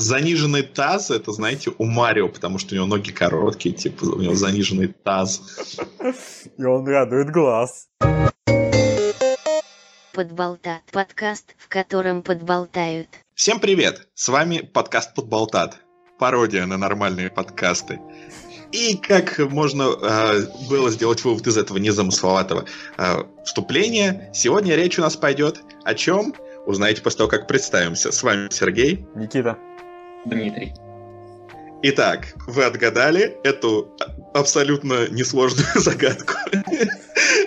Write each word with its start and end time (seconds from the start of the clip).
Заниженный 0.00 0.62
таз, 0.62 1.10
это, 1.10 1.30
знаете, 1.30 1.72
у 1.76 1.84
Марио, 1.84 2.30
потому 2.30 2.56
что 2.58 2.72
у 2.72 2.76
него 2.76 2.86
ноги 2.86 3.12
короткие, 3.12 3.74
типа, 3.74 4.04
у 4.04 4.18
него 4.18 4.34
заниженный 4.34 4.88
таз. 4.88 5.76
И 6.56 6.64
он 6.64 6.88
радует 6.88 7.30
глаз. 7.30 7.90
Подболтат. 10.14 10.80
Подкаст, 10.90 11.54
в 11.58 11.68
котором 11.68 12.22
подболтают. 12.22 13.08
Всем 13.34 13.60
привет! 13.60 14.08
С 14.14 14.30
вами 14.30 14.60
подкаст 14.60 15.14
Подболтат. 15.14 15.76
Пародия 16.18 16.64
на 16.64 16.78
нормальные 16.78 17.28
подкасты. 17.28 18.00
И 18.72 18.96
как 18.96 19.38
можно 19.50 19.82
э, 19.82 20.46
было 20.70 20.88
сделать 20.88 21.22
вывод 21.24 21.46
из 21.46 21.58
этого 21.58 21.76
незамысловатого 21.76 22.64
э, 22.96 23.16
вступления, 23.44 24.30
сегодня 24.32 24.76
речь 24.76 24.98
у 24.98 25.02
нас 25.02 25.16
пойдет 25.16 25.60
о 25.84 25.94
чем? 25.94 26.34
Узнаете 26.64 27.02
после 27.02 27.18
того, 27.18 27.28
как 27.28 27.46
представимся. 27.48 28.12
С 28.12 28.22
вами 28.22 28.48
Сергей. 28.50 29.04
Никита. 29.14 29.58
Дмитрий. 30.26 30.72
Итак, 31.82 32.34
вы 32.46 32.64
отгадали 32.64 33.38
эту 33.42 33.88
абсолютно 34.34 35.08
несложную 35.08 35.68
загадку. 35.76 36.34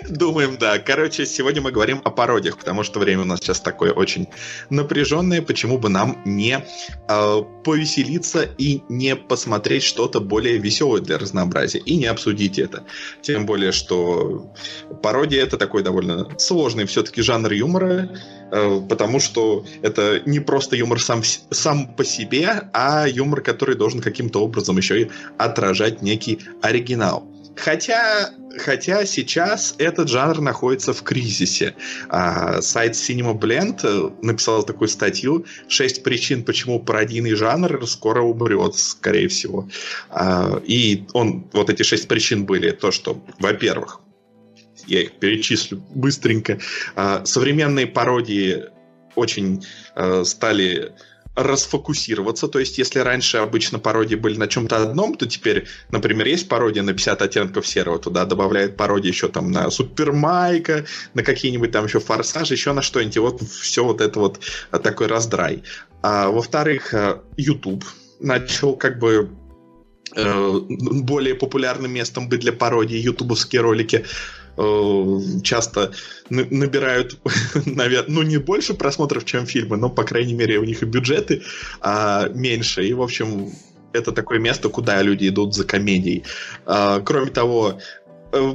Думаем, 0.09 0.57
да. 0.57 0.79
Короче, 0.79 1.25
сегодня 1.25 1.61
мы 1.61 1.71
говорим 1.71 2.01
о 2.03 2.11
пародиях, 2.11 2.57
потому 2.57 2.83
что 2.83 2.99
время 2.99 3.21
у 3.21 3.25
нас 3.25 3.39
сейчас 3.39 3.59
такое 3.59 3.91
очень 3.91 4.27
напряженное. 4.69 5.41
Почему 5.41 5.77
бы 5.77 5.89
нам 5.89 6.21
не 6.25 6.63
э, 7.07 7.43
повеселиться 7.63 8.43
и 8.57 8.81
не 8.89 9.15
посмотреть 9.15 9.83
что-то 9.83 10.19
более 10.19 10.57
веселое 10.57 11.01
для 11.01 11.17
разнообразия 11.17 11.79
и 11.79 11.95
не 11.97 12.05
обсудить 12.05 12.59
это? 12.59 12.83
Тем 13.21 13.45
более, 13.45 13.71
что 13.71 14.53
пародия 15.01 15.43
это 15.43 15.57
такой 15.57 15.83
довольно 15.83 16.27
сложный 16.37 16.85
все-таки 16.85 17.21
жанр 17.21 17.51
юмора, 17.53 18.09
э, 18.51 18.81
потому 18.89 19.19
что 19.19 19.65
это 19.81 20.21
не 20.25 20.39
просто 20.39 20.75
юмор 20.75 21.01
сам, 21.01 21.23
сам 21.23 21.87
по 21.95 22.03
себе, 22.03 22.69
а 22.73 23.07
юмор, 23.07 23.41
который 23.41 23.75
должен 23.75 24.01
каким-то 24.01 24.43
образом 24.43 24.77
еще 24.77 25.03
и 25.03 25.11
отражать 25.37 26.01
некий 26.01 26.39
оригинал. 26.61 27.32
Хотя, 27.55 28.31
хотя 28.57 29.05
сейчас 29.05 29.75
этот 29.77 30.09
жанр 30.09 30.41
находится 30.41 30.93
в 30.93 31.03
кризисе. 31.03 31.75
А, 32.09 32.61
сайт 32.61 32.93
Cinema 32.93 33.37
Blend 33.37 33.81
э, 33.83 34.11
написал 34.21 34.63
такую 34.63 34.87
статью 34.87 35.45
«Шесть 35.67 36.03
причин, 36.03 36.43
почему 36.43 36.79
пародийный 36.79 37.35
жанр 37.35 37.85
скоро 37.87 38.21
умрет, 38.21 38.75
скорее 38.75 39.27
всего». 39.27 39.69
А, 40.09 40.61
и 40.65 41.05
он, 41.13 41.47
вот 41.53 41.69
эти 41.69 41.83
шесть 41.83 42.07
причин 42.07 42.45
были 42.45 42.71
то, 42.71 42.91
что, 42.91 43.23
во-первых, 43.39 44.01
я 44.87 45.01
их 45.01 45.13
перечислю 45.13 45.83
быстренько, 45.93 46.59
а, 46.95 47.23
современные 47.25 47.87
пародии 47.87 48.65
очень 49.15 49.65
а, 49.95 50.23
стали 50.23 50.93
расфокусироваться. 51.35 52.47
То 52.47 52.59
есть, 52.59 52.77
если 52.77 52.99
раньше 52.99 53.37
обычно 53.37 53.79
пародии 53.79 54.15
были 54.15 54.37
на 54.37 54.47
чем-то 54.47 54.83
одном, 54.83 55.15
то 55.15 55.25
теперь, 55.25 55.65
например, 55.89 56.27
есть 56.27 56.47
пародия 56.47 56.83
на 56.83 56.93
50 56.93 57.21
оттенков 57.21 57.67
серого, 57.67 57.99
туда 57.99 58.25
добавляют 58.25 58.77
пародии 58.77 59.07
еще 59.07 59.27
там 59.29 59.51
на 59.51 59.69
Супермайка, 59.71 60.85
на 61.13 61.23
какие-нибудь 61.23 61.71
там 61.71 61.85
еще 61.85 61.99
форсажи, 61.99 62.53
еще 62.53 62.73
на 62.73 62.81
что-нибудь. 62.81 63.17
Вот 63.17 63.41
все 63.41 63.83
вот 63.83 64.01
это 64.01 64.19
вот 64.19 64.39
а, 64.71 64.79
такой 64.79 65.07
раздрай. 65.07 65.63
А, 66.01 66.29
во-вторых, 66.29 66.93
YouTube 67.37 67.83
начал 68.19 68.75
как 68.75 68.99
бы 68.99 69.29
э, 70.15 70.59
более 70.69 71.35
популярным 71.35 71.91
местом 71.91 72.29
быть 72.29 72.41
для 72.41 72.53
пародии 72.53 72.97
ютубовские 72.97 73.61
ролики. 73.61 74.05
Э, 74.55 75.19
часто 75.43 75.93
набирают, 76.29 77.19
наверное, 77.65 78.13
ну 78.13 78.21
не 78.21 78.37
больше 78.37 78.73
просмотров, 78.73 79.25
чем 79.25 79.45
фильмы, 79.45 79.77
но, 79.77 79.89
по 79.89 80.03
крайней 80.03 80.33
мере, 80.33 80.59
у 80.59 80.63
них 80.63 80.83
и 80.83 80.85
бюджеты 80.85 81.41
а, 81.81 82.29
меньше. 82.29 82.85
И, 82.85 82.93
в 82.93 83.01
общем, 83.01 83.51
это 83.93 84.11
такое 84.11 84.39
место, 84.39 84.69
куда 84.69 85.01
люди 85.01 85.27
идут 85.27 85.55
за 85.55 85.63
комедией. 85.63 86.23
А, 86.65 86.99
кроме 86.99 87.31
того, 87.31 87.79
э, 88.31 88.53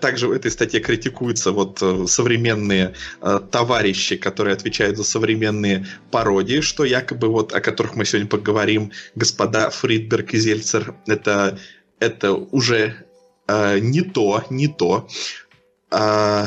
также 0.00 0.26
в 0.26 0.32
этой 0.32 0.50
статье 0.50 0.80
критикуются 0.80 1.52
вот 1.52 1.80
э, 1.82 2.06
современные 2.08 2.94
э, 3.20 3.40
товарищи, 3.50 4.16
которые 4.16 4.54
отвечают 4.54 4.96
за 4.96 5.04
современные 5.04 5.86
пародии, 6.10 6.60
что 6.60 6.84
якобы 6.84 7.28
вот 7.28 7.52
о 7.52 7.60
которых 7.60 7.94
мы 7.94 8.04
сегодня 8.04 8.28
поговорим, 8.28 8.90
господа 9.14 9.70
Фридберг 9.70 10.34
и 10.34 10.38
Зельцер, 10.38 10.94
это 11.06 11.58
это 12.00 12.32
уже 12.32 13.06
э, 13.46 13.78
не 13.80 14.02
то, 14.02 14.44
не 14.50 14.68
то, 14.68 15.08
э, 15.90 16.46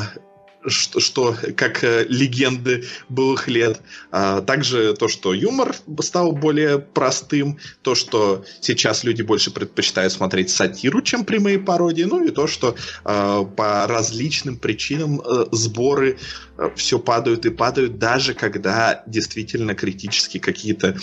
что, 0.66 1.00
что 1.00 1.36
как 1.56 1.82
э, 1.84 2.04
легенды 2.08 2.84
былых 3.08 3.48
лет. 3.48 3.80
А 4.10 4.40
также 4.40 4.94
то, 4.94 5.08
что 5.08 5.32
юмор 5.32 5.74
стал 6.00 6.32
более 6.32 6.78
простым, 6.78 7.58
то, 7.82 7.94
что 7.94 8.44
сейчас 8.60 9.04
люди 9.04 9.22
больше 9.22 9.50
предпочитают 9.50 10.12
смотреть 10.12 10.50
сатиру, 10.50 11.02
чем 11.02 11.24
прямые 11.24 11.58
пародии, 11.58 12.02
ну 12.04 12.24
и 12.24 12.30
то, 12.30 12.46
что 12.46 12.76
э, 13.04 13.44
по 13.56 13.86
различным 13.86 14.56
причинам 14.56 15.20
э, 15.20 15.46
сборы 15.52 16.18
э, 16.58 16.70
все 16.76 16.98
падают 16.98 17.46
и 17.46 17.50
падают, 17.50 17.98
даже 17.98 18.34
когда 18.34 19.02
действительно 19.06 19.74
критически 19.74 20.38
какие-то 20.38 20.96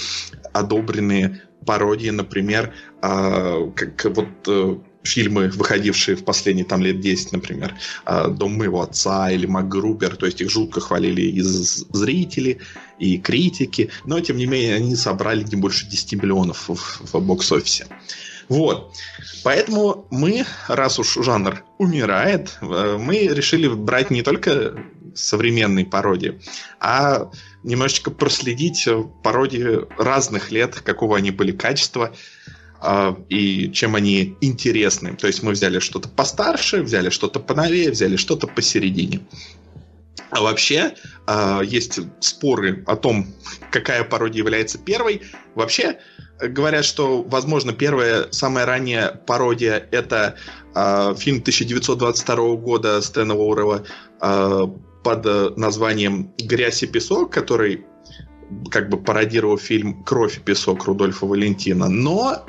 одобренные 0.51 1.41
пародии, 1.65 2.09
например, 2.09 2.73
э, 3.01 3.71
как 3.75 4.05
вот 4.05 4.27
э, 4.47 4.77
фильмы, 5.03 5.49
выходившие 5.49 6.15
в 6.15 6.23
последние 6.23 6.65
там 6.65 6.81
лет 6.81 6.99
10, 6.99 7.33
например, 7.33 7.75
а, 8.05 8.27
«Дом 8.27 8.57
моего 8.57 8.81
отца» 8.81 9.29
или 9.29 9.45
«МакГрубер», 9.45 10.15
то 10.15 10.25
есть 10.25 10.41
их 10.41 10.49
жутко 10.49 10.79
хвалили 10.79 11.21
и 11.21 11.41
зрители, 11.41 12.59
и 12.99 13.17
критики, 13.17 13.89
но, 14.05 14.19
тем 14.21 14.37
не 14.37 14.45
менее, 14.45 14.75
они 14.75 14.95
собрали 14.95 15.43
не 15.43 15.55
больше 15.55 15.87
10 15.87 16.13
миллионов 16.13 16.69
в, 16.69 16.75
в 17.13 17.19
бокс-офисе. 17.19 17.87
Вот. 18.49 18.93
Поэтому 19.43 20.05
мы, 20.11 20.45
раз 20.67 20.99
уж 20.99 21.13
жанр 21.15 21.63
умирает, 21.77 22.57
э, 22.61 22.97
мы 22.99 23.27
решили 23.27 23.67
брать 23.67 24.11
не 24.11 24.21
только 24.21 24.75
современные 25.15 25.85
пародии, 25.85 26.41
а 26.79 27.29
немножечко 27.63 28.11
проследить 28.11 28.87
пародии 29.23 29.79
разных 30.01 30.51
лет, 30.51 30.75
какого 30.75 31.17
они 31.17 31.31
были 31.31 31.51
качества, 31.51 32.15
а, 32.85 33.15
и 33.29 33.71
чем 33.71 33.95
они 33.95 34.35
интересны. 34.41 35.15
То 35.15 35.27
есть 35.27 35.41
мы 35.41 35.53
взяли 35.53 35.79
что-то 35.79 36.09
постарше, 36.09 36.81
взяли 36.81 37.09
что-то 37.09 37.39
поновее, 37.39 37.91
взяли 37.91 38.17
что-то 38.17 38.45
посередине. 38.45 39.21
А 40.31 40.41
вообще 40.41 40.93
э, 41.25 41.61
есть 41.63 41.99
споры 42.19 42.83
о 42.85 42.97
том, 42.97 43.27
какая 43.71 44.03
пародия 44.03 44.39
является 44.39 44.77
первой. 44.77 45.21
Вообще 45.55 45.99
говорят, 46.41 46.83
что, 46.83 47.23
возможно, 47.23 47.71
первая, 47.71 48.27
самая 48.31 48.65
ранняя 48.65 49.11
пародия 49.11 49.87
это 49.91 50.35
э, 50.75 51.15
фильм 51.17 51.37
1922 51.37 52.55
года 52.55 53.01
Стэна 53.01 53.33
Уоррелла 53.33 53.85
э, 54.21 54.61
под 55.03 55.57
названием 55.57 56.33
«Грязь 56.37 56.83
и 56.83 56.87
песок», 56.87 57.31
который 57.31 57.85
как 58.69 58.89
бы 58.89 58.97
пародировал 58.97 59.57
фильм 59.57 60.03
«Кровь 60.03 60.37
и 60.37 60.41
песок» 60.41 60.83
Рудольфа 60.83 61.25
Валентина. 61.25 61.87
Но 61.87 62.45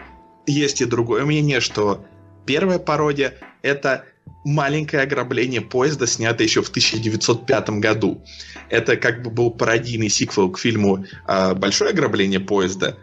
есть 0.46 0.80
и 0.80 0.84
другое 0.84 1.24
мнение, 1.24 1.60
что 1.60 2.04
первая 2.46 2.78
пародия— 2.78 3.34
это 3.62 4.04
маленькое 4.44 5.02
ограбление 5.02 5.60
поезда, 5.60 6.06
снятое 6.06 6.46
еще 6.46 6.62
в 6.62 6.68
1905 6.68 7.70
году. 7.80 8.22
Это 8.68 8.96
как 8.96 9.22
бы 9.22 9.30
был 9.30 9.50
пародийный 9.50 10.08
сиквел 10.08 10.50
к 10.50 10.58
фильму 10.58 11.04
а, 11.26 11.54
«Большое 11.54 11.90
ограбление 11.90 12.40
поезда», 12.40 12.98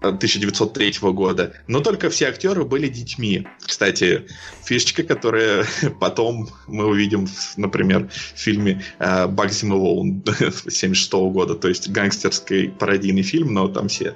1903 0.00 0.94
года, 1.12 1.54
но 1.66 1.80
только 1.80 2.10
все 2.10 2.26
актеры 2.26 2.64
были 2.64 2.88
детьми. 2.88 3.46
Кстати, 3.60 4.26
фишечка, 4.64 5.02
которая 5.02 5.64
потом 6.00 6.48
мы 6.66 6.86
увидим, 6.86 7.26
например, 7.56 8.08
в 8.08 8.38
фильме 8.38 8.82
«Багзи 8.98 9.64
Мэлоун» 9.66 10.20
1976 10.24 11.12
года, 11.12 11.54
то 11.54 11.68
есть 11.68 11.88
гангстерский 11.88 12.70
пародийный 12.70 13.22
фильм, 13.22 13.54
но 13.54 13.68
там 13.68 13.88
все 13.88 14.14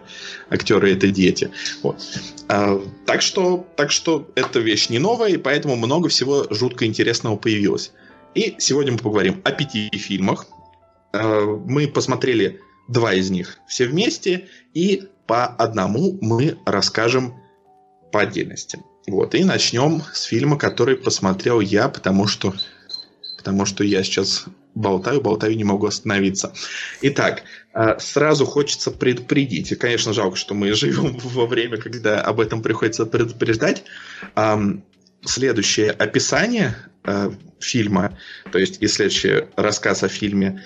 актеры— 0.51 0.93
это 0.93 1.09
дети. 1.09 1.51
Вот. 1.83 2.01
А, 2.49 2.81
так, 3.07 3.23
что, 3.23 3.67
так 3.77 3.91
что 3.91 4.29
эта 4.35 4.61
вещь 4.61 4.89
не 4.89 4.99
новая, 4.99 5.31
и 5.31 5.37
поэтому 5.37 5.77
много 5.77 6.09
всего 6.09 6.47
жутко 6.51 6.87
интересного 6.87 7.37
появилось. 7.37 7.93
И 8.35 8.57
сегодня 8.59 8.93
мы 8.93 8.99
поговорим 8.99 9.41
о 9.45 9.51
пяти 9.53 9.89
фильмах. 9.93 10.47
А, 11.13 11.45
мы 11.45 11.89
посмотрели 11.89 12.61
два 12.89 13.15
из 13.15 13.31
них 13.31 13.59
все 13.69 13.87
вместе, 13.87 14.49
и 14.75 15.09
по 15.27 15.47
одному 15.47 16.19
мы 16.21 16.59
расскажем 16.67 17.35
по 18.13 18.23
отдельности. 18.23 18.81
Вот, 19.07 19.35
и 19.35 19.45
начнем 19.45 20.03
с 20.13 20.25
фильма, 20.25 20.59
который 20.59 20.97
посмотрел 20.97 21.61
я, 21.61 21.89
потому 21.89 22.27
что, 22.27 22.55
потому 23.39 23.65
что 23.65 23.83
я 23.85 24.03
сейчас 24.03 24.47
болтаю, 24.75 25.21
болтаю, 25.21 25.57
не 25.57 25.65
могу 25.65 25.87
остановиться. 25.87 26.53
Итак, 27.03 27.43
э, 27.75 27.99
сразу 27.99 28.47
хочется 28.47 28.91
предупредить. 28.91 29.77
Конечно, 29.79 30.13
жалко, 30.13 30.37
что 30.37 30.55
мы 30.55 30.73
живем 30.75 31.19
во 31.23 31.47
время, 31.47 31.77
когда 31.77 32.21
об 32.21 32.41
этом 32.41 32.63
приходится 32.63 33.07
предупреждать. 33.07 33.85
Следующее 35.23 35.91
описание 35.91 36.77
э, 37.05 37.31
фильма, 37.59 38.19
то 38.51 38.59
есть 38.59 38.83
и 38.83 38.87
следующий 38.87 39.45
рассказ 39.55 40.03
о 40.03 40.09
фильме 40.09 40.63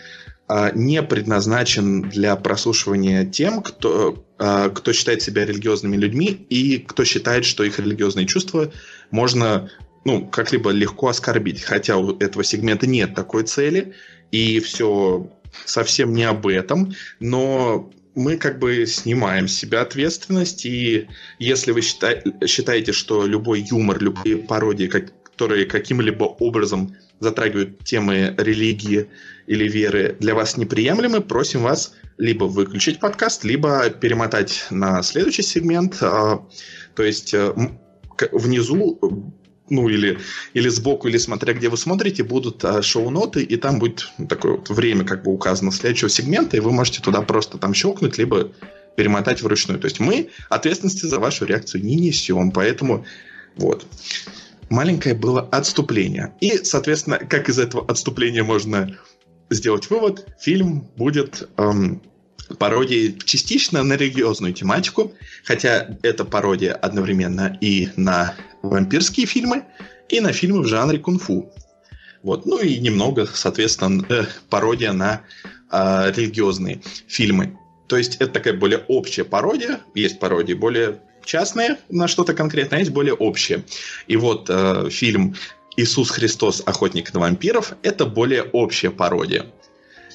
не 0.74 1.02
предназначен 1.02 2.02
для 2.02 2.36
прослушивания 2.36 3.24
тем, 3.24 3.62
кто, 3.62 4.24
а, 4.38 4.68
кто 4.68 4.92
считает 4.92 5.22
себя 5.22 5.46
религиозными 5.46 5.96
людьми 5.96 6.46
и 6.50 6.78
кто 6.78 7.04
считает, 7.04 7.44
что 7.44 7.64
их 7.64 7.78
религиозные 7.78 8.26
чувства 8.26 8.70
можно 9.10 9.70
ну, 10.04 10.26
как-либо 10.26 10.70
легко 10.70 11.08
оскорбить. 11.08 11.62
Хотя 11.62 11.96
у 11.96 12.16
этого 12.18 12.44
сегмента 12.44 12.86
нет 12.86 13.14
такой 13.14 13.44
цели, 13.44 13.94
и 14.30 14.60
все 14.60 15.30
совсем 15.64 16.12
не 16.12 16.24
об 16.24 16.46
этом, 16.46 16.94
но 17.20 17.90
мы 18.14 18.36
как 18.36 18.58
бы 18.58 18.86
снимаем 18.86 19.48
с 19.48 19.54
себя 19.54 19.80
ответственность, 19.80 20.66
и 20.66 21.08
если 21.38 21.72
вы 21.72 21.80
считаете, 21.80 22.92
что 22.92 23.26
любой 23.26 23.62
юмор, 23.62 24.00
любые 24.00 24.36
пародии, 24.36 24.86
которые 24.86 25.66
каким-либо 25.66 26.24
образом 26.24 26.96
затрагивают 27.20 27.82
темы 27.84 28.34
религии 28.36 29.08
или 29.46 29.68
веры, 29.68 30.16
для 30.18 30.34
вас 30.34 30.56
неприемлемы, 30.56 31.20
просим 31.20 31.62
вас 31.62 31.94
либо 32.18 32.44
выключить 32.44 33.00
подкаст, 33.00 33.44
либо 33.44 33.90
перемотать 33.90 34.66
на 34.70 35.02
следующий 35.02 35.42
сегмент. 35.42 35.98
А, 36.00 36.46
то 36.94 37.02
есть 37.02 37.34
э, 37.34 37.52
внизу 38.32 39.32
ну 39.70 39.88
или, 39.88 40.18
или 40.52 40.68
сбоку, 40.68 41.08
или 41.08 41.16
смотря 41.16 41.54
где 41.54 41.68
вы 41.68 41.76
смотрите, 41.76 42.22
будут 42.22 42.64
а, 42.64 42.82
шоу-ноты, 42.82 43.42
и 43.42 43.56
там 43.56 43.78
будет 43.78 44.10
такое 44.28 44.52
вот 44.52 44.68
время 44.68 45.04
как 45.04 45.22
бы 45.22 45.32
указано 45.32 45.72
следующего 45.72 46.10
сегмента, 46.10 46.56
и 46.56 46.60
вы 46.60 46.70
можете 46.70 47.00
туда 47.00 47.22
просто 47.22 47.58
там 47.58 47.72
щелкнуть, 47.72 48.18
либо 48.18 48.52
перемотать 48.96 49.42
вручную. 49.42 49.80
То 49.80 49.86
есть 49.86 50.00
мы 50.00 50.28
ответственности 50.50 51.06
за 51.06 51.18
вашу 51.18 51.46
реакцию 51.46 51.84
не 51.84 51.96
несем, 51.96 52.50
поэтому 52.50 53.04
вот. 53.56 53.86
Маленькое 54.70 55.14
было 55.14 55.42
отступление. 55.42 56.34
И, 56.40 56.64
соответственно, 56.64 57.18
как 57.18 57.48
из 57.48 57.58
этого 57.58 57.84
отступления 57.86 58.42
можно 58.42 58.96
сделать 59.50 59.90
вывод, 59.90 60.26
фильм 60.38 60.88
будет 60.96 61.48
эм, 61.56 62.02
пародией 62.58 63.18
частично 63.24 63.82
на 63.82 63.94
религиозную 63.94 64.52
тематику, 64.52 65.12
хотя 65.44 65.96
это 66.02 66.24
пародия 66.24 66.74
одновременно 66.74 67.56
и 67.60 67.88
на 67.96 68.34
вампирские 68.62 69.26
фильмы, 69.26 69.64
и 70.08 70.20
на 70.20 70.32
фильмы 70.32 70.62
в 70.62 70.66
жанре 70.66 70.98
кунг-фу. 70.98 71.52
Вот. 72.22 72.46
Ну 72.46 72.58
и 72.58 72.78
немного, 72.78 73.26
соответственно, 73.26 74.04
э, 74.08 74.24
пародия 74.48 74.92
на 74.92 75.22
э, 75.70 76.12
религиозные 76.14 76.80
фильмы. 77.06 77.58
То 77.86 77.98
есть 77.98 78.16
это 78.16 78.28
такая 78.32 78.54
более 78.54 78.78
общая 78.88 79.24
пародия. 79.24 79.80
Есть 79.94 80.18
пародии 80.20 80.54
более 80.54 81.00
частные 81.24 81.78
на 81.90 82.08
что-то 82.08 82.34
конкретное, 82.34 82.78
а 82.78 82.80
есть 82.80 82.92
более 82.92 83.14
общие. 83.14 83.64
И 84.06 84.16
вот 84.16 84.46
э, 84.48 84.88
фильм 84.90 85.34
«Иисус 85.76 86.10
Христос. 86.10 86.62
Охотник 86.64 87.12
на 87.14 87.20
вампиров»— 87.20 87.74
это 87.82 88.06
более 88.06 88.44
общая 88.44 88.90
пародия. 88.90 89.46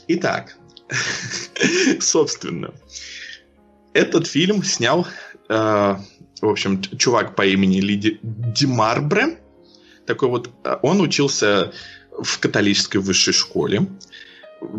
Итак, 0.08 0.58
собственно, 2.00 2.74
этот 3.94 4.28
фильм 4.28 4.64
снял 4.64 5.08
э, 5.50 5.96
в 6.42 6.50
общем, 6.50 6.82
чувак 6.82 7.36
по 7.36 7.46
имени 7.46 7.80
Лиди 7.82 8.20
Димарбре. 8.22 9.40
Такой 10.06 10.30
вот, 10.30 10.50
э, 10.64 10.78
он 10.82 11.02
учился 11.02 11.74
в 12.12 12.40
католической 12.40 12.98
высшей 12.98 13.34
школе. 13.34 13.88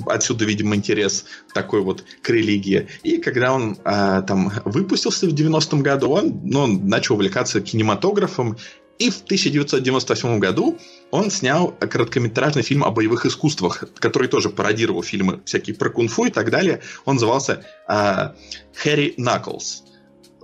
Отсюда, 0.06 0.44
видимо, 0.44 0.76
интерес 0.76 1.24
такой 1.54 1.80
вот 1.80 2.04
к 2.20 2.28
религии. 2.28 2.88
И 3.02 3.16
когда 3.16 3.54
он 3.54 3.78
а, 3.84 4.20
там 4.20 4.52
выпустился 4.66 5.26
в 5.26 5.32
90-м 5.32 5.82
году, 5.82 6.10
он, 6.10 6.38
ну, 6.44 6.60
он 6.60 6.86
начал 6.86 7.14
увлекаться 7.14 7.62
кинематографом. 7.62 8.58
И 9.00 9.08
в 9.08 9.22
1998 9.22 10.38
году 10.38 10.78
он 11.10 11.30
снял 11.30 11.72
короткометражный 11.72 12.62
фильм 12.62 12.84
о 12.84 12.90
боевых 12.90 13.24
искусствах, 13.24 13.84
который 13.94 14.28
тоже 14.28 14.50
пародировал 14.50 15.02
фильмы 15.02 15.40
всякие 15.46 15.74
про 15.74 15.88
кунг-фу 15.88 16.26
и 16.26 16.30
так 16.30 16.50
далее. 16.50 16.82
Он 17.06 17.14
назывался 17.14 17.64
а, 17.88 18.34
«Хэри 18.74 19.14
Наклз» 19.16 19.84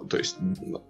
то 0.09 0.19
есть 0.19 0.37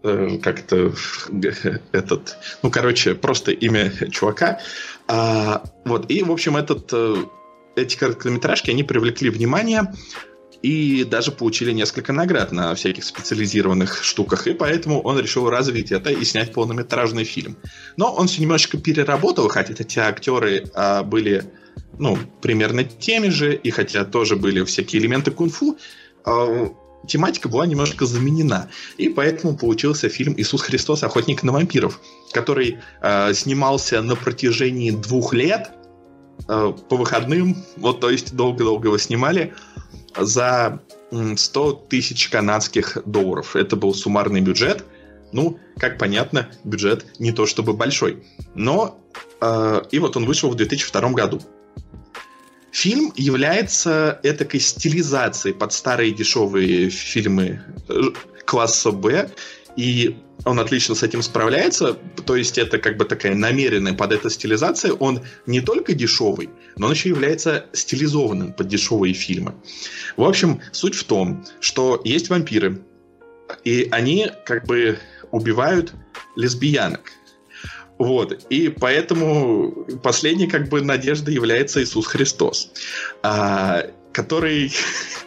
э, 0.03 0.39
как-то 0.43 0.93
этот, 1.93 2.37
ну, 2.63 2.71
короче, 2.71 3.15
просто 3.15 3.51
имя 3.51 3.91
чувака. 4.11 4.61
А, 5.09 5.63
вот, 5.85 6.11
и, 6.11 6.23
в 6.23 6.31
общем, 6.31 6.57
этот, 6.57 6.91
э, 6.93 7.17
эти 7.77 7.97
короткометражки, 7.97 8.71
они 8.71 8.83
привлекли 8.83 9.31
внимание 9.31 9.93
и 10.67 11.05
даже 11.05 11.31
получили 11.31 11.71
несколько 11.71 12.13
наград 12.13 12.51
на 12.51 12.75
всяких 12.75 13.05
специализированных 13.05 14.03
штуках, 14.03 14.49
и 14.49 14.53
поэтому 14.53 15.01
он 15.01 15.17
решил 15.17 15.49
развить 15.49 15.93
это 15.93 16.11
и 16.11 16.25
снять 16.25 16.53
полнометражный 16.53 17.23
фильм. 17.23 17.57
Но 17.97 18.13
он 18.13 18.27
все 18.27 18.43
немножечко 18.43 18.77
переработал, 18.77 19.47
хотя 19.47 19.75
эти 19.79 20.01
актеры 20.01 20.65
а, 20.75 21.05
были, 21.05 21.45
ну, 22.01 22.19
примерно 22.43 22.83
теми 22.83 23.29
же, 23.29 23.55
и 23.55 23.71
хотя 23.71 24.05
тоже 24.05 24.35
были 24.35 24.65
всякие 24.65 25.01
элементы 25.01 25.31
кунг-фу, 25.31 25.79
а, 26.25 26.75
тематика 27.07 27.49
была 27.49 27.65
немножко 27.65 28.05
заменена. 28.05 28.69
И 28.97 29.09
поэтому 29.09 29.57
получился 29.57 30.09
фильм 30.09 30.35
«Иисус 30.37 30.63
Христос. 30.63 31.05
Охотник 31.05 31.45
на 31.45 31.53
вампиров», 31.53 32.01
который 32.33 32.79
э, 33.01 33.35
снимался 33.35 34.03
на 34.03 34.17
протяжении 34.17 34.91
двух 34.91 35.33
лет 35.33 35.71
э, 36.49 36.73
по 36.89 36.97
выходным, 36.97 37.57
вот 37.77 38.01
то 38.01 38.11
есть 38.11 38.35
долго-долго 38.35 38.89
его 38.89 38.99
снимали, 38.99 39.55
за 40.19 40.81
100 41.11 41.73
тысяч 41.89 42.29
канадских 42.29 42.99
долларов. 43.05 43.57
Это 43.57 43.77
был 43.77 43.95
суммарный 43.95 44.41
бюджет. 44.41 44.85
Ну, 45.33 45.59
как 45.79 45.99
понятно, 45.99 46.49
бюджет 46.65 47.07
не 47.19 47.33
то 47.33 47.47
чтобы 47.47 47.73
большой. 47.73 48.25
Но 48.55 49.01
э, 49.41 49.83
и 49.91 49.99
вот 49.99 50.17
он 50.17 50.25
вышел 50.25 50.51
в 50.51 50.55
2002 50.55 51.11
году. 51.11 51.41
Фильм 52.71 53.13
является 53.17 54.21
этакой 54.23 54.61
стилизацией 54.61 55.55
под 55.55 55.73
старые 55.73 56.13
дешевые 56.13 56.91
фильмы 56.91 57.63
э, 57.89 58.03
класса 58.45 58.93
Б, 58.93 59.31
и 59.77 60.17
он 60.45 60.61
отлично 60.61 60.95
с 60.95 61.03
этим 61.03 61.23
справляется, 61.23 61.95
то 62.25 62.37
есть 62.37 62.59
это 62.59 62.79
как 62.79 62.97
бы 62.97 63.05
такая 63.05 63.35
намеренная 63.35 63.95
под 63.95 64.13
эту 64.13 64.31
стилизация, 64.31 64.93
он 64.93 65.23
не 65.47 65.61
только 65.61 65.95
дешевый, 65.95 66.51
но 66.77 66.87
он 66.87 66.93
еще 66.93 67.09
является 67.09 67.67
стилизованным 67.73 68.53
под 68.53 68.69
дешевые 68.69 69.15
фильмы. 69.15 69.55
В 70.17 70.25
общем, 70.25 70.61
суть 70.73 70.95
в 70.95 71.05
том, 71.05 71.45
что 71.61 72.01
есть 72.05 72.29
вампиры, 72.29 72.83
и 73.65 73.89
они 73.91 74.31
как 74.45 74.67
бы 74.67 74.99
убивают 75.31 75.93
лесбиянок. 76.37 77.13
Вот. 77.99 78.45
И 78.51 78.69
поэтому 78.69 79.87
последней 80.03 80.47
как 80.47 80.69
бы 80.69 80.83
надеждой 80.83 81.35
является 81.35 81.83
Иисус 81.83 82.07
Христос, 82.07 82.71
а, 83.23 83.87
который 84.13 84.73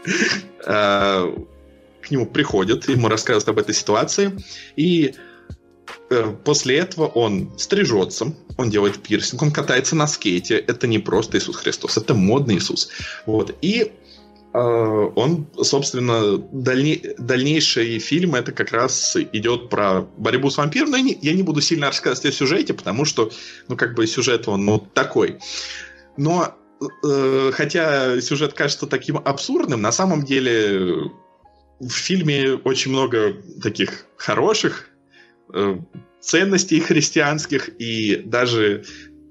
а, 0.66 1.34
к 2.10 2.12
нему 2.12 2.26
приходит, 2.26 2.90
ему 2.90 3.08
рассказывают 3.08 3.48
об 3.48 3.60
этой 3.60 3.74
ситуации, 3.74 4.38
и 4.76 5.13
э, 6.10 6.36
после 6.44 6.78
этого 6.78 7.06
он 7.08 7.58
стрижется, 7.58 8.36
он 8.58 8.70
делает 8.70 9.01
пирсинг, 9.01 9.42
он 9.42 9.51
катается 9.51 9.96
на 9.96 10.08
скейте. 10.08 10.58
Это 10.58 10.88
не 10.88 11.00
просто 11.00 11.38
Иисус 11.38 11.56
Христос, 11.56 11.98
это 11.98 12.13
модный 12.13 12.58
Иисус. 12.58 12.89
Вот. 13.25 13.56
И 13.62 13.94
а, 14.51 15.12
он, 15.16 15.48
собственно, 15.62 16.38
дальней, 16.38 17.13
дальнейший 17.18 18.00
фильм 18.00 18.36
это 18.36 18.51
как 18.51 18.72
раз 18.72 19.16
идет 19.16 19.70
про 19.70 20.01
борьбу 20.18 20.50
с 20.50 20.58
вампиром. 20.58 20.92
Но 20.92 20.98
я 20.98 21.04
не, 21.04 21.18
я 21.22 21.34
не 21.34 21.44
буду 21.44 21.62
сильно 21.62 21.88
рассказывать 21.88 22.34
о 22.34 22.38
сюжете, 22.38 22.74
потому 22.74 23.06
что, 23.06 23.32
ну, 23.68 23.78
как 23.78 23.94
бы 23.94 24.08
сюжет 24.08 24.48
он, 24.48 24.66
ну, 24.66 24.80
такой. 24.80 25.38
Но, 26.18 26.56
э, 27.04 27.51
хотя 27.54 28.20
сюжет 28.22 28.54
кажется 28.54 28.88
таким 28.88 29.18
абсурдным, 29.18 29.82
на 29.82 29.92
самом 29.92 30.25
деле 30.25 31.12
в 31.79 31.91
фильме 31.91 32.53
очень 32.55 32.91
много 32.91 33.36
таких 33.62 34.05
хороших 34.17 34.89
э, 35.53 35.77
ценностей 36.19 36.79
христианских 36.79 37.69
и 37.79 38.17
даже 38.17 38.83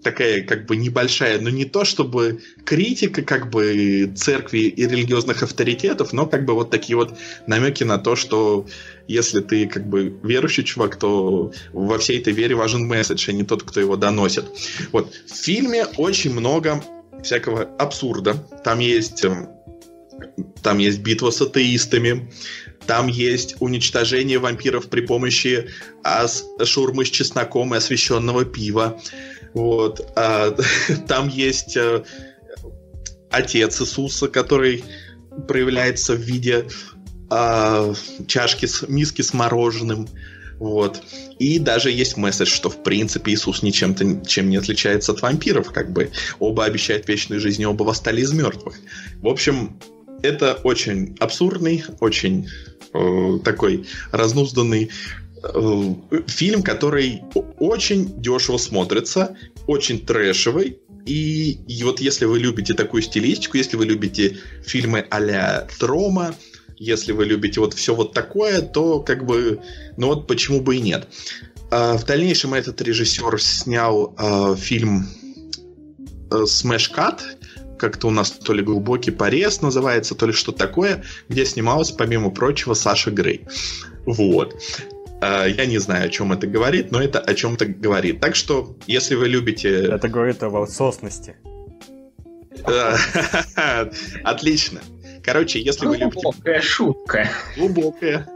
такая 0.03 0.43
как 0.43 0.67
бы 0.67 0.77
небольшая, 0.77 1.41
но 1.41 1.51
не 1.51 1.65
то 1.65 1.85
чтобы 1.85 2.41
критика 2.65 3.23
как 3.23 3.51
бы 3.51 4.13
церкви 4.17 4.61
и 4.61 4.87
религиозных 4.87 5.43
авторитетов, 5.43 6.13
но 6.13 6.27
как 6.27 6.45
бы 6.45 6.55
вот 6.55 6.71
такие 6.71 6.97
вот 6.97 7.19
намеки 7.47 7.85
на 7.85 7.99
то, 7.99 8.17
что 8.17 8.67
если 9.07 9.41
ты 9.41 9.67
как 9.67 9.89
бы 9.89 10.17
верующий 10.23 10.65
чувак, 10.65 10.97
то 10.97 11.53
во 11.73 11.99
всей 11.99 12.21
этой 12.21 12.33
вере 12.33 12.55
важен 12.55 12.87
месседж, 12.87 13.29
а 13.29 13.33
не 13.33 13.45
тот, 13.45 13.65
кто 13.65 13.81
его 13.81 13.97
доносит. 13.97 14.45
Вот. 14.93 15.13
В 15.27 15.35
фильме 15.35 15.87
очень 15.97 16.33
много 16.33 16.83
всякого 17.23 17.63
абсурда. 17.79 18.35
Там 18.65 18.79
есть 18.79 19.25
эм, 19.25 19.49
там 20.63 20.79
есть 20.79 21.01
битва 21.01 21.31
с 21.31 21.41
атеистами, 21.41 22.31
там 22.87 23.07
есть 23.07 23.57
уничтожение 23.61 24.39
вампиров 24.39 24.89
при 24.89 25.03
помощи 25.03 25.69
ас- 26.03 26.45
шурмы 26.65 27.05
с 27.05 27.11
чесноком 27.11 27.75
и 27.75 27.77
освещенного 27.77 28.45
пива. 28.45 28.99
Вот. 29.53 30.11
А, 30.17 30.57
там 31.07 31.29
есть 31.29 31.77
а, 31.77 32.03
отец 33.31 33.81
Иисуса, 33.81 34.29
который 34.29 34.85
проявляется 35.47 36.15
в 36.15 36.21
виде 36.21 36.67
а, 37.31 37.93
чашки, 38.27 38.67
с, 38.67 38.89
миски 38.89 39.23
с 39.23 39.35
мороженым. 39.35 40.09
Вот. 40.59 41.03
И 41.39 41.59
даже 41.59 41.91
есть 41.91 42.17
месседж, 42.17 42.49
что 42.49 42.71
в 42.71 42.83
принципе 42.83 43.33
Иисус 43.33 43.63
ничем-то 43.63 44.25
чем 44.27 44.49
не 44.49 44.57
отличается 44.57 45.13
от 45.13 45.21
вампиров, 45.23 45.73
как 45.73 45.93
бы. 45.93 46.11
Оба 46.39 46.65
обещают 46.65 47.07
вечную 47.07 47.41
жизнь, 47.41 47.65
оба 47.65 47.85
восстали 47.85 48.23
из 48.23 48.33
мертвых. 48.33 48.77
В 49.21 49.29
общем, 49.29 49.79
это 50.23 50.55
очень 50.65 51.17
абсурдный, 51.21 51.85
очень 52.01 52.49
э, 52.93 53.39
такой 53.45 53.87
разнузданный 54.13 54.91
э, 55.43 55.95
фильм, 56.27 56.63
который 56.63 57.23
очень 57.59 58.21
дешево 58.21 58.59
смотрится, 58.59 59.37
очень 59.67 60.05
трэшевый. 60.05 60.79
И, 61.07 61.53
и 61.67 61.85
вот 61.85 62.01
если 62.01 62.27
вы 62.27 62.39
любите 62.39 62.75
такую 62.75 63.03
стилистику, 63.03 63.57
если 63.57 63.77
вы 63.77 63.87
любите 63.87 64.39
фильмы 64.63 65.07
а-ля 65.11 65.67
Трома, 65.79 66.35
если 66.77 67.13
вы 67.13 67.25
любите 67.25 67.61
вот 67.61 67.75
все 67.75 67.95
вот 67.95 68.13
такое, 68.13 68.61
то 68.63 69.01
как 69.01 69.25
бы, 69.25 69.61
ну 69.97 70.09
вот 70.09 70.27
почему 70.27 70.61
бы 70.61 70.77
и 70.77 70.81
нет. 70.81 71.09
А, 71.71 71.97
в 71.97 72.05
дальнейшем 72.05 72.55
этот 72.55 72.81
режиссер 72.81 73.41
снял 73.43 74.15
а, 74.17 74.55
фильм 74.55 75.09
а, 76.31 76.45
Smash 76.45 76.93
Cut, 76.95 77.21
как-то 77.79 78.09
у 78.09 78.11
нас 78.11 78.31
то 78.31 78.53
ли 78.53 78.63
глубокий 78.63 79.11
порез 79.11 79.63
называется, 79.63 80.15
то 80.15 80.27
ли 80.27 80.33
что 80.33 80.53
такое, 80.53 81.05
где 81.29 81.45
снималась, 81.45 81.91
помимо 81.91 82.31
прочего, 82.31 82.75
Саша 82.75 83.11
Грей. 83.11 83.47
Вот. 84.07 84.61
Я 85.21 85.67
не 85.67 85.79
знаю, 85.79 86.07
о 86.07 86.09
чем 86.11 86.33
это 86.33 86.47
говорит, 86.47 86.93
но 86.93 87.03
это 87.03 87.19
о 87.19 87.35
чем-то 87.35 87.67
говорит. 87.67 88.21
Так 88.21 88.37
что, 88.37 88.77
если 88.87 89.15
вы 89.15 89.29
любите... 89.29 89.71
Это 89.87 90.09
говорит 90.09 90.43
о 90.43 90.49
волсосности. 90.49 91.37
Отлично. 94.25 94.81
Короче, 95.25 95.61
если 95.61 95.87
вы 95.87 95.97
любите... 95.97 96.21
Глубокая 96.23 96.61
шутка. 96.61 97.29
Глубокая. 97.57 98.29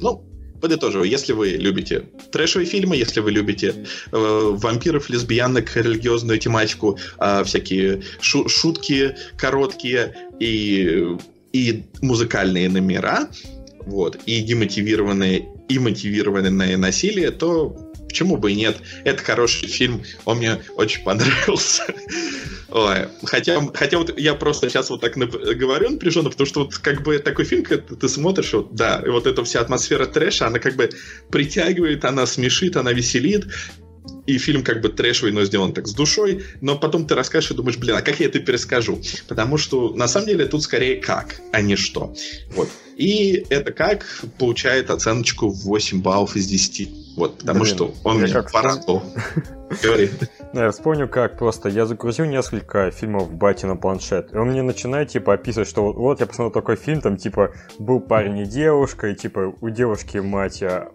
Ну, 0.00 0.24
подытоживаю, 0.60 1.08
если 1.08 1.32
вы 1.32 1.50
любите 1.50 2.04
трэшевые 2.32 2.66
фильмы, 2.66 2.96
если 2.96 3.20
вы 3.20 3.30
любите 3.30 3.74
э, 4.12 4.12
вампиров, 4.12 5.10
лесбиянок, 5.10 5.76
религиозную 5.76 6.38
тематику, 6.38 6.98
э, 7.18 7.44
всякие 7.44 8.02
шу- 8.20 8.48
шутки 8.48 9.16
короткие 9.36 10.14
и, 10.40 11.16
и 11.52 11.84
музыкальные 12.02 12.68
номера, 12.68 13.28
вот, 13.86 14.18
и 14.26 14.42
демотивированные, 14.42 15.48
и 15.68 15.78
мотивированное 15.78 16.76
насилие, 16.76 17.30
то 17.30 17.85
почему 18.08 18.36
бы 18.36 18.52
и 18.52 18.54
нет? 18.54 18.76
Это 19.04 19.22
хороший 19.22 19.68
фильм, 19.68 20.02
он 20.24 20.38
мне 20.38 20.58
очень 20.76 21.02
понравился. 21.04 21.84
Ой, 22.68 23.08
хотя, 23.24 23.60
хотя 23.74 23.98
вот 23.98 24.18
я 24.18 24.34
просто 24.34 24.68
сейчас 24.68 24.90
вот 24.90 25.00
так 25.00 25.16
говорю 25.16 25.90
напряженно, 25.90 26.30
потому 26.30 26.46
что 26.46 26.64
вот 26.64 26.76
как 26.78 27.02
бы 27.02 27.18
такой 27.18 27.44
фильм, 27.44 27.62
когда 27.62 27.94
ты 27.94 28.08
смотришь, 28.08 28.52
вот, 28.52 28.74
да, 28.74 29.02
и 29.04 29.08
вот 29.08 29.26
эта 29.26 29.44
вся 29.44 29.60
атмосфера 29.60 30.06
трэша, 30.06 30.46
она 30.46 30.58
как 30.58 30.74
бы 30.74 30.90
притягивает, 31.30 32.04
она 32.04 32.26
смешит, 32.26 32.76
она 32.76 32.92
веселит, 32.92 33.46
и 34.26 34.38
фильм 34.38 34.62
как 34.62 34.80
бы 34.80 34.88
трэшевый, 34.88 35.32
но 35.32 35.44
сделан 35.44 35.72
так 35.72 35.86
с 35.86 35.94
душой, 35.94 36.44
но 36.60 36.76
потом 36.76 37.06
ты 37.06 37.14
расскажешь 37.14 37.52
и 37.52 37.54
думаешь, 37.54 37.78
блин, 37.78 37.96
а 37.96 38.02
как 38.02 38.20
я 38.20 38.26
это 38.26 38.40
перескажу? 38.40 39.00
Потому 39.28 39.56
что 39.56 39.94
на 39.94 40.08
самом 40.08 40.26
деле 40.26 40.46
тут 40.46 40.62
скорее 40.62 40.96
как, 40.96 41.40
а 41.52 41.60
не 41.60 41.76
что. 41.76 42.14
Вот. 42.54 42.68
И 42.96 43.46
это 43.50 43.72
как 43.72 44.24
получает 44.38 44.90
оценочку 44.90 45.48
в 45.48 45.64
8 45.64 46.02
баллов 46.02 46.36
из 46.36 46.46
10. 46.46 47.05
Вот, 47.16 47.38
потому 47.38 47.60
Блин, 47.60 47.74
что 47.74 47.94
он 48.04 48.22
меня 48.22 48.32
как 48.32 48.52
порадовал. 48.52 49.02
Говори. 49.82 50.10
Я 50.52 50.70
вспомню, 50.70 51.08
как 51.08 51.38
просто 51.38 51.68
я 51.68 51.86
загрузил 51.86 52.24
несколько 52.24 52.90
фильмов 52.90 53.24
в 53.24 53.34
бате 53.34 53.66
на 53.66 53.76
планшет, 53.76 54.32
и 54.32 54.38
он 54.38 54.50
мне 54.50 54.62
начинает, 54.62 55.08
типа, 55.08 55.34
описывать, 55.34 55.68
что 55.68 55.82
вот, 55.82 55.96
вот 55.96 56.20
я 56.20 56.26
посмотрел 56.26 56.52
такой 56.52 56.76
фильм, 56.76 57.00
там, 57.00 57.16
типа, 57.16 57.52
был 57.78 58.00
парень 58.00 58.38
и 58.38 58.44
девушка, 58.44 59.08
и, 59.08 59.14
типа, 59.14 59.54
у 59.60 59.68
девушки 59.68 60.18
мать 60.18 60.62
а, 60.62 60.92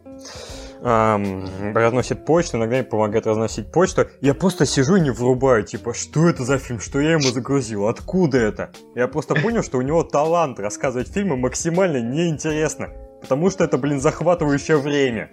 эм, 0.81 1.75
разносит 1.75 2.25
почту, 2.25 2.57
иногда 2.57 2.79
им 2.79 2.85
помогает 2.85 3.27
разносить 3.27 3.71
почту. 3.71 4.07
Я 4.21 4.33
просто 4.33 4.65
сижу 4.65 4.95
и 4.95 5.01
не 5.01 5.11
врубаю, 5.11 5.63
типа, 5.63 5.93
что 5.93 6.27
это 6.27 6.43
за 6.43 6.57
фильм, 6.57 6.79
что 6.79 6.99
я 6.99 7.11
ему 7.11 7.29
загрузил, 7.29 7.87
откуда 7.87 8.39
это? 8.39 8.71
Я 8.95 9.07
просто 9.07 9.35
понял, 9.35 9.63
что 9.63 9.77
у 9.77 9.81
него 9.81 10.03
талант 10.03 10.59
рассказывать 10.59 11.09
фильмы 11.09 11.35
максимально 11.35 11.97
неинтересно, 11.97 12.89
потому 13.21 13.51
что 13.51 13.63
это, 13.63 13.77
блин, 13.77 13.99
захватывающее 13.99 14.77
время 14.77 15.29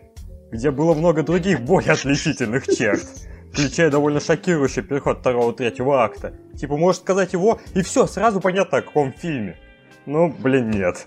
где 0.51 0.71
было 0.71 0.95
много 0.95 1.23
других 1.23 1.61
более 1.61 1.93
отличительных 1.93 2.67
черт, 2.67 3.05
включая 3.53 3.91
довольно 3.91 4.21
шокирующий 4.21 4.83
переход 4.83 5.21
второго-третьего 5.21 6.03
акта. 6.03 6.35
Типа, 6.59 6.77
может 6.77 7.03
сказать 7.03 7.33
его, 7.33 7.61
и 7.75 7.83
все, 7.83 8.07
сразу 8.07 8.41
понятно, 8.41 8.79
о 8.79 8.83
каком 8.83 9.13
фильме. 9.13 9.59
Ну, 10.07 10.35
блин, 10.39 10.71
нет. 10.71 11.07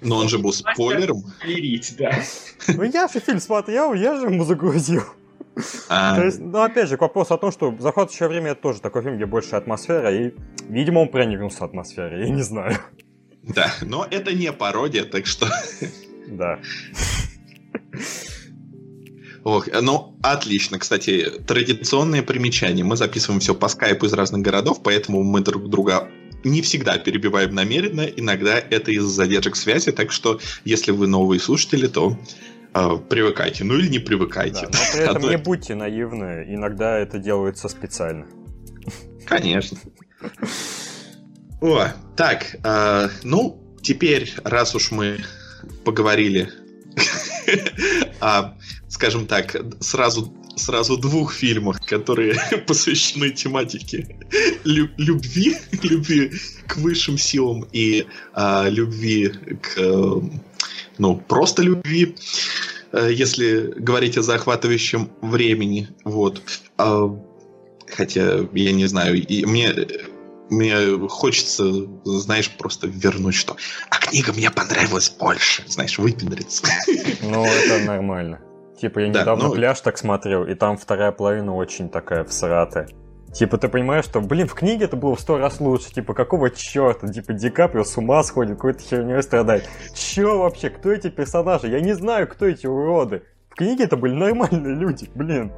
Но 0.00 0.16
он 0.16 0.28
же 0.28 0.38
был 0.38 0.52
спойлером. 0.52 1.22
Верить, 1.44 1.94
да. 1.98 2.12
Ну 2.68 2.82
я 2.84 3.06
же 3.06 3.20
фильм 3.20 3.38
смотрел, 3.38 3.94
я 3.94 4.16
же 4.16 4.26
ему 4.26 4.44
загрузил. 4.44 5.02
А... 5.88 6.16
То 6.16 6.24
есть, 6.24 6.40
ну, 6.40 6.62
опять 6.62 6.88
же, 6.88 6.96
к 6.96 7.00
вопросу 7.00 7.34
о 7.34 7.38
том, 7.38 7.52
что 7.52 7.74
«Захватывающее 7.78 8.28
время» 8.28 8.52
это 8.52 8.62
тоже 8.62 8.80
такой 8.80 9.02
фильм, 9.02 9.16
где 9.16 9.26
больше 9.26 9.56
атмосфера, 9.56 10.14
и, 10.14 10.32
видимо, 10.68 11.00
он 11.00 11.08
проникнулся 11.08 11.64
атмосферой, 11.64 12.26
я 12.26 12.30
не 12.30 12.42
знаю. 12.42 12.78
Да, 13.42 13.70
но 13.82 14.06
это 14.10 14.32
не 14.32 14.52
пародия, 14.52 15.04
так 15.04 15.26
что... 15.26 15.48
Да. 16.28 16.60
Ох, 19.44 19.68
ну, 19.80 20.16
отлично. 20.22 20.78
Кстати, 20.78 21.30
традиционное 21.46 22.22
примечание. 22.22 22.84
Мы 22.84 22.96
записываем 22.96 23.40
все 23.40 23.54
по 23.54 23.68
скайпу 23.68 24.06
из 24.06 24.12
разных 24.12 24.42
городов, 24.42 24.82
поэтому 24.82 25.22
мы 25.22 25.40
друг 25.40 25.68
друга 25.70 26.10
не 26.44 26.62
всегда 26.62 26.98
перебиваем 26.98 27.54
намеренно, 27.54 28.02
иногда 28.02 28.58
это 28.58 28.90
из-за 28.92 29.08
задержек 29.08 29.56
связи, 29.56 29.92
так 29.92 30.10
что 30.10 30.40
если 30.64 30.90
вы 30.90 31.06
новые 31.06 31.40
слушатели, 31.40 31.86
то 31.86 32.16
э, 32.74 32.88
привыкайте. 33.08 33.64
Ну 33.64 33.74
или 33.74 33.88
не 33.88 33.98
привыкайте. 33.98 34.66
Да, 34.66 34.78
но 34.78 34.92
при 34.92 35.00
этом 35.02 35.30
не 35.30 35.36
будьте 35.36 35.74
наивны, 35.74 36.46
иногда 36.48 36.98
это 36.98 37.18
делается 37.18 37.68
специально. 37.68 38.26
Конечно. 39.26 39.78
О, 41.60 41.88
так, 42.16 42.56
э, 42.64 43.08
ну, 43.22 43.62
теперь, 43.82 44.32
раз 44.44 44.74
уж 44.74 44.90
мы 44.90 45.18
поговорили 45.84 46.50
о 48.20 48.54
скажем 48.90 49.26
так, 49.26 49.56
сразу 49.80 50.32
сразу 50.56 50.96
двух 50.96 51.32
фильмах, 51.32 51.80
которые 51.86 52.36
посвящены 52.66 53.30
тематике 53.30 54.16
лю- 54.64 54.90
любви, 54.98 55.56
любви 55.82 56.32
к 56.66 56.76
высшим 56.76 57.16
силам 57.16 57.66
и 57.72 58.06
а, 58.34 58.68
любви 58.68 59.32
к, 59.62 60.22
ну, 60.98 61.16
просто 61.16 61.62
любви, 61.62 62.16
э, 62.92 63.10
если 63.12 63.72
говорить 63.76 64.18
о 64.18 64.22
захватывающем 64.22 65.10
времени, 65.22 65.88
вот. 66.04 66.42
А, 66.76 67.08
хотя, 67.88 68.46
я 68.52 68.72
не 68.72 68.86
знаю, 68.86 69.24
и 69.26 69.44
мне 69.46 69.72
мне 70.50 71.08
хочется, 71.08 71.86
знаешь, 72.04 72.50
просто 72.50 72.88
вернуть 72.88 73.36
что. 73.36 73.56
А 73.88 73.98
книга 73.98 74.32
мне 74.32 74.50
понравилась 74.50 75.08
больше, 75.08 75.62
знаешь, 75.68 75.96
выпендриться. 75.96 76.66
Ну, 77.22 77.44
это 77.44 77.84
нормально. 77.84 78.40
Типа, 78.80 79.00
я 79.00 79.12
да, 79.12 79.20
недавно 79.20 79.48
ну... 79.48 79.54
пляж 79.54 79.80
так 79.80 79.98
смотрел, 79.98 80.46
и 80.46 80.54
там 80.54 80.78
вторая 80.78 81.12
половина 81.12 81.54
очень 81.54 81.90
такая 81.90 82.24
всратая. 82.24 82.88
Типа, 83.32 83.58
ты 83.58 83.68
понимаешь, 83.68 84.06
что, 84.06 84.20
блин, 84.20 84.48
в 84.48 84.54
книге 84.54 84.86
это 84.86 84.96
было 84.96 85.14
в 85.14 85.20
сто 85.20 85.36
раз 85.36 85.60
лучше. 85.60 85.92
Типа, 85.92 86.14
какого 86.14 86.50
черта? 86.50 87.06
Типа, 87.06 87.34
Ди 87.34 87.50
Каприо 87.50 87.84
с 87.84 87.96
ума 87.98 88.22
сходит, 88.24 88.56
какой-то 88.56 88.82
херней 88.82 89.22
страдает. 89.22 89.68
Че 89.94 90.38
вообще? 90.38 90.70
Кто 90.70 90.90
эти 90.90 91.10
персонажи? 91.10 91.68
Я 91.68 91.80
не 91.80 91.92
знаю, 91.92 92.26
кто 92.26 92.46
эти 92.46 92.66
уроды. 92.66 93.22
В 93.50 93.54
книге 93.54 93.84
это 93.84 93.96
были 93.96 94.14
нормальные 94.14 94.74
люди, 94.74 95.10
блин. 95.14 95.52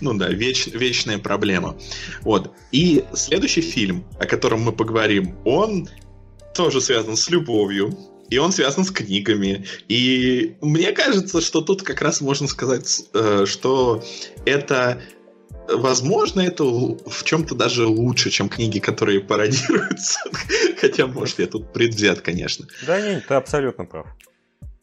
Ну 0.00 0.14
да, 0.14 0.28
веч, 0.28 0.66
вечная 0.68 1.18
проблема. 1.18 1.76
Вот. 2.22 2.52
И 2.72 3.04
следующий 3.12 3.60
фильм, 3.60 4.04
о 4.18 4.26
котором 4.26 4.62
мы 4.62 4.72
поговорим, 4.72 5.36
он 5.44 5.88
тоже 6.54 6.80
связан 6.80 7.16
с 7.16 7.30
любовью, 7.30 7.96
и 8.30 8.38
он 8.38 8.52
связан 8.52 8.84
с 8.84 8.90
книгами. 8.90 9.66
И 9.88 10.56
мне 10.60 10.92
кажется, 10.92 11.40
что 11.40 11.60
тут 11.60 11.82
как 11.82 12.00
раз 12.02 12.20
можно 12.20 12.48
сказать, 12.48 13.04
э, 13.12 13.44
что 13.46 14.02
это 14.44 15.00
Возможно, 15.66 16.42
это 16.42 16.62
в 16.62 17.24
чем-то 17.24 17.54
даже 17.54 17.86
лучше, 17.86 18.28
чем 18.30 18.48
книги, 18.50 18.80
которые 18.80 19.20
пародируются. 19.22 20.20
Хотя, 20.78 21.06
может, 21.06 21.38
я 21.38 21.46
тут 21.46 21.72
предвзят, 21.72 22.20
конечно. 22.20 22.66
Да 22.86 23.00
нет, 23.00 23.26
ты 23.26 23.34
абсолютно 23.34 23.86
прав. 23.86 24.06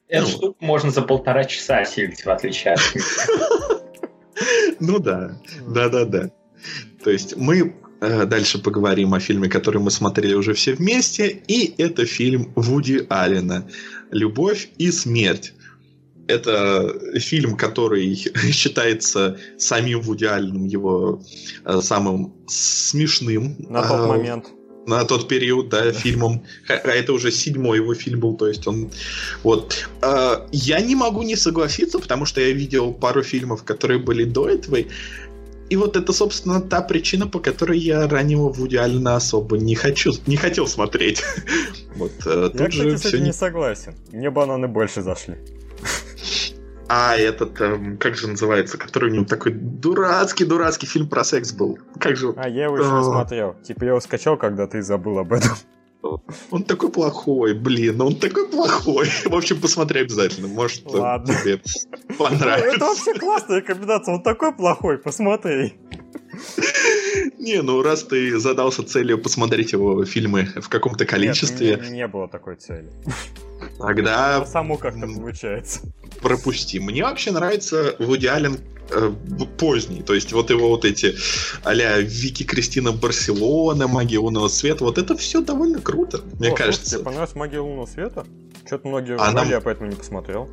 Эту 0.08 0.26
ну. 0.26 0.32
штуку 0.32 0.58
можно 0.60 0.92
за 0.92 1.04
полтора 1.04 1.46
часа 1.46 1.78
осилить, 1.78 2.26
в 2.26 2.30
отличие 2.30 2.74
от 2.74 2.82
Ну 4.80 5.00
да, 5.00 5.40
да-да-да. 5.68 6.32
То 7.04 7.12
есть 7.12 7.38
мы 7.38 7.76
дальше 8.02 8.60
поговорим 8.60 9.14
о 9.14 9.20
фильме, 9.20 9.48
который 9.48 9.80
мы 9.80 9.92
смотрели 9.92 10.34
уже 10.34 10.54
все 10.54 10.74
вместе. 10.74 11.42
И 11.48 11.74
это 11.78 12.06
фильм 12.06 12.52
Вуди 12.56 13.06
Аллена 13.10 13.68
«Любовь 14.12 14.70
и 14.80 14.92
смерть». 14.92 15.54
Это 16.28 17.20
фильм, 17.20 17.56
который 17.56 18.16
считается 18.52 19.38
самим 19.58 20.02
Вуди 20.02 20.26
Алленом 20.26 20.66
его 20.66 21.22
э, 21.66 21.82
самым 21.82 22.34
смешным. 22.48 23.56
На 23.70 23.88
тот 23.88 24.00
э, 24.00 24.08
момент. 24.08 24.46
на 24.88 25.04
тот 25.04 25.28
период, 25.28 25.70
да, 25.70 25.92
фильмом. 25.92 26.44
А 26.68 26.74
это 26.74 27.14
уже 27.14 27.32
седьмой 27.32 27.78
его 27.78 27.94
фильм 27.94 28.20
был, 28.20 28.36
то 28.36 28.48
есть 28.48 28.66
он... 28.68 28.90
Вот. 29.44 29.88
Я 30.52 30.80
не 30.82 30.96
могу 30.96 31.24
не 31.24 31.36
согласиться, 31.36 32.00
потому 32.00 32.26
что 32.26 32.42
я 32.42 32.52
видел 32.52 32.94
пару 32.94 33.24
фильмов, 33.24 33.64
которые 33.64 34.00
были 34.00 34.24
до 34.24 34.50
этого, 34.50 34.78
и 35.72 35.78
вот 35.78 35.96
это, 35.96 36.12
собственно, 36.12 36.60
та 36.60 36.82
причина, 36.82 37.28
по 37.28 37.40
которой 37.40 37.80
я 37.80 38.06
раннего 38.06 38.50
Вуди 38.50 38.76
Аллена 38.76 39.16
особо 39.16 39.58
не 39.58 39.74
хочу, 39.74 40.12
не 40.28 40.36
хотел 40.36 40.68
смотреть. 40.68 41.24
Вот, 41.96 42.12
э, 42.26 42.50
я, 42.54 42.68
кстати, 42.68 42.96
с 42.96 43.06
этим 43.06 43.24
не 43.24 43.34
согласен. 43.34 43.94
Мне 44.12 44.30
бананы 44.30 44.68
больше 44.68 45.02
зашли. 45.02 45.36
А 46.88 47.16
этот, 47.16 47.62
эм, 47.62 47.98
как 47.98 48.16
же 48.16 48.28
называется, 48.28 48.78
который 48.78 49.12
у 49.12 49.14
него 49.14 49.26
такой 49.26 49.54
дурацкий-дурацкий 49.54 50.88
фильм 50.88 51.08
про 51.08 51.24
секс 51.24 51.54
был. 51.54 51.78
Как 52.00 52.18
же... 52.18 52.34
А, 52.36 52.50
я 52.50 52.66
его 52.66 52.78
еще 52.78 52.92
не 52.92 53.04
смотрел. 53.04 53.56
Типа 53.64 53.84
я 53.84 53.90
его 53.92 54.00
скачал, 54.02 54.38
когда 54.38 54.68
ты 54.68 54.82
забыл 54.82 55.20
об 55.20 55.32
этом. 55.32 55.52
Он 56.50 56.64
такой 56.64 56.92
плохой, 56.92 57.54
блин, 57.54 58.02
он 58.02 58.16
такой 58.16 58.48
плохой. 58.48 59.08
В 59.26 59.36
общем, 59.36 59.62
посмотри 59.62 60.02
обязательно, 60.02 60.48
может 60.48 60.86
Ладно. 60.86 61.34
тебе 61.34 61.62
понравится. 62.18 62.76
Это 62.76 62.86
вообще 62.86 63.14
классная 63.14 63.58
рекомендация, 63.58 64.16
он 64.16 64.24
такой 64.24 64.54
плохой, 64.54 64.98
посмотри. 64.98 65.74
Не, 67.42 67.64
ну 67.64 67.82
раз 67.82 68.04
ты 68.04 68.40
задался 68.40 68.84
целью 68.84 69.18
посмотреть 69.18 69.72
его 69.72 70.06
фильмы 70.06 70.48
в 70.56 70.70
каком-то 70.70 71.06
количестве... 71.06 71.70
Нет, 71.72 71.90
не 71.90 72.08
было 72.08 72.28
такой 72.28 72.56
цели. 72.56 72.88
Тогда... 73.80 74.46
Само 74.46 74.78
как-то 74.78 75.08
получается. 75.08 75.82
Пропусти. 76.22 76.80
Мне 76.80 77.04
вообще 77.04 77.32
нравится 77.32 77.96
Вуди 77.98 78.28
Аллен 78.28 78.60
э, 78.92 79.12
поздний. 79.58 80.04
То 80.04 80.14
есть 80.14 80.32
вот 80.34 80.52
его 80.52 80.70
вот 80.70 80.86
эти 80.86 81.16
а-ля 81.64 82.00
Вики 82.00 82.44
Кристина 82.44 82.92
Барселона, 82.92 83.88
Магия 83.88 84.20
лунного 84.20 84.48
света, 84.48 84.84
вот 84.84 85.00
это 85.00 85.18
все 85.18 85.42
довольно 85.42 85.82
круто, 85.82 86.22
мне 86.40 86.52
О, 86.52 86.56
кажется. 86.56 86.92
Тебе 86.92 87.04
понравилась 87.04 87.34
Магия 87.34 87.60
лунного 87.60 87.88
света? 87.88 88.24
Что-то 88.68 88.88
многие 88.88 89.20
она... 89.20 89.44
я 89.46 89.62
поэтому 89.62 89.90
не 89.90 89.96
посмотрел. 89.96 90.48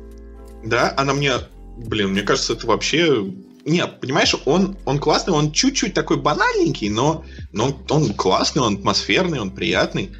Да, 0.63 0.91
она 0.97 1.13
мне... 1.13 1.33
Блин, 1.77 2.09
мне 2.09 2.23
кажется, 2.23 2.53
это 2.53 2.65
вообще 2.65 3.31
нет, 3.69 3.99
понимаешь, 3.99 4.35
он, 4.45 4.77
он 4.85 4.99
классный, 4.99 5.33
он 5.33 5.51
чуть-чуть 5.51 5.93
такой 5.93 6.17
банальненький, 6.17 6.89
но, 6.89 7.23
но 7.51 7.65
он, 7.65 7.75
он 7.89 8.13
классный, 8.13 8.61
он 8.61 8.75
атмосферный, 8.75 9.39
он 9.39 9.51
приятный. 9.51 10.11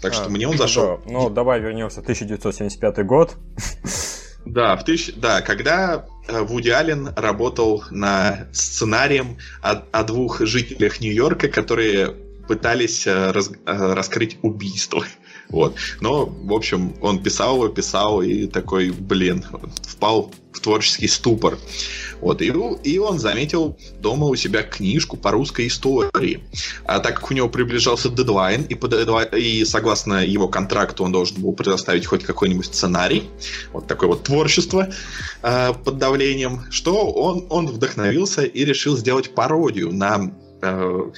Так 0.00 0.12
а, 0.12 0.14
что 0.14 0.28
мне 0.30 0.48
он 0.48 0.56
зашел. 0.56 1.00
Да. 1.04 1.12
Ну, 1.12 1.30
давай 1.30 1.60
вернемся 1.60 2.00
в 2.00 2.02
1975 2.02 3.06
год. 3.06 3.36
Да, 4.44 4.76
в 4.76 4.84
тысяч... 4.84 5.14
да, 5.14 5.42
когда 5.42 6.06
э, 6.26 6.40
Вуди 6.40 6.70
Аллен 6.70 7.10
работал 7.16 7.84
над 7.90 8.56
сценарием 8.56 9.36
о, 9.60 9.82
о 9.92 10.04
двух 10.04 10.40
жителях 10.40 11.00
Нью-Йорка, 11.00 11.48
которые 11.48 12.14
пытались 12.46 13.06
э, 13.06 13.30
раз... 13.32 13.50
Э, 13.66 13.92
раскрыть 13.92 14.38
убийство. 14.40 15.04
Вот. 15.50 15.76
Но, 16.00 16.26
в 16.26 16.52
общем, 16.52 16.94
он 17.00 17.22
писал 17.22 17.68
писал 17.68 18.22
и 18.22 18.46
такой, 18.46 18.90
блин, 18.90 19.44
впал 19.82 20.30
в 20.52 20.60
творческий 20.60 21.08
ступор. 21.08 21.58
Вот, 22.20 22.42
и, 22.42 22.52
и 22.82 22.98
он 22.98 23.18
заметил 23.18 23.78
дома 24.00 24.26
у 24.26 24.34
себя 24.34 24.62
книжку 24.62 25.16
по 25.16 25.30
русской 25.30 25.68
истории. 25.68 26.42
А 26.84 26.98
так 26.98 27.20
как 27.20 27.30
у 27.30 27.34
него 27.34 27.48
приближался 27.48 28.08
дедлайн, 28.08 28.62
и, 28.62 28.74
по 28.74 28.88
и 29.36 29.64
согласно 29.64 30.24
его 30.24 30.48
контракту 30.48 31.04
он 31.04 31.12
должен 31.12 31.40
был 31.40 31.52
предоставить 31.52 32.06
хоть 32.06 32.24
какой-нибудь 32.24 32.66
сценарий, 32.66 33.24
вот 33.72 33.86
такое 33.86 34.08
вот 34.08 34.24
творчество 34.24 34.88
э, 35.42 35.72
под 35.84 35.98
давлением, 35.98 36.64
что 36.70 37.10
он, 37.10 37.46
он 37.50 37.68
вдохновился 37.68 38.42
и 38.42 38.64
решил 38.64 38.96
сделать 38.96 39.34
пародию 39.34 39.92
на 39.92 40.32
Э, 40.60 41.10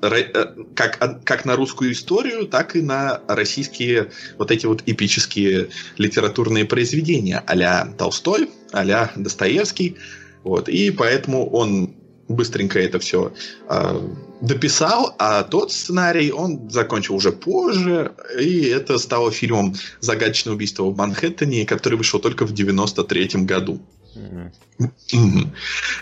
как, 0.00 1.24
как 1.24 1.44
на 1.44 1.56
русскую 1.56 1.92
историю, 1.92 2.46
так 2.46 2.76
и 2.76 2.82
на 2.82 3.20
российские 3.28 4.10
вот 4.38 4.50
эти 4.50 4.66
вот 4.66 4.82
эпические 4.86 5.68
литературные 5.96 6.64
произведения 6.64 7.42
а 7.46 7.86
Толстой, 7.98 8.50
а 8.72 9.10
Достоевский. 9.16 9.96
Вот. 10.44 10.68
И 10.68 10.90
поэтому 10.90 11.48
он 11.50 11.94
быстренько 12.28 12.78
это 12.80 12.98
все 12.98 13.32
э, 13.68 14.08
дописал, 14.40 15.14
а 15.18 15.42
тот 15.42 15.72
сценарий 15.72 16.32
он 16.32 16.70
закончил 16.70 17.16
уже 17.16 17.32
позже, 17.32 18.12
и 18.38 18.64
это 18.64 18.98
стало 18.98 19.30
фильмом 19.30 19.74
«Загадочное 20.00 20.54
убийство 20.54 20.84
в 20.84 20.96
Манхэттене», 20.96 21.66
который 21.66 21.96
вышел 21.96 22.18
только 22.20 22.44
в 22.44 22.52
93 22.52 23.44
году. 23.44 23.80
Mm-hmm. 24.16 24.90
Mm-hmm. 25.12 25.48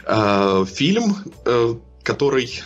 Э, 0.07 0.67
фильм, 0.67 1.17
э, 1.45 1.75
который 2.03 2.63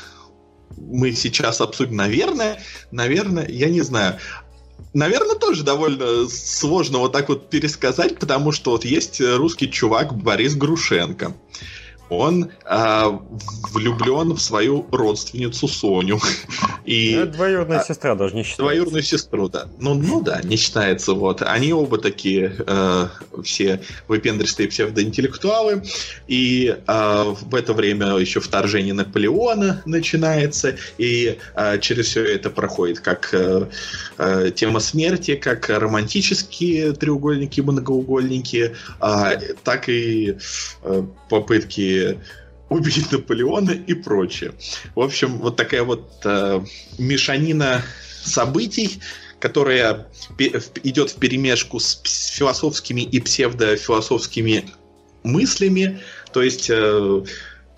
мы 0.80 1.12
сейчас 1.12 1.60
обсудим, 1.60 1.96
наверное, 1.96 2.62
наверное, 2.90 3.48
я 3.48 3.68
не 3.68 3.82
знаю, 3.82 4.18
наверное, 4.94 5.36
тоже 5.36 5.62
довольно 5.64 6.28
сложно 6.28 6.98
вот 6.98 7.12
так 7.12 7.28
вот 7.28 7.50
пересказать, 7.50 8.18
потому 8.18 8.52
что 8.52 8.72
вот 8.72 8.84
есть 8.84 9.20
русский 9.20 9.70
чувак 9.70 10.14
Борис 10.16 10.54
Грушенко 10.54 11.34
он 12.10 12.50
а, 12.64 13.20
влюблен 13.72 14.32
в 14.32 14.40
свою 14.40 14.86
родственницу 14.90 15.68
Соню. 15.68 16.18
И, 16.84 17.16
ну, 17.16 17.26
двоюродная 17.26 17.80
а, 17.80 17.84
сестра 17.84 18.14
даже 18.14 18.34
не 18.34 18.42
считается. 18.42 18.62
Двоюродную 18.62 19.02
сестру, 19.02 19.48
да. 19.48 19.68
Ну, 19.78 19.94
ну 19.94 20.22
да, 20.22 20.40
не 20.42 20.56
считается. 20.56 21.12
Вот. 21.12 21.42
Они 21.42 21.72
оба 21.72 21.98
такие 21.98 22.54
э, 22.66 23.08
все 23.42 23.80
выпендристые 24.08 24.68
псевдоинтеллектуалы. 24.68 25.82
И 26.26 26.76
э, 26.86 27.34
в 27.40 27.54
это 27.54 27.72
время 27.74 28.16
еще 28.16 28.40
вторжение 28.40 28.94
Наполеона 28.94 29.82
начинается. 29.84 30.76
И 30.96 31.38
э, 31.54 31.78
через 31.80 32.06
все 32.06 32.24
это 32.24 32.48
проходит 32.50 33.00
как 33.00 33.28
э, 33.32 33.66
э, 34.16 34.50
тема 34.54 34.80
смерти, 34.80 35.34
как 35.34 35.68
романтические 35.68 36.92
треугольники, 36.92 37.60
многоугольники, 37.60 38.74
э, 39.00 39.40
так 39.62 39.88
и 39.88 40.38
э, 40.82 41.02
попытки 41.28 41.97
убить 42.68 43.10
Наполеона 43.12 43.70
и 43.70 43.94
прочее. 43.94 44.52
В 44.94 45.00
общем, 45.00 45.38
вот 45.38 45.56
такая 45.56 45.82
вот 45.82 46.10
э, 46.24 46.60
мешанина 46.98 47.82
событий, 48.22 49.00
которая 49.40 50.08
идет 50.82 51.10
в 51.10 51.16
перемешку 51.16 51.78
с 51.80 52.00
философскими 52.04 53.02
и 53.02 53.20
псевдофилософскими 53.20 54.64
мыслями. 55.22 56.00
То 56.32 56.42
есть 56.42 56.68
э, 56.68 57.22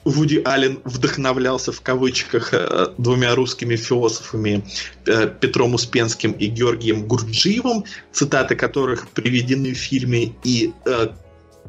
Вуди 0.04 0.40
Аллен 0.44 0.80
вдохновлялся 0.84 1.72
в 1.72 1.80
кавычках 1.82 2.52
э, 2.52 2.88
двумя 2.96 3.34
русскими 3.34 3.76
философами 3.76 4.64
э, 5.06 5.28
Петром 5.40 5.74
Успенским 5.74 6.32
и 6.32 6.46
Георгием 6.46 7.06
Гурджиевым, 7.06 7.84
цитаты 8.12 8.56
которых 8.56 9.08
приведены 9.10 9.74
в 9.74 9.78
фильме, 9.78 10.32
и 10.42 10.72
э, 10.86 11.08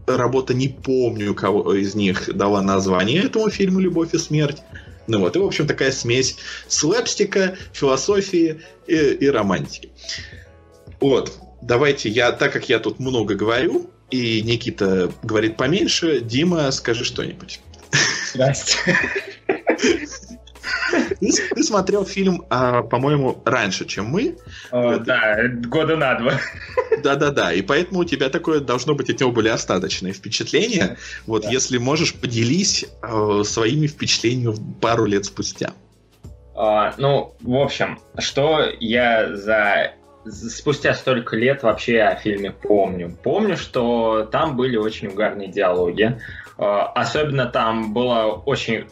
работа, 0.07 0.53
не 0.53 0.67
помню, 0.67 1.33
кого 1.33 1.73
из 1.73 1.95
них 1.95 2.33
дала 2.35 2.61
название 2.61 3.23
этому 3.23 3.49
фильму 3.49 3.79
«Любовь 3.79 4.13
и 4.13 4.17
смерть». 4.17 4.61
Ну 5.07 5.19
вот, 5.19 5.35
и, 5.35 5.39
в 5.39 5.43
общем, 5.43 5.67
такая 5.67 5.91
смесь 5.91 6.37
слэпстика, 6.67 7.57
философии 7.73 8.61
и, 8.87 8.95
и 8.95 9.27
романтики. 9.29 9.89
Вот, 10.99 11.33
давайте 11.61 12.09
я, 12.09 12.31
так 12.31 12.53
как 12.53 12.69
я 12.69 12.79
тут 12.79 12.99
много 12.99 13.35
говорю, 13.35 13.89
и 14.09 14.41
Никита 14.41 15.11
говорит 15.23 15.57
поменьше, 15.57 16.19
Дима, 16.21 16.71
скажи 16.71 17.03
что-нибудь. 17.03 17.59
Здрасте. 18.33 18.97
Ты, 21.19 21.31
ты 21.31 21.63
смотрел 21.63 22.05
фильм, 22.05 22.45
а, 22.49 22.83
по-моему, 22.83 23.41
раньше, 23.45 23.85
чем 23.85 24.07
мы. 24.07 24.37
О, 24.71 24.97
да, 24.97 25.37
года 25.47 25.95
на 25.95 26.15
два. 26.15 26.33
Да-да-да, 27.03 27.53
и 27.53 27.61
поэтому 27.61 28.01
у 28.01 28.05
тебя 28.05 28.29
такое 28.29 28.59
должно 28.59 28.95
быть 28.95 29.09
от 29.09 29.19
него 29.19 29.31
были 29.31 29.47
остаточные 29.49 30.13
впечатления. 30.13 30.97
Вот, 31.25 31.43
да. 31.43 31.49
если 31.49 31.77
можешь, 31.77 32.13
поделись 32.13 32.85
э, 33.01 33.43
своими 33.45 33.87
впечатлениями 33.87 34.55
пару 34.81 35.05
лет 35.05 35.25
спустя. 35.25 35.73
А, 36.55 36.93
ну, 36.97 37.33
в 37.41 37.55
общем, 37.55 37.99
что 38.19 38.61
я 38.79 39.35
за 39.35 39.93
спустя 40.25 40.93
столько 40.93 41.35
лет 41.35 41.63
вообще 41.63 42.01
о 42.01 42.15
фильме 42.15 42.51
помню. 42.51 43.17
Помню, 43.23 43.57
что 43.57 44.27
там 44.31 44.55
были 44.55 44.77
очень 44.77 45.07
угарные 45.07 45.47
диалоги. 45.47 46.19
Особенно 46.57 47.47
там 47.47 47.93
была 47.93 48.27
очень 48.27 48.85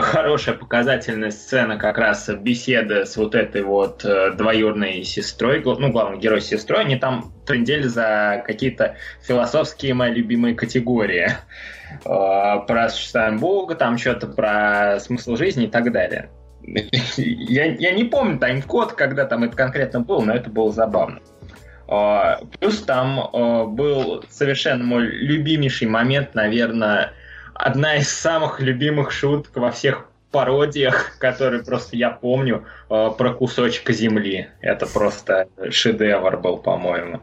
хорошая 0.00 0.54
показательная 0.54 1.30
сцена 1.30 1.76
как 1.76 1.98
раз 1.98 2.28
беседа 2.28 3.04
с 3.04 3.16
вот 3.16 3.34
этой 3.34 3.62
вот 3.62 4.04
э, 4.04 4.32
двоюрной 4.32 5.02
сестрой, 5.02 5.62
ну, 5.64 5.90
главный 5.90 6.18
герой 6.18 6.40
сестрой, 6.40 6.80
они 6.80 6.96
там 6.96 7.32
трендели 7.46 7.82
за 7.82 8.42
какие-то 8.46 8.96
философские 9.22 9.94
мои 9.94 10.12
любимые 10.12 10.54
категории. 10.54 11.30
Э, 12.04 12.66
про 12.66 12.88
существование 12.88 13.38
Бога, 13.38 13.76
там 13.76 13.96
что-то 13.96 14.26
про 14.26 14.98
смысл 14.98 15.36
жизни 15.36 15.66
и 15.66 15.70
так 15.70 15.92
далее. 15.92 16.30
Я, 17.16 17.66
я 17.66 17.92
не 17.92 18.02
помню 18.02 18.40
тайм-код, 18.40 18.94
когда 18.94 19.24
там 19.24 19.44
это 19.44 19.56
конкретно 19.56 20.00
было, 20.00 20.20
но 20.20 20.34
это 20.34 20.50
было 20.50 20.72
забавно. 20.72 21.20
Э, 21.88 22.44
плюс 22.58 22.82
там 22.82 23.30
был 23.76 24.24
совершенно 24.28 24.82
мой 24.82 25.06
любимейший 25.06 25.86
момент, 25.86 26.34
наверное, 26.34 27.12
одна 27.58 27.96
из 27.96 28.08
самых 28.08 28.60
любимых 28.60 29.10
шуток 29.10 29.56
во 29.56 29.70
всех 29.70 30.08
пародиях, 30.30 31.18
которые 31.18 31.64
просто 31.64 31.96
я 31.96 32.10
помню, 32.10 32.66
э, 32.90 33.10
про 33.16 33.32
кусочек 33.32 33.90
земли. 33.90 34.48
Это 34.60 34.86
просто 34.86 35.48
шедевр 35.70 36.36
был, 36.36 36.58
по-моему. 36.58 37.22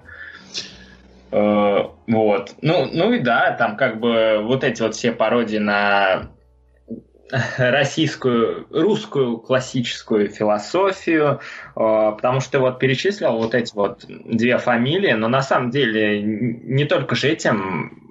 Э, 1.31 1.89
вот. 2.07 2.55
Ну, 2.61 2.89
ну 2.91 3.13
и 3.13 3.19
да, 3.19 3.51
там 3.51 3.77
как 3.77 3.99
бы 3.99 4.39
вот 4.41 4.63
эти 4.63 4.81
вот 4.81 4.95
все 4.95 5.11
пародии 5.11 5.57
на 5.57 6.29
российскую, 7.57 8.67
русскую 8.69 9.37
классическую 9.37 10.29
философию, 10.29 11.39
э, 11.39 11.39
потому 11.75 12.39
что 12.39 12.59
вот 12.59 12.79
перечислил 12.79 13.37
вот 13.37 13.53
эти 13.53 13.73
вот 13.75 14.05
две 14.07 14.57
фамилии, 14.57 15.13
но 15.13 15.27
на 15.27 15.41
самом 15.41 15.69
деле 15.69 16.21
не 16.21 16.85
только 16.85 17.15
же 17.15 17.29
этим 17.29 18.02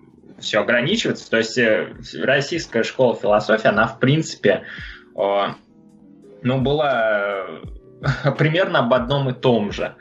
все 0.43 0.61
ограничивается. 0.61 1.31
То 1.31 1.39
есть 1.39 1.57
э, 1.59 1.95
российская 2.15 2.83
школа 2.83 3.17
философии, 3.17 3.69
она 3.69 3.87
в 3.87 3.99
принципе 3.99 4.65
э, 5.17 5.47
ну, 6.43 6.61
была 6.61 7.47
примерно 8.39 8.81
об 8.81 8.93
одном 8.93 9.31
и 9.31 9.33
том 9.33 9.73
же. 9.73 9.95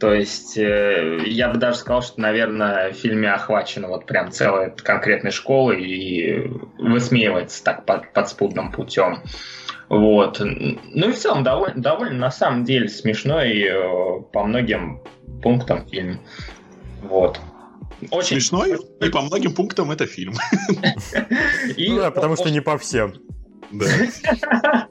То 0.00 0.14
есть 0.14 0.56
э, 0.56 1.22
я 1.26 1.48
бы 1.48 1.58
даже 1.58 1.78
сказал, 1.78 2.02
что, 2.02 2.20
наверное, 2.20 2.92
в 2.92 2.96
фильме 2.96 3.32
охвачена 3.32 3.88
вот 3.88 4.06
прям 4.06 4.30
целая 4.30 4.70
конкретная 4.70 5.32
школа 5.32 5.72
и 5.72 6.48
высмеивается 6.78 7.64
так 7.64 7.84
под, 7.84 8.12
подспудным 8.12 8.70
путем. 8.70 9.22
Вот. 9.88 10.40
Ну 10.40 11.08
и 11.08 11.12
в 11.12 11.16
целом 11.16 11.42
довольно, 11.42 11.80
довольно 11.80 12.18
на 12.18 12.30
самом 12.30 12.64
деле 12.64 12.88
смешной 12.88 13.60
э, 13.60 14.20
по 14.32 14.44
многим 14.44 15.00
пунктам 15.42 15.86
фильм. 15.86 16.20
Вот. 17.02 17.40
Очень 18.10 18.40
смешной, 18.40 18.78
и 19.00 19.08
по 19.10 19.20
многим 19.22 19.54
пунктам 19.54 19.90
это 19.90 20.06
фильм. 20.06 20.34
Ну 21.76 21.96
да, 21.96 22.10
потому 22.10 22.36
что 22.36 22.50
не 22.50 22.60
по 22.60 22.78
всем. 22.78 23.14
Да. 23.72 23.86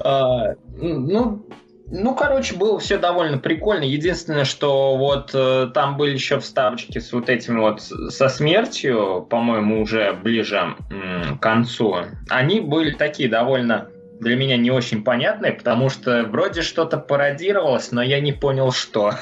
А, 0.00 0.54
ну, 0.76 1.46
ну, 1.90 2.14
короче, 2.14 2.54
было 2.54 2.78
все 2.78 2.98
довольно 2.98 3.38
прикольно. 3.38 3.84
Единственное, 3.84 4.44
что 4.44 4.96
вот 4.96 5.30
э, 5.34 5.68
там 5.72 5.96
были 5.96 6.12
еще 6.12 6.38
вставочки 6.38 6.98
с 6.98 7.12
вот 7.12 7.28
этим 7.28 7.60
вот 7.60 7.80
со 7.80 8.28
смертью, 8.28 9.26
по-моему, 9.28 9.82
уже 9.82 10.12
ближе 10.12 10.74
м, 10.90 11.38
к 11.38 11.42
концу. 11.42 11.96
Они 12.28 12.60
были 12.60 12.92
такие 12.92 13.28
довольно 13.28 13.90
для 14.20 14.36
меня 14.36 14.56
не 14.56 14.70
очень 14.70 15.04
понятные, 15.04 15.52
потому 15.52 15.88
что 15.90 16.24
вроде 16.24 16.62
что-то 16.62 16.98
пародировалось, 16.98 17.92
но 17.92 18.02
я 18.02 18.20
не 18.20 18.32
понял, 18.32 18.72
что. 18.72 19.14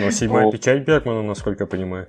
Ну, 0.00 0.10
седьмая 0.10 0.50
печать 0.50 0.84
Бергмана, 0.84 1.22
насколько 1.22 1.64
я 1.64 1.66
понимаю. 1.66 2.08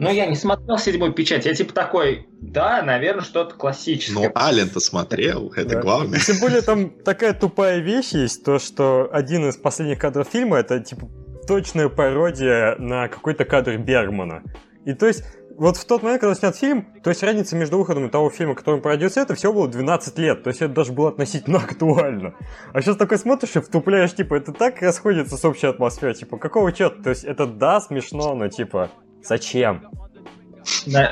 Ну, 0.00 0.10
я 0.10 0.24
не 0.24 0.34
смотрел 0.34 0.78
седьмую 0.78 1.12
печать. 1.12 1.44
Я 1.44 1.54
типа 1.54 1.74
такой, 1.74 2.26
да, 2.40 2.80
наверное, 2.82 3.22
что-то 3.22 3.54
классическое. 3.54 4.28
Ну, 4.28 4.32
Ален-то 4.34 4.80
смотрел, 4.80 5.52
это 5.54 5.74
да. 5.74 5.80
главное. 5.82 6.18
Тем 6.18 6.40
более 6.40 6.62
там 6.62 6.88
такая 6.88 7.34
тупая 7.34 7.80
вещь 7.80 8.12
есть, 8.12 8.42
то, 8.42 8.58
что 8.58 9.10
один 9.12 9.46
из 9.46 9.58
последних 9.58 9.98
кадров 9.98 10.26
фильма 10.26 10.56
это 10.56 10.80
типа 10.80 11.06
точная 11.46 11.90
пародия 11.90 12.76
на 12.78 13.08
какой-то 13.08 13.44
кадр 13.44 13.76
Бергмана. 13.76 14.42
И 14.86 14.94
то 14.94 15.06
есть 15.06 15.22
вот 15.60 15.76
в 15.76 15.84
тот 15.84 16.02
момент, 16.02 16.22
когда 16.22 16.34
снят 16.34 16.56
фильм, 16.56 16.86
то 17.02 17.10
есть 17.10 17.22
разница 17.22 17.54
между 17.54 17.76
выходом 17.76 18.08
того 18.08 18.30
фильма, 18.30 18.54
который 18.54 18.80
продюсер, 18.80 19.22
это 19.22 19.34
все 19.34 19.52
было 19.52 19.68
12 19.68 20.18
лет. 20.18 20.42
То 20.42 20.48
есть 20.48 20.62
это 20.62 20.72
даже 20.72 20.92
было 20.92 21.10
относительно 21.10 21.58
актуально. 21.62 22.34
А 22.72 22.80
сейчас 22.80 22.96
такой 22.96 23.18
смотришь 23.18 23.54
и 23.56 23.60
втупляешь, 23.60 24.14
типа, 24.14 24.36
это 24.36 24.52
так 24.52 24.80
расходится 24.80 25.36
с 25.36 25.44
общей 25.44 25.66
атмосферой. 25.66 26.14
Типа, 26.14 26.38
какого 26.38 26.72
черта? 26.72 27.02
То 27.02 27.10
есть 27.10 27.24
это 27.24 27.46
да, 27.46 27.78
смешно, 27.80 28.34
но 28.34 28.48
типа, 28.48 28.90
Зачем? 29.22 29.86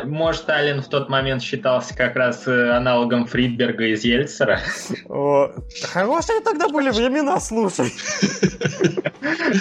Может, 0.05 0.49
Ален 0.51 0.83
в 0.83 0.89
тот 0.89 1.09
момент 1.09 1.43
считался 1.43 1.95
как 1.95 2.17
раз 2.17 2.47
э, 2.47 2.71
аналогом 2.71 3.27
Фридберга 3.27 3.87
из 3.87 4.05
Ельцера. 4.05 4.61
О, 5.09 5.51
хорошие 5.83 6.41
тогда 6.41 6.69
были 6.69 6.91
времена, 6.91 7.41
слушай. 7.41 7.93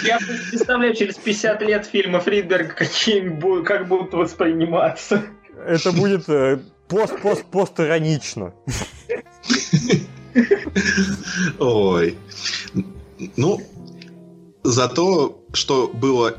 Я 0.04 0.18
представляю, 0.50 0.94
через 0.94 1.16
50 1.16 1.62
лет 1.62 1.86
фильмы 1.86 2.20
Фридберга 2.20 2.74
какие 2.74 3.28
как 3.62 3.88
будут 3.88 4.12
восприниматься. 4.12 5.22
Это 5.66 5.92
будет 5.92 6.28
э, 6.28 6.58
пост-пост-пост 6.88 7.80
иронично. 7.80 8.54
Ой. 11.58 12.16
Ну, 13.36 13.60
за 14.62 14.88
то, 14.88 15.44
что 15.52 15.88
было 15.88 16.34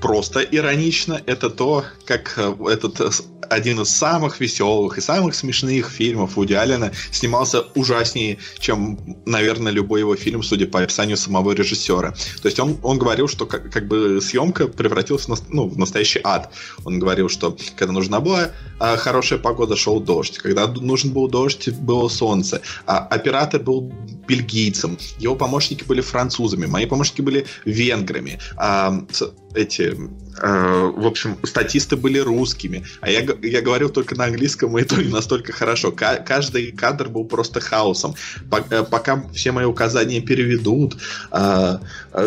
просто 0.00 0.40
иронично, 0.40 1.20
это 1.26 1.50
то, 1.50 1.84
как 2.06 2.34
э, 2.36 2.54
этот 2.68 3.00
э, 3.00 3.10
один 3.50 3.80
из 3.80 3.90
самых 3.90 4.40
веселых 4.40 4.96
и 4.96 5.00
самых 5.00 5.34
смешных 5.34 5.88
фильмов 5.88 6.36
Вуди 6.36 6.54
Аллена 6.54 6.92
снимался 7.10 7.62
ужаснее, 7.74 8.38
чем, 8.58 8.98
наверное, 9.26 9.72
любой 9.72 10.00
его 10.00 10.14
фильм, 10.14 10.42
судя 10.42 10.66
по 10.66 10.80
описанию 10.80 11.16
самого 11.16 11.52
режиссера. 11.52 12.12
То 12.42 12.48
есть 12.48 12.60
он, 12.60 12.78
он 12.82 12.98
говорил, 12.98 13.26
что 13.26 13.46
как, 13.46 13.70
как 13.70 13.88
бы 13.88 14.20
съемка 14.22 14.68
превратилась 14.68 15.26
в, 15.26 15.52
ну, 15.52 15.68
в 15.68 15.76
настоящий 15.76 16.20
ад. 16.22 16.52
Он 16.84 17.00
говорил, 17.00 17.28
что 17.28 17.56
когда 17.76 17.92
нужна 17.92 18.20
была 18.20 18.52
а, 18.78 18.96
хорошая 18.96 19.40
погода, 19.40 19.76
шел 19.76 20.00
дождь. 20.00 20.38
Когда 20.38 20.68
нужен 20.68 21.10
был 21.10 21.28
дождь, 21.28 21.68
было 21.70 22.08
солнце. 22.08 22.62
А 22.86 22.98
оператор 22.98 23.60
был 23.60 23.92
бельгийцем. 24.28 24.96
Его 25.18 25.34
помощники 25.34 25.82
были 25.82 26.00
французами. 26.00 26.66
Мои 26.66 26.86
помощники 26.86 27.20
были 27.20 27.46
венграми. 27.64 28.38
А, 28.56 29.04
эти, 29.54 29.94
э, 30.42 30.92
в 30.96 31.06
общем, 31.06 31.38
статисты 31.44 31.96
были 31.96 32.18
русскими, 32.18 32.84
а 33.00 33.10
я, 33.10 33.26
я 33.42 33.62
говорил 33.62 33.90
только 33.90 34.14
на 34.14 34.24
английском, 34.24 34.76
и 34.78 34.84
то 34.84 34.96
не 34.96 35.08
настолько 35.08 35.52
хорошо. 35.52 35.92
К- 35.92 36.24
каждый 36.26 36.72
кадр 36.72 37.08
был 37.08 37.24
просто 37.24 37.60
хаосом. 37.60 38.14
По- 38.50 38.64
э, 38.70 38.84
пока 38.84 39.24
все 39.32 39.52
мои 39.52 39.64
указания 39.64 40.20
переведут, 40.20 40.96
э, 41.32 41.78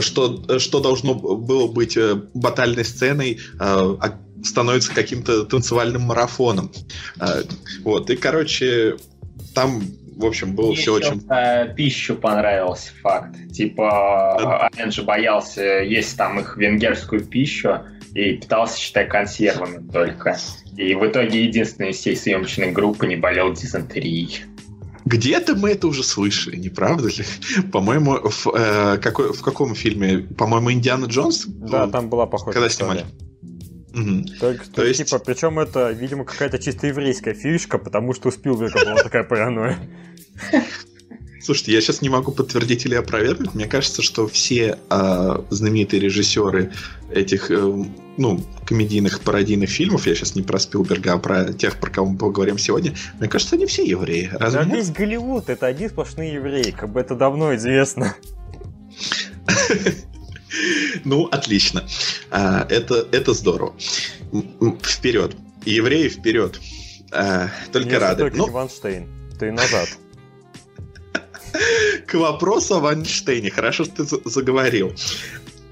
что, 0.01 0.59
что 0.59 0.79
должно 0.79 1.13
было 1.15 1.67
быть 1.67 1.97
э, 1.97 2.21
батальной 2.33 2.85
сценой, 2.85 3.39
э, 3.59 3.95
становится 4.43 4.93
каким-то 4.93 5.45
танцевальным 5.45 6.01
марафоном. 6.03 6.71
Э, 7.19 7.43
вот, 7.83 8.09
и, 8.09 8.15
короче, 8.15 8.97
там 9.53 9.83
в 10.15 10.25
общем, 10.25 10.55
было 10.55 10.67
Мне 10.67 10.75
все 10.75 10.93
очень... 10.93 11.21
пищу 11.75 12.15
понравился 12.15 12.91
факт. 13.01 13.35
Типа, 13.51 14.69
Ален 14.73 14.91
же 14.91 15.03
боялся 15.03 15.61
есть 15.61 16.17
там 16.17 16.39
их 16.39 16.57
венгерскую 16.57 17.25
пищу 17.25 17.81
и 18.13 18.33
питался, 18.37 18.79
считай, 18.79 19.07
консервами 19.07 19.87
только. 19.91 20.37
И 20.77 20.93
в 20.95 21.05
итоге 21.05 21.45
единственный 21.45 21.91
из 21.91 21.97
всей 21.97 22.15
съемочной 22.15 22.71
группы 22.71 23.07
не 23.07 23.15
болел 23.15 23.53
дизентерией. 23.53 24.45
Где-то 25.05 25.55
мы 25.55 25.71
это 25.71 25.87
уже 25.87 26.03
слышали, 26.03 26.55
не 26.55 26.69
правда 26.69 27.09
ли? 27.09 27.25
По-моему, 27.71 28.29
в, 28.29 28.47
э, 28.55 28.97
какой, 28.99 29.33
в 29.33 29.41
каком 29.41 29.75
фильме? 29.75 30.19
По-моему, 30.19 30.71
Индиана 30.71 31.05
Джонс? 31.05 31.45
Да, 31.45 31.87
там 31.87 32.07
была 32.09 32.25
похожая 32.25 32.53
Когда 32.53 32.69
снимали. 32.69 33.05
Угу. 33.93 34.25
Только, 34.39 34.65
то, 34.65 34.71
то 34.73 34.85
есть... 34.85 35.03
типа, 35.03 35.19
причем 35.19 35.59
это, 35.59 35.91
видимо, 35.91 36.25
какая-то 36.25 36.57
чисто 36.57 36.87
еврейская 36.87 37.33
фишка, 37.33 37.77
потому 37.77 38.13
что 38.13 38.29
у 38.29 38.31
Спилберга 38.31 38.83
была 38.83 38.95
такая 38.95 39.23
паранойя. 39.23 39.77
Слушайте, 41.43 41.73
я 41.73 41.81
сейчас 41.81 42.01
не 42.01 42.07
могу 42.07 42.31
подтвердить 42.31 42.85
или 42.85 42.95
опровергнуть. 42.95 43.53
Мне 43.53 43.65
кажется, 43.65 44.01
что 44.01 44.27
все 44.27 44.79
э, 44.89 45.35
знаменитые 45.49 45.99
режиссеры 45.99 46.71
этих, 47.11 47.51
э, 47.51 47.85
ну, 48.17 48.39
комедийных, 48.65 49.19
пародийных 49.19 49.69
фильмов, 49.69 50.07
я 50.07 50.15
сейчас 50.15 50.35
не 50.35 50.41
про 50.41 50.57
Спилберга, 50.57 51.13
а 51.13 51.17
про 51.17 51.51
тех, 51.51 51.81
про 51.81 51.91
кого 51.91 52.11
мы 52.11 52.17
поговорим 52.17 52.57
сегодня, 52.57 52.95
мне 53.19 53.27
кажется, 53.27 53.57
они 53.57 53.65
все 53.65 53.83
евреи. 53.83 54.29
Разве 54.31 54.61
да 54.61 54.65
нет? 54.65 54.75
весь 54.77 54.91
Голливуд 54.91 55.49
это 55.49 55.67
один 55.67 55.89
сплошный 55.89 56.31
еврей, 56.33 56.71
как 56.71 56.93
бы 56.93 57.01
это 57.01 57.13
давно 57.13 57.53
известно. 57.55 58.15
Ну, 61.05 61.25
отлично. 61.25 61.83
А, 62.31 62.65
это, 62.69 63.07
это 63.11 63.33
здорово. 63.33 63.75
Вперед. 64.81 65.35
Евреи 65.65 66.09
вперед. 66.09 66.59
А, 67.11 67.49
только 67.71 67.99
рады. 67.99 68.23
Только 68.23 68.37
ну... 68.37 68.47
Ванштейн. 68.47 69.07
Ты 69.39 69.51
назад. 69.51 69.89
К 72.07 72.15
вопросу 72.15 72.75
о 72.75 72.79
Ванштейне. 72.79 73.49
Хорошо, 73.49 73.85
что 73.85 74.05
ты 74.05 74.29
заговорил. 74.29 74.93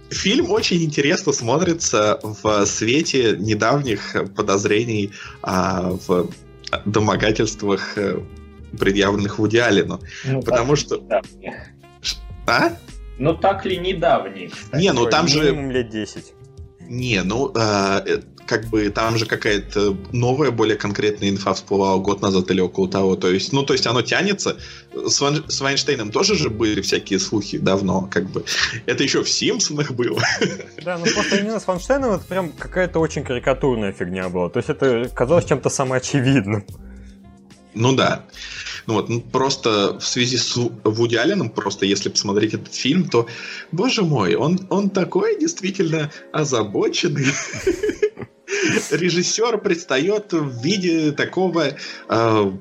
Фильм 0.10 0.52
очень 0.52 0.84
интересно 0.84 1.32
смотрится 1.32 2.20
в 2.22 2.66
свете 2.66 3.38
недавних 3.40 4.16
подозрений 4.36 5.12
а, 5.42 5.98
в 6.06 6.30
домогательствах, 6.86 7.98
э, 7.98 8.20
предъявленных 8.78 9.40
Вуди 9.40 9.58
Аллену. 9.58 10.02
Ну, 10.26 10.42
потому 10.42 10.76
что... 10.76 10.98
Недавних. 10.98 11.56
А? 12.46 12.78
Ну 13.22 13.36
так 13.36 13.66
ли 13.66 13.78
недавний? 13.78 14.48
Кстати. 14.48 14.82
Не, 14.82 14.94
ну 14.94 15.06
там 15.06 15.28
же... 15.28 15.42
Минимум 15.44 15.70
лет 15.70 15.90
10. 15.90 16.34
Не, 16.90 17.22
ну, 17.24 17.52
э, 17.56 18.22
как 18.48 18.66
бы 18.66 18.90
там 18.90 19.16
же 19.18 19.28
какая-то 19.28 19.96
новая, 20.12 20.50
более 20.50 20.76
конкретная 20.76 21.30
инфа 21.30 21.54
всплывала 21.54 22.00
год 22.00 22.24
назад 22.24 22.50
или 22.50 22.62
около 22.62 22.90
того. 22.90 23.16
То 23.16 23.30
есть, 23.30 23.54
ну, 23.54 23.62
то 23.62 23.74
есть 23.74 23.86
оно 23.86 24.02
тянется. 24.02 24.58
С, 24.92 25.22
Ван, 25.22 25.46
с 25.48 25.62
Вайнштейном 25.62 26.10
тоже 26.12 26.36
же 26.36 26.50
были 26.50 26.82
всякие 26.82 27.20
слухи 27.20 27.60
давно, 27.60 28.10
как 28.10 28.28
бы. 28.28 28.44
Это 28.88 29.04
еще 29.04 29.24
в 29.24 29.30
Симпсонах 29.30 29.92
было. 29.92 30.20
Да, 30.84 30.98
ну 30.98 31.06
просто 31.14 31.38
именно 31.38 31.60
с 31.60 31.68
Вайнштейном 31.68 32.14
это 32.14 32.26
прям 32.26 32.50
какая-то 32.50 33.00
очень 33.00 33.24
карикатурная 33.24 33.92
фигня 33.92 34.30
была. 34.30 34.50
То 34.50 34.58
есть 34.58 34.70
это 34.70 35.12
казалось 35.14 35.46
чем-то 35.46 35.70
самым 35.70 35.94
очевидным. 35.94 36.66
Ну 37.76 37.96
да. 37.96 38.26
Ну 38.88 38.96
вот, 38.96 39.10
ну, 39.10 39.22
просто 39.22 40.00
в 40.00 40.06
связи 40.06 40.38
с 40.38 40.56
Вуди 40.56 41.16
Алленом, 41.16 41.50
просто 41.50 41.86
если 41.86 42.10
посмотреть 42.10 42.54
этот 42.54 42.74
фильм, 42.74 43.10
то, 43.10 43.28
боже 43.72 44.04
мой, 44.04 44.36
он, 44.36 44.68
он 44.70 44.90
такой 44.90 45.40
действительно 45.40 46.12
озабоченный. 46.32 47.26
режиссер 48.92 49.58
предстает 49.60 50.34
в 50.34 50.62
виде 50.62 51.12
такого 51.12 51.76
э, 52.10 52.52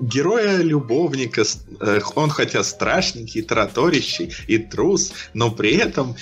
героя-любовника. 0.00 1.42
Э, 1.80 2.00
он 2.14 2.30
хотя 2.30 2.62
страшненький, 2.62 3.42
тараторящий 3.42 4.32
и 4.46 4.58
трус, 4.58 5.12
но 5.34 5.50
при 5.50 5.76
этом, 5.76 6.16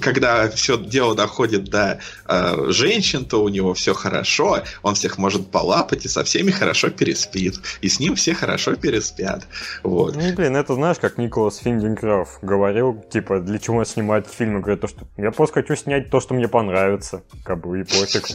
когда 0.00 0.48
все 0.50 0.76
дело 0.76 1.14
доходит 1.14 1.64
до 1.64 2.00
э, 2.26 2.66
женщин, 2.68 3.24
то 3.24 3.42
у 3.42 3.48
него 3.48 3.74
все 3.74 3.94
хорошо, 3.94 4.62
он 4.82 4.94
всех 4.94 5.18
может 5.18 5.50
полапать 5.50 6.04
и 6.04 6.08
со 6.08 6.24
всеми 6.24 6.50
хорошо 6.50 6.90
переспит. 6.90 7.60
И 7.80 7.88
с 7.88 8.00
ним 8.00 8.14
все 8.14 8.34
хорошо 8.34 8.74
переспят. 8.74 9.46
Вот. 9.82 10.16
Ну, 10.16 10.32
блин, 10.34 10.56
это 10.56 10.74
знаешь, 10.74 10.98
как 10.98 11.18
Николас 11.18 11.58
Финдинграф 11.58 12.38
говорил, 12.42 13.04
типа, 13.10 13.40
для 13.40 13.58
чего 13.58 13.84
снимать 13.84 14.26
фильмы, 14.26 14.60
говорит, 14.60 14.80
то, 14.80 14.88
что 14.88 15.06
я 15.16 15.30
просто 15.30 15.54
хочу 15.54 15.76
снять 15.76 16.10
то, 16.10 16.20
что 16.20 16.34
мне 16.34 16.48
понравится. 16.48 17.22
Как 17.44 17.60
бы 17.60 17.80
и 17.80 17.84
пофиг. 17.84 18.31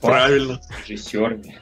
Правильно. 0.00 0.60
Режиссерами. 0.86 1.60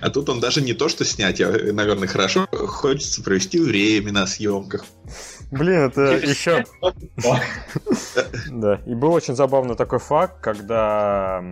А 0.00 0.10
тут 0.10 0.28
он 0.28 0.40
даже 0.40 0.62
не 0.62 0.74
то, 0.74 0.88
что 0.88 1.04
снять, 1.04 1.40
а, 1.40 1.50
наверное, 1.50 2.08
хорошо 2.08 2.46
хочется 2.50 3.22
провести 3.22 3.58
время 3.58 4.12
на 4.12 4.26
съемках. 4.26 4.84
Блин, 5.50 5.80
это 5.86 6.16
еще... 6.16 6.64
Да, 8.50 8.80
и 8.86 8.94
был 8.94 9.12
очень 9.12 9.36
забавный 9.36 9.76
такой 9.76 9.98
факт, 9.98 10.40
когда 10.40 11.42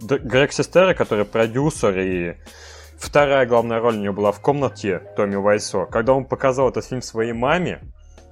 Грег 0.00 0.52
Сестера, 0.52 0.94
который 0.94 1.24
продюсер 1.24 1.98
и 1.98 2.36
вторая 2.98 3.46
главная 3.46 3.80
роль 3.80 3.96
у 3.96 4.00
него 4.00 4.14
была 4.14 4.32
в 4.32 4.40
комнате 4.40 5.02
Томми 5.16 5.36
Вайсо, 5.36 5.86
когда 5.86 6.12
он 6.12 6.24
показал 6.24 6.68
этот 6.68 6.84
фильм 6.84 7.02
своей 7.02 7.32
маме, 7.32 7.80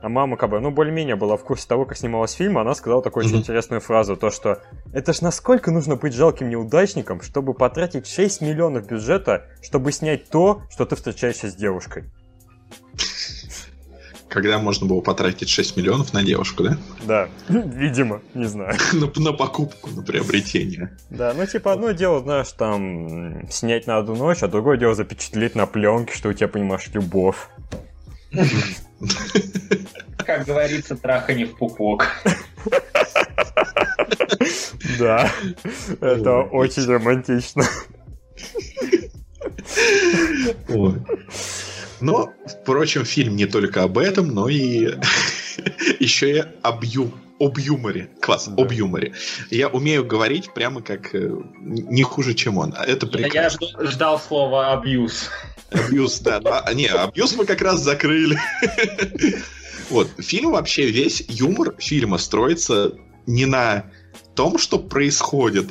а 0.01 0.09
мама, 0.09 0.37
как 0.37 0.51
бы, 0.51 0.61
ну, 0.61 0.71
более-менее 0.71 1.17
была 1.17 1.37
в 1.37 1.43
курсе 1.43 1.67
того, 1.67 1.85
как 1.85 1.99
снималась 1.99 2.33
фильм, 2.33 2.59
она 2.59 2.75
сказала 2.75 3.03
такую 3.03 3.27
очень 3.27 3.39
интересную 3.39 3.81
фразу, 3.81 4.17
то, 4.17 4.31
что 4.31 4.63
это 4.93 5.13
ж 5.13 5.23
насколько 5.23 5.73
нужно 5.73 5.97
быть 5.97 6.15
жалким 6.15 6.49
неудачником, 6.49 7.21
чтобы 7.21 7.53
потратить 7.53 8.07
6 8.07 8.41
миллионов 8.41 8.87
бюджета, 8.87 9.47
чтобы 9.61 9.91
снять 9.91 10.29
то, 10.29 10.63
что 10.71 10.87
ты 10.87 10.95
встречаешься 10.95 11.51
с 11.51 11.55
девушкой. 11.55 12.05
Когда 14.29 14.59
можно 14.59 14.87
было 14.87 15.01
потратить 15.01 15.49
6 15.49 15.77
миллионов 15.79 16.13
на 16.13 16.23
девушку, 16.23 16.63
да? 16.63 16.79
Да, 17.05 17.29
видимо, 17.49 18.21
не 18.35 18.45
знаю. 18.45 18.77
на, 18.93 19.11
на 19.21 19.33
покупку, 19.33 19.91
на 19.91 20.03
приобретение. 20.03 20.97
Да, 21.11 21.33
ну 21.35 21.47
типа 21.47 21.73
одно 21.73 21.93
дело, 21.93 22.21
знаешь, 22.21 22.53
там 22.53 23.51
снять 23.51 23.87
на 23.87 23.97
одну 23.97 24.15
ночь, 24.15 24.43
а 24.43 24.49
другое 24.49 24.77
дело 24.77 24.95
запечатлеть 24.95 25.55
на 25.55 25.67
пленке, 25.67 26.15
что 26.15 26.29
у 26.29 26.33
тебя, 26.35 26.47
понимаешь, 26.47 26.89
любовь. 26.93 27.49
Как 30.27 30.45
говорится, 30.45 30.97
трахани 30.97 31.45
в 31.45 31.57
пупок. 31.57 32.07
Да, 34.99 35.31
это 36.01 36.41
очень 36.43 36.85
романтично. 36.87 37.65
Но, 42.01 42.33
впрочем, 42.47 43.05
фильм 43.05 43.37
не 43.37 43.47
только 43.47 43.83
об 43.83 43.99
этом, 43.99 44.29
но 44.29 44.49
и 44.49 44.95
еще 45.99 46.39
и 46.39 46.45
об, 46.63 46.85
ю... 46.85 47.13
об 47.41 47.59
юморе. 47.59 48.11
Класс, 48.21 48.49
да. 48.49 48.63
об 48.63 48.73
юморе. 48.73 49.15
Я 49.51 49.69
умею 49.69 50.05
говорить 50.05 50.53
прямо 50.55 50.81
как 50.81 51.15
э, 51.15 51.31
не 51.61 52.03
хуже, 52.03 52.35
чем 52.35 52.59
он. 52.59 52.73
Это 52.73 53.07
прекрасно. 53.07 53.67
Я 53.81 53.91
ждал 53.91 54.21
слова 54.21 54.73
абьюз. 54.73 55.31
Абьюз, 55.70 56.20
да. 56.20 56.40
Но, 56.40 56.62
а, 56.64 56.72
не, 56.74 56.87
абьюз 56.87 57.37
мы 57.37 57.44
как 57.44 57.61
раз 57.61 57.81
закрыли. 57.81 58.38
Вот, 59.90 60.11
фильм 60.18 60.50
вообще, 60.50 60.90
весь 60.90 61.24
юмор 61.28 61.74
фильма 61.78 62.18
строится 62.18 62.92
не 63.26 63.46
на 63.46 63.87
том, 64.35 64.59
что 64.59 64.78
происходит, 64.78 65.70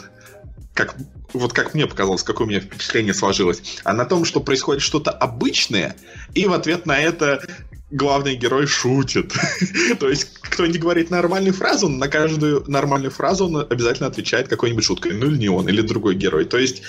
как 0.74 0.96
вот 1.34 1.54
как 1.54 1.74
мне 1.74 1.88
показалось, 1.88 2.24
какое 2.24 2.48
у 2.48 2.50
меня 2.50 2.60
впечатление 2.60 3.14
сложилось, 3.14 3.62
а 3.84 3.94
на 3.94 4.06
том, 4.06 4.26
что 4.26 4.40
происходит 4.40 4.82
что-то 4.82 5.12
обычное, 5.12 5.96
и 6.34 6.46
в 6.46 6.54
ответ 6.54 6.86
на 6.86 6.98
это 7.00 7.46
главный 7.90 8.36
герой 8.36 8.68
шутит. 8.68 9.34
То 10.00 10.10
есть 10.10 10.34
кто-нибудь 10.42 10.80
говорит 10.80 11.10
нормальную 11.10 11.54
фразу, 11.54 11.88
на 11.88 12.08
каждую 12.08 12.64
нормальную 12.68 13.12
фразу 13.12 13.46
он 13.46 13.68
обязательно 13.70 14.08
отвечает 14.08 14.48
какой-нибудь 14.48 14.84
шуткой. 14.84 15.14
Ну 15.14 15.28
или 15.28 15.38
не 15.38 15.50
он, 15.50 15.70
или 15.70 15.82
другой 15.82 16.16
герой. 16.16 16.46
То 16.46 16.58
есть 16.58 16.82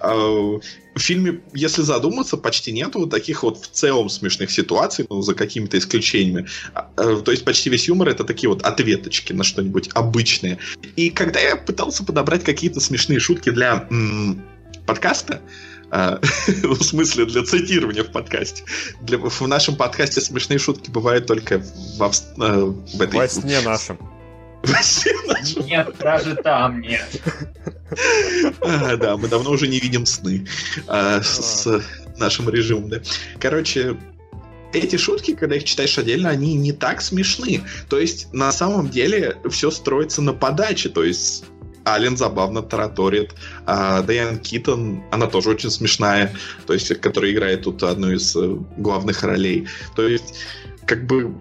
э, 0.00 0.06
в 0.08 0.60
фильме, 0.98 1.40
если 1.52 1.82
задуматься, 1.82 2.36
почти 2.36 2.70
нету 2.72 3.00
вот 3.00 3.10
таких 3.10 3.42
вот 3.42 3.58
в 3.58 3.68
целом 3.68 4.08
смешных 4.08 4.50
ситуаций, 4.50 5.06
ну, 5.10 5.22
за 5.22 5.34
какими-то 5.34 5.76
исключениями. 5.76 6.46
А, 6.72 6.88
э, 6.96 7.20
то 7.24 7.32
есть 7.32 7.44
почти 7.44 7.70
весь 7.70 7.88
юмор 7.88 8.08
это 8.08 8.22
такие 8.24 8.48
вот 8.48 8.62
ответочки 8.62 9.32
на 9.32 9.42
что-нибудь 9.42 9.90
обычное. 9.94 10.58
И 10.94 11.10
когда 11.10 11.40
я 11.40 11.56
пытался 11.56 12.04
подобрать 12.04 12.44
какие-то 12.44 12.78
смешные 12.78 13.18
шутки 13.18 13.50
для 13.50 13.88
м- 13.90 14.44
подкаста, 14.86 15.40
в 16.46 16.82
смысле 16.82 17.26
для 17.26 17.44
цитирования 17.44 18.02
в 18.02 18.10
подкасте. 18.10 18.64
Для, 19.02 19.18
в 19.18 19.40
нашем 19.46 19.76
подкасте 19.76 20.20
смешные 20.20 20.58
шутки 20.58 20.90
бывают 20.90 21.26
только 21.26 21.58
в, 21.58 22.02
э, 22.02 22.64
в 22.96 23.00
этой... 23.00 23.16
Во 23.16 23.28
сне 23.28 23.60
нашем. 23.64 23.98
Во 24.64 24.82
сне 24.82 25.12
нашем. 25.28 25.66
Нет, 25.66 25.94
даже 25.98 26.34
там 26.36 26.80
нет. 26.80 27.08
А, 28.60 28.96
да, 28.96 29.16
мы 29.16 29.28
давно 29.28 29.52
уже 29.52 29.68
не 29.68 29.78
видим 29.78 30.04
сны 30.04 30.48
а, 30.88 31.22
с, 31.22 31.62
с 31.62 31.82
нашим 32.16 32.48
режимом, 32.48 32.88
да. 32.88 33.00
Короче, 33.38 33.96
эти 34.72 34.96
шутки, 34.96 35.34
когда 35.34 35.54
их 35.54 35.64
читаешь 35.64 35.96
отдельно, 35.96 36.30
они 36.30 36.54
не 36.54 36.72
так 36.72 37.02
смешны. 37.02 37.62
То 37.88 38.00
есть, 38.00 38.32
на 38.32 38.50
самом 38.50 38.88
деле, 38.88 39.36
все 39.48 39.70
строится 39.70 40.22
на 40.22 40.32
подаче. 40.32 40.88
То 40.88 41.04
есть, 41.04 41.44
Ален 41.86 42.16
забавно 42.16 42.62
тараторит. 42.62 43.34
А 43.66 44.02
Дайан 44.02 44.38
Китон, 44.38 45.02
она 45.10 45.26
тоже 45.26 45.50
очень 45.50 45.70
смешная, 45.70 46.34
то 46.66 46.72
есть, 46.72 46.88
которая 47.00 47.32
играет 47.32 47.62
тут 47.62 47.82
одну 47.82 48.12
из 48.12 48.34
э, 48.36 48.56
главных 48.76 49.22
ролей. 49.22 49.68
То 49.96 50.08
есть, 50.08 50.34
как 50.86 51.06
бы 51.06 51.34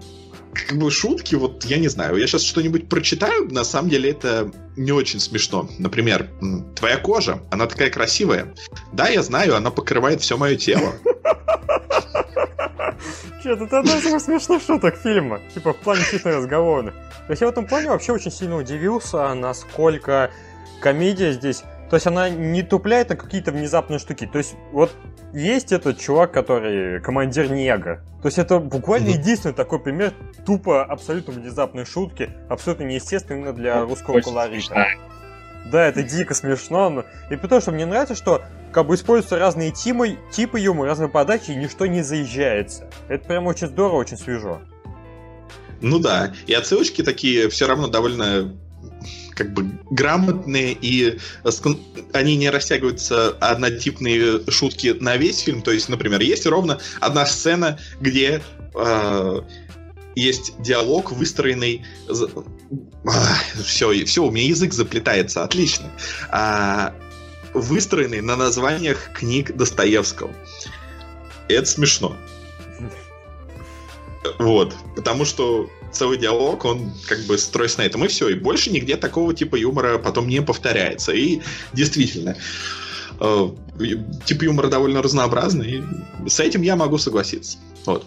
как 0.53 0.77
бы 0.77 0.89
шутки, 0.91 1.35
вот 1.35 1.65
я 1.65 1.77
не 1.77 1.87
знаю, 1.87 2.17
я 2.17 2.27
сейчас 2.27 2.43
что-нибудь 2.43 2.89
прочитаю, 2.89 3.51
на 3.51 3.63
самом 3.63 3.89
деле 3.89 4.11
это 4.11 4.51
не 4.75 4.91
очень 4.91 5.19
смешно. 5.19 5.69
Например, 5.79 6.29
твоя 6.75 6.97
кожа, 6.97 7.41
она 7.51 7.67
такая 7.67 7.89
красивая. 7.89 8.53
Да, 8.91 9.07
я 9.09 9.21
знаю, 9.23 9.55
она 9.55 9.71
покрывает 9.71 10.21
все 10.21 10.37
мое 10.37 10.55
тело. 10.55 10.93
Че, 13.43 13.51
это 13.51 13.79
одна 13.79 13.97
из 13.97 14.03
самых 14.03 14.21
смешных 14.21 14.63
шуток 14.63 14.95
фильма. 14.97 15.41
Типа 15.53 15.73
в 15.73 15.77
плане 15.77 16.03
чисто 16.09 16.29
разговорных. 16.29 16.93
То 16.93 17.31
есть 17.31 17.41
я 17.41 17.47
в 17.47 17.51
этом 17.51 17.65
плане 17.67 17.89
вообще 17.89 18.13
очень 18.13 18.31
сильно 18.31 18.55
удивился, 18.55 19.33
насколько 19.33 20.31
комедия 20.81 21.33
здесь... 21.33 21.63
То 21.93 21.97
есть 21.97 22.07
она 22.07 22.27
не 22.27 22.63
тупляет 22.63 23.09
на 23.09 23.15
какие-то 23.15 23.51
внезапные 23.51 23.99
штуки. 23.99 24.25
То 24.25 24.39
есть 24.39 24.55
вот 24.71 24.91
есть 25.31 25.71
этот 25.71 25.99
чувак, 25.99 26.31
который 26.31 26.99
командир 27.01 27.51
Нега. 27.51 28.03
То 28.19 28.29
есть 28.29 28.39
это 28.39 28.57
буквально 28.57 29.09
mm-hmm. 29.09 29.19
единственный 29.19 29.53
такой 29.53 29.77
пример 29.77 30.11
тупо 30.43 30.83
абсолютно 30.83 31.33
внезапной 31.33 31.85
шутки, 31.85 32.31
абсолютно 32.49 32.85
неестественно 32.85 33.53
для 33.53 33.83
русского 33.83 34.21
колорита. 34.21 34.87
Да, 35.71 35.85
это 35.85 36.01
дико 36.01 36.33
смешно. 36.33 36.89
Но... 36.89 37.05
И 37.29 37.35
потому 37.35 37.61
что 37.61 37.71
мне 37.71 37.85
нравится, 37.85 38.15
что 38.15 38.41
как 38.71 38.87
бы 38.87 38.95
используются 38.95 39.37
разные 39.37 39.69
типы, 39.69 40.17
типы 40.31 40.59
юмора, 40.59 40.89
разные 40.89 41.09
подачи, 41.09 41.51
и 41.51 41.55
ничто 41.55 41.85
не 41.85 42.01
заезжается. 42.01 42.89
Это 43.07 43.27
прям 43.27 43.45
очень 43.45 43.67
здорово, 43.67 43.97
очень 43.97 44.17
свежо. 44.17 44.61
Ну 45.83 45.99
да, 45.99 46.33
и 46.47 46.53
отсылочки 46.53 47.03
такие 47.03 47.49
все 47.49 47.67
равно 47.67 47.87
довольно 47.87 48.51
как 49.35 49.53
бы 49.53 49.65
грамотные, 49.89 50.77
и 50.79 51.19
они 52.13 52.35
не 52.35 52.49
растягиваются 52.49 53.29
однотипные 53.39 54.41
шутки 54.49 54.95
на 54.99 55.17
весь 55.17 55.39
фильм. 55.39 55.61
То 55.61 55.71
есть, 55.71 55.89
например, 55.89 56.21
есть 56.21 56.45
ровно 56.45 56.79
одна 56.99 57.25
сцена, 57.25 57.79
где 57.99 58.41
э, 58.75 59.41
есть 60.15 60.61
диалог, 60.61 61.11
выстроенный... 61.11 61.85
А, 63.05 63.35
все, 63.63 64.05
все, 64.05 64.23
у 64.23 64.31
меня 64.31 64.47
язык 64.47 64.73
заплетается, 64.73 65.43
отлично. 65.43 65.91
А, 66.29 66.95
выстроенный 67.53 68.21
на 68.21 68.35
названиях 68.35 69.11
книг 69.13 69.55
Достоевского. 69.55 70.31
Это 71.47 71.65
смешно. 71.65 72.15
Вот. 74.39 74.73
Потому 74.95 75.25
что 75.25 75.69
целый 75.93 76.17
диалог, 76.17 76.65
он 76.65 76.91
как 77.07 77.19
бы 77.25 77.37
строится 77.37 77.79
на 77.79 77.83
этом, 77.83 78.03
и 78.03 78.07
все. 78.07 78.29
И 78.29 78.35
больше 78.35 78.71
нигде 78.71 78.97
такого 78.97 79.33
типа 79.33 79.55
юмора 79.55 79.97
потом 79.97 80.27
не 80.27 80.41
повторяется. 80.41 81.11
И 81.11 81.41
действительно, 81.73 82.35
э, 83.19 83.49
тип 84.25 84.43
юмора 84.43 84.67
довольно 84.67 85.01
разнообразный, 85.01 85.83
и 86.25 86.29
с 86.29 86.39
этим 86.39 86.61
я 86.61 86.75
могу 86.75 86.97
согласиться. 86.97 87.57
Вот. 87.85 88.05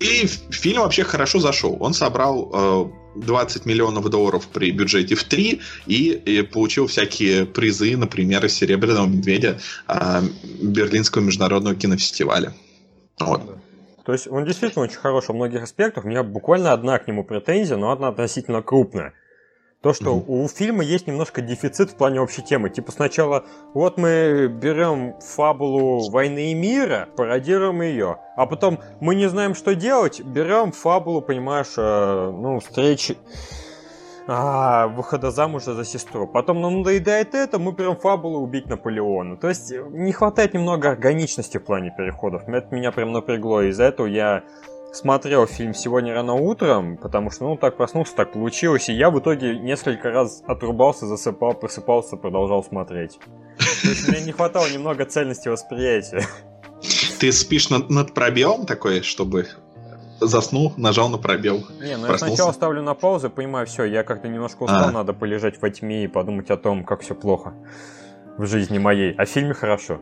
И 0.00 0.26
фильм 0.50 0.82
вообще 0.82 1.04
хорошо 1.04 1.38
зашел. 1.38 1.76
Он 1.80 1.94
собрал 1.94 2.50
э, 2.52 3.00
20 3.16 3.66
миллионов 3.66 4.08
долларов 4.08 4.48
при 4.48 4.70
бюджете 4.70 5.14
в 5.14 5.24
3 5.24 5.60
и, 5.86 6.12
и 6.12 6.42
получил 6.42 6.86
всякие 6.86 7.44
призы, 7.44 7.96
например, 7.96 8.48
«Серебряного 8.48 9.06
медведя» 9.06 9.60
а, 9.86 10.22
Берлинского 10.60 11.22
международного 11.22 11.76
кинофестиваля. 11.76 12.54
Вот. 13.18 13.59
То 14.10 14.14
есть 14.14 14.26
он 14.26 14.44
действительно 14.44 14.86
очень 14.86 14.98
хорош 14.98 15.28
во 15.28 15.34
многих 15.34 15.62
аспектах. 15.62 16.04
У 16.04 16.08
меня 16.08 16.24
буквально 16.24 16.72
одна 16.72 16.98
к 16.98 17.06
нему 17.06 17.22
претензия, 17.22 17.76
но 17.76 17.92
одна 17.92 18.08
относительно 18.08 18.60
крупная. 18.60 19.12
То, 19.82 19.92
что 19.92 20.16
mm-hmm. 20.16 20.24
у 20.26 20.48
фильма 20.48 20.82
есть 20.82 21.06
немножко 21.06 21.40
дефицит 21.42 21.92
в 21.92 21.94
плане 21.94 22.20
общей 22.20 22.42
темы. 22.42 22.70
Типа 22.70 22.90
сначала 22.90 23.44
вот 23.72 23.98
мы 23.98 24.48
берем 24.48 25.14
фабулу 25.20 26.10
войны 26.10 26.50
и 26.50 26.54
мира, 26.54 27.08
пародируем 27.16 27.82
ее, 27.82 28.16
а 28.34 28.46
потом 28.46 28.80
мы 28.98 29.14
не 29.14 29.28
знаем, 29.28 29.54
что 29.54 29.76
делать, 29.76 30.20
берем 30.22 30.72
фабулу, 30.72 31.22
понимаешь, 31.22 31.74
э, 31.76 32.30
ну, 32.32 32.58
встречи 32.58 33.16
а, 34.32 34.86
выхода 34.86 35.32
замуж 35.32 35.64
за 35.64 35.84
сестру. 35.84 36.28
Потом 36.28 36.60
нам 36.60 36.78
надоедает 36.78 37.34
это, 37.34 37.58
мы 37.58 37.72
берем 37.72 37.96
фабулу 37.96 38.38
убить 38.38 38.68
Наполеона. 38.68 39.36
То 39.36 39.48
есть 39.48 39.72
не 39.90 40.12
хватает 40.12 40.54
немного 40.54 40.88
органичности 40.88 41.58
в 41.58 41.64
плане 41.64 41.92
переходов. 41.96 42.48
Это 42.48 42.72
меня 42.72 42.92
прям 42.92 43.10
напрягло. 43.10 43.62
Из-за 43.62 43.84
этого 43.84 44.06
я 44.06 44.44
смотрел 44.92 45.46
фильм 45.46 45.74
сегодня 45.74 46.14
рано 46.14 46.34
утром, 46.34 46.96
потому 46.96 47.30
что, 47.30 47.44
ну, 47.44 47.56
так 47.56 47.76
проснулся, 47.76 48.14
так 48.14 48.32
получилось, 48.32 48.88
и 48.88 48.92
я 48.92 49.10
в 49.10 49.18
итоге 49.18 49.58
несколько 49.58 50.10
раз 50.10 50.42
отрубался, 50.46 51.06
засыпал, 51.06 51.54
просыпался, 51.54 52.16
продолжал 52.16 52.62
смотреть. 52.62 53.18
То 53.58 53.88
есть 53.88 54.08
мне 54.08 54.20
не 54.20 54.32
хватало 54.32 54.68
немного 54.68 55.06
цельности 55.06 55.48
восприятия. 55.48 56.24
Ты 57.18 57.32
спишь 57.32 57.68
над, 57.68 57.90
над 57.90 58.14
пробелом 58.14 58.64
такой, 58.64 59.02
чтобы 59.02 59.48
заснул, 60.20 60.72
нажал 60.76 61.08
на 61.08 61.18
пробел. 61.18 61.66
Не, 61.80 61.96
ну 61.96 62.06
я 62.06 62.18
сначала 62.18 62.52
ставлю 62.52 62.82
на 62.82 62.94
паузу, 62.94 63.30
понимаю, 63.30 63.66
все, 63.66 63.84
я 63.84 64.02
как-то 64.02 64.28
немножко 64.28 64.64
устал, 64.64 64.88
а. 64.88 64.92
надо 64.92 65.12
полежать 65.12 65.60
во 65.60 65.70
тьме 65.70 66.04
и 66.04 66.08
подумать 66.08 66.50
о 66.50 66.56
том, 66.56 66.84
как 66.84 67.00
все 67.02 67.14
плохо 67.14 67.54
в 68.36 68.46
жизни 68.46 68.78
моей. 68.78 69.12
А 69.14 69.24
в 69.24 69.28
фильме 69.28 69.54
хорошо. 69.54 70.00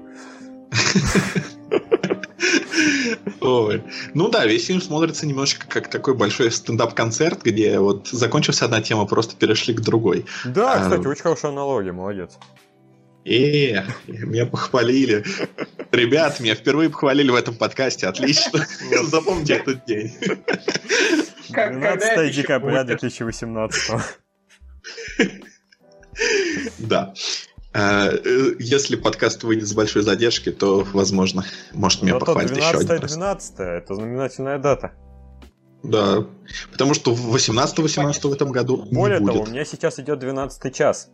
Ой. 3.40 3.82
Ну 4.14 4.28
да, 4.28 4.46
весь 4.46 4.66
фильм 4.66 4.80
смотрится 4.80 5.26
немножко 5.26 5.66
как 5.66 5.88
такой 5.88 6.14
большой 6.14 6.50
стендап-концерт, 6.50 7.42
где 7.42 7.78
вот 7.78 8.08
закончилась 8.08 8.62
одна 8.62 8.80
тема, 8.82 9.06
просто 9.06 9.36
перешли 9.36 9.74
к 9.74 9.80
другой. 9.80 10.26
Да, 10.44 10.74
а, 10.74 10.80
кстати, 10.80 11.06
очень 11.06 11.22
хорошая 11.22 11.52
аналогия, 11.52 11.92
молодец. 11.92 12.38
Э, 13.24 13.82
меня 14.06 14.46
похвалили. 14.46 15.24
Ребят, 15.92 16.40
меня 16.40 16.54
впервые 16.54 16.90
похвалили 16.90 17.30
в 17.30 17.34
этом 17.34 17.54
подкасте. 17.54 18.06
Отлично. 18.06 18.66
Запомните 19.04 19.54
этот 19.54 19.84
день. 19.84 20.12
12 21.48 22.34
декабря 22.34 22.84
2018. 22.84 23.92
Да. 26.78 27.14
А, 27.72 28.08
э, 28.08 28.54
если 28.58 28.96
подкаст 28.96 29.44
выйдет 29.44 29.68
с 29.68 29.72
большой 29.74 30.02
задержкой, 30.02 30.52
то, 30.52 30.86
возможно, 30.92 31.44
может 31.72 32.02
меня 32.02 32.16
похвалить 32.16 32.56
еще 32.56 32.78
один 32.78 33.06
12 33.06 33.54
это 33.58 33.94
знаменательная 33.94 34.58
дата. 34.58 34.92
Да, 35.82 36.26
потому 36.72 36.94
что 36.94 37.12
18-18 37.12 38.28
в 38.28 38.32
этом 38.32 38.50
году 38.50 38.84
Более 38.90 39.20
не 39.20 39.26
того, 39.26 39.42
у 39.42 39.46
меня 39.46 39.64
сейчас 39.64 40.00
идет 40.00 40.18
12 40.18 40.74
час. 40.74 41.10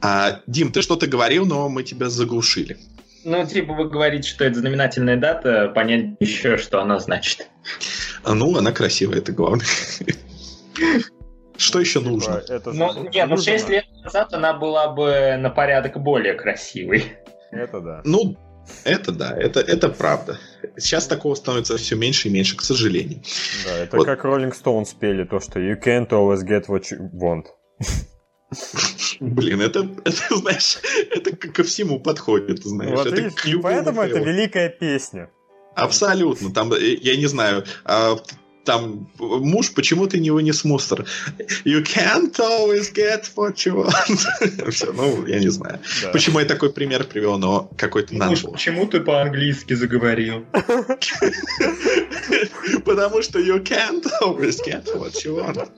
А, 0.00 0.40
Дим, 0.46 0.72
ты 0.72 0.82
что-то 0.82 1.06
говорил, 1.06 1.46
но 1.46 1.68
мы 1.68 1.82
тебя 1.82 2.08
заглушили. 2.08 2.78
Ну, 3.24 3.46
типа 3.46 3.72
вы 3.72 3.88
говорите, 3.88 4.28
что 4.28 4.44
это 4.44 4.58
знаменательная 4.58 5.16
дата, 5.16 5.72
понять 5.74 6.16
еще, 6.20 6.58
что 6.58 6.80
она 6.80 6.98
значит. 6.98 7.48
А, 8.22 8.34
ну, 8.34 8.56
она 8.56 8.72
красивая, 8.72 9.18
это 9.18 9.32
главное. 9.32 9.66
Что 11.56 11.80
еще 11.80 12.00
нужно? 12.00 12.42
Это 12.48 12.72
ну, 12.72 13.08
нет, 13.08 13.28
ну 13.28 13.36
6 13.36 13.68
лет 13.68 13.84
назад 14.02 14.34
она 14.34 14.52
была 14.54 14.88
бы 14.88 15.36
на 15.38 15.50
порядок 15.50 16.02
более 16.02 16.34
красивой. 16.34 17.14
Это 17.52 17.80
да. 17.80 18.02
Ну, 18.04 18.36
это 18.84 19.12
да, 19.12 19.36
это, 19.36 19.60
это 19.60 19.88
правда. 19.88 20.38
Сейчас 20.76 21.06
такого 21.06 21.34
становится 21.34 21.76
все 21.76 21.94
меньше 21.96 22.28
и 22.28 22.30
меньше, 22.30 22.56
к 22.56 22.62
сожалению. 22.62 23.22
Да, 23.64 23.78
это 23.78 23.96
вот. 23.96 24.06
как 24.06 24.24
Rolling 24.24 24.52
Stones 24.52 24.86
спели 24.86 25.24
то, 25.24 25.38
что 25.40 25.60
you 25.60 25.80
can't 25.80 26.08
always 26.08 26.42
get 26.42 26.66
what 26.66 26.90
you 26.90 27.10
want. 27.12 27.44
Блин, 29.20 29.60
это, 29.60 29.88
это, 30.04 30.36
знаешь, 30.36 30.78
это 31.10 31.36
ко 31.36 31.62
всему 31.62 32.00
подходит, 32.00 32.64
знаешь. 32.64 32.96
Вот 32.96 33.06
это 33.06 33.20
видишь, 33.20 33.60
поэтому 33.62 34.02
это 34.02 34.18
великая 34.18 34.68
песня. 34.68 35.30
Абсолютно. 35.74 36.52
Там, 36.52 36.72
э, 36.72 36.94
я 37.00 37.16
не 37.16 37.26
знаю, 37.26 37.64
а, 37.84 38.16
там 38.64 39.08
муж, 39.18 39.72
почему 39.74 40.06
ты 40.06 40.18
не 40.18 40.30
вынес 40.30 40.64
мусор? 40.64 41.06
You 41.64 41.82
can't 41.82 42.34
always 42.38 42.92
get 42.92 43.30
what 43.36 43.56
you 43.66 43.84
want. 43.84 44.70
Все, 44.70 44.92
ну, 44.92 45.26
я 45.26 45.38
не 45.38 45.48
знаю. 45.48 45.80
Да. 46.02 46.10
Почему 46.10 46.40
я 46.40 46.46
такой 46.46 46.72
пример 46.72 47.04
привел, 47.04 47.38
но 47.38 47.70
какой-то 47.76 48.14
надо 48.14 48.30
Муж, 48.30 48.42
почему 48.42 48.86
ты 48.86 49.00
по-английски 49.00 49.74
заговорил? 49.74 50.46
Потому 52.84 53.22
что 53.22 53.38
you 53.38 53.62
can't 53.62 54.06
always 54.22 54.60
get 54.64 54.86
what 54.94 55.24
you 55.24 55.36
want. 55.36 55.68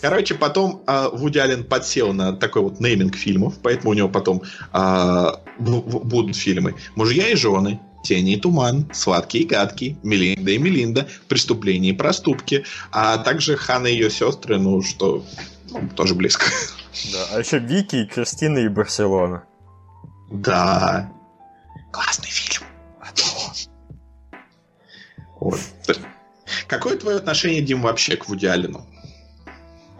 Короче, 0.00 0.34
потом 0.34 0.82
э, 0.86 1.08
Вуди 1.12 1.38
Аллен 1.38 1.64
подсел 1.64 2.12
на 2.12 2.32
такой 2.32 2.62
вот 2.62 2.80
нейминг 2.80 3.16
фильмов, 3.16 3.54
поэтому 3.62 3.90
у 3.90 3.94
него 3.94 4.08
потом 4.08 4.42
э, 4.72 5.26
будут 5.58 6.36
фильмы 6.36 6.74
«Мужья 6.94 7.28
и 7.28 7.34
жены», 7.34 7.80
Тени 8.02 8.34
и 8.34 8.36
туман, 8.40 8.90
сладкие 8.92 9.44
и 9.44 9.46
гадкие, 9.46 9.96
Мелинда 10.02 10.50
и 10.50 10.58
Мелинда, 10.58 11.08
преступления 11.28 11.90
и 11.90 11.92
проступки, 11.92 12.64
а 12.90 13.18
также 13.18 13.56
Хана 13.56 13.86
и 13.86 13.92
ее 13.92 14.10
сестры, 14.10 14.58
ну 14.58 14.82
что, 14.82 15.24
ну, 15.70 15.88
тоже 15.94 16.14
близко. 16.16 16.46
Да, 17.12 17.26
а 17.32 17.38
еще 17.38 17.58
Вики, 17.58 17.96
и 17.96 18.06
Кристина 18.06 18.58
и 18.58 18.68
Барселона. 18.68 19.44
Да. 20.30 21.12
Классный 21.92 22.28
фильм. 22.28 22.64
Вот. 25.40 25.58
Какое 26.68 26.96
твое 26.96 27.16
отношение, 27.16 27.62
Дим, 27.62 27.82
вообще 27.82 28.16
к 28.16 28.28
Вуди 28.28 28.46
Аллену? 28.46 28.86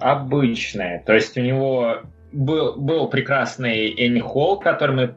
Обычное. 0.03 1.03
То 1.07 1.15
есть 1.15 1.37
у 1.37 1.41
него 1.41 1.99
был, 2.33 2.77
был 2.77 3.09
прекрасный 3.09 3.95
Энни 3.95 4.21
Холл, 4.21 4.59
который 4.59 4.97
мы, 4.97 5.15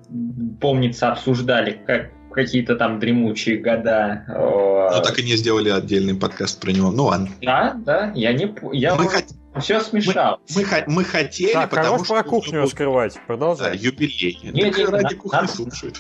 помнится, 0.60 1.12
обсуждали 1.12 1.80
как 1.86 2.12
какие-то 2.32 2.76
там 2.76 3.00
дремучие 3.00 3.58
года. 3.58 4.26
Ну, 4.28 5.02
так 5.02 5.18
и 5.18 5.24
не 5.24 5.38
сделали 5.38 5.70
отдельный 5.70 6.16
подкаст 6.16 6.60
про 6.60 6.72
него. 6.72 6.92
Ну, 6.92 7.06
ладно. 7.06 7.30
Да, 7.42 7.74
да, 7.78 8.12
я 8.14 8.34
не... 8.34 8.54
Я 8.74 8.96
мы 8.96 9.08
хот... 9.08 9.24
Все 9.62 9.80
смешал. 9.80 10.42
Мы, 10.54 10.64
мы, 10.64 10.84
мы 10.88 11.04
хотели, 11.06 11.54
так, 11.54 11.70
потому 11.70 12.04
что... 12.04 12.14
про 12.14 12.24
кухню 12.24 12.62
раскрывать. 12.62 13.18
Продолжай. 13.26 13.72
Да, 13.72 13.74
юбилей. 13.74 14.38
Не, 14.44 14.64
так 14.64 14.78
не, 14.78 14.86
ради 14.86 15.14
не, 15.14 15.20
кухни 15.20 15.48
слушают. 15.48 15.98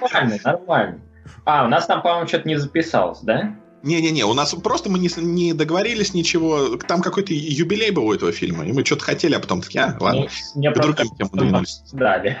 Нормально, 0.00 0.38
нормально. 0.44 1.00
А, 1.44 1.64
у 1.64 1.68
нас 1.68 1.86
там, 1.86 2.02
по-моему, 2.02 2.28
что-то 2.28 2.46
не 2.48 2.56
записалось, 2.56 3.20
да? 3.22 3.56
Не-не-не, 3.84 4.24
у 4.24 4.32
нас 4.32 4.54
просто 4.54 4.88
мы 4.88 4.98
не, 4.98 5.10
не 5.16 5.52
договорились 5.52 6.14
ничего. 6.14 6.76
Там 6.76 7.02
какой-то 7.02 7.34
юбилей 7.34 7.90
был 7.90 8.06
у 8.06 8.14
этого 8.14 8.32
фильма, 8.32 8.64
и 8.64 8.72
мы 8.72 8.82
что-то 8.84 9.04
хотели, 9.04 9.34
а 9.34 9.40
потом 9.40 9.60
такие, 9.60 9.84
а, 9.84 9.96
ладно. 10.00 10.20
Не, 10.20 10.28
не 10.54 10.70
другим 10.70 11.08
темам 11.16 11.30
двинулись. 11.32 11.82
Дали. 11.92 12.38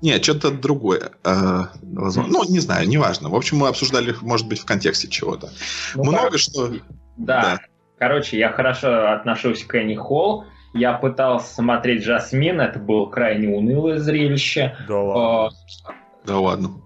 Нет, 0.00 0.22
что-то 0.22 0.52
другое. 0.52 1.10
Э, 1.24 1.64
возможно. 1.82 2.32
Ну, 2.32 2.44
не 2.48 2.60
знаю, 2.60 2.88
неважно. 2.88 3.28
В 3.28 3.34
общем, 3.34 3.58
мы 3.58 3.68
обсуждали, 3.68 4.14
может 4.20 4.46
быть, 4.48 4.60
в 4.60 4.64
контексте 4.64 5.08
чего-то. 5.08 5.50
Ну, 5.96 6.04
Много 6.04 6.26
короче, 6.26 6.38
что... 6.38 6.68
Да. 7.16 7.42
да. 7.42 7.60
Короче, 7.98 8.38
я 8.38 8.50
хорошо 8.50 9.12
отношусь 9.12 9.64
к 9.64 9.74
Энни 9.74 9.94
Холл. 9.94 10.44
Я 10.74 10.94
пытался 10.94 11.54
смотреть 11.54 12.04
Жасмин, 12.04 12.60
это 12.60 12.78
было 12.78 13.06
крайне 13.06 13.48
унылое 13.48 13.98
зрелище. 13.98 14.76
Да 14.88 14.96
ладно. 14.96 15.48
А, 15.86 15.92
да 16.24 16.38
ладно. 16.38 16.81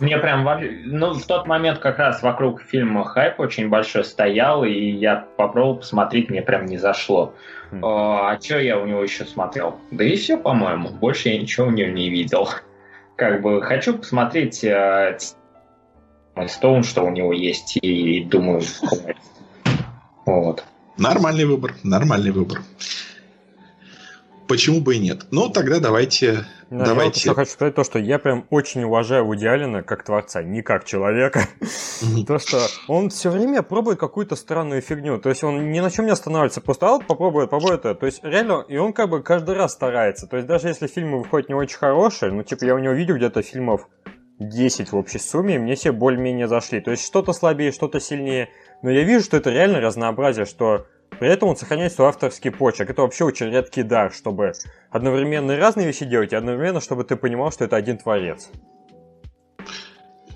Мне 0.00 0.18
прям 0.18 0.46
ну 0.84 1.14
в 1.14 1.26
тот 1.26 1.46
момент 1.46 1.78
как 1.78 1.98
раз 1.98 2.22
вокруг 2.22 2.62
фильма 2.62 3.04
хайп 3.04 3.40
очень 3.40 3.68
большой 3.68 4.04
стоял, 4.04 4.64
и 4.64 4.72
я 4.72 5.26
попробовал 5.36 5.76
посмотреть, 5.78 6.30
мне 6.30 6.42
прям 6.42 6.66
не 6.66 6.78
зашло. 6.78 7.34
А, 7.82 8.32
а 8.32 8.40
что 8.40 8.60
я 8.60 8.78
у 8.78 8.86
него 8.86 9.02
еще 9.02 9.24
смотрел? 9.24 9.78
Да 9.90 10.04
и 10.04 10.16
все, 10.16 10.36
по-моему. 10.36 10.90
Больше 10.90 11.30
я 11.30 11.40
ничего 11.40 11.66
у 11.66 11.70
него 11.70 11.90
не 11.90 12.10
видел. 12.10 12.48
Как 13.16 13.42
бы 13.42 13.62
хочу 13.62 13.98
посмотреть 13.98 14.64
э, 14.64 15.18
Стоун, 16.48 16.82
что 16.82 17.04
у 17.04 17.10
него 17.10 17.32
есть, 17.32 17.78
и 17.80 18.24
думаю, 18.24 18.62
вот. 20.26 20.64
Нормальный 20.96 21.44
выбор, 21.44 21.74
нормальный 21.82 22.30
выбор. 22.30 22.60
Почему 24.46 24.80
бы 24.80 24.96
и 24.96 24.98
нет? 24.98 25.26
Ну, 25.30 25.48
тогда 25.48 25.80
давайте... 25.80 26.44
Да, 26.70 26.84
давайте... 26.86 27.20
Я 27.24 27.30
вот 27.30 27.36
хочу 27.36 27.52
сказать 27.52 27.74
то, 27.74 27.84
что 27.84 27.98
я 27.98 28.18
прям 28.18 28.46
очень 28.50 28.82
уважаю 28.84 29.24
Вуди 29.24 29.46
как 29.82 30.04
творца, 30.04 30.42
не 30.42 30.62
как 30.62 30.84
человека. 30.84 31.48
То, 32.26 32.38
что 32.38 32.58
он 32.88 33.10
все 33.10 33.30
время 33.30 33.62
пробует 33.62 33.98
какую-то 33.98 34.36
странную 34.36 34.82
фигню. 34.82 35.18
То 35.18 35.30
есть 35.30 35.44
он 35.44 35.70
ни 35.72 35.80
на 35.80 35.90
чем 35.90 36.06
не 36.06 36.12
останавливается. 36.12 36.60
Просто 36.60 36.94
а 36.94 36.98
попробует, 36.98 37.50
попробует 37.50 37.80
это. 37.80 37.94
То 37.94 38.06
есть 38.06 38.22
реально, 38.22 38.64
и 38.68 38.76
он 38.76 38.92
как 38.92 39.08
бы 39.08 39.22
каждый 39.22 39.54
раз 39.54 39.72
старается. 39.72 40.26
То 40.26 40.36
есть 40.36 40.46
даже 40.46 40.68
если 40.68 40.86
фильмы 40.86 41.18
выходят 41.18 41.48
не 41.48 41.54
очень 41.54 41.78
хорошие, 41.78 42.32
ну 42.32 42.42
типа 42.42 42.64
я 42.64 42.74
у 42.74 42.78
него 42.78 42.92
видел 42.92 43.16
где-то 43.16 43.42
фильмов 43.42 43.88
10 44.40 44.92
в 44.92 44.96
общей 44.96 45.18
сумме, 45.18 45.56
и 45.56 45.58
мне 45.58 45.74
все 45.74 45.92
более-менее 45.92 46.48
зашли. 46.48 46.80
То 46.80 46.90
есть 46.90 47.04
что-то 47.06 47.32
слабее, 47.32 47.72
что-то 47.72 48.00
сильнее. 48.00 48.48
Но 48.82 48.90
я 48.90 49.04
вижу, 49.04 49.24
что 49.24 49.36
это 49.36 49.50
реально 49.50 49.80
разнообразие, 49.80 50.44
что 50.44 50.86
При 51.18 51.28
этом 51.28 51.48
он 51.48 51.56
сохраняет 51.56 51.92
свой 51.92 52.08
авторский 52.08 52.50
почерк. 52.50 52.90
Это 52.90 53.02
вообще 53.02 53.24
очень 53.24 53.50
редкий 53.50 53.82
дар, 53.82 54.12
чтобы 54.12 54.52
одновременно 54.90 55.56
разные 55.56 55.86
вещи 55.86 56.04
делать, 56.04 56.32
и 56.32 56.36
одновременно, 56.36 56.80
чтобы 56.80 57.04
ты 57.04 57.16
понимал, 57.16 57.52
что 57.52 57.64
это 57.64 57.76
один 57.76 57.98
творец. 57.98 58.48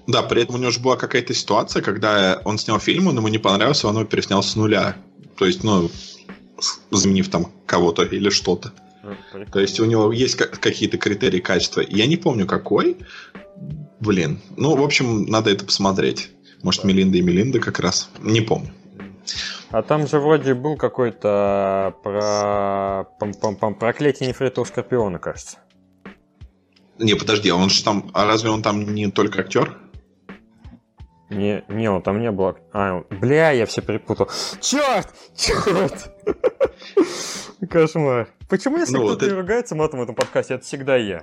Да, 0.07 0.23
при 0.23 0.43
этом 0.43 0.55
у 0.55 0.59
него 0.59 0.71
же 0.71 0.81
была 0.81 0.97
какая-то 0.97 1.35
ситуация, 1.35 1.83
когда 1.83 2.41
он 2.45 2.59
снял 2.59 2.81
фильм, 2.81 3.09
он 3.09 3.17
ему 3.17 3.29
не 3.29 3.39
понравился, 3.39 3.89
он 3.89 3.97
его 3.97 4.07
переснял 4.07 4.43
с 4.43 4.57
нуля. 4.57 4.97
То 5.37 5.45
есть, 5.45 5.63
ну, 5.63 5.91
заменив 6.91 7.29
там 7.29 7.53
кого-то 7.67 8.05
или 8.05 8.31
что-то. 8.31 8.73
Ну, 9.03 9.45
То 9.53 9.61
есть 9.61 9.79
у 9.81 9.85
него 9.85 10.11
есть 10.13 10.37
какие-то 10.37 10.99
критерии 10.99 11.41
качества. 11.41 11.83
Я 11.87 12.07
не 12.07 12.17
помню 12.17 12.47
какой. 12.47 12.97
Блин. 14.01 14.41
Ну, 14.57 14.77
в 14.77 14.83
общем, 14.83 15.27
надо 15.27 15.51
это 15.51 15.65
посмотреть. 15.65 16.31
Может, 16.63 16.85
Мелинда 16.85 17.19
и 17.19 17.21
Мелинда 17.21 17.61
как 17.61 17.79
раз. 17.79 18.11
Не 18.21 18.41
помню. 18.41 18.73
А 19.71 19.83
там 19.83 20.07
же 20.07 20.19
вроде 20.19 20.55
был 20.55 20.77
какой-то 20.77 21.95
про 22.03 23.07
пам 23.19 23.31
-пам 23.31 23.59
-пам, 23.59 23.75
проклятие 23.75 24.29
нефритового 24.29 24.69
скорпиона, 24.69 25.19
кажется. 25.19 25.59
Не, 26.99 27.15
подожди, 27.15 27.49
а 27.51 27.57
он 27.57 27.71
же 27.71 27.85
там. 27.85 28.11
А 28.13 28.27
разве 28.27 28.51
он 28.51 28.63
там 28.63 28.95
не 28.95 29.11
только 29.11 29.41
актер? 29.41 29.79
Не, 31.31 31.63
не, 31.69 31.91
он 31.91 32.03
там 32.03 32.21
не 32.21 32.31
был. 32.31 32.57
А, 32.73 33.03
бля, 33.11 33.51
я 33.51 33.67
все 33.67 33.83
перепутал. 33.83 34.29
Черт! 34.61 35.09
Черт! 35.37 36.11
Кошмар. 37.71 38.29
Почему, 38.49 38.79
если 38.79 38.97
ну, 38.97 39.05
кто-то 39.05 39.27
вот 39.27 39.35
ругается 39.35 39.75
матом 39.75 40.01
в 40.01 40.03
этом 40.05 40.15
подкасте, 40.15 40.55
это 40.55 40.65
всегда 40.65 40.97
я? 40.97 41.23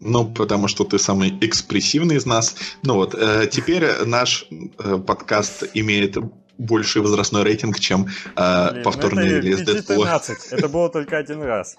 Ну, 0.00 0.26
потому 0.26 0.68
что 0.68 0.84
ты 0.84 0.98
самый 0.98 1.36
экспрессивный 1.40 2.16
из 2.16 2.26
нас. 2.26 2.56
Ну 2.82 2.94
вот, 2.94 3.14
э, 3.14 3.48
теперь 3.50 4.04
наш 4.04 4.46
э, 4.50 4.98
подкаст 4.98 5.64
имеет 5.74 6.16
больший 6.58 7.02
возрастной 7.02 7.44
рейтинг, 7.44 7.78
чем 7.78 8.08
э, 8.36 8.70
Блин, 8.72 8.82
повторный 8.82 9.24
ну 9.24 9.36
релиз 9.36 9.60
Дэдпула. 9.60 10.20
Это 10.50 10.68
было 10.68 10.90
только 10.90 11.16
один 11.16 11.42
раз. 11.42 11.76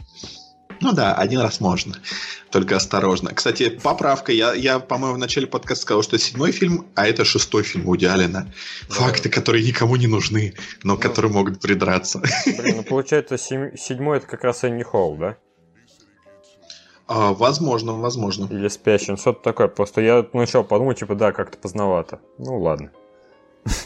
Ну 0.81 0.93
да, 0.93 1.13
один 1.13 1.41
раз 1.41 1.59
можно. 1.59 1.95
Только 2.51 2.77
осторожно. 2.77 3.33
Кстати, 3.33 3.69
поправка. 3.69 4.31
Я, 4.31 4.53
я 4.53 4.79
по-моему, 4.79 5.15
в 5.15 5.19
начале 5.19 5.45
подкаста 5.45 5.83
сказал, 5.83 6.03
что 6.03 6.15
это 6.15 6.25
седьмой 6.25 6.51
фильм, 6.51 6.87
а 6.95 7.05
это 7.05 7.25
шестой 7.25 7.63
фильм 7.63 7.85
Вуди 7.85 8.05
Аллена. 8.05 8.51
Да. 8.87 8.95
Факты, 8.95 9.29
которые 9.29 9.65
никому 9.65 9.97
не 9.97 10.07
нужны, 10.07 10.53
но 10.83 10.93
ну, 10.93 10.99
которые 10.99 11.31
могут 11.31 11.59
придраться. 11.59 12.21
Блин, 12.45 12.77
ну 12.77 12.83
получается, 12.83 13.37
седьмой 13.37 14.17
это 14.17 14.27
как 14.27 14.43
раз 14.43 14.63
Энни 14.63 14.83
Холл, 14.83 15.17
да? 15.17 15.37
А, 17.07 17.33
возможно, 17.33 17.93
возможно. 17.93 18.47
Или 18.51 18.67
спящий, 18.67 19.15
что-то 19.15 19.41
такое. 19.41 19.67
Просто 19.67 19.99
я 20.01 20.25
начал 20.31 20.63
подумать, 20.63 20.99
типа, 20.99 21.15
да, 21.15 21.31
как-то 21.31 21.57
поздновато. 21.57 22.19
Ну 22.37 22.59
ладно. 22.59 22.91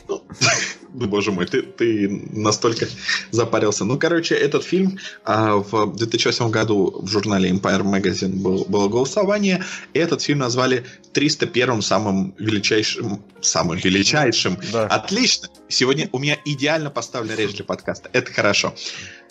Ну, 0.08 0.24
боже 0.94 1.32
мой, 1.32 1.46
ты, 1.46 1.62
ты 1.62 2.08
настолько 2.32 2.88
запарился. 3.32 3.86
Ну, 3.86 3.98
короче, 3.98 4.36
этот 4.36 4.64
фильм 4.64 5.00
а, 5.26 5.56
в 5.56 5.96
2008 5.96 6.50
году 6.50 7.02
в 7.02 7.08
журнале 7.08 7.50
Empire 7.50 7.82
Magazine 7.82 8.36
был, 8.36 8.66
было 8.66 8.88
голосование, 8.88 9.64
и 9.94 10.00
этот 10.00 10.22
фильм 10.22 10.40
назвали 10.40 10.86
301-м 11.14 11.82
самым 11.82 12.36
величайшим, 12.38 13.24
самым 13.42 13.78
величайшим. 13.78 14.58
Да. 14.72 14.88
Отлично! 14.88 15.50
Сегодня 15.68 16.10
у 16.12 16.20
меня 16.20 16.38
идеально 16.46 16.90
поставлена 16.90 17.36
речь 17.36 17.56
для 17.56 17.66
подкаста. 17.66 18.10
Это 18.14 18.32
хорошо. 18.32 18.74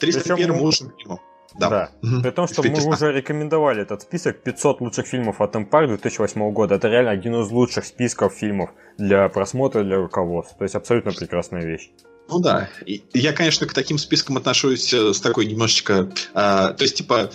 301-м 0.01 0.61
лучшим 0.61 0.93
фильмом. 0.99 1.21
Да. 1.59 1.69
да. 1.69 1.91
Угу. 2.03 2.23
При 2.23 2.31
том, 2.31 2.49
что 2.49 2.63
мы 2.63 2.89
уже 2.89 3.13
рекомендовали 3.13 3.83
этот 3.83 4.03
список 4.03 4.43
500 4.43 4.81
лучших 4.81 5.07
фильмов 5.07 5.41
от 5.41 5.55
Empire 5.55 5.89
2008 5.89 6.53
года. 6.53 6.77
Это 6.77 6.89
реально 6.89 7.11
один 7.11 7.35
из 7.41 7.51
лучших 7.51 7.85
списков 7.85 8.35
фильмов 8.35 8.71
для 8.99 9.29
просмотра, 9.29 9.83
для 9.83 9.97
руководства. 9.97 10.59
То 10.59 10.65
есть 10.65 10.75
абсолютно 10.75 11.13
прекрасная 11.13 11.65
вещь. 11.65 11.91
Ну 12.29 12.39
да. 12.39 12.69
Я, 12.87 13.33
конечно, 13.33 13.67
к 13.67 13.75
таким 13.75 13.99
спискам 13.99 14.37
отношусь 14.37 14.93
э, 14.95 15.13
с 15.13 15.21
такой 15.21 15.47
немножечко... 15.47 16.09
Э, 16.35 16.73
то 16.75 16.79
есть, 16.81 16.97
типа, 16.97 17.31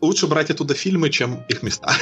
лучше 0.00 0.26
брать 0.26 0.50
оттуда 0.50 0.74
фильмы, 0.74 1.10
чем 1.10 1.44
их 1.48 1.62
места. 1.62 1.92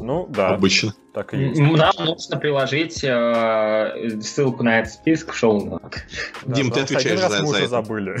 Ну, 0.00 0.26
да. 0.28 0.50
Обычно. 0.50 0.94
Так 1.12 1.34
и 1.34 1.38
есть. 1.38 1.60
Нам 1.60 1.92
нужно 1.98 2.36
приложить 2.36 3.02
э, 3.02 4.20
ссылку 4.20 4.62
на 4.62 4.78
этот 4.78 4.92
список 4.92 5.32
в 5.32 5.36
шоу 5.36 5.80
Дим, 6.46 6.70
ты 6.70 6.80
отвечаешь 6.80 7.20
за, 7.20 7.44
за 7.44 7.58
это. 7.58 7.68
забыли. 7.68 8.16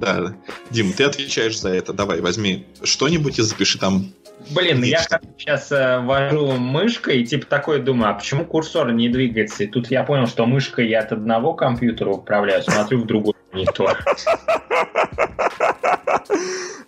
Да, 0.00 0.34
Дим, 0.70 0.92
ты 0.92 1.04
отвечаешь 1.04 1.58
за 1.58 1.70
это. 1.70 1.92
Давай, 1.92 2.20
возьми 2.20 2.66
что-нибудь 2.82 3.38
и 3.38 3.42
запиши 3.42 3.78
там. 3.78 4.12
Блин, 4.50 4.82
я 4.82 5.02
сейчас 5.38 5.72
э, 5.72 6.00
вожу 6.00 6.52
мышкой 6.52 7.22
и 7.22 7.26
типа 7.26 7.46
такой 7.46 7.80
думаю, 7.80 8.10
а 8.10 8.14
почему 8.14 8.44
курсор 8.44 8.92
не 8.92 9.08
двигается? 9.08 9.64
И 9.64 9.66
тут 9.66 9.90
я 9.90 10.04
понял, 10.04 10.26
что 10.26 10.44
мышкой 10.44 10.88
я 10.88 11.00
от 11.00 11.12
одного 11.12 11.54
компьютера 11.54 12.10
управляю, 12.10 12.62
смотрю 12.62 13.00
в 13.02 13.06
другой 13.06 13.34
монитор. 13.52 13.98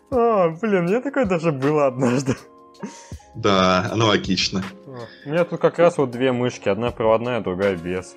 А, 0.08 0.50
блин, 0.50 0.84
мне 0.84 1.00
такое 1.00 1.26
даже 1.26 1.50
было 1.50 1.88
однажды. 1.88 2.36
Да, 3.34 3.90
аналогично. 3.90 4.62
У 5.24 5.28
меня 5.28 5.44
тут 5.44 5.60
как 5.60 5.78
раз 5.78 5.98
вот 5.98 6.10
две 6.10 6.32
мышки, 6.32 6.68
одна 6.68 6.90
проводная, 6.90 7.40
другая 7.40 7.76
без. 7.76 8.16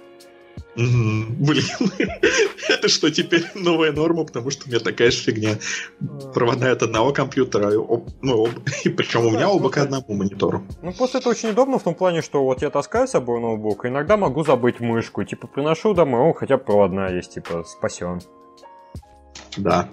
Блин, 0.79 1.65
это 2.69 2.87
что, 2.87 3.11
теперь 3.11 3.45
новая 3.53 3.91
норма, 3.91 4.23
потому 4.23 4.49
что 4.49 4.65
у 4.65 4.69
меня 4.69 4.79
такая 4.79 5.11
же 5.11 5.17
фигня. 5.17 5.57
Проводная 6.33 6.71
от 6.71 6.83
одного 6.83 7.11
компьютера, 7.11 7.71
ну, 8.21 8.47
и 8.85 8.89
причем 8.89 9.25
у 9.25 9.31
меня 9.31 9.49
оба 9.49 9.69
к 9.69 9.77
одному 9.77 10.13
монитору. 10.13 10.63
Ну, 10.81 10.93
просто 10.93 11.17
это 11.17 11.29
очень 11.29 11.49
удобно 11.49 11.79
в 11.79 11.83
том 11.83 11.95
плане, 11.95 12.21
что 12.21 12.43
вот 12.43 12.61
я 12.61 12.69
таскаю 12.69 13.07
с 13.07 13.11
собой 13.11 13.41
ноутбук, 13.41 13.83
и 13.85 13.87
иногда 13.89 14.15
могу 14.15 14.45
забыть 14.45 14.79
мышку, 14.79 15.23
типа 15.25 15.47
приношу 15.47 15.93
домой, 15.93 16.29
о, 16.29 16.33
хотя 16.33 16.57
бы 16.57 16.63
проводная 16.63 17.13
есть, 17.13 17.33
типа 17.33 17.65
спасен. 17.65 18.21
Да. 19.57 19.89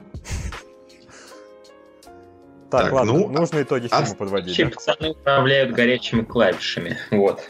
Так, 2.70 2.82
так 2.82 2.92
ладно, 2.92 3.12
ну, 3.12 3.28
нужно 3.28 3.62
итоги 3.62 3.88
а... 3.90 4.02
фильма 4.02 4.16
подводить. 4.16 4.56
Да? 4.56 4.70
пацаны 4.70 5.10
управляют 5.10 5.72
горячими 5.72 6.22
клавишами, 6.22 6.96
вот. 7.10 7.40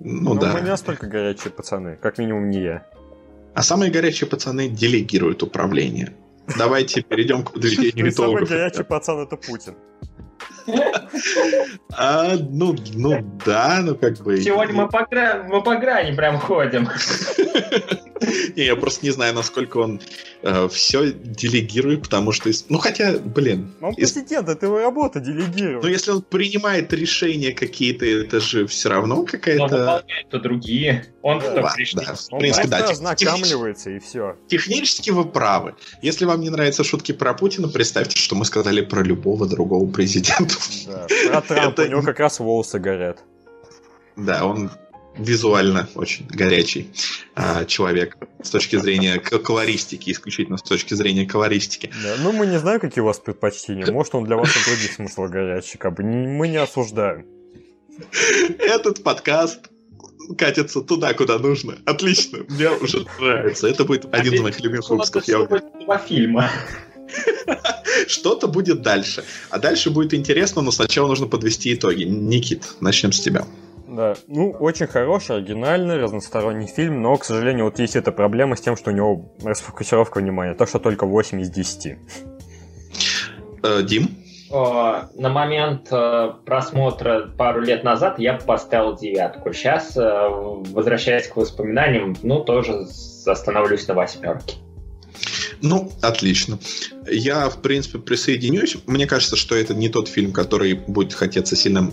Ну, 0.00 0.34
ну 0.34 0.40
да. 0.40 0.52
мы 0.52 0.60
не 0.60 0.68
настолько 0.68 1.06
горячие 1.06 1.50
пацаны, 1.50 1.96
как 2.00 2.18
минимум 2.18 2.50
не 2.50 2.62
я. 2.62 2.86
А 3.54 3.62
самые 3.62 3.90
горячие 3.90 4.28
пацаны 4.28 4.68
делегируют 4.68 5.42
управление. 5.42 6.12
Давайте 6.58 7.02
перейдем 7.08 7.44
к 7.44 7.52
подведению 7.52 8.10
итогов. 8.10 8.48
Самый 8.48 8.58
горячий 8.58 8.82
пацан 8.82 9.20
это 9.20 9.36
Путин. 9.36 9.74
А, 11.96 12.34
ну, 12.36 12.74
ну 12.94 13.38
да, 13.44 13.80
ну 13.82 13.94
как 13.94 14.18
бы. 14.18 14.40
Сегодня 14.40 14.74
мы 14.74 14.88
по, 14.88 15.06
грани, 15.06 15.48
мы 15.48 15.62
по 15.62 15.76
грани 15.76 16.14
прям 16.16 16.38
ходим. 16.38 16.88
Я 18.56 18.76
просто 18.76 19.04
не 19.04 19.10
знаю, 19.10 19.34
насколько 19.34 19.78
он 19.78 20.00
э, 20.42 20.68
все 20.68 21.12
делегирует, 21.12 22.02
потому 22.02 22.32
что... 22.32 22.50
Ну, 22.68 22.78
хотя, 22.78 23.18
блин... 23.18 23.72
Он 23.80 23.94
президент, 23.94 24.48
это 24.48 24.66
его 24.66 24.78
работа 24.78 25.20
делегирует. 25.20 25.82
Но 25.82 25.88
если 25.88 26.12
он 26.12 26.22
принимает 26.22 26.92
решения 26.92 27.52
какие-то, 27.52 28.06
это 28.06 28.40
же 28.40 28.66
все 28.66 28.88
равно 28.88 29.24
какая-то... 29.24 29.64
Выполняет-то 29.64 30.38
другие. 30.40 31.06
Он 31.22 31.38
да, 31.40 31.54
да, 31.54 31.62
да. 31.62 31.68
В 31.68 32.38
принципе, 32.38 32.68
да. 32.68 32.88
ознакомливается 32.88 33.90
и 33.90 33.98
все. 33.98 34.36
Технически 34.48 35.10
вы 35.10 35.24
правы. 35.24 35.74
Если 36.02 36.24
вам 36.24 36.40
не 36.40 36.50
нравятся 36.50 36.84
шутки 36.84 37.12
про 37.12 37.34
Путина, 37.34 37.68
представьте, 37.68 38.18
что 38.18 38.34
мы 38.34 38.44
сказали 38.44 38.82
про 38.82 39.02
любого 39.02 39.46
другого 39.46 39.90
президента. 39.90 40.54
Да, 40.86 41.06
про 41.30 41.40
Трампа, 41.40 41.82
у 41.82 41.86
него 41.86 42.02
как 42.02 42.20
раз 42.20 42.38
волосы 42.40 42.78
горят. 42.78 43.18
Да, 44.16 44.46
он 44.46 44.70
визуально 45.16 45.88
очень 45.94 46.26
горячий 46.28 46.90
а, 47.34 47.64
человек 47.64 48.16
с 48.42 48.50
точки 48.50 48.76
зрения 48.76 49.18
колористики, 49.18 50.10
исключительно 50.10 50.56
с 50.56 50.62
точки 50.62 50.94
зрения 50.94 51.26
колористики. 51.26 51.90
Да, 52.02 52.16
ну, 52.20 52.32
мы 52.32 52.46
не 52.46 52.58
знаем, 52.58 52.80
какие 52.80 53.02
у 53.02 53.06
вас 53.06 53.18
предпочтения. 53.18 53.90
Может, 53.90 54.14
он 54.14 54.24
для 54.24 54.36
вас 54.36 54.50
и 54.56 54.70
других 54.70 54.92
смыслов 54.92 55.30
горячий. 55.30 55.78
Как 55.78 55.94
бы 55.94 56.02
мы 56.02 56.48
не 56.48 56.56
осуждаем. 56.56 57.26
Этот 58.58 59.02
подкаст 59.02 59.70
катится 60.36 60.80
туда, 60.80 61.12
куда 61.14 61.38
нужно. 61.38 61.78
Отлично, 61.84 62.40
мне 62.48 62.70
уже 62.70 63.06
нравится. 63.20 63.68
Это 63.68 63.84
будет 63.84 64.12
один 64.12 64.34
из 64.34 64.40
моих 64.40 64.60
любимых 64.60 64.88
выпусков. 64.88 65.26
Я 65.28 65.46
два 65.46 65.98
фильма. 65.98 66.50
Что-то 68.08 68.48
будет 68.48 68.82
дальше. 68.82 69.24
А 69.50 69.58
дальше 69.58 69.90
будет 69.90 70.14
интересно, 70.14 70.62
но 70.62 70.70
сначала 70.70 71.08
нужно 71.08 71.26
подвести 71.26 71.74
итоги. 71.74 72.04
Никит, 72.04 72.74
начнем 72.80 73.12
с 73.12 73.20
тебя. 73.20 73.46
Да, 73.94 74.14
ну, 74.26 74.50
очень 74.50 74.88
хороший, 74.88 75.36
оригинальный, 75.36 75.98
разносторонний 75.98 76.66
фильм, 76.66 77.00
но, 77.00 77.16
к 77.16 77.24
сожалению, 77.24 77.66
вот 77.66 77.78
есть 77.78 77.94
эта 77.94 78.10
проблема 78.10 78.56
с 78.56 78.60
тем, 78.60 78.76
что 78.76 78.90
у 78.90 78.94
него 78.94 79.32
расфокусировка 79.44 80.18
внимания, 80.18 80.54
так 80.54 80.68
что 80.68 80.80
только 80.80 81.06
8 81.06 81.40
из 81.40 81.50
10. 81.50 81.96
Э, 83.62 83.82
Дим? 83.82 84.08
На 84.50 85.30
момент 85.30 85.88
э, 85.90 86.32
просмотра 86.44 87.28
пару 87.36 87.60
лет 87.60 87.82
назад 87.82 88.18
я 88.18 88.34
поставил 88.34 88.96
девятку. 88.96 89.52
Сейчас, 89.52 89.96
э, 89.96 90.00
возвращаясь 90.00 91.26
к 91.28 91.36
воспоминаниям, 91.36 92.16
ну, 92.22 92.40
тоже 92.40 92.86
остановлюсь 93.26 93.86
на 93.88 93.94
восьмерке. 93.94 94.56
Ну, 95.60 95.90
отлично. 96.02 96.58
Я, 97.06 97.48
в 97.48 97.62
принципе, 97.62 97.98
присоединюсь. 97.98 98.76
Мне 98.86 99.06
кажется, 99.06 99.36
что 99.36 99.56
это 99.56 99.74
не 99.74 99.88
тот 99.88 100.08
фильм, 100.08 100.32
который 100.32 100.74
будет 100.74 101.14
хотеться 101.14 101.56
сильно 101.56 101.90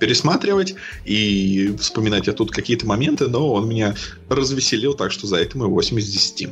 пересматривать 0.00 0.74
и 1.04 1.74
вспоминать 1.78 2.28
а 2.28 2.32
тут 2.32 2.50
какие-то 2.50 2.86
моменты, 2.86 3.28
но 3.28 3.52
он 3.52 3.68
меня 3.68 3.94
развеселил, 4.28 4.94
так 4.94 5.12
что 5.12 5.26
за 5.26 5.36
это 5.36 5.56
мы 5.58 5.66
8 5.68 5.98
из 5.98 6.10
10. 6.10 6.48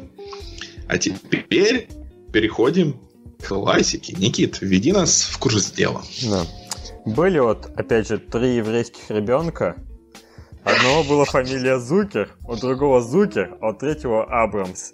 А 0.89 0.99
теперь 0.99 1.89
переходим 2.33 2.97
к 3.41 3.49
классике. 3.49 4.15
Никит, 4.17 4.59
веди 4.61 4.93
нас 4.93 5.23
в 5.23 5.39
курс 5.39 5.71
дела. 5.73 6.03
Да. 6.23 6.47
Были 7.05 7.39
вот, 7.39 7.71
опять 7.77 8.09
же, 8.09 8.19
три 8.19 8.57
еврейских 8.57 9.11
ребенка. 9.11 9.77
Одного 10.65 11.05
была 11.05 11.25
фамилия 11.27 11.79
Зукер, 11.79 12.31
у 12.49 12.57
другого 12.57 13.03
Зукер, 13.03 13.59
а 13.61 13.71
у 13.71 13.75
третьего 13.75 14.25
Абрамс. 14.25 14.93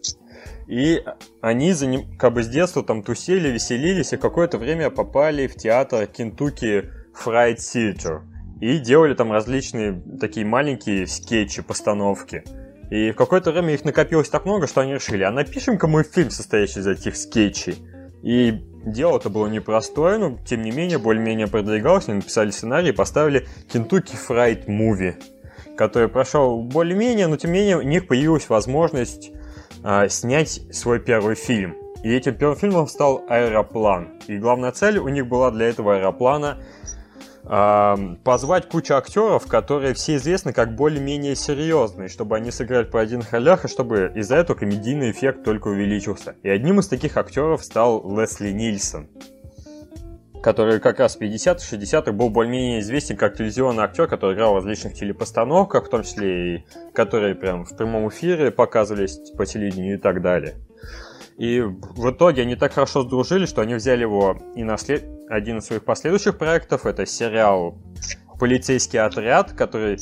И 0.67 1.03
они 1.41 1.73
за 1.73 1.87
ним, 1.87 2.17
как 2.17 2.35
бы 2.35 2.43
с 2.43 2.49
детства 2.49 2.83
там 2.83 3.03
тусили, 3.03 3.49
веселились, 3.49 4.13
и 4.13 4.17
какое-то 4.17 4.59
время 4.59 4.91
попали 4.91 5.47
в 5.47 5.57
театр 5.57 6.07
Кентукки 6.07 6.91
Fried 7.25 7.57
Theater. 7.57 8.21
И 8.61 8.79
делали 8.79 9.15
там 9.15 9.33
различные 9.33 10.03
такие 10.21 10.45
маленькие 10.45 11.07
скетчи, 11.07 11.63
постановки. 11.63 12.45
И 12.91 13.13
в 13.13 13.17
какое-то 13.17 13.53
время 13.53 13.75
их 13.75 13.85
накопилось 13.85 14.29
так 14.29 14.45
много, 14.45 14.67
что 14.67 14.81
они 14.81 14.95
решили, 14.95 15.23
а 15.23 15.31
напишем-ка 15.31 15.87
мы 15.87 16.03
фильм, 16.03 16.31
состоящий 16.31 16.81
из 16.81 16.87
этих 16.87 17.17
скетчей. 17.17 17.77
И 18.23 18.63
дело 18.85 19.17
это 19.17 19.31
было 19.31 19.47
непростое, 19.47 20.19
но 20.19 20.39
тем 20.45 20.63
не 20.63 20.73
менее 20.73 20.99
более-менее 20.99 21.47
продвигалось. 21.47 22.09
Они 22.09 22.17
написали 22.17 22.51
сценарий 22.51 22.91
и 22.91 22.93
поставили 22.93 23.47
Kentucky 23.73 24.17
Fried 24.29 24.67
Movie, 24.67 25.15
который 25.77 26.09
прошел 26.09 26.63
более-менее, 26.63 27.29
но 27.29 27.37
тем 27.37 27.53
не 27.53 27.61
менее 27.61 27.79
у 27.79 27.83
них 27.83 28.07
появилась 28.07 28.49
возможность 28.49 29.31
а, 29.83 30.09
снять 30.09 30.61
свой 30.73 31.01
первый 31.01 31.35
фильм. 31.35 31.77
И 32.03 32.13
этим 32.13 32.35
первым 32.35 32.57
фильмом 32.57 32.89
стал 32.89 33.25
«Аэроплан». 33.29 34.09
И 34.27 34.39
главная 34.39 34.73
цель 34.73 34.99
у 34.99 35.09
них 35.09 35.27
была 35.27 35.51
для 35.51 35.69
этого 35.69 35.97
аэроплана 35.97 36.59
позвать 37.43 38.69
кучу 38.69 38.95
актеров, 38.95 39.47
которые 39.47 39.95
все 39.95 40.17
известны 40.17 40.53
как 40.53 40.75
более-менее 40.75 41.35
серьезные, 41.35 42.09
чтобы 42.09 42.37
они 42.37 42.51
сыграли 42.51 42.85
по 42.85 43.01
один 43.01 43.23
ролях, 43.31 43.65
и 43.65 43.69
чтобы 43.69 44.13
из-за 44.15 44.37
этого 44.37 44.57
комедийный 44.57 45.11
эффект 45.11 45.43
только 45.43 45.69
увеличился. 45.69 46.37
И 46.43 46.49
одним 46.49 46.81
из 46.81 46.89
таких 46.89 47.17
актеров 47.17 47.65
стал 47.65 48.05
Лесли 48.19 48.51
Нильсон, 48.51 49.09
который 50.43 50.81
как 50.81 51.01
раз 51.01 51.17
в 51.17 51.21
50-60-х 51.21 52.13
был 52.13 52.31
более-менее 52.31 52.81
известен 52.81 53.17
как 53.17 53.37
телевизионный 53.37 53.85
актер, 53.85 54.07
который 54.07 54.35
играл 54.35 54.53
в 54.53 54.57
различных 54.57 54.95
телепостановках, 54.95 55.87
в 55.87 55.91
том 55.91 56.03
числе 56.03 56.57
и 56.57 56.65
которые 56.93 57.35
прям 57.35 57.65
в 57.65 57.77
прямом 57.77 58.09
эфире 58.11 58.51
показывались 58.51 59.19
по 59.37 59.47
телевидению 59.47 59.97
и 59.97 59.99
так 59.99 60.23
далее. 60.23 60.57
И 61.41 61.63
в 61.63 62.11
итоге 62.11 62.43
они 62.43 62.55
так 62.55 62.75
хорошо 62.75 63.01
сдружились, 63.01 63.49
что 63.49 63.63
они 63.63 63.75
взяли 63.75 64.03
его 64.03 64.37
и 64.55 64.63
на 64.63 64.77
след... 64.77 65.05
один 65.31 65.57
из 65.57 65.65
своих 65.65 65.87
последующих 65.87 66.37
проектов. 66.37 66.85
Это 66.85 67.07
сериал 67.07 67.79
«Полицейский 68.39 68.99
отряд», 68.99 69.53
который 69.53 69.99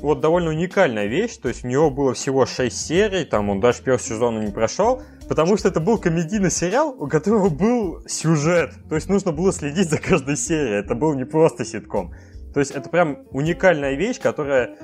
вот 0.00 0.20
довольно 0.20 0.48
уникальная 0.48 1.04
вещь, 1.08 1.36
то 1.36 1.48
есть 1.48 1.62
у 1.62 1.68
него 1.68 1.90
было 1.90 2.14
всего 2.14 2.46
6 2.46 2.74
серий, 2.74 3.26
там 3.26 3.50
он 3.50 3.60
даже 3.60 3.82
первый 3.82 4.00
сезон 4.00 4.40
не 4.40 4.50
прошел, 4.50 5.02
потому 5.28 5.58
что 5.58 5.68
это 5.68 5.80
был 5.80 5.98
комедийный 5.98 6.50
сериал, 6.50 6.96
у 6.98 7.06
которого 7.06 7.50
был 7.50 8.00
сюжет, 8.08 8.72
то 8.88 8.94
есть 8.94 9.10
нужно 9.10 9.32
было 9.32 9.52
следить 9.52 9.90
за 9.90 9.98
каждой 9.98 10.38
серией, 10.38 10.80
это 10.80 10.94
был 10.94 11.12
не 11.12 11.24
просто 11.26 11.66
ситком. 11.66 12.14
То 12.54 12.60
есть 12.60 12.70
это 12.70 12.88
прям 12.88 13.18
уникальная 13.32 13.94
вещь, 13.96 14.18
которая 14.18 14.76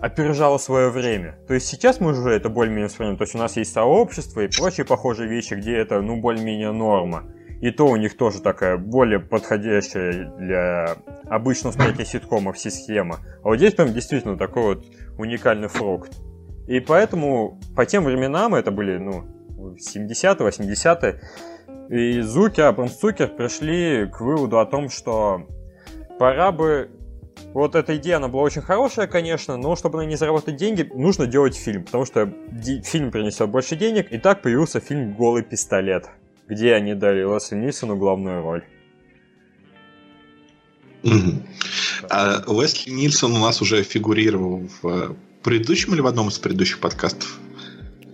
опережало 0.00 0.58
свое 0.58 0.90
время. 0.90 1.38
То 1.46 1.54
есть 1.54 1.66
сейчас 1.66 2.00
мы 2.00 2.12
уже 2.12 2.30
это 2.30 2.48
более-менее 2.48 2.88
вспоминаем. 2.88 3.18
То 3.18 3.24
есть 3.24 3.34
у 3.34 3.38
нас 3.38 3.56
есть 3.56 3.72
сообщество 3.72 4.40
и 4.40 4.48
прочие 4.48 4.86
похожие 4.86 5.28
вещи, 5.28 5.54
где 5.54 5.76
это, 5.76 6.00
ну, 6.00 6.20
более-менее 6.20 6.72
норма. 6.72 7.24
И 7.60 7.70
то 7.70 7.86
у 7.86 7.96
них 7.96 8.16
тоже 8.16 8.42
такая 8.42 8.76
более 8.76 9.18
подходящая 9.18 10.30
для 10.36 10.96
обычного 11.28 11.72
восприятия 11.72 12.04
ситкомов 12.04 12.58
система. 12.58 13.20
А 13.42 13.48
вот 13.48 13.56
здесь 13.56 13.74
прям 13.74 13.92
действительно 13.92 14.36
такой 14.36 14.62
вот 14.62 14.84
уникальный 15.18 15.68
фрукт. 15.68 16.12
И 16.66 16.80
поэтому 16.80 17.58
по 17.74 17.86
тем 17.86 18.04
временам, 18.04 18.54
это 18.54 18.70
были, 18.70 18.98
ну, 18.98 19.24
70-е, 19.76 20.48
80-е, 20.48 21.20
и 21.88 22.20
Зуки, 22.20 22.60
Абрамс 22.60 22.96
Цукер 22.96 23.28
пришли 23.28 24.06
к 24.06 24.20
выводу 24.20 24.58
о 24.58 24.66
том, 24.66 24.88
что 24.88 25.46
пора 26.18 26.50
бы 26.50 26.90
вот 27.52 27.74
эта 27.74 27.96
идея, 27.96 28.16
она 28.16 28.28
была 28.28 28.42
очень 28.42 28.62
хорошая, 28.62 29.06
конечно, 29.06 29.56
но 29.56 29.76
чтобы 29.76 29.98
на 29.98 30.06
ней 30.06 30.16
заработать 30.16 30.56
деньги, 30.56 30.88
нужно 30.94 31.26
делать 31.26 31.56
фильм, 31.56 31.84
потому 31.84 32.04
что 32.04 32.32
фильм 32.84 33.10
принесет 33.10 33.48
больше 33.48 33.76
денег, 33.76 34.12
и 34.12 34.18
так 34.18 34.42
появился 34.42 34.80
фильм 34.80 35.14
«Голый 35.14 35.42
пистолет», 35.42 36.08
где 36.48 36.74
они 36.74 36.94
дали 36.94 37.22
Лесли 37.22 37.56
Нильсону 37.56 37.96
главную 37.96 38.42
роль. 38.42 38.64
А 42.10 42.42
Лесли 42.46 42.90
Нильсон 42.90 43.32
у 43.32 43.38
нас 43.38 43.62
уже 43.62 43.82
фигурировал 43.82 44.68
в 44.82 45.16
предыдущем 45.42 45.94
или 45.94 46.00
в 46.00 46.06
одном 46.06 46.28
из 46.28 46.38
предыдущих 46.38 46.80
подкастов? 46.80 47.38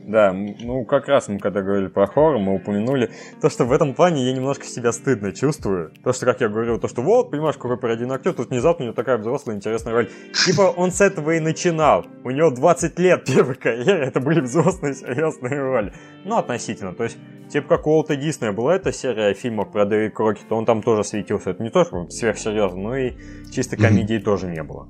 Да, 0.05 0.33
ну 0.33 0.85
как 0.85 1.09
раз 1.09 1.29
мы 1.29 1.39
когда 1.39 1.63
говорили 1.63 1.89
про 1.89 2.07
хоррор, 2.07 2.39
мы 2.39 2.55
упомянули 2.55 3.11
то, 3.41 3.49
что 3.49 3.65
в 3.65 3.73
этом 3.73 3.95
плане 3.95 4.25
я 4.25 4.33
немножко 4.33 4.65
себя 4.65 4.93
стыдно 4.93 5.33
чувствую. 5.33 5.93
То, 6.03 6.13
что, 6.13 6.27
как 6.27 6.41
я 6.41 6.49
говорил, 6.49 6.79
то, 6.81 6.89
что 6.89 7.03
вот, 7.03 7.31
понимаешь, 7.31 7.57
какой 7.57 7.77
пародийный 7.77 8.17
актер, 8.17 8.33
тут 8.33 8.51
внезапно 8.51 8.85
у 8.85 8.89
него 8.89 8.95
такая 8.95 9.19
взрослая 9.19 9.57
интересная 9.57 9.93
роль. 9.93 10.11
Типа 10.45 10.63
он 10.63 10.91
с 10.91 11.01
этого 11.01 11.33
и 11.33 11.41
начинал. 11.41 12.05
У 12.25 12.31
него 12.31 12.51
20 12.51 12.99
лет 12.99 13.25
первой 13.27 13.55
карьеры, 13.55 14.07
это 14.07 14.21
были 14.21 14.41
взрослые 14.41 14.95
серьезные 14.95 15.61
роли. 15.61 15.93
Ну, 16.25 16.37
относительно. 16.37 16.95
То 16.95 17.05
есть, 17.05 17.19
типа 17.49 17.77
как 17.77 17.87
у 17.87 17.91
Уолта 17.91 18.17
Диснея 18.17 18.53
была 18.53 18.77
эта 18.77 18.93
серия 18.93 19.35
фильмов 19.35 19.71
про 19.71 19.85
Дэви 19.85 20.11
то 20.49 20.57
он 20.57 20.67
там 20.67 20.83
тоже 20.83 21.05
светился. 21.05 21.51
Это 21.51 21.63
не 21.63 21.71
то, 21.71 21.85
что 21.85 22.09
сверхсерьезно, 22.09 22.81
но 22.81 22.97
и 22.97 23.13
чисто 23.53 23.77
комедии 23.77 24.17
mm-hmm. 24.17 24.25
тоже 24.25 24.47
не 24.49 24.63
было. 24.63 24.89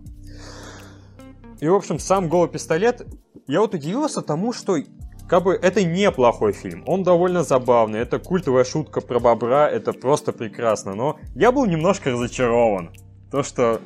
И, 1.63 1.69
в 1.69 1.75
общем, 1.77 2.01
сам 2.01 2.29
голый 2.29 2.51
пистолет, 2.51 3.07
я 3.47 3.61
вот 3.61 3.73
удивился 3.73 4.21
тому, 4.21 4.53
что 4.53 4.79
как 5.29 5.45
бы 5.45 5.55
это 5.55 5.85
неплохой 5.85 6.53
фильм, 6.53 6.83
он 6.89 7.05
довольно 7.05 7.45
забавный, 7.45 8.01
это 8.01 8.19
культовая 8.19 8.65
шутка 8.65 9.01
про 9.01 9.21
бобра, 9.21 9.71
это 9.71 9.93
просто 9.93 10.33
прекрасно, 10.33 10.97
но 10.97 11.21
я 11.37 11.53
был 11.53 11.67
немножко 11.67 12.11
разочарован. 12.11 12.91
То, 13.31 13.45
что 13.45 13.81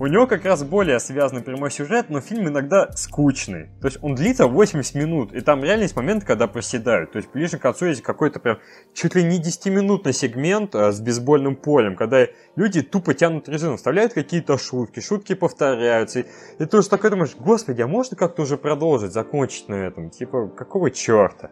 у 0.00 0.06
него 0.06 0.26
как 0.26 0.46
раз 0.46 0.64
более 0.64 0.98
связанный 0.98 1.42
прямой 1.42 1.70
сюжет, 1.70 2.06
но 2.08 2.22
фильм 2.22 2.48
иногда 2.48 2.90
скучный. 2.92 3.68
То 3.82 3.88
есть 3.88 3.98
он 4.00 4.14
длится 4.14 4.46
80 4.46 4.94
минут, 4.94 5.34
и 5.34 5.42
там 5.42 5.62
реально 5.62 5.82
есть 5.82 5.94
момент, 5.94 6.24
когда 6.24 6.46
проседают. 6.46 7.12
То 7.12 7.18
есть 7.18 7.30
ближе 7.30 7.58
к 7.58 7.60
концу 7.60 7.84
есть 7.84 8.00
какой-то 8.00 8.40
прям 8.40 8.58
чуть 8.94 9.14
ли 9.14 9.22
не 9.22 9.38
10-минутный 9.38 10.14
сегмент 10.14 10.74
а, 10.74 10.90
с 10.90 11.02
бейсбольным 11.02 11.54
полем, 11.54 11.96
когда 11.96 12.26
люди 12.56 12.80
тупо 12.80 13.12
тянут 13.12 13.46
резину, 13.50 13.76
вставляют 13.76 14.14
какие-то 14.14 14.56
шутки, 14.56 15.00
шутки 15.00 15.34
повторяются. 15.34 16.20
И, 16.20 16.64
ты 16.64 16.78
уже 16.78 16.88
такой 16.88 17.10
думаешь, 17.10 17.36
господи, 17.38 17.82
а 17.82 17.86
можно 17.86 18.16
как-то 18.16 18.40
уже 18.40 18.56
продолжить, 18.56 19.12
закончить 19.12 19.68
на 19.68 19.74
этом? 19.74 20.08
Типа, 20.08 20.48
какого 20.48 20.90
черта? 20.90 21.50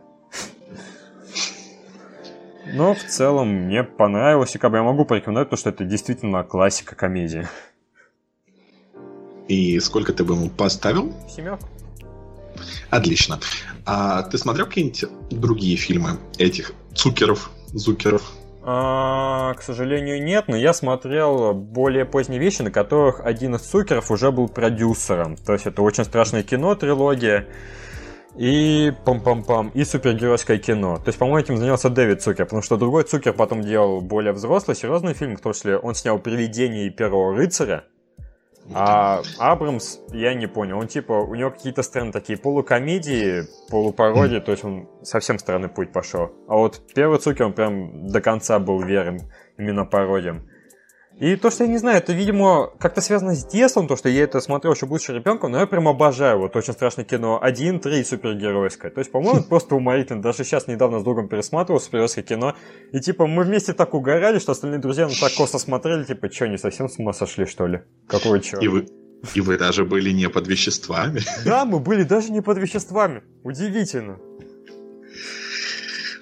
Но 2.72 2.94
в 2.94 3.05
целом 3.05 3.66
мне 3.66 3.84
понравилось, 3.84 4.55
и 4.55 4.59
как 4.59 4.70
бы 4.70 4.78
я 4.78 4.82
могу 4.82 5.05
порекомендовать, 5.05 5.49
потому 5.49 5.59
что 5.59 5.68
это 5.68 5.84
действительно 5.84 6.44
классика 6.44 6.96
комедии. 6.96 7.46
И 9.49 9.80
сколько 9.80 10.12
ты 10.12 10.24
бы 10.24 10.34
ему 10.34 10.51
поставил? 10.51 11.12
Семерку. 11.34 11.66
Отлично. 12.90 13.40
А 13.84 14.22
ты 14.22 14.38
смотрел 14.38 14.66
какие-нибудь 14.66 15.05
другие 15.30 15.76
фильмы 15.76 16.18
этих 16.38 16.72
цукеров, 16.94 17.51
зукеров? 17.68 18.22
А, 18.62 19.55
к 19.55 19.62
сожалению, 19.62 20.22
нет, 20.22 20.44
но 20.49 20.57
я 20.57 20.74
смотрел 20.74 21.55
более 21.55 22.05
поздние 22.05 22.38
вещи, 22.38 22.61
на 22.61 22.70
которых 22.70 23.20
один 23.24 23.55
из 23.55 23.62
цукеров 23.62 24.11
уже 24.11 24.30
был 24.30 24.49
продюсером. 24.49 25.36
То 25.36 25.55
есть 25.55 25.66
это 25.66 25.80
очень 25.80 26.05
страшное 26.05 26.42
кино, 26.42 26.74
трилогия. 26.74 27.46
И 28.36 28.92
пам-пам-пам, 29.05 29.72
и 29.74 29.84
супергеройское 29.84 30.59
кино. 30.59 30.99
То 30.99 31.09
есть, 31.09 31.18
по-моему, 31.18 31.38
этим 31.40 31.57
занялся 31.57 31.88
Дэвид 31.88 32.22
Цукер, 32.22 32.44
потому 32.44 32.62
что 32.62 32.76
другой 32.76 33.03
Цукер 33.03 33.32
потом 33.32 33.62
делал 33.62 34.01
более 34.01 34.32
взрослый, 34.32 34.76
серьезный 34.76 35.14
фильм, 35.14 35.36
в 35.36 35.40
том 35.40 35.55
числе 35.55 35.76
он 35.76 35.96
снял 35.96 36.20
«Привидение» 36.20 36.86
и 36.86 36.90
«Первого 36.90 37.34
рыцаря», 37.34 37.84
а 38.75 39.23
Абрамс, 39.39 39.99
я 40.12 40.35
не 40.35 40.47
понял, 40.47 40.79
он 40.79 40.89
типа, 40.89 41.12
у 41.12 41.35
него 41.35 41.51
какие-то 41.51 41.83
странные 41.83 42.12
такие 42.12 42.39
полукомедии, 42.39 43.45
полупародии, 43.71 44.41
то 44.41 44.53
есть 44.53 44.64
он 44.64 44.89
совсем 45.03 45.39
странный 45.39 45.69
путь 45.69 45.93
пошел. 45.93 46.33
А 46.49 46.57
вот 46.57 46.83
первый 46.95 47.19
Цукер, 47.19 47.47
он 47.47 47.53
прям 47.53 48.09
до 48.09 48.21
конца 48.21 48.59
был 48.59 48.81
верен 48.81 49.21
именно 49.57 49.85
пародиям. 49.85 50.49
И 51.21 51.35
то, 51.35 51.51
что 51.51 51.64
я 51.64 51.71
не 51.71 51.79
знаю, 51.79 51.99
это, 51.99 52.12
видимо, 52.12 52.71
как-то 52.79 53.01
связано 53.01 53.35
с 53.35 53.45
детством, 53.45 53.89
то, 53.89 53.97
что 53.97 54.09
я 54.09 54.23
это 54.23 54.41
смотрел 54.41 54.75
еще 54.75 54.87
будучи 54.87 55.11
ребенком, 55.11 55.51
но 55.51 55.59
я 55.59 55.66
прям 55.66 55.89
обожаю 55.89 56.39
вот 56.39 56.55
очень 56.55 56.73
страшное 56.73 57.05
кино 57.05 57.41
1-3 57.45 58.05
супергеройское. 58.05 58.93
То 58.93 59.01
есть, 59.01 59.11
по-моему, 59.11 59.43
просто 59.43 59.75
уморительно. 59.75 60.23
Даже 60.23 60.45
сейчас 60.45 60.69
недавно 60.69 61.01
с 61.01 61.03
другом 61.03 61.29
пересматривал 61.29 61.81
супергеройское 61.81 62.23
кино, 62.23 62.55
и 62.93 63.01
типа 63.01 63.27
мы 63.27 63.43
вместе 63.43 63.73
так 63.73 63.95
угорали, 63.95 64.39
что 64.39 64.53
остальные 64.53 64.79
друзья 64.79 65.09
на 65.09 65.14
так 65.14 65.35
косо 65.35 65.59
смотрели, 65.59 66.05
типа, 66.05 66.31
что, 66.33 66.47
не 66.47 66.57
совсем 66.57 66.89
с 66.89 66.99
ума 67.01 67.12
сошли, 67.12 67.47
что 67.47 67.66
ли? 67.66 67.81
Какого 68.07 68.39
черта? 68.39 68.64
И 68.64 68.69
вы, 68.69 68.87
и 69.35 69.41
вы 69.41 69.59
даже 69.59 69.85
были 69.85 70.12
не 70.12 70.29
под 70.29 70.47
веществами. 70.47 71.21
Да, 71.45 71.64
мы 71.64 71.81
были 71.81 72.05
даже 72.05 72.31
не 72.31 72.43
под 72.43 72.59
веществами. 72.59 73.25
Удивительно. 73.43 74.19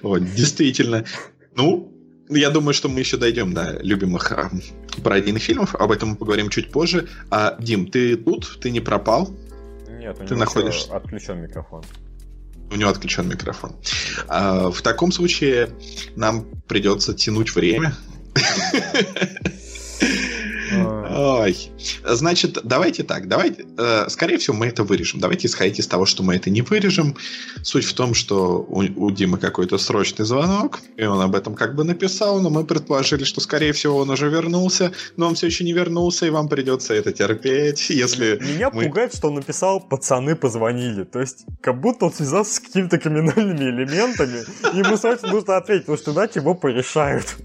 Вот, 0.01 0.23
действительно. 0.23 1.05
Ну, 1.55 1.93
я 2.29 2.49
думаю, 2.49 2.73
что 2.73 2.89
мы 2.89 2.99
еще 2.99 3.17
дойдем 3.17 3.53
до 3.53 3.77
любимых 3.81 4.31
а, 4.97 5.01
пародийных 5.01 5.41
фильмов. 5.41 5.75
Об 5.75 5.91
этом 5.91 6.09
мы 6.09 6.15
поговорим 6.15 6.49
чуть 6.49 6.71
позже. 6.71 7.07
А, 7.29 7.55
Дим, 7.59 7.87
ты 7.87 8.15
тут? 8.15 8.59
Ты 8.61 8.71
не 8.71 8.79
пропал? 8.79 9.29
Нет, 9.89 10.17
у 10.19 10.25
ты 10.25 10.35
находишься. 10.35 10.95
Отключен 10.95 11.41
микрофон. 11.41 11.83
У 12.71 12.75
него 12.75 12.89
отключен 12.89 13.27
микрофон. 13.27 13.75
А, 14.27 14.69
в 14.69 14.81
таком 14.81 15.11
случае 15.11 15.69
нам 16.15 16.45
придется 16.67 17.13
тянуть 17.13 17.55
время. 17.55 17.95
Ой. 21.17 21.71
Значит, 22.05 22.59
давайте 22.63 23.01
так, 23.01 23.27
давайте, 23.27 23.65
э, 23.75 24.05
скорее 24.07 24.37
всего, 24.37 24.55
мы 24.55 24.67
это 24.67 24.83
вырежем. 24.83 25.19
Давайте 25.19 25.47
исходить 25.47 25.79
из 25.79 25.87
того, 25.87 26.05
что 26.05 26.21
мы 26.21 26.35
это 26.35 26.51
не 26.51 26.61
вырежем. 26.61 27.15
Суть 27.63 27.85
в 27.85 27.93
том, 27.95 28.13
что 28.13 28.59
у, 28.69 28.83
у 28.83 29.09
Димы 29.09 29.39
какой-то 29.39 29.79
срочный 29.79 30.25
звонок, 30.25 30.79
и 30.95 31.05
он 31.05 31.19
об 31.19 31.33
этом 31.33 31.55
как 31.55 31.73
бы 31.73 31.83
написал, 31.83 32.39
но 32.39 32.51
мы 32.51 32.63
предположили, 32.63 33.23
что, 33.23 33.41
скорее 33.41 33.73
всего, 33.73 33.97
он 33.97 34.11
уже 34.11 34.29
вернулся, 34.29 34.91
но 35.15 35.27
он 35.27 35.33
все 35.33 35.47
еще 35.47 35.63
не 35.63 35.73
вернулся, 35.73 36.27
и 36.27 36.29
вам 36.29 36.49
придется 36.49 36.93
это 36.93 37.11
терпеть, 37.11 37.89
если... 37.89 38.37
Меня 38.39 38.69
мы... 38.69 38.83
пугает, 38.83 39.15
что 39.15 39.29
он 39.29 39.35
написал 39.35 39.79
«пацаны 39.79 40.35
позвонили». 40.35 41.03
То 41.03 41.19
есть, 41.19 41.45
как 41.61 41.81
будто 41.81 42.05
он 42.05 42.13
связался 42.13 42.53
с 42.53 42.59
какими-то 42.59 42.99
криминальными 42.99 43.63
элементами, 43.63 44.43
и 44.71 44.77
ему 44.77 44.95
срочно 44.97 45.29
нужно 45.29 45.57
ответить, 45.57 45.87
потому 45.87 45.97
что 45.97 46.11
иначе 46.11 46.41
его 46.41 46.53
порешают. 46.53 47.37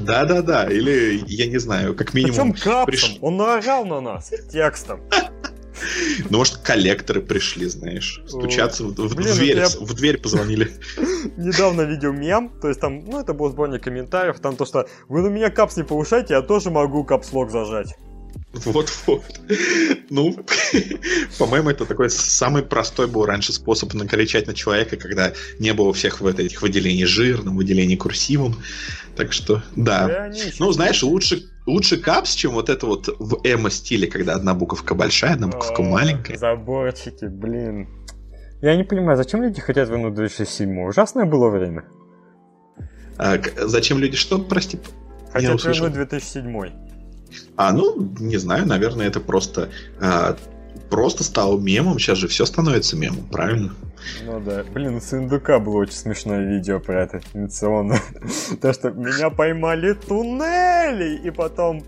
Да-да-да, 0.00 0.64
или, 0.70 1.22
я 1.26 1.46
не 1.46 1.58
знаю, 1.58 1.94
как 1.94 2.14
минимум... 2.14 2.52
Причем 2.52 2.70
капсом, 2.70 2.86
приш... 2.86 3.18
он 3.20 3.36
наорал 3.36 3.84
на 3.84 4.00
нас 4.00 4.32
текстом. 4.50 5.00
Ну, 6.28 6.38
может, 6.38 6.58
коллекторы 6.58 7.22
пришли, 7.22 7.66
знаешь, 7.66 8.22
стучаться 8.26 8.84
в, 8.84 8.94
в, 8.94 9.14
Блин, 9.14 9.34
дверь, 9.34 9.58
я... 9.58 9.68
в 9.68 9.94
дверь 9.94 10.18
позвонили. 10.18 10.72
Недавно 11.36 11.82
видел 11.82 12.12
мем, 12.12 12.52
то 12.60 12.68
есть 12.68 12.80
там, 12.80 13.04
ну, 13.04 13.20
это 13.20 13.32
был 13.32 13.50
сборник 13.50 13.82
комментариев, 13.82 14.40
там 14.40 14.56
то, 14.56 14.66
что 14.66 14.86
вы 15.08 15.22
на 15.22 15.28
меня 15.28 15.50
капс 15.50 15.76
не 15.76 15.84
повышайте, 15.84 16.34
я 16.34 16.42
тоже 16.42 16.70
могу 16.70 17.04
капслог 17.04 17.50
зажать. 17.50 17.96
Вот-вот. 18.52 19.40
Ну, 20.10 20.36
по-моему, 21.38 21.70
это 21.70 21.86
такой 21.86 22.10
самый 22.10 22.62
простой 22.62 23.06
был 23.06 23.24
раньше 23.24 23.52
способ 23.52 23.94
накричать 23.94 24.48
на 24.48 24.54
человека, 24.54 24.96
когда 24.96 25.32
не 25.60 25.72
было 25.72 25.92
всех 25.92 26.20
вот 26.20 26.40
этих 26.40 26.60
выделений 26.60 27.04
жирным, 27.04 27.56
выделений 27.56 27.96
курсивом. 27.96 28.56
Так 29.16 29.32
что, 29.32 29.62
да. 29.76 30.30
Ну, 30.58 30.72
знаешь, 30.72 31.02
лучше, 31.02 31.42
лучше 31.66 31.96
капс, 31.98 32.34
чем 32.34 32.52
вот 32.52 32.68
это 32.68 32.86
вот 32.86 33.08
в 33.18 33.40
эмо-стиле, 33.44 34.06
когда 34.06 34.34
одна 34.34 34.54
буковка 34.54 34.94
большая, 34.94 35.34
одна 35.34 35.48
буковка 35.48 35.82
маленькая. 35.82 36.36
Заборчики, 36.36 37.26
блин. 37.26 37.88
Я 38.62 38.76
не 38.76 38.84
понимаю, 38.84 39.16
зачем 39.16 39.42
люди 39.42 39.60
хотят 39.60 39.88
вернуть 39.88 40.14
2007 40.14 40.82
Ужасное 40.82 41.24
было 41.24 41.48
время. 41.48 41.84
А, 43.16 43.38
зачем 43.56 43.98
люди 43.98 44.16
что, 44.16 44.38
прости? 44.38 44.78
Хотят 45.32 45.62
вернуть 45.64 45.92
2007 45.92 46.70
а, 47.56 47.72
ну, 47.72 48.12
не 48.18 48.38
знаю, 48.38 48.66
наверное, 48.66 49.06
это 49.06 49.20
просто 49.20 49.68
а, 50.00 50.36
просто 50.90 51.24
стал 51.24 51.58
мемом. 51.58 51.98
Сейчас 51.98 52.18
же 52.18 52.28
все 52.28 52.44
становится 52.44 52.96
мемом, 52.96 53.26
правильно? 53.30 53.72
Ну 54.24 54.40
да. 54.40 54.64
Блин, 54.64 54.96
у 54.96 55.00
Сундука 55.00 55.58
было 55.58 55.78
очень 55.78 55.94
смешное 55.94 56.44
видео 56.46 56.80
про 56.80 57.02
это 57.02 57.20
инновационно. 57.32 57.98
То, 58.60 58.72
что 58.72 58.90
меня 58.90 59.30
поймали 59.30 59.94
туннели, 59.94 61.20
и 61.26 61.30
потом... 61.30 61.84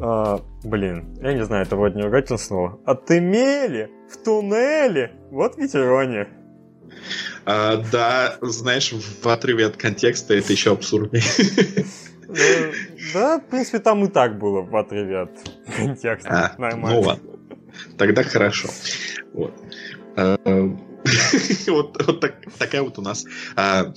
А, 0.00 0.40
блин, 0.62 1.18
я 1.20 1.32
не 1.34 1.44
знаю, 1.44 1.64
это 1.64 1.74
вроде 1.76 1.96
не 1.96 2.02
ругательное 2.02 2.38
слово. 2.38 2.78
Отымели 2.84 3.90
в 4.10 4.16
туннеле. 4.18 5.12
Вот 5.30 5.58
ведь 5.58 5.74
ирония. 5.74 6.28
А, 7.44 7.82
да, 7.90 8.36
знаешь, 8.42 8.92
в 8.92 9.26
отрыве 9.28 9.66
от 9.66 9.76
контекста 9.76 10.34
это 10.34 10.52
еще 10.52 10.72
абсурднее. 10.72 11.22
Ну, 12.28 12.34
да, 13.14 13.38
в 13.38 13.46
принципе, 13.46 13.78
там 13.78 14.04
и 14.04 14.08
так 14.08 14.38
было 14.38 14.60
в 14.60 14.76
отрыве 14.76 15.20
от 15.20 15.30
контекста. 15.74 16.52
А, 16.54 16.60
Нормально. 16.60 17.00
Ну 17.00 17.00
ладно. 17.00 17.37
Тогда 17.96 18.22
хорошо. 18.22 18.68
Вот. 19.32 19.54
А, 20.16 20.36
вот, 21.68 22.06
вот 22.06 22.20
так, 22.20 22.36
такая 22.58 22.82
вот 22.82 22.98
у 22.98 23.02
нас 23.02 23.24
а, 23.56 23.92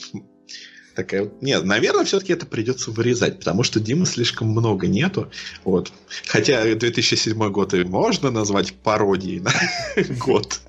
такая 0.95 1.23
вот... 1.23 1.41
Нет, 1.41 1.63
наверное, 1.63 2.05
все-таки 2.05 2.34
это 2.34 2.45
придется 2.45 2.91
вырезать, 2.91 3.39
потому 3.39 3.63
что 3.63 3.79
Димы 3.79 4.05
слишком 4.05 4.49
много 4.49 4.88
нету. 4.88 5.29
Вот. 5.63 5.91
Хотя 6.27 6.63
2007 6.63 7.51
год 7.51 7.73
и 7.73 7.84
можно 7.84 8.32
назвать 8.32 8.73
пародией 8.73 9.39
на 9.39 9.51
год. 10.17 10.59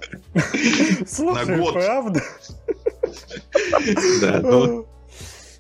Слушай, 1.07 1.47
на 1.47 1.59
год. 1.59 1.73
правда? 1.75 2.23
Да, 4.21 4.41
но 4.41 4.87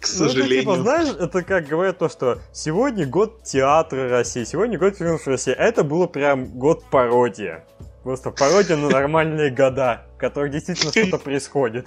к 0.02 0.06
сожалению. 0.06 0.64
Ну, 0.64 0.72
это, 0.72 0.82
типа, 0.82 0.82
знаешь, 0.82 1.16
это 1.18 1.42
как 1.42 1.66
говорят 1.68 1.98
то, 1.98 2.08
что 2.08 2.40
сегодня 2.52 3.06
год 3.06 3.44
театра 3.44 4.08
России, 4.08 4.44
сегодня 4.44 4.78
год 4.78 4.96
фильмов 4.96 5.26
России. 5.26 5.54
А 5.56 5.62
это 5.62 5.84
было 5.84 6.06
прям 6.06 6.46
год 6.46 6.84
пародия. 6.90 7.64
Просто 8.02 8.32
пародия 8.32 8.76
на 8.76 8.88
нормальные 8.90 9.50
года, 9.50 10.02
в 10.16 10.18
которых 10.18 10.50
действительно 10.50 10.90
что-то 10.90 11.18
происходит. 11.22 11.86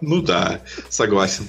Ну 0.00 0.22
да, 0.22 0.60
согласен. 0.88 1.48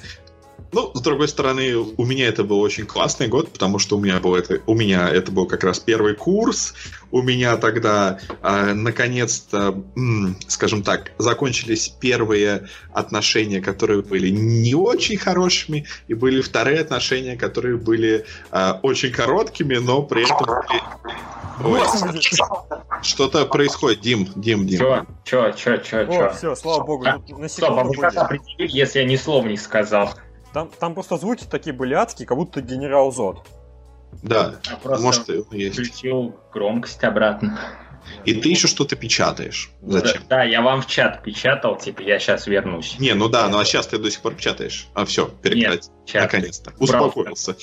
Ну, 0.74 0.92
с 0.94 1.02
другой 1.02 1.28
стороны, 1.28 1.76
у 1.76 2.06
меня 2.06 2.28
это 2.28 2.44
был 2.44 2.60
очень 2.60 2.86
классный 2.86 3.28
год, 3.28 3.52
потому 3.54 3.80
что 3.80 3.98
у 3.98 4.00
меня 4.00 4.20
был 4.20 4.36
это, 4.36 4.60
у 4.66 4.74
меня 4.74 5.08
это 5.10 5.32
был 5.32 5.46
как 5.48 5.64
раз 5.64 5.80
первый 5.80 6.16
курс. 6.16 6.74
У 7.12 7.22
меня 7.22 7.56
тогда 7.58 8.20
э, 8.42 8.74
наконец-то, 8.74 9.84
м, 9.96 10.36
скажем 10.48 10.84
так, 10.84 11.12
закончились 11.18 11.88
первые 11.88 12.68
отношения, 12.92 13.62
которые 13.62 14.02
были 14.02 14.30
не 14.30 14.76
очень 14.76 15.18
хорошими, 15.18 15.86
и 16.08 16.14
были 16.14 16.42
вторые 16.42 16.80
отношения, 16.80 17.38
которые 17.38 17.78
были 17.78 18.26
э, 18.52 18.72
очень 18.82 19.12
короткими, 19.12 19.76
но 19.76 20.02
при 20.02 20.24
этом 20.24 20.48
Ой, 21.58 21.80
что-то 23.02 23.46
происходит, 23.46 24.02
Дим, 24.02 24.28
Дим, 24.36 24.68
Дим. 24.68 24.80
Чё, 24.80 25.06
чё, 25.24 25.52
чё, 25.52 25.78
чё, 25.78 26.06
чё? 26.06 26.26
О, 26.26 26.34
все, 26.34 26.56
слава 26.56 26.84
богу, 26.84 27.06
а, 27.06 27.14
на 27.14 27.20
секунду. 27.48 27.48
Стоп, 27.50 27.80
а 27.80 27.84
вы 27.84 27.94
как 27.96 28.18
определили, 28.18 28.78
если 28.78 29.00
я 29.00 29.06
ни 29.06 29.16
слова 29.16 29.48
не 29.48 29.58
сказал? 29.58 30.14
Там, 30.56 30.72
там 30.80 30.94
просто 30.94 31.18
звуки 31.18 31.44
такие 31.44 31.76
были 31.76 31.94
адские, 31.94 32.26
как 32.26 32.38
будто 32.38 32.62
генерал 32.62 33.12
Зод. 33.12 33.46
Да, 34.24 34.56
а 34.86 34.98
может 35.00 35.28
есть. 35.52 35.74
включил 35.74 36.34
громкость 36.54 37.04
обратно. 37.04 37.60
И 38.24 38.36
ты 38.36 38.50
еще 38.50 38.68
что-то 38.68 38.96
печатаешь. 38.96 39.72
Зачем? 39.82 40.22
Да, 40.30 40.38
да, 40.38 40.44
я 40.44 40.62
вам 40.62 40.82
в 40.82 40.88
чат 40.88 41.24
печатал, 41.24 41.78
типа, 41.78 42.04
я 42.04 42.20
сейчас 42.20 42.48
вернусь. 42.48 42.98
Не, 43.00 43.16
ну 43.16 43.28
да, 43.28 43.50
ну 43.50 43.60
а 43.60 43.66
сейчас 43.66 43.88
ты 43.88 43.98
до 43.98 44.10
сих 44.10 44.22
пор 44.22 44.36
печатаешь. 44.36 44.88
А 44.94 45.04
все, 45.04 45.28
перекрати. 45.28 45.90
Наконец-то. 46.14 46.72
Успокоился. 46.80 47.54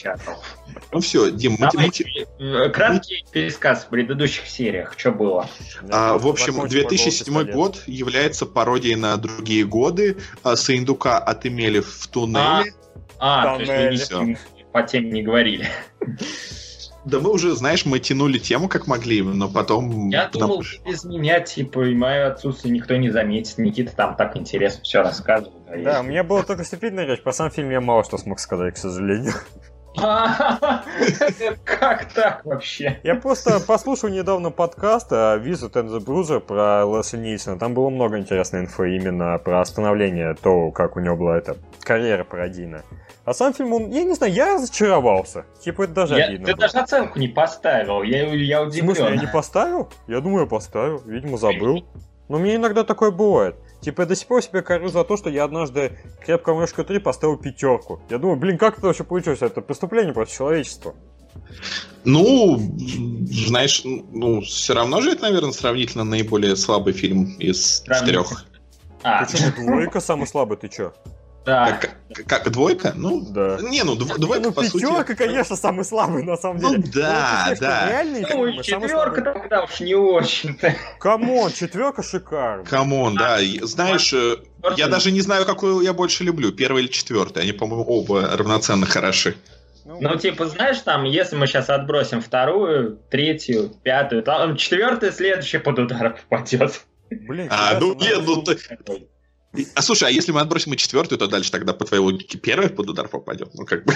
Ну 0.93 1.01
все, 1.01 1.31
Дим, 1.31 1.57
мы... 1.59 1.71
Давай, 1.73 2.71
Краткий 2.71 3.25
пересказ 3.33 3.85
в 3.85 3.89
предыдущих 3.89 4.47
сериях. 4.47 4.95
Что 4.99 5.13
было? 5.13 5.49
А, 5.91 6.19
в 6.19 6.27
общем, 6.27 6.69
2007 6.69 7.53
год 7.53 7.83
является 7.87 8.45
пародией 8.45 8.97
на 8.97 9.17
другие 9.17 9.65
годы. 9.65 10.19
А, 10.43 10.57
Саиндука 10.57 11.19
отымели 11.19 11.81
в 11.81 12.07
туннеле. 12.09 12.75
А, 13.25 13.55
а 13.55 13.57
то 13.57 13.63
есть 13.63 14.13
мы 14.13 14.27
не, 14.27 14.37
по 14.73 14.83
теме 14.83 15.13
не 15.13 15.23
говорили. 15.23 15.69
Да 17.05 17.21
мы 17.21 17.31
уже, 17.31 17.55
знаешь, 17.55 17.87
мы 17.87 18.01
тянули 18.01 18.39
тему 18.39 18.69
как 18.69 18.89
могли, 18.89 19.23
но 19.23 19.49
потом... 19.49 20.09
Я 20.09 20.29
думал, 20.29 20.63
без 20.85 21.05
меня, 21.05 21.39
типа, 21.39 21.87
и 21.89 21.95
мое 21.95 22.27
отсутствие 22.27 22.75
никто 22.75 22.97
не 22.97 23.11
заметит. 23.11 23.59
Никита 23.59 23.95
там 23.95 24.17
так 24.17 24.37
интересно 24.37 24.83
все 24.83 25.03
рассказывает. 25.03 25.55
А 25.69 25.79
да, 25.79 26.01
у 26.01 26.03
меня 26.03 26.25
было 26.25 26.43
только 26.43 26.65
вступительная 26.65 27.05
речь. 27.05 27.23
По 27.23 27.31
сам 27.31 27.51
фильм 27.51 27.71
я 27.71 27.81
мало 27.81 28.03
что 28.03 28.19
смог 28.19 28.41
сказать, 28.41 28.75
к 28.75 28.79
сожалению. 28.79 29.35
Как 31.65 32.13
так 32.15 32.45
вообще? 32.45 32.99
Я 33.03 33.15
просто 33.17 33.61
послушал 33.61 34.09
недавно 34.09 34.51
подкаст 34.51 35.13
Visit 35.13 35.73
and 35.73 35.89
the 35.89 36.05
Bruiser 36.05 36.41
про 36.41 36.85
Лесли 36.85 37.19
Нильсона. 37.19 37.59
Там 37.59 37.75
было 37.75 37.89
много 37.91 38.19
интересной 38.19 38.61
инфы 38.61 38.97
именно 38.97 39.39
про 39.39 39.61
остановление, 39.61 40.35
то, 40.35 40.71
как 40.71 40.97
у 40.97 41.01
него 41.01 41.17
была 41.17 41.39
эта 41.39 41.57
карьера 41.83 42.25
пародийная. 42.25 42.83
А 43.25 43.35
сам 43.35 43.55
фильм, 43.55 43.73
он, 43.73 43.91
я 43.91 44.03
не 44.03 44.15
знаю, 44.15 44.33
я 44.33 44.55
разочаровался. 44.55 45.45
Типа, 45.61 45.83
это 45.83 45.93
даже 45.93 46.17
я, 46.17 46.25
обидно 46.27 46.47
Ты 46.47 46.53
было. 46.53 46.61
даже 46.63 46.79
оценку 46.79 47.19
не 47.19 47.29
поставил, 47.29 48.03
я, 48.03 48.27
я 48.35 48.63
удивлен. 48.63 48.93
В 48.93 48.97
смысле, 48.97 49.15
я 49.15 49.21
не 49.21 49.29
поставил? 49.29 49.89
Я 50.09 50.21
думаю, 50.21 50.43
я 50.43 50.47
поставил, 50.49 51.03
видимо, 51.07 51.37
забыл. 51.39 51.85
Но 52.29 52.39
мне 52.39 52.57
иногда 52.57 52.83
такое 52.83 53.11
бывает. 53.11 53.57
Типа, 53.83 54.03
я 54.03 54.07
до 54.07 54.15
сих 54.15 54.29
пор 54.29 54.43
себе 54.43 54.63
корю 54.63 54.89
за 54.89 55.03
то, 55.03 55.17
что 55.17 55.29
я 55.29 55.43
однажды 55.43 55.99
крепкому 56.25 56.61
мышку 56.61 56.85
3 56.85 57.01
поставил 57.01 57.37
пятерку. 57.37 58.01
Я 58.09 58.19
думаю, 58.19 58.39
блин, 58.39 58.57
как 58.57 58.79
это 58.79 58.87
вообще 58.87 59.03
получилось? 59.03 59.43
Это 59.43 59.61
преступление 59.61 60.15
против 60.15 60.33
человечества. 60.33 60.95
Ну, 62.05 62.59
знаешь, 63.29 63.83
ну, 63.85 64.41
все 64.43 64.75
равно 64.75 65.01
же 65.01 65.11
это, 65.11 65.23
наверное, 65.23 65.53
сравнительно 65.53 66.05
наиболее 66.05 66.55
слабый 66.55 66.93
фильм 66.93 67.35
из 67.39 67.83
четырех. 67.83 68.45
А. 69.03 69.25
Почему 69.25 69.51
двойка 69.67 70.01
самый 70.01 70.29
слабый, 70.29 70.59
ты 70.59 70.69
чё? 70.69 70.93
Да. 71.45 71.81
Как, 71.81 72.27
как 72.27 72.53
двойка? 72.53 72.93
Ну, 72.95 73.21
да. 73.21 73.59
Не, 73.63 73.83
ну 73.83 73.97
дв, 73.97 74.17
двойка, 74.19 74.47
ну, 74.47 74.53
по 74.53 74.63
сути... 74.63 74.83
Пятерка, 74.83 75.15
конечно, 75.15 75.57
самый 75.57 75.85
слабый, 75.85 76.23
на 76.23 76.37
самом 76.37 76.59
деле. 76.59 76.79
Ну, 76.79 76.85
да, 76.95 77.47
ну, 77.51 77.57
да. 77.61 77.89
Реальный 77.89 78.27
ну, 78.29 78.47
и 78.47 78.63
четверка 78.63 79.23
тогда 79.23 79.65
уж 79.65 79.81
не 79.81 79.95
очень-то. 79.95 80.75
Come 81.01 81.30
on, 81.30 81.53
четверка 81.53 82.03
шикарная. 82.03 82.65
Come 82.65 82.94
on, 82.94 83.17
да. 83.17 83.39
Знаешь, 83.63 84.13
э, 84.13 84.37
я 84.77 84.89
даже 84.89 85.11
не 85.11 85.21
знаю, 85.21 85.45
какую 85.47 85.81
я 85.81 85.93
больше 85.93 86.23
люблю, 86.25 86.53
первый 86.53 86.85
или 86.85 86.89
четвертый. 86.91 87.43
Они, 87.43 87.53
по-моему, 87.53 87.85
оба 87.85 88.37
равноценно 88.37 88.87
хороши. 88.87 89.37
Ну, 89.85 89.99
ну, 90.01 90.17
типа, 90.17 90.47
знаешь, 90.47 90.79
там, 90.79 91.05
если 91.05 91.35
мы 91.35 91.47
сейчас 91.47 91.69
отбросим 91.69 92.21
вторую, 92.21 93.01
третью, 93.11 93.71
пятую, 93.83 94.23
там 94.23 94.57
четвертая, 94.57 95.11
следующая 95.11 95.59
под 95.59 95.81
удар 95.81 96.21
попадет. 96.29 96.85
Блин, 97.11 97.49
а, 97.51 97.79
ну 97.79 97.95
нет, 97.95 98.21
ну 98.25 98.43
ты... 98.43 98.59
А 99.75 99.83
слушай, 99.83 100.09
а 100.09 100.11
если 100.11 100.33
мы 100.33 100.41
отбросим 100.41 100.73
и 100.73 100.77
четвертую, 100.77 101.19
то 101.19 101.27
дальше 101.27 101.51
тогда 101.51 101.75
по 101.75 101.85
твоей 101.85 102.03
логике 102.03 102.39
первая 102.39 102.71
под 102.71 102.89
удар 102.89 103.09
попадет? 103.09 103.51
Ну, 103.55 103.67
как 103.67 103.85
бы. 103.85 103.93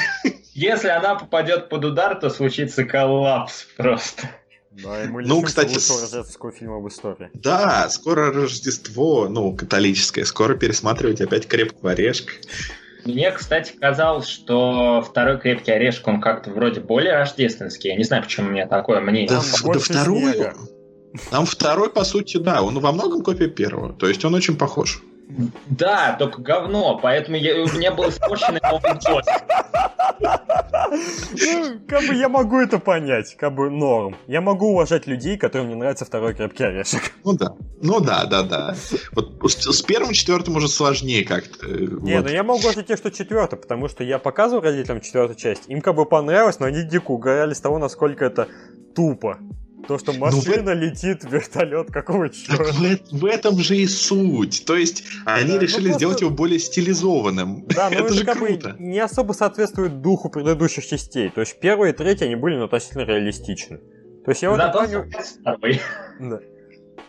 Если 0.53 0.89
она 0.89 1.15
попадет 1.15 1.69
под 1.69 1.85
удар, 1.85 2.15
то 2.21 2.29
случится 2.29 2.85
коллапс 2.85 3.67
просто. 3.77 4.31
Да, 4.71 5.05
и 5.05 5.09
мы 5.09 5.25
Ну, 5.25 5.41
кстати, 5.41 5.75
лучшего 5.75 6.03
рождественского 6.03 6.53
фильма 6.53 6.79
в 6.79 6.89
истории. 6.89 7.31
Да, 7.33 7.89
скоро 7.89 8.31
Рождество, 8.31 9.29
ну, 9.29 9.57
католическое. 9.57 10.27
Скоро 10.27 10.55
пересматривать 10.55 11.23
опять 11.23 11.47
крепкого 11.49 11.93
орешка. 11.93 12.35
Мне, 13.07 13.31
кстати, 13.31 13.73
казалось, 13.81 14.27
что 14.27 15.01
второй 15.01 15.39
крепкий 15.39 15.71
орешек, 15.71 16.07
он 16.09 16.21
как-то 16.21 16.51
вроде 16.51 16.81
более 16.81 17.15
рождественский. 17.15 17.91
Я 17.91 17.97
не 17.97 18.05
знаю, 18.05 18.25
почему 18.25 18.49
у 18.49 18.51
меня 18.51 18.67
такое 18.67 19.01
мнение. 19.01 19.29
Да, 19.29 19.41
да 19.41 19.63
больше 19.63 19.93
второй. 19.93 20.33
снега. 20.33 20.55
Там 21.31 21.47
второй, 21.47 21.89
по 21.89 22.05
сути, 22.05 22.37
да, 22.37 22.63
он 22.63 22.79
во 22.79 22.93
многом 22.93 23.23
копия 23.23 23.49
первого. 23.49 23.95
То 23.95 24.09
есть 24.09 24.23
он 24.25 24.35
очень 24.35 24.57
похож. 24.57 25.01
Да, 25.69 26.15
только 26.19 26.41
говно, 26.41 26.99
поэтому 27.03 27.37
я- 27.37 27.57
у 27.63 27.67
меня 27.67 27.91
был 27.93 28.09
испорченный. 28.09 28.61
Ну, 30.91 31.81
как 31.89 32.07
бы 32.07 32.15
я 32.15 32.29
могу 32.29 32.59
это 32.61 32.79
понять, 32.79 33.35
как 33.37 33.55
бы 33.55 33.71
норм. 33.71 34.17
Я 34.27 34.41
могу 34.41 34.69
уважать 34.71 35.07
людей, 35.07 35.37
которым 35.37 35.69
не 35.69 35.75
нравится 35.75 36.05
второй 36.05 36.35
крепкий 36.35 36.65
орешек. 36.65 37.13
Ну 37.25 37.33
да. 37.35 37.55
Ну 37.83 38.01
да, 38.01 38.25
да, 38.27 38.43
да. 38.43 38.75
Вот 39.13 39.43
с, 39.51 39.57
с 39.73 39.83
первым, 39.83 40.13
четвертым 40.13 40.57
уже 40.57 40.69
сложнее 40.69 41.25
как-то. 41.25 41.67
э, 41.67 41.77
Не, 42.03 42.17
вот. 42.19 42.27
ну 42.27 42.29
я 42.29 42.43
могу 42.45 42.61
уважать 42.61 42.87
тех, 42.87 42.97
что 42.99 43.11
четвертый, 43.11 43.59
потому 43.59 43.89
что 43.89 44.05
я 44.05 44.19
показывал 44.19 44.63
родителям 44.63 45.01
четвертую 45.01 45.37
часть. 45.37 45.65
Им 45.69 45.81
как 45.81 45.97
бы 45.97 46.07
понравилось, 46.07 46.61
но 46.61 46.67
они 46.67 46.83
дико 46.85 47.11
угорали 47.11 47.53
с 47.53 47.61
того, 47.61 47.79
насколько 47.79 48.25
это 48.25 48.47
тупо. 48.95 49.39
То, 49.89 49.99
что 49.99 50.13
машина 50.15 50.71
летит, 50.71 51.23
вертолет, 51.25 51.93
какого 51.93 52.29
Так 52.29 52.37
черта. 52.37 52.65
в, 52.65 53.21
в 53.21 53.25
этом 53.25 53.57
же 53.59 53.77
и 53.77 53.87
суть. 53.87 54.65
То 54.67 54.77
есть 54.77 55.05
они 55.25 55.51
Да, 55.51 55.55
ну 55.57 55.61
решили 55.61 55.85
просто- 55.85 55.99
сделать 55.99 56.21
его 56.23 56.31
более 56.31 56.59
стилизованным. 56.59 57.65
Да, 57.69 57.89
но 57.91 57.95
это 57.97 58.05
это 58.07 58.15
же 58.15 58.25
как 58.25 58.39
бы 58.41 58.47
круто. 58.49 58.77
не 58.79 58.99
особо 58.99 59.33
соответствует 59.33 60.01
духу 60.03 60.29
предыдущих 60.29 60.87
частей. 60.87 61.29
То 61.31 61.41
есть 61.41 61.61
первые 61.61 61.93
и 61.93 61.97
третьи, 61.97 62.25
они 62.25 62.35
были 62.37 62.57
ну, 62.57 62.65
относительно 62.65 63.03
реалистичны. 63.03 63.79
То 64.25 64.31
есть 64.33 64.43
я 64.43 64.51
в 64.51 64.55
этом 64.55 64.73
Зато 64.73 65.05
плане... 65.61 65.81
Да. 66.21 66.41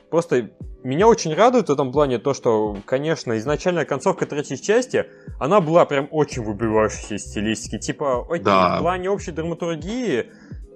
Просто 0.09 0.51
меня 0.83 1.07
очень 1.07 1.33
радует 1.33 1.67
в 1.67 1.71
этом 1.73 1.91
плане 1.91 2.17
то, 2.19 2.33
что, 2.33 2.77
конечно, 2.85 3.37
изначальная 3.39 3.83
концовка 3.85 4.25
третьей 4.25 4.61
части, 4.61 5.05
она 5.39 5.59
была 5.59 5.85
прям 5.85 6.07
очень 6.11 6.43
выбивающейся 6.43 7.17
стилистики. 7.17 7.77
Типа, 7.79 8.25
окей, 8.29 8.43
Да. 8.45 8.77
в 8.77 8.81
плане 8.81 9.09
общей 9.09 9.31
драматургии, 9.31 10.27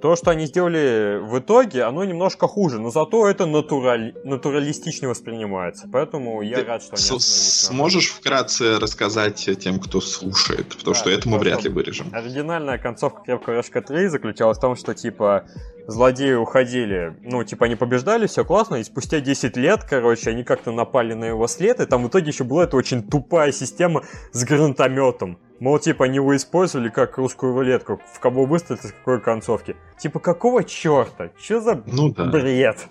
то, 0.02 0.16
что 0.16 0.32
они 0.32 0.48
сделали 0.48 1.20
в 1.22 1.40
итоге, 1.40 1.84
оно 1.84 2.04
немножко 2.04 2.48
хуже, 2.48 2.80
но 2.80 2.90
зато 2.90 3.28
это 3.28 3.46
натураль... 3.46 4.14
натуралистично 4.24 5.08
воспринимается. 5.10 5.88
Поэтому 5.92 6.42
я 6.42 6.58
Ты 6.58 6.64
рад, 6.66 6.84
что 6.84 6.96
они 6.96 7.20
Сможешь 7.20 8.10
вкратце 8.10 8.80
рассказать 8.80 9.50
тем, 9.60 9.80
кто 9.80 10.02
слушает? 10.02 10.70
Потому 10.70 10.94
Да, 10.94 11.00
что 11.00 11.10
это 11.10 11.30
мы 11.30 11.38
вряд 11.38 11.64
ли 11.64 11.70
вырежем. 11.70 12.08
Оригинальная 12.12 12.78
концовка 12.78 13.22
Крепкого 13.24 13.58
Орешка 13.58 13.82
3 13.82 14.08
заключалась 14.08 14.58
в 14.58 14.62
том, 14.62 14.76
что, 14.76 14.94
типа, 14.94 15.46
злодеи 15.88 16.34
уходили, 16.34 17.16
ну, 17.22 17.44
типа, 17.44 17.66
они 17.66 17.76
побеждали, 17.76 18.28
все 18.28 18.46
классно, 18.46 18.76
и 18.76 18.84
спустя 18.84 19.20
10 19.20 19.58
лет, 19.58 19.84
короче, 19.84 20.32
они 20.32 20.44
как-то 20.44 20.72
напали 20.72 21.14
на 21.14 21.26
его 21.26 21.48
след, 21.48 21.80
и 21.80 21.86
там 21.86 22.04
в 22.04 22.10
итоге 22.10 22.28
еще 22.28 22.44
была 22.44 22.64
эта 22.64 22.78
очень 22.78 23.04
тупая 23.04 23.52
система 23.52 24.04
с 24.32 24.44
гранатометом. 24.44 25.40
Мол, 25.60 25.78
типа, 25.78 26.06
они 26.06 26.16
его 26.16 26.36
использовали 26.36 26.90
как 26.90 27.18
русскую 27.18 27.54
рулетку, 27.54 28.02
в 28.14 28.20
кого 28.20 28.46
выстрелить 28.46 28.84
из 28.84 28.92
какой 28.94 29.22
концовки. 29.22 29.76
Типа, 30.00 30.20
какого 30.20 30.64
черта? 30.64 31.30
Че 31.40 31.62
за 31.62 31.84
Ну 31.86 32.12
да, 32.12 32.26
бред? 32.26 32.88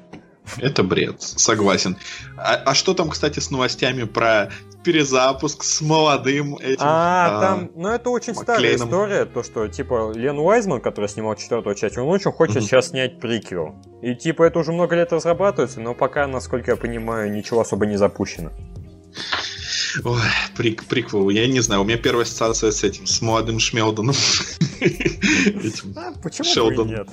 Это 0.59 0.83
бред, 0.83 1.23
согласен. 1.23 1.97
А, 2.37 2.55
а 2.55 2.75
что 2.75 2.95
там, 2.95 3.11
кстати, 3.11 3.41
с 3.41 3.51
новостями 3.51 4.05
про 4.05 4.51
перезапуск 4.85 5.63
с 5.63 5.81
молодым 5.81 6.57
этим? 6.57 6.79
А, 6.81 7.27
а, 7.27 7.41
там, 7.41 7.71
ну 7.75 7.89
это 7.89 8.11
очень 8.11 8.35
старая 8.35 8.61
Маклейном. 8.61 8.89
история, 8.89 9.25
то 9.27 9.43
что, 9.43 9.69
типа, 9.69 10.13
Лен 10.15 10.39
Уайзман, 10.39 10.81
который 10.81 11.09
снимал 11.09 11.37
четвертую 11.37 11.75
часть, 11.75 11.99
он 11.99 12.09
очень 12.09 12.33
хочет 12.33 12.57
Мгм. 12.57 12.65
сейчас 12.65 12.89
снять 12.89 13.21
приквел. 13.21 13.75
И, 14.03 14.15
типа, 14.15 14.45
это 14.45 14.59
уже 14.59 14.73
много 14.73 14.97
лет 14.97 15.13
разрабатывается, 15.13 15.81
но 15.81 15.95
пока, 15.95 16.27
насколько 16.27 16.71
я 16.71 16.77
понимаю, 16.77 17.31
ничего 17.33 17.61
особо 17.61 17.87
не 17.87 17.97
запущено. 17.97 18.51
Ой, 20.05 20.21
прик, 20.57 20.85
приквел, 20.85 21.31
я 21.31 21.47
не 21.49 21.61
знаю, 21.61 21.83
у 21.83 21.85
меня 21.85 21.99
первая 21.99 22.25
ассоциация 22.25 22.71
с 22.71 22.85
этим, 22.85 23.07
с 23.07 23.21
молодым 23.23 23.59
Шмелдоном. 23.59 24.15
А, 25.97 26.13
почему 26.23 26.85
нет? 26.85 27.09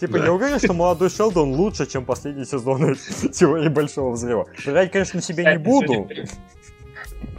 Типа, 0.00 0.18
Да. 0.18 0.26
я 0.26 0.32
уверен, 0.32 0.58
что 0.58 0.72
молодой 0.72 1.10
Шелдон 1.10 1.54
лучше, 1.54 1.86
чем 1.86 2.04
последний 2.04 2.44
сезон 2.44 2.96
теории 3.32 3.68
Большого 3.68 4.12
Взрыва. 4.12 4.46
Врать, 4.64 4.92
конечно, 4.92 5.20
себе 5.20 5.44
не 5.44 5.58
буду. 5.58 6.08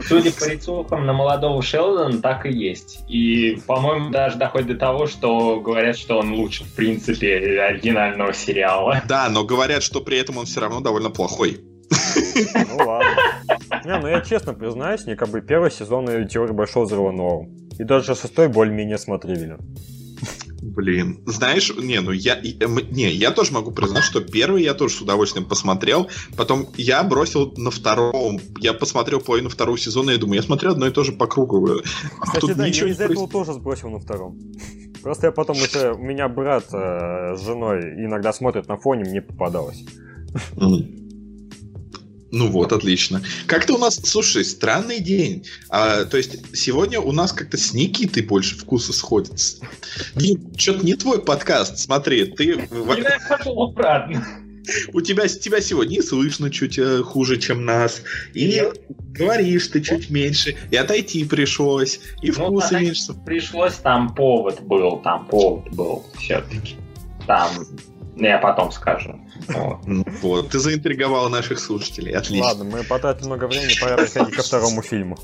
Судя 0.02 0.32
по, 0.32 0.46
рисункам 0.50 1.06
на 1.06 1.14
молодого 1.14 1.62
Шелдона, 1.62 2.22
так 2.22 2.46
и 2.46 2.52
есть. 2.52 3.00
И, 3.08 3.62
по-моему, 3.68 4.10
даже 4.12 4.38
доходит 4.38 4.68
до 4.68 4.76
того, 4.76 5.08
что 5.08 5.60
говорят, 5.60 5.98
что 5.98 6.20
он 6.20 6.34
лучше, 6.34 6.64
в 6.64 6.74
принципе, 6.74 7.62
оригинального 7.62 8.34
сериала. 8.34 9.02
Да, 9.08 9.30
но 9.30 9.44
говорят, 9.44 9.84
что 9.84 10.02
при 10.02 10.18
этом 10.18 10.38
он 10.38 10.46
все 10.46 10.62
равно 10.62 10.82
довольно 10.82 11.10
плохой. 11.10 11.60
Ну 11.90 12.86
ладно. 12.86 13.10
Не, 13.86 14.00
ну 14.00 14.08
я 14.08 14.22
честно 14.22 14.54
признаюсь, 14.54 15.06
мне 15.06 15.16
как 15.16 15.30
бы 15.30 15.42
первый 15.42 15.72
сезон 15.72 16.28
теории 16.28 16.54
Большого 16.54 16.86
Взрыва 16.86 17.12
норм. 17.12 17.50
И 17.78 17.84
даже 17.84 18.16
шестой 18.16 18.48
более-менее 18.48 18.98
смотрибелен. 18.98 19.60
Блин, 20.76 21.22
знаешь, 21.26 21.74
не, 21.76 22.00
ну 22.00 22.12
я, 22.12 22.36
эм, 22.36 22.80
не, 22.92 23.12
я 23.12 23.32
тоже 23.32 23.54
могу 23.54 23.72
признать, 23.72 24.04
что 24.04 24.22
первый 24.22 24.64
я 24.64 24.74
тоже 24.74 24.96
с 24.96 25.02
удовольствием 25.02 25.46
посмотрел, 25.46 26.10
потом 26.38 26.68
я 26.78 27.04
бросил 27.04 27.54
на 27.58 27.72
втором, 27.72 28.40
я 28.60 28.74
посмотрел 28.74 29.20
половину 29.20 29.50
второго 29.50 29.78
сезона 29.78 30.12
и 30.12 30.18
думаю, 30.18 30.38
я 30.38 30.44
смотрю 30.44 30.72
одно 30.72 30.88
и 30.88 30.92
то 30.92 31.04
же 31.04 31.12
по 31.12 31.28
кругу. 31.28 31.82
Кстати, 32.22 32.42
Тут 32.42 32.56
да, 32.58 32.68
ничего 32.68 32.88
я 32.88 32.94
из-за 32.94 33.06
этого 33.06 33.26
происходит. 33.26 33.48
тоже 33.48 33.60
сбросил 33.60 33.90
на 33.90 34.00
втором. 34.00 34.38
Просто 35.02 35.28
я 35.28 35.32
потом 35.32 35.58
уже... 35.58 35.94
У 35.94 36.04
меня 36.04 36.28
брат 36.28 36.66
э, 36.74 37.36
с 37.36 37.44
женой 37.44 37.80
иногда 38.06 38.34
смотрит 38.34 38.68
на 38.68 38.78
фоне, 38.78 39.10
мне 39.10 39.22
попадалось. 39.22 39.84
М. 40.58 41.09
Ну 42.32 42.48
вот, 42.50 42.72
отлично. 42.74 43.22
Как-то 43.48 43.74
у 43.76 43.78
нас, 43.78 44.00
слушай, 44.04 44.46
странный 44.46 45.00
день. 45.00 45.46
А, 45.70 46.06
то 46.06 46.18
есть 46.18 46.56
сегодня 46.56 47.00
у 47.00 47.12
нас 47.12 47.32
как-то 47.32 47.58
с 47.58 47.74
Никитой 47.74 48.24
больше 48.24 48.56
вкуса 48.58 48.94
сходится. 48.94 49.58
Что-то 50.58 50.86
не 50.86 50.96
твой 50.96 51.22
подкаст, 51.24 51.80
смотри, 51.80 52.26
ты 52.26 52.68
Я 52.72 53.18
пошел 53.28 53.62
обратно. 53.64 54.26
у 54.94 55.02
тебя, 55.02 55.28
тебя 55.28 55.62
сегодня 55.62 55.98
и 55.98 56.02
слышно 56.04 56.52
чуть 56.52 56.78
э, 56.78 57.02
хуже, 57.02 57.38
чем 57.38 57.66
нас, 57.66 58.04
и 58.36 58.62
говоришь 59.12 59.68
ты 59.68 59.82
чуть 59.82 60.12
меньше, 60.12 60.56
и 60.70 60.76
отойти 60.76 61.26
пришлось, 61.26 62.00
и 62.22 62.28
Ну, 62.28 62.34
вкусы 62.34 62.66
отойти. 62.68 62.86
меньше. 62.86 63.14
Пришлось, 63.26 63.74
там 63.76 64.14
повод 64.14 64.62
был, 64.62 64.98
там 65.04 65.26
повод 65.26 65.70
был 65.72 66.06
все-таки. 66.20 66.76
Там, 67.26 67.50
ну, 67.58 67.99
я 68.28 68.38
потом 68.38 68.72
скажу. 68.72 69.20
Вот. 69.48 69.80
Ну 69.86 70.06
Вот, 70.22 70.50
ты 70.50 70.60
заинтриговал 70.60 71.30
наших 71.30 71.60
слушателей, 71.60 72.14
отлично. 72.14 72.46
Ладно, 72.46 72.64
мы 72.66 72.84
потратили 72.84 73.28
много 73.28 73.48
времени, 73.48 73.74
пора 73.80 73.98
переходить 73.98 74.36
ко 74.36 74.44
второму 74.44 74.82
фильму. 74.82 75.18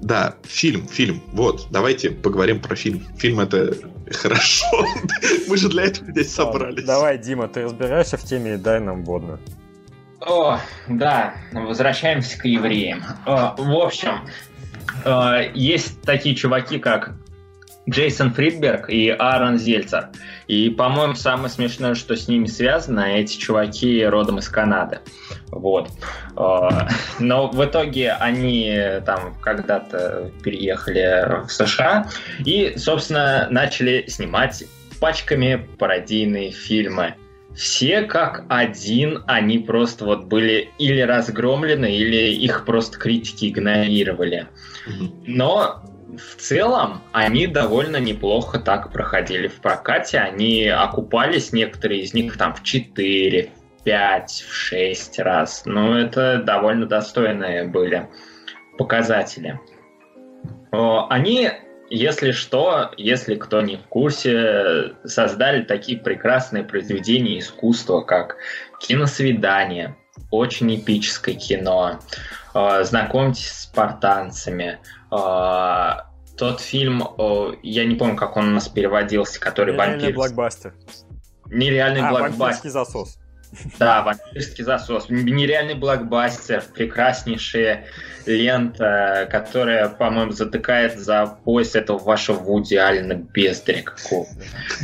Да, 0.00 0.34
фильм, 0.44 0.86
фильм. 0.86 1.22
Вот, 1.32 1.66
давайте 1.70 2.10
поговорим 2.10 2.60
про 2.60 2.76
фильм. 2.76 3.04
Фильм 3.18 3.40
это 3.40 3.74
хорошо. 4.10 4.66
Мы 5.48 5.56
же 5.56 5.68
для 5.68 5.84
этого 5.84 6.10
здесь 6.10 6.32
собрались. 6.32 6.84
Давай, 6.84 7.18
Дима, 7.18 7.48
ты 7.48 7.64
разбираешься 7.64 8.16
в 8.16 8.24
теме 8.24 8.54
и 8.54 8.56
дай 8.56 8.80
нам 8.80 9.04
водную. 9.04 9.38
О, 10.20 10.58
да, 10.88 11.34
возвращаемся 11.52 12.38
к 12.38 12.44
евреям. 12.44 13.02
О, 13.26 13.54
в 13.56 13.72
общем, 13.72 14.20
э, 15.04 15.50
есть 15.54 16.00
такие 16.02 16.34
чуваки, 16.34 16.78
как 16.78 17.14
Джейсон 17.90 18.32
Фридберг 18.32 18.88
и 18.88 19.10
Аарон 19.10 19.58
Зельцер. 19.58 20.08
И, 20.46 20.70
по-моему, 20.70 21.14
самое 21.14 21.48
смешное, 21.50 21.94
что 21.94 22.16
с 22.16 22.28
ними 22.28 22.46
связано, 22.46 23.00
эти 23.00 23.36
чуваки 23.36 24.04
родом 24.04 24.38
из 24.38 24.48
Канады. 24.48 25.00
Вот. 25.48 25.90
Э, 26.36 26.68
Но 27.18 27.48
в 27.48 27.64
итоге 27.64 28.12
они 28.12 28.74
там 29.04 29.34
когда-то 29.40 30.30
переехали 30.42 31.44
в 31.46 31.50
США 31.50 32.08
и, 32.44 32.74
собственно, 32.76 33.48
начали 33.50 34.04
снимать 34.08 34.64
пачками 35.00 35.66
пародийные 35.78 36.50
фильмы 36.52 37.14
все 37.54 38.02
как 38.02 38.44
один, 38.48 39.22
они 39.26 39.58
просто 39.58 40.04
вот 40.04 40.24
были 40.24 40.70
или 40.78 41.00
разгромлены, 41.00 41.96
или 41.96 42.32
их 42.32 42.64
просто 42.64 42.98
критики 42.98 43.50
игнорировали. 43.50 44.46
Но 45.26 45.82
в 46.16 46.36
целом 46.36 47.02
они 47.12 47.46
довольно 47.46 47.98
неплохо 47.98 48.58
так 48.58 48.92
проходили 48.92 49.48
в 49.48 49.60
прокате. 49.60 50.18
Они 50.18 50.66
окупались, 50.68 51.52
некоторые 51.52 52.02
из 52.02 52.14
них 52.14 52.36
там 52.36 52.54
в 52.54 52.62
4, 52.62 53.50
в 53.78 53.84
5, 53.84 54.30
в 54.48 54.52
6 54.52 55.18
раз. 55.20 55.62
Ну, 55.66 55.94
это 55.94 56.42
довольно 56.42 56.86
достойные 56.86 57.64
были 57.64 58.08
показатели. 58.78 59.60
Они, 60.72 61.50
если 61.90 62.30
что, 62.32 62.92
если 62.96 63.34
кто 63.34 63.60
не 63.60 63.76
в 63.76 63.82
курсе, 63.82 64.94
создали 65.04 65.62
такие 65.62 65.98
прекрасные 65.98 66.64
произведения 66.64 67.38
искусства, 67.40 68.00
как 68.02 68.36
киносвидание, 68.80 69.96
очень 70.30 70.74
эпическое 70.76 71.34
кино, 71.34 71.98
знакомьтесь 72.52 73.50
с 73.50 73.62
спартанцами. 73.64 74.78
Э, 75.10 76.02
тот 76.36 76.60
фильм, 76.60 77.02
я 77.62 77.84
не 77.84 77.96
помню, 77.96 78.16
как 78.16 78.36
он 78.36 78.48
у 78.48 78.52
нас 78.52 78.68
переводился, 78.68 79.38
который 79.40 79.76
вампир. 79.76 80.14
блокбастер. 80.14 80.74
Нереальный 81.46 82.00
а, 82.00 82.10
блокбастер. 82.10 82.70
засос. 82.70 83.18
Да, 83.78 84.02
вампирский 84.02 84.64
засос. 84.64 85.06
Нереальный 85.08 85.74
блокбастер, 85.74 86.62
прекраснейшая 86.74 87.86
лента, 88.26 89.28
которая, 89.30 89.88
по-моему, 89.88 90.32
затыкает 90.32 90.98
за 90.98 91.26
пояс 91.26 91.74
этого 91.74 91.98
вашего 91.98 92.38
Вуди 92.38 92.76
Алина 92.76 93.14
бездаря 93.14 93.82
какого 93.82 94.26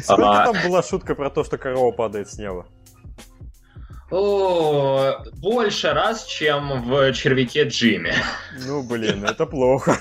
Сколько 0.03 0.43
а... 0.43 0.53
там 0.53 0.57
была 0.65 0.83
шутка 0.83 1.15
про 1.15 1.31
то, 1.31 1.45
что 1.45 1.59
корова 1.59 1.93
падает 1.93 2.29
с 2.29 2.39
неба? 2.39 2.67
О, 4.11 5.17
больше 5.39 5.93
раз, 5.93 6.25
чем 6.27 6.83
в 6.85 7.13
червяке 7.13 7.65
Джимми. 7.65 8.15
Ну, 8.67 8.83
блин, 8.83 9.25
это 9.25 9.47
плохо. 9.47 9.97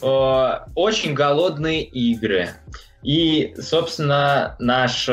Очень 0.00 1.14
голодные 1.14 1.82
игры. 1.82 2.50
И, 3.02 3.54
собственно, 3.58 4.56
наш, 4.58 5.08
э, 5.08 5.12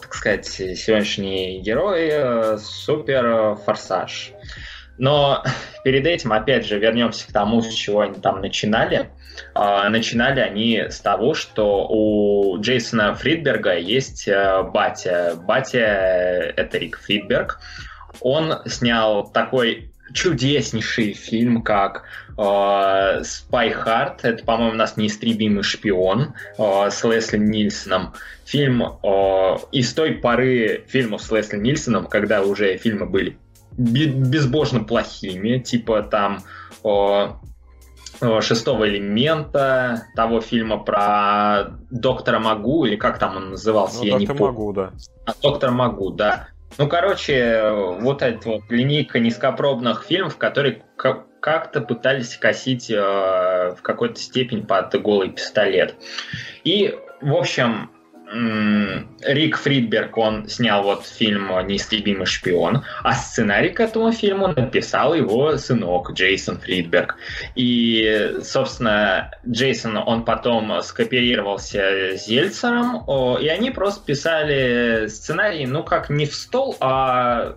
так 0.00 0.14
сказать, 0.14 0.46
сегодняшний 0.46 1.60
герой 1.60 2.08
э, 2.10 2.58
супер 2.58 3.56
форсаж. 3.64 4.30
Но 4.98 5.42
перед 5.82 6.06
этим, 6.06 6.32
опять 6.32 6.66
же, 6.66 6.78
вернемся 6.78 7.26
к 7.28 7.32
тому, 7.32 7.62
с 7.62 7.72
чего 7.74 8.00
они 8.00 8.20
там 8.20 8.40
начинали. 8.40 9.10
Э, 9.56 9.88
начинали 9.88 10.38
они 10.38 10.84
с 10.88 11.00
того, 11.00 11.34
что 11.34 11.88
у 11.88 12.60
Джейсона 12.60 13.12
Фридберга 13.16 13.76
есть 13.76 14.28
батя. 14.28 15.34
Батя— 15.36 16.52
это 16.56 16.78
Рик 16.78 17.00
Фридберг. 17.00 17.58
Он 18.20 18.62
снял 18.66 19.28
такой 19.28 19.92
чудеснейший 20.14 21.12
фильм, 21.12 21.62
как 21.62 22.04
Spy 22.38 23.72
Hard, 23.84 24.18
это, 24.22 24.44
по-моему, 24.44 24.72
у 24.72 24.76
нас 24.76 24.96
неистребимый 24.96 25.62
шпион 25.62 26.34
э, 26.58 26.90
с 26.90 27.02
Лесли 27.04 27.38
Нильсоном. 27.38 28.12
Фильм 28.44 28.82
э, 28.82 29.56
из 29.72 29.94
той 29.94 30.12
поры 30.12 30.84
фильмов 30.86 31.22
с 31.22 31.30
Лесли 31.30 31.56
Нильсоном, 31.56 32.06
когда 32.06 32.42
уже 32.42 32.76
фильмы 32.76 33.06
были 33.06 33.38
безбожно 33.78 34.84
плохими, 34.84 35.58
типа 35.58 36.02
там 36.02 36.40
э, 36.84 37.28
шестого 38.40 38.88
элемента, 38.88 40.06
того 40.14 40.40
фильма 40.40 40.78
про 40.78 41.78
доктора 41.90 42.38
Магу, 42.38 42.84
или 42.84 42.96
как 42.96 43.18
там 43.18 43.36
он 43.36 43.50
назывался, 43.50 43.98
ну, 43.98 44.04
я 44.04 44.18
доктор 44.18 44.34
не 44.34 44.38
помню. 44.38 44.52
Магу, 44.52 44.72
да. 44.72 44.92
А, 45.24 45.32
доктор 45.42 45.70
Магу, 45.70 46.10
да. 46.10 46.48
Ну, 46.78 46.88
короче, 46.88 47.70
вот 48.00 48.20
эта 48.20 48.48
вот 48.48 48.62
линейка 48.68 49.18
низкопробных 49.18 50.04
фильмов, 50.04 50.36
которые 50.36 50.82
как-то 51.46 51.80
пытались 51.80 52.36
косить 52.36 52.90
э, 52.90 52.96
в 52.96 53.78
какой-то 53.80 54.18
степень 54.18 54.66
под 54.66 55.00
голый 55.00 55.30
пистолет. 55.30 55.94
И, 56.64 56.92
в 57.20 57.36
общем, 57.36 57.92
Рик 59.22 59.56
Фридберг, 59.56 60.18
он 60.18 60.48
снял 60.48 60.82
вот 60.82 61.06
фильм 61.06 61.52
«Неистребимый 61.68 62.26
шпион», 62.26 62.82
а 63.04 63.12
сценарий 63.12 63.68
к 63.68 63.78
этому 63.78 64.10
фильму 64.10 64.48
написал 64.48 65.14
его 65.14 65.56
сынок 65.56 66.10
Джейсон 66.14 66.58
Фридберг. 66.58 67.14
И, 67.54 68.38
собственно, 68.42 69.30
Джейсон, 69.48 69.98
он 69.98 70.24
потом 70.24 70.82
скооперировался 70.82 72.16
с 72.16 72.26
Зельцером, 72.26 73.04
и 73.38 73.46
они 73.46 73.70
просто 73.70 74.04
писали 74.04 75.06
сценарий, 75.06 75.64
ну, 75.64 75.84
как 75.84 76.10
не 76.10 76.26
в 76.26 76.34
стол, 76.34 76.76
а 76.80 77.54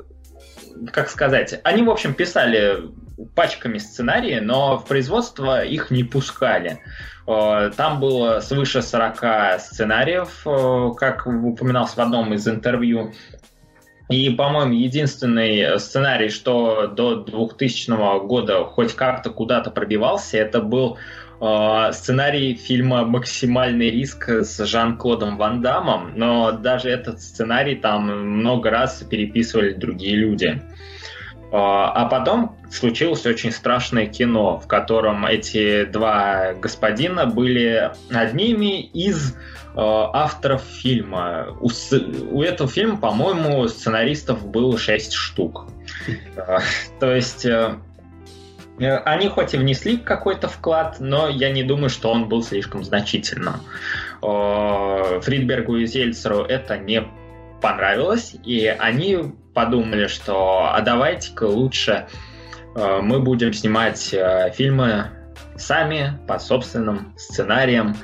как 0.93 1.09
сказать, 1.09 1.59
они, 1.63 1.83
в 1.83 1.89
общем, 1.89 2.13
писали 2.13 2.77
пачками 3.39 3.77
сценарии, 3.77 4.39
но 4.39 4.77
в 4.77 4.85
производство 4.85 5.63
их 5.63 5.91
не 5.91 6.03
пускали. 6.03 6.81
Э, 7.25 7.71
там 7.73 8.01
было 8.01 8.41
свыше 8.41 8.81
40 8.81 9.61
сценариев, 9.61 10.41
э, 10.45 10.91
как 10.97 11.25
упоминалось 11.25 11.93
в 11.93 11.99
одном 11.99 12.33
из 12.33 12.45
интервью. 12.49 13.13
И, 14.09 14.29
по-моему, 14.31 14.73
единственный 14.73 15.79
сценарий, 15.79 16.27
что 16.27 16.87
до 16.87 17.15
2000 17.15 18.27
года 18.27 18.65
хоть 18.65 18.93
как-то 18.93 19.29
куда-то 19.29 19.71
пробивался, 19.71 20.37
это 20.37 20.59
был 20.59 20.97
э, 21.39 21.91
сценарий 21.93 22.55
фильма 22.55 23.05
«Максимальный 23.05 23.89
риск» 23.89 24.27
с 24.27 24.65
Жан-Клодом 24.65 25.37
Ван 25.37 25.61
Дамом, 25.61 26.11
но 26.17 26.51
даже 26.51 26.89
этот 26.89 27.21
сценарий 27.21 27.75
там 27.75 28.39
много 28.39 28.69
раз 28.69 29.01
переписывали 29.09 29.71
другие 29.71 30.17
люди. 30.17 30.61
А, 31.51 31.91
а 31.91 32.05
потом 32.05 32.55
случилось 32.71 33.25
очень 33.25 33.51
страшное 33.51 34.05
кино, 34.05 34.59
в 34.59 34.67
котором 34.67 35.25
эти 35.25 35.85
два 35.85 36.53
господина 36.53 37.25
были 37.25 37.91
одними 38.11 38.81
из 38.81 39.35
а, 39.75 40.11
авторов 40.13 40.61
фильма. 40.63 41.47
У, 41.59 41.69
у 42.31 42.43
этого 42.43 42.69
фильма, 42.69 42.97
по-моему, 42.97 43.67
сценаристов 43.67 44.45
было 44.45 44.77
шесть 44.77 45.13
штук. 45.13 45.67
А, 46.37 46.59
то 46.99 47.15
есть 47.15 47.45
э, 47.45 47.79
они 48.77 49.27
хоть 49.29 49.55
и 49.55 49.57
внесли 49.57 49.97
какой-то 49.97 50.49
вклад, 50.49 50.97
но 50.99 51.29
я 51.29 51.51
не 51.51 51.63
думаю, 51.63 51.89
что 51.89 52.11
он 52.11 52.29
был 52.29 52.43
слишком 52.43 52.83
значительным. 52.83 53.55
Фридбергу 54.21 55.77
и 55.77 55.85
Зельцеру 55.85 56.43
это 56.43 56.77
не 56.77 57.03
понравилось, 57.61 58.35
и 58.45 58.67
они 58.67 59.33
подумали, 59.59 60.07
что 60.07 60.71
а 60.73 60.79
давайте-ка 60.79 61.43
лучше 61.43 62.07
э, 62.77 62.99
мы 63.01 63.19
будем 63.19 63.51
снимать 63.51 64.13
э, 64.13 64.53
фильмы 64.55 65.07
сами, 65.57 66.17
по 66.29 66.39
собственным 66.39 67.13
сценариям. 67.17 67.97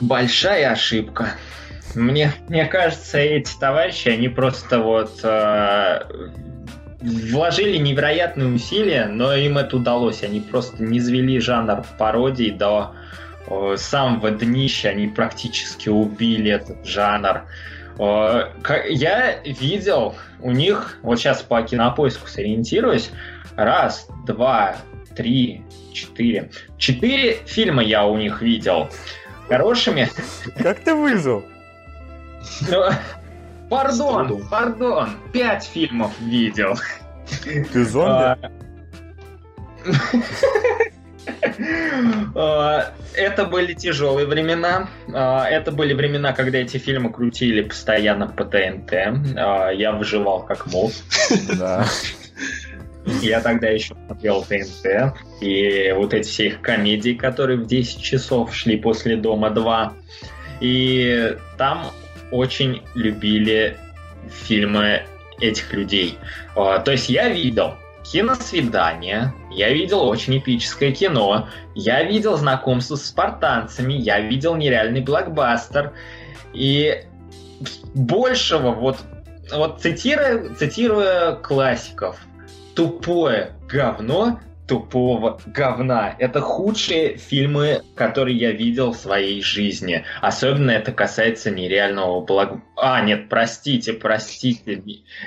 Большая 0.00 0.72
ошибка. 0.72 1.34
Мне, 1.94 2.32
мне 2.48 2.64
кажется, 2.64 3.18
эти 3.18 3.56
товарищи, 3.56 4.08
они 4.08 4.28
просто 4.28 4.80
вот 4.80 5.20
э, 5.22 6.00
вложили 7.00 7.78
невероятные 7.78 8.48
усилия, 8.48 9.06
но 9.06 9.32
им 9.34 9.58
это 9.58 9.76
удалось. 9.76 10.24
Они 10.24 10.40
просто 10.40 10.82
не 10.82 10.98
звели 10.98 11.38
жанр 11.38 11.84
пародий 11.98 12.50
до 12.50 12.96
э, 13.46 13.76
самого 13.76 14.32
днища, 14.32 14.88
они 14.88 15.06
практически 15.06 15.88
убили 15.88 16.50
этот 16.50 16.84
жанр. 16.84 17.42
Я 17.98 19.40
видел 19.42 20.14
у 20.40 20.52
них, 20.52 20.98
вот 21.02 21.18
сейчас 21.18 21.42
по 21.42 21.60
кинопоиску 21.62 22.28
сориентируюсь, 22.28 23.10
раз, 23.56 24.08
два, 24.24 24.76
три, 25.16 25.64
четыре. 25.92 26.50
Четыре 26.76 27.34
фильма 27.44 27.82
я 27.82 28.06
у 28.06 28.16
них 28.16 28.40
видел. 28.40 28.88
Хорошими. 29.48 30.08
Как 30.58 30.78
ты 30.84 30.94
выжил? 30.94 31.44
Ну, 32.70 32.84
пардон, 33.68 34.46
пардон. 34.48 35.10
Пять 35.32 35.64
фильмов 35.64 36.12
видел. 36.20 36.76
Ты 37.44 37.84
зомби? 37.84 38.36
А, 42.34 42.92
это 43.14 43.44
были 43.44 43.74
тяжелые 43.74 44.26
времена. 44.26 44.88
А, 45.12 45.48
это 45.48 45.72
были 45.72 45.92
времена, 45.94 46.32
когда 46.32 46.58
эти 46.58 46.76
фильмы 46.76 47.12
крутили 47.12 47.62
постоянно 47.62 48.28
по 48.28 48.44
ТНТ. 48.44 48.92
А, 49.36 49.70
я 49.70 49.92
выживал 49.92 50.44
как 50.44 50.66
мог. 50.66 50.92
Да. 51.58 51.84
Я 53.22 53.40
тогда 53.40 53.68
еще 53.68 53.94
смотрел 54.06 54.44
ТНТ. 54.44 55.14
И 55.40 55.92
вот 55.96 56.14
эти 56.14 56.28
все 56.28 56.46
их 56.48 56.60
комедии, 56.60 57.14
которые 57.14 57.58
в 57.58 57.66
10 57.66 58.02
часов 58.02 58.54
шли 58.54 58.76
после 58.76 59.16
Дома 59.16 59.50
2. 59.50 59.92
И 60.60 61.36
там 61.56 61.90
очень 62.30 62.82
любили 62.94 63.76
фильмы 64.44 65.02
этих 65.40 65.72
людей. 65.72 66.18
То 66.54 66.90
есть 66.90 67.08
я 67.08 67.28
видел 67.28 67.74
киносвидание, 68.12 69.34
я 69.50 69.72
видел 69.72 70.02
очень 70.04 70.38
эпическое 70.38 70.92
кино, 70.92 71.48
я 71.74 72.02
видел 72.02 72.36
знакомство 72.36 72.96
с 72.96 73.06
спартанцами, 73.06 73.92
я 73.92 74.20
видел 74.20 74.56
нереальный 74.56 75.00
блокбастер. 75.00 75.92
И 76.54 77.04
большего, 77.94 78.72
вот, 78.72 78.98
вот 79.52 79.80
цитируя, 79.80 80.54
цитируя 80.54 81.34
классиков, 81.36 82.18
тупое 82.74 83.52
говно 83.68 84.40
тупого 84.68 85.40
говна. 85.46 86.14
Это 86.18 86.40
худшие 86.42 87.16
фильмы, 87.16 87.80
которые 87.96 88.36
я 88.36 88.52
видел 88.52 88.92
в 88.92 88.96
своей 88.96 89.42
жизни. 89.42 90.04
Особенно 90.20 90.70
это 90.70 90.92
касается 90.92 91.50
нереального 91.50 92.20
блок... 92.20 92.60
А, 92.76 93.00
нет, 93.00 93.30
простите, 93.30 93.94
простите. 93.94 94.82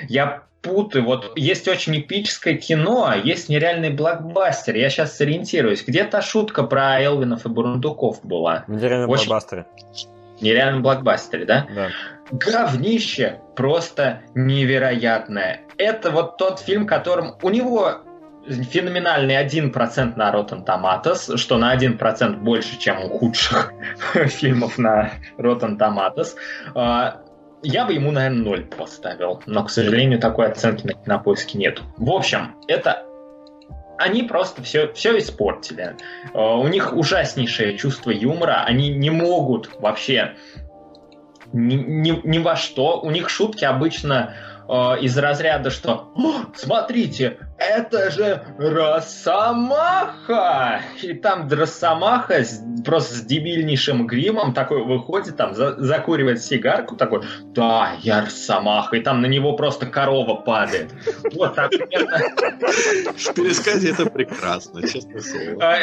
Я 0.08 0.44
путаю. 0.62 1.04
Вот 1.04 1.32
есть 1.36 1.68
очень 1.68 1.98
эпическое 1.98 2.54
кино, 2.54 3.06
а 3.08 3.16
есть 3.16 3.48
нереальный 3.48 3.90
блокбастер. 3.90 4.76
Я 4.76 4.88
сейчас 4.88 5.16
сориентируюсь. 5.16 5.84
Где 5.84 6.04
то 6.04 6.22
шутка 6.22 6.62
про 6.62 7.00
Элвинов 7.00 7.44
и 7.44 7.48
Бурундуков 7.48 8.24
была? 8.24 8.64
В 8.66 8.72
нереальном 8.72 9.10
очень... 9.10 9.26
блокбастере. 9.26 9.66
Нереальном 10.40 10.82
блокбастере, 10.82 11.44
да? 11.44 11.66
Да. 11.74 11.90
говнище 12.30 13.40
просто 13.54 14.22
невероятное. 14.34 15.60
Это 15.76 16.10
вот 16.10 16.36
тот 16.36 16.60
фильм, 16.60 16.86
которым 16.86 17.34
у 17.42 17.50
него 17.50 18.02
феноменальный 18.46 19.36
1% 19.36 20.16
на 20.16 20.32
Rotten 20.32 20.64
Tomatoes, 20.64 21.36
что 21.36 21.58
на 21.58 21.76
1% 21.76 22.36
больше, 22.38 22.78
чем 22.78 23.04
у 23.04 23.08
худших 23.08 23.72
фильмов 24.26 24.78
на 24.78 25.12
Rotten 25.38 25.78
Tomatoes. 25.78 26.34
Я 27.62 27.84
бы 27.84 27.92
ему, 27.92 28.10
наверное, 28.10 28.42
0 28.42 28.64
поставил, 28.76 29.42
но, 29.46 29.64
к 29.64 29.70
сожалению, 29.70 30.18
такой 30.18 30.46
оценки 30.46 30.86
на 30.86 30.94
кинопоиске 30.94 31.58
нет. 31.58 31.80
В 31.96 32.10
общем, 32.10 32.56
это 32.66 33.06
они 33.98 34.24
просто 34.24 34.62
все, 34.62 34.92
все 34.92 35.16
испортили. 35.18 35.96
А, 36.34 36.56
у 36.58 36.66
них 36.66 36.92
ужаснейшее 36.92 37.78
чувство 37.78 38.10
юмора, 38.10 38.64
они 38.64 38.90
не 38.90 39.10
могут 39.10 39.70
вообще 39.80 40.34
ни, 41.52 41.74
ни, 41.74 42.20
ни 42.24 42.38
во 42.38 42.56
что. 42.56 43.00
У 43.00 43.10
них 43.10 43.28
шутки 43.28 43.64
обычно 43.64 44.34
э, 44.34 44.51
из 45.00 45.18
разряда, 45.18 45.70
что 45.70 46.12
смотрите, 46.54 47.38
это 47.58 48.10
же 48.10 48.42
Росомаха! 48.58 50.00
И 51.02 51.12
там 51.14 51.46
Росомаха 51.50 52.42
с, 52.42 52.60
просто 52.84 53.16
с 53.16 53.20
дебильнейшим 53.22 54.06
гримом 54.06 54.54
такой 54.54 54.82
выходит, 54.82 55.36
там 55.36 55.54
за, 55.54 55.76
закуривает 55.76 56.42
сигарку, 56.42 56.96
такой, 56.96 57.22
да, 57.42 57.96
я 58.00 58.22
Росомаха, 58.22 58.96
и 58.96 59.00
там 59.00 59.20
на 59.20 59.26
него 59.26 59.54
просто 59.56 59.84
корова 59.86 60.36
падает. 60.36 60.94
Вот 61.34 61.54
так 61.54 61.70
В 61.72 61.78
пересказе 63.34 63.90
это 63.90 64.06
прекрасно, 64.06 64.88
честно 64.88 65.20
слово. 65.20 65.62
А, 65.62 65.80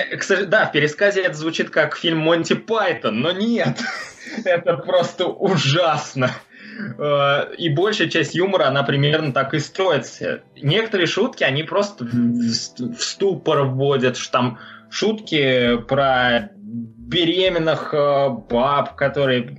да, 0.47 0.65
в 0.65 0.71
пересказе 0.71 1.21
это 1.21 1.35
звучит 1.35 1.69
как 1.69 1.95
фильм 1.95 2.17
Монти 2.19 2.53
Пайтон, 2.53 3.21
но 3.21 3.31
нет. 3.31 3.77
Это 4.43 4.77
просто 4.77 5.27
ужасно. 5.27 6.31
Э, 6.97 7.53
и 7.57 7.69
большая 7.69 8.09
часть 8.09 8.35
юмора, 8.35 8.67
она 8.67 8.83
примерно 8.83 9.31
так 9.33 9.53
и 9.53 9.59
строится. 9.59 10.41
Некоторые 10.55 11.07
шутки, 11.07 11.43
они 11.43 11.63
просто 11.63 12.05
в 12.05 13.01
ступор 13.01 13.63
вводят, 13.63 14.17
что 14.17 14.31
там 14.31 14.59
шутки 14.89 15.77
про 15.87 16.51
беременных 17.09 17.93
э, 17.93 18.29
баб, 18.29 18.95
которые, 18.95 19.57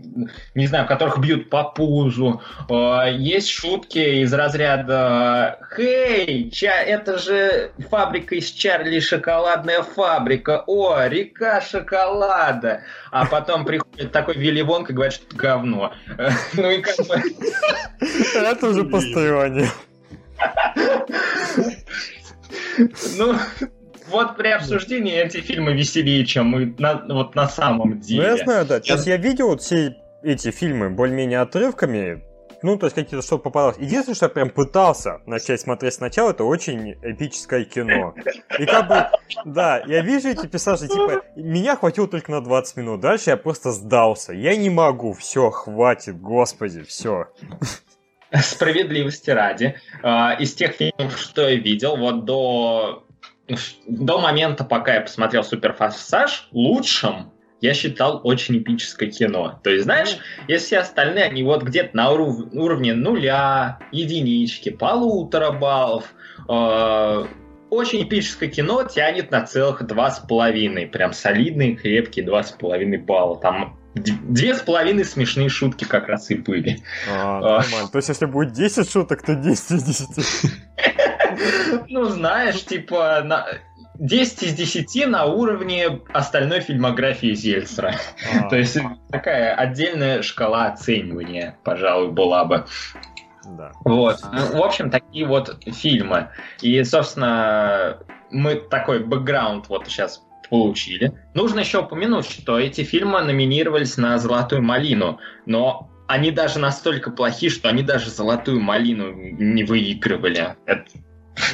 не 0.54 0.66
знаю, 0.66 0.86
которых 0.86 1.18
бьют 1.18 1.50
по 1.50 1.64
пузу. 1.64 2.40
Э, 2.68 3.12
есть 3.12 3.48
шутки 3.48 4.22
из 4.22 4.32
разряда 4.32 5.58
«Хей, 5.74 6.50
ча, 6.50 6.80
это 6.80 7.18
же 7.18 7.72
фабрика 7.90 8.36
из 8.36 8.50
Чарли, 8.50 9.00
шоколадная 9.00 9.82
фабрика. 9.82 10.62
О, 10.66 11.04
река 11.06 11.60
шоколада!» 11.60 12.82
А 13.10 13.26
потом 13.26 13.64
приходит 13.64 14.12
такой 14.12 14.36
Вилли 14.36 14.62
Вонг 14.62 14.90
и 14.90 14.92
говорит, 14.92 15.14
что 15.14 15.26
это 15.26 15.36
говно. 15.36 15.92
Ну 16.54 16.70
и 16.70 16.78
как 16.78 16.96
бы... 17.06 17.16
Это 18.34 18.68
уже 18.68 18.84
постояние. 18.84 19.70
Ну, 23.16 23.34
вот 24.10 24.36
при 24.36 24.48
обсуждении 24.48 25.14
эти 25.14 25.38
фильмы 25.40 25.72
веселее, 25.72 26.24
чем 26.26 26.48
мы 26.48 26.74
на, 26.78 27.04
вот 27.08 27.34
на 27.34 27.48
самом 27.48 28.00
деле. 28.00 28.22
Ну, 28.22 28.36
я 28.36 28.44
знаю, 28.44 28.66
да. 28.66 28.80
Есть 28.82 29.06
я 29.06 29.16
видел 29.16 29.48
вот 29.48 29.62
все 29.62 29.96
эти 30.22 30.50
фильмы 30.50 30.90
более-менее 30.90 31.40
отрывками, 31.40 32.22
ну, 32.62 32.76
то 32.76 32.86
есть 32.86 32.94
какие-то 32.94 33.24
что 33.24 33.38
попадалось. 33.38 33.78
Единственное, 33.78 34.14
что 34.14 34.26
я 34.26 34.30
прям 34.30 34.50
пытался 34.50 35.20
начать 35.26 35.60
смотреть 35.60 35.94
сначала, 35.94 36.30
это 36.30 36.44
очень 36.44 36.92
эпическое 37.02 37.64
кино. 37.64 38.14
И 38.58 38.66
как 38.66 38.88
бы, 38.88 39.06
да, 39.44 39.82
я 39.86 40.02
вижу 40.02 40.28
эти 40.28 40.46
пейзажи, 40.46 40.88
типа, 40.88 41.22
меня 41.36 41.76
хватило 41.76 42.06
только 42.06 42.30
на 42.30 42.42
20 42.42 42.76
минут. 42.76 43.00
Дальше 43.00 43.30
я 43.30 43.36
просто 43.36 43.72
сдался. 43.72 44.32
Я 44.34 44.56
не 44.56 44.68
могу, 44.68 45.14
все, 45.14 45.50
хватит, 45.50 46.20
господи, 46.20 46.82
все. 46.82 47.28
Справедливости 48.32 49.30
ради. 49.30 49.76
А, 50.02 50.34
из 50.34 50.54
тех 50.54 50.72
фильмов, 50.72 51.18
что 51.18 51.48
я 51.48 51.56
видел, 51.56 51.96
вот 51.96 52.24
до 52.24 53.04
до 53.86 54.18
момента, 54.18 54.64
пока 54.64 54.94
я 54.94 55.00
посмотрел 55.00 55.44
Суперфорсаж, 55.44 56.48
лучшим 56.52 57.32
я 57.60 57.74
считал 57.74 58.20
очень 58.24 58.58
эпическое 58.58 59.10
кино. 59.10 59.60
То 59.62 59.70
есть, 59.70 59.84
знаешь, 59.84 60.16
если 60.48 60.66
все 60.66 60.78
остальные, 60.78 61.24
они 61.24 61.42
вот 61.42 61.62
где-то 61.62 61.94
на 61.94 62.10
уров- 62.10 62.48
уровне 62.52 62.94
нуля, 62.94 63.80
единички, 63.92 64.70
полутора 64.70 65.52
баллов, 65.52 66.14
э- 66.48 67.24
очень 67.68 68.02
эпическое 68.02 68.48
кино 68.48 68.82
тянет 68.84 69.30
на 69.30 69.46
целых 69.46 69.86
два 69.86 70.10
с 70.10 70.18
половиной. 70.20 70.86
Прям 70.86 71.12
солидные, 71.12 71.76
крепкие 71.76 72.24
два 72.24 72.42
с 72.42 72.50
половиной 72.50 72.98
балла. 72.98 73.38
Там 73.38 73.78
две 73.94 74.54
с 74.54 74.60
половиной 74.60 75.04
смешные 75.04 75.48
шутки 75.48 75.84
как 75.84 76.08
раз 76.08 76.30
и 76.30 76.36
были. 76.36 76.78
А, 77.08 77.38
а. 77.38 77.62
нормально. 77.62 77.88
То 77.92 77.98
есть, 77.98 78.08
если 78.08 78.26
будет 78.26 78.52
10 78.52 78.90
шуток, 78.90 79.22
то 79.22 79.34
10 79.34 79.70
из 79.70 79.82
10. 79.84 80.52
Ну, 81.88 82.04
знаешь, 82.04 82.64
типа, 82.64 83.22
на... 83.24 83.46
10 84.00 84.42
из 84.44 84.54
10 84.54 85.08
на 85.08 85.26
уровне 85.26 86.00
остальной 86.12 86.60
фильмографии 86.60 87.34
Зельцера. 87.34 87.96
А. 88.34 88.48
То 88.48 88.56
есть 88.56 88.78
такая 89.10 89.54
отдельная 89.54 90.22
шкала 90.22 90.68
оценивания, 90.68 91.58
пожалуй, 91.64 92.10
была 92.10 92.46
бы. 92.46 92.64
Да. 93.44 93.72
Вот. 93.84 94.16
Ну, 94.32 94.58
в 94.58 94.62
общем, 94.62 94.90
такие 94.90 95.26
вот 95.26 95.54
фильмы. 95.66 96.30
И, 96.62 96.82
собственно, 96.82 97.98
мы 98.30 98.54
такой 98.54 99.00
бэкграунд 99.00 99.68
вот 99.68 99.86
сейчас 99.86 100.22
получили. 100.48 101.12
Нужно 101.34 101.60
еще 101.60 101.80
упомянуть, 101.80 102.26
что 102.28 102.58
эти 102.58 102.82
фильмы 102.82 103.20
номинировались 103.20 103.96
на 103.98 104.18
«Золотую 104.18 104.62
малину», 104.62 105.20
но 105.46 105.90
они 106.08 106.32
даже 106.32 106.58
настолько 106.58 107.10
плохи, 107.10 107.48
что 107.50 107.68
они 107.68 107.82
даже 107.82 108.10
«Золотую 108.10 108.60
малину» 108.60 109.12
не 109.12 109.62
выигрывали. 109.62 110.56
Это 110.66 110.84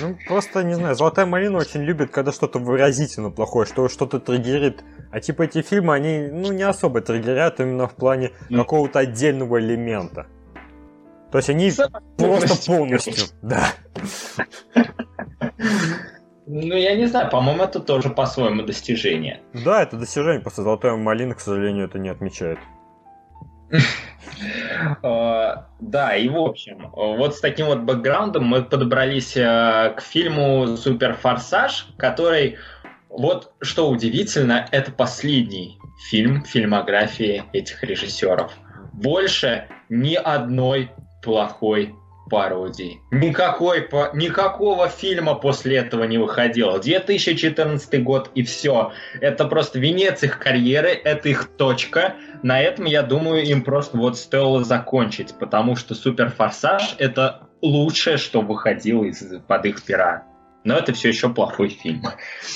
ну, 0.00 0.18
просто, 0.26 0.62
не 0.62 0.74
знаю, 0.74 0.94
«Золотая 0.94 1.26
малина» 1.26 1.58
очень 1.58 1.82
любит, 1.82 2.10
когда 2.10 2.32
что-то 2.32 2.58
выразительно 2.58 3.30
плохое, 3.30 3.66
что 3.66 3.88
что-то 3.88 4.20
триггерит. 4.20 4.84
А 5.10 5.20
типа 5.20 5.42
эти 5.42 5.62
фильмы, 5.62 5.94
они, 5.94 6.28
ну, 6.30 6.52
не 6.52 6.62
особо 6.62 7.00
триггерят 7.00 7.60
именно 7.60 7.86
в 7.86 7.94
плане 7.94 8.32
mm. 8.50 8.56
какого-то 8.56 8.98
отдельного 8.98 9.60
элемента. 9.60 10.26
То 11.30 11.38
есть 11.38 11.50
они 11.50 11.70
Сам 11.70 11.90
просто 12.16 12.66
полностью, 12.66 13.26
да. 13.42 13.72
Ну, 16.48 16.76
я 16.76 16.94
не 16.94 17.06
знаю, 17.06 17.28
по-моему, 17.28 17.64
это 17.64 17.80
тоже 17.80 18.10
по-своему 18.10 18.62
достижение. 18.62 19.42
Да, 19.52 19.82
это 19.82 19.96
достижение, 19.96 20.40
просто 20.40 20.62
«Золотая 20.62 20.94
малина», 20.96 21.34
к 21.34 21.40
сожалению, 21.40 21.86
это 21.86 21.98
не 21.98 22.08
отмечает. 22.08 22.58
А, 25.02 25.68
да, 25.80 26.14
и 26.14 26.28
в 26.28 26.36
общем, 26.36 26.90
вот 26.92 27.34
с 27.34 27.40
таким 27.40 27.66
вот 27.66 27.80
бэкграундом 27.80 28.44
мы 28.44 28.62
подобрались 28.62 29.36
э, 29.36 29.94
к 29.96 30.02
фильму 30.02 30.76
«Супер 30.76 31.14
Форсаж», 31.14 31.88
который, 31.96 32.58
вот 33.08 33.54
что 33.62 33.88
удивительно, 33.88 34.68
это 34.72 34.92
последний 34.92 35.78
фильм 36.10 36.44
фильмографии 36.44 37.44
этих 37.54 37.82
режиссеров. 37.82 38.52
Больше 38.92 39.68
ни 39.88 40.14
одной 40.14 40.90
плохой 41.22 41.94
пародий. 42.28 43.00
Никакой, 43.10 43.88
никакого 44.14 44.88
фильма 44.88 45.34
после 45.34 45.76
этого 45.76 46.04
не 46.04 46.18
выходило. 46.18 46.78
2014 46.78 48.02
год 48.02 48.30
и 48.34 48.42
все. 48.42 48.92
Это 49.20 49.44
просто 49.46 49.78
венец 49.78 50.22
их 50.22 50.38
карьеры, 50.38 50.90
это 50.90 51.28
их 51.28 51.48
точка. 51.56 52.14
На 52.42 52.60
этом, 52.60 52.84
я 52.84 53.02
думаю, 53.02 53.44
им 53.44 53.62
просто 53.62 53.96
вот 53.96 54.18
стоило 54.18 54.64
закончить, 54.64 55.34
потому 55.38 55.76
что 55.76 55.94
Супер 55.94 56.30
Форсаж 56.30 56.96
это 56.98 57.48
лучшее, 57.62 58.16
что 58.16 58.40
выходило 58.40 59.04
из-под 59.04 59.66
их 59.66 59.82
пера. 59.82 60.24
Но 60.64 60.76
это 60.76 60.92
все 60.92 61.08
еще 61.08 61.28
плохой 61.28 61.68
фильм. 61.68 62.02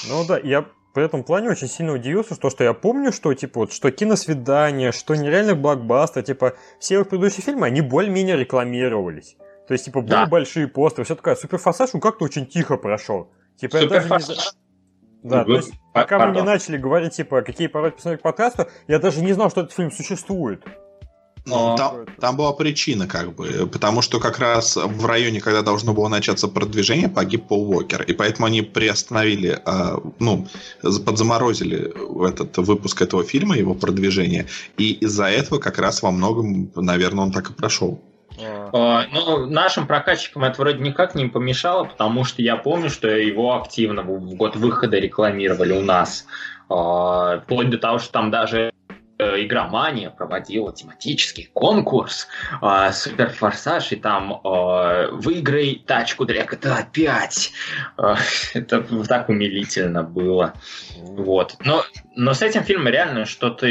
Ну 0.08 0.26
да, 0.26 0.38
я 0.38 0.66
по 0.92 0.98
этому 0.98 1.22
плане 1.22 1.50
очень 1.50 1.68
сильно 1.68 1.92
удивился, 1.92 2.34
что, 2.34 2.50
что 2.50 2.64
я 2.64 2.74
помню, 2.74 3.12
что 3.12 3.32
типа 3.32 3.60
вот, 3.60 3.72
что 3.72 3.90
киносвидание, 3.92 4.90
что 4.90 5.14
нереальный 5.14 5.54
блокбастер, 5.54 6.22
типа 6.22 6.54
все 6.80 7.00
их 7.00 7.08
предыдущие 7.08 7.42
фильмы, 7.42 7.66
они 7.66 7.80
более-менее 7.80 8.36
рекламировались. 8.36 9.36
То 9.70 9.74
есть, 9.74 9.84
типа, 9.84 10.00
были 10.00 10.10
да. 10.10 10.26
большие 10.26 10.66
постеры, 10.66 11.04
все 11.04 11.14
такое. 11.14 11.36
Суперфорсаж, 11.36 11.90
он 11.92 12.00
как-то 12.00 12.24
очень 12.24 12.44
тихо 12.44 12.76
прошел. 12.76 13.30
Типа, 13.56 13.76
я 13.76 13.86
даже 13.86 14.08
не... 14.08 14.24
Да, 15.22 15.44
то 15.44 15.52
есть, 15.52 15.70
пока 15.94 16.26
мы 16.26 16.34
не 16.34 16.42
начали 16.42 16.76
говорить, 16.76 17.12
типа, 17.12 17.42
какие 17.42 17.68
пародии 17.68 17.94
посмотреть 17.94 18.20
подкаста, 18.20 18.68
я 18.88 18.98
даже 18.98 19.20
не 19.20 19.32
знал, 19.32 19.48
что 19.48 19.60
этот 19.60 19.72
фильм 19.72 19.92
существует. 19.92 20.64
Ну, 21.46 21.76
там, 21.76 22.04
там 22.18 22.36
была 22.36 22.52
причина, 22.52 23.06
как 23.06 23.32
бы, 23.36 23.68
потому 23.72 24.02
что 24.02 24.18
как 24.18 24.40
раз 24.40 24.74
в 24.74 25.06
районе, 25.06 25.40
когда 25.40 25.62
должно 25.62 25.94
было 25.94 26.08
начаться 26.08 26.48
продвижение, 26.48 27.08
погиб 27.08 27.46
Пол 27.46 27.70
Уокер, 27.70 28.02
и 28.02 28.12
поэтому 28.12 28.46
они 28.46 28.62
приостановили, 28.62 29.60
э, 29.64 29.96
ну, 30.18 30.48
подзаморозили 30.82 32.28
этот 32.28 32.58
выпуск 32.58 33.02
этого 33.02 33.22
фильма, 33.22 33.56
его 33.56 33.74
продвижение, 33.74 34.48
и 34.78 34.94
из-за 34.94 35.26
этого 35.26 35.60
как 35.60 35.78
раз 35.78 36.02
во 36.02 36.10
многом, 36.10 36.72
наверное, 36.74 37.22
он 37.22 37.30
так 37.30 37.50
и 37.50 37.52
прошел. 37.52 38.00
А, 38.38 39.06
ну, 39.12 39.46
нашим 39.46 39.86
прокатчикам 39.86 40.44
это 40.44 40.60
вроде 40.60 40.78
никак 40.78 41.14
не 41.14 41.26
помешало, 41.26 41.84
потому 41.84 42.24
что 42.24 42.42
я 42.42 42.56
помню, 42.56 42.90
что 42.90 43.08
его 43.08 43.56
активно 43.56 44.02
в 44.02 44.34
год 44.34 44.56
выхода 44.56 44.98
рекламировали 44.98 45.72
у 45.72 45.82
нас. 45.82 46.26
А, 46.68 47.40
вплоть 47.40 47.70
до 47.70 47.78
того, 47.78 47.98
что 47.98 48.12
там 48.12 48.30
даже 48.30 48.72
э, 49.18 49.44
игромания 49.44 50.10
проводила 50.10 50.72
тематический 50.72 51.50
конкурс 51.52 52.28
э, 52.62 52.92
Суперфорсаж, 52.92 53.92
и 53.92 53.96
там 53.96 54.40
э, 54.44 55.08
выиграй 55.12 55.82
тачку 55.84 56.24
для 56.24 56.44
GTA 56.44 56.86
5. 56.90 57.52
Э, 57.98 58.14
это 58.54 59.04
так 59.04 59.28
умилительно 59.28 60.04
было. 60.04 60.54
Вот. 60.96 61.56
Но, 61.64 61.82
но 62.14 62.34
с 62.34 62.42
этим 62.42 62.62
фильмом 62.62 62.88
реально 62.88 63.26
что-то 63.26 63.66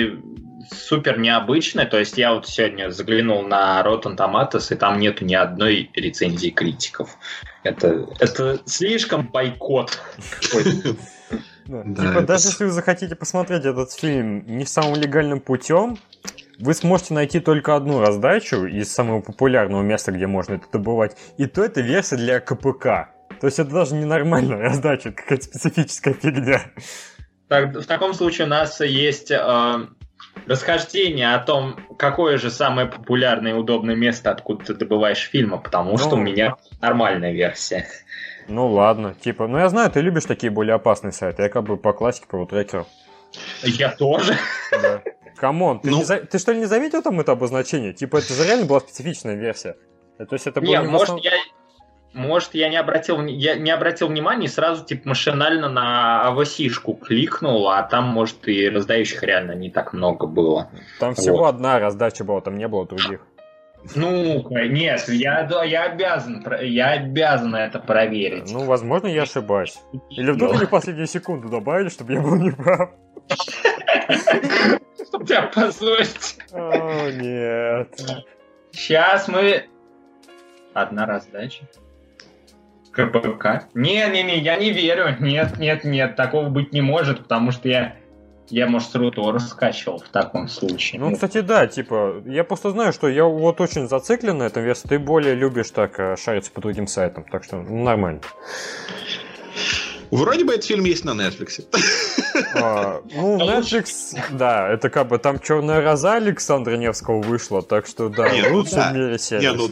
супер 0.72 1.20
необычное. 1.20 1.86
То 1.86 2.00
есть 2.00 2.18
я 2.18 2.34
вот 2.34 2.48
сегодня 2.48 2.90
заглянул 2.90 3.44
на 3.44 3.82
Rotten 3.82 4.16
Tomatoes, 4.16 4.74
и 4.74 4.76
там 4.76 5.00
нету 5.00 5.26
ни 5.26 5.34
одной 5.34 5.90
рецензии 5.94 6.50
критиков. 6.50 7.18
Это, 7.64 8.08
это 8.20 8.60
слишком 8.66 9.28
бойкот. 9.28 10.00
Типа, 11.70 12.22
даже 12.22 12.48
если 12.48 12.64
вы 12.66 12.72
захотите 12.72 13.16
посмотреть 13.16 13.66
этот 13.66 13.94
фильм 13.94 14.44
не 14.48 14.66
самым 14.66 14.96
легальным 14.96 15.40
путем, 15.40 15.98
вы 16.60 16.74
сможете 16.74 17.14
найти 17.14 17.40
только 17.40 17.76
одну 17.76 18.02
раздачу 18.02 18.66
из 18.66 18.92
самого 18.92 19.22
популярного 19.22 19.82
места, 19.82 20.12
где 20.12 20.28
можно 20.28 20.56
это 20.56 20.66
добывать. 20.72 21.16
И 21.38 21.46
то 21.46 21.64
это 21.64 21.82
версия 21.82 22.18
для 22.18 22.40
КПК. 22.40 23.12
То 23.40 23.48
есть 23.48 23.60
это 23.60 23.70
даже 23.70 23.96
не 23.96 24.06
нормальная 24.06 24.58
раздача, 24.58 25.10
это 25.10 25.22
какая-то 25.22 25.46
специфическая 25.46 26.14
фигня. 26.14 26.62
Так, 27.48 27.76
в 27.76 27.86
таком 27.86 28.14
случае 28.14 28.46
у 28.46 28.50
нас 28.50 28.82
есть 28.82 29.32
э, 29.32 29.88
расхождение 30.48 31.34
о 31.34 31.40
том, 31.40 31.76
какое 31.98 32.38
же 32.38 32.50
самое 32.52 32.88
популярное 32.88 33.52
и 33.52 33.56
удобное 33.56 33.96
место, 33.96 34.32
откуда 34.32 34.66
ты 34.66 34.74
добываешь 34.74 35.30
фильмы, 35.30 35.60
потому 35.60 35.92
ну, 35.92 35.98
что 35.98 36.16
у 36.16 36.20
меня 36.20 36.58
нормальная 36.82 37.32
версия. 37.32 37.88
Ну 38.48 38.68
ладно, 38.68 39.16
типа, 39.20 39.48
ну 39.48 39.58
я 39.58 39.70
знаю, 39.70 39.92
ты 39.92 40.02
любишь 40.02 40.26
такие 40.26 40.52
более 40.52 40.76
опасные 40.76 41.12
сайты, 41.12 41.44
я 41.44 41.50
как 41.50 41.64
бы 41.64 41.78
по 41.78 41.94
классике 41.94 42.28
по 42.28 42.46
трекеру. 42.46 42.88
Я 43.64 43.90
тоже. 43.90 44.36
Да. 44.72 45.02
Come 45.38 45.62
on, 45.62 45.80
ты, 45.80 45.90
ну... 45.90 46.04
за... 46.04 46.18
ты 46.18 46.38
что 46.38 46.52
ли 46.52 46.60
не 46.60 46.66
заметил 46.66 47.02
там 47.02 47.20
это 47.20 47.32
обозначение? 47.32 47.94
Типа, 47.94 48.18
это 48.18 48.34
же 48.34 48.44
реально 48.46 48.66
была 48.66 48.80
специфичная 48.80 49.36
версия. 49.36 49.76
То 50.18 50.34
есть 50.34 50.48
это 50.48 50.60
было 50.60 50.78
не, 50.78 50.82
не 50.82 50.88
может, 50.88 51.10
основ... 51.10 51.22
я, 51.22 51.32
может, 52.14 52.56
я 52.56 52.70
не 52.70 52.78
обратил, 52.78 53.24
я 53.26 53.56
не 53.56 53.72
обратил 53.72 54.08
внимания 54.08 54.46
и 54.46 54.50
сразу 54.50 54.84
типа 54.84 55.10
машинально 55.10 55.70
на 55.70 56.28
авосишку 56.28 56.94
кликнул, 56.94 57.70
а 57.70 57.84
там, 57.84 58.06
может, 58.06 58.48
и 58.48 58.70
раздающих 58.70 59.22
реально 59.24 59.54
не 59.54 59.70
так 59.70 59.94
много 59.94 60.26
было. 60.26 60.70
Там 61.00 61.14
всего 61.14 61.40
вот. 61.40 61.56
одна 61.56 61.80
раздача 61.80 62.24
была, 62.24 62.42
там 62.42 62.58
не 62.58 62.68
было 62.68 62.88
других. 62.88 63.22
Ну, 63.96 64.46
нет, 64.52 65.08
я, 65.08 65.48
я 65.64 65.84
обязан, 65.84 66.46
я 66.62 66.92
обязан 66.92 67.56
это 67.56 67.80
проверить. 67.80 68.52
Ну, 68.52 68.66
возможно, 68.66 69.08
я 69.08 69.24
ошибаюсь. 69.24 69.80
Или 70.10 70.32
вдруг 70.32 70.54
они 70.56 70.66
последнюю 70.66 71.08
секунду 71.08 71.48
добавили, 71.48 71.90
чтобы 71.90 72.14
я 72.14 72.22
был 72.22 72.36
неправ. 72.36 72.92
Чтобы 75.08 75.26
тебя 75.26 75.44
позорить. 75.44 76.38
О, 76.52 77.10
нет. 77.12 77.90
Сейчас 78.72 79.28
мы... 79.28 79.68
Одна 80.74 81.06
раздача. 81.06 81.64
КПК? 83.08 83.68
Не-не-не, 83.74 84.40
я 84.40 84.58
не 84.58 84.72
верю. 84.72 85.16
Нет, 85.20 85.58
нет, 85.60 85.84
нет, 85.84 86.16
такого 86.16 86.50
быть 86.50 86.74
не 86.74 86.82
может, 86.82 87.20
потому 87.20 87.52
что 87.52 87.70
я 87.70 87.96
я, 88.52 88.68
может, 88.68 88.90
с 88.90 88.96
Рутора 88.96 89.38
скачивал 89.40 90.00
в 90.00 90.10
таком 90.10 90.48
случае. 90.48 91.00
Ну, 91.00 91.14
кстати, 91.14 91.42
да, 91.42 91.68
типа, 91.68 92.24
я 92.26 92.44
просто 92.44 92.72
знаю, 92.72 92.94
что 92.94 93.08
я 93.08 93.26
вот 93.26 93.62
очень 93.62 93.88
зациклен 93.88 94.40
на 94.40 94.44
этом 94.44 94.64
версии, 94.64 94.88
ты 94.88 95.00
более 95.00 95.36
любишь 95.36 95.70
так 95.70 96.00
э, 96.00 96.16
шариться 96.18 96.52
по 96.52 96.62
другим 96.62 96.88
сайтам, 96.88 97.26
так 97.30 97.44
что 97.44 97.58
ну, 97.58 97.84
нормально. 97.84 98.22
Вроде 100.12 100.44
бы 100.44 100.54
этот 100.54 100.66
фильм 100.66 100.86
есть 100.86 101.06
на 101.06 101.12
Netflix. 101.12 101.64
А, 102.56 103.02
ну, 103.14 103.38
Netflix, 103.60 104.18
да, 104.32 104.68
это 104.70 104.90
как 104.90 105.08
бы 105.08 105.20
там 105.20 105.40
Черная 105.40 105.82
роза 105.82 106.14
Александра 106.14 106.76
Невского 106.76 107.22
вышла, 107.22 107.62
так 107.62 107.86
что 107.86 108.10
да, 108.10 108.30
не, 108.30 108.48
лучше 108.50 108.76
да. 108.76 108.92
в 108.92 108.96
мире 108.96 109.20
сервис. 109.20 109.46
Не, 109.46 109.54
ну, 109.54 109.70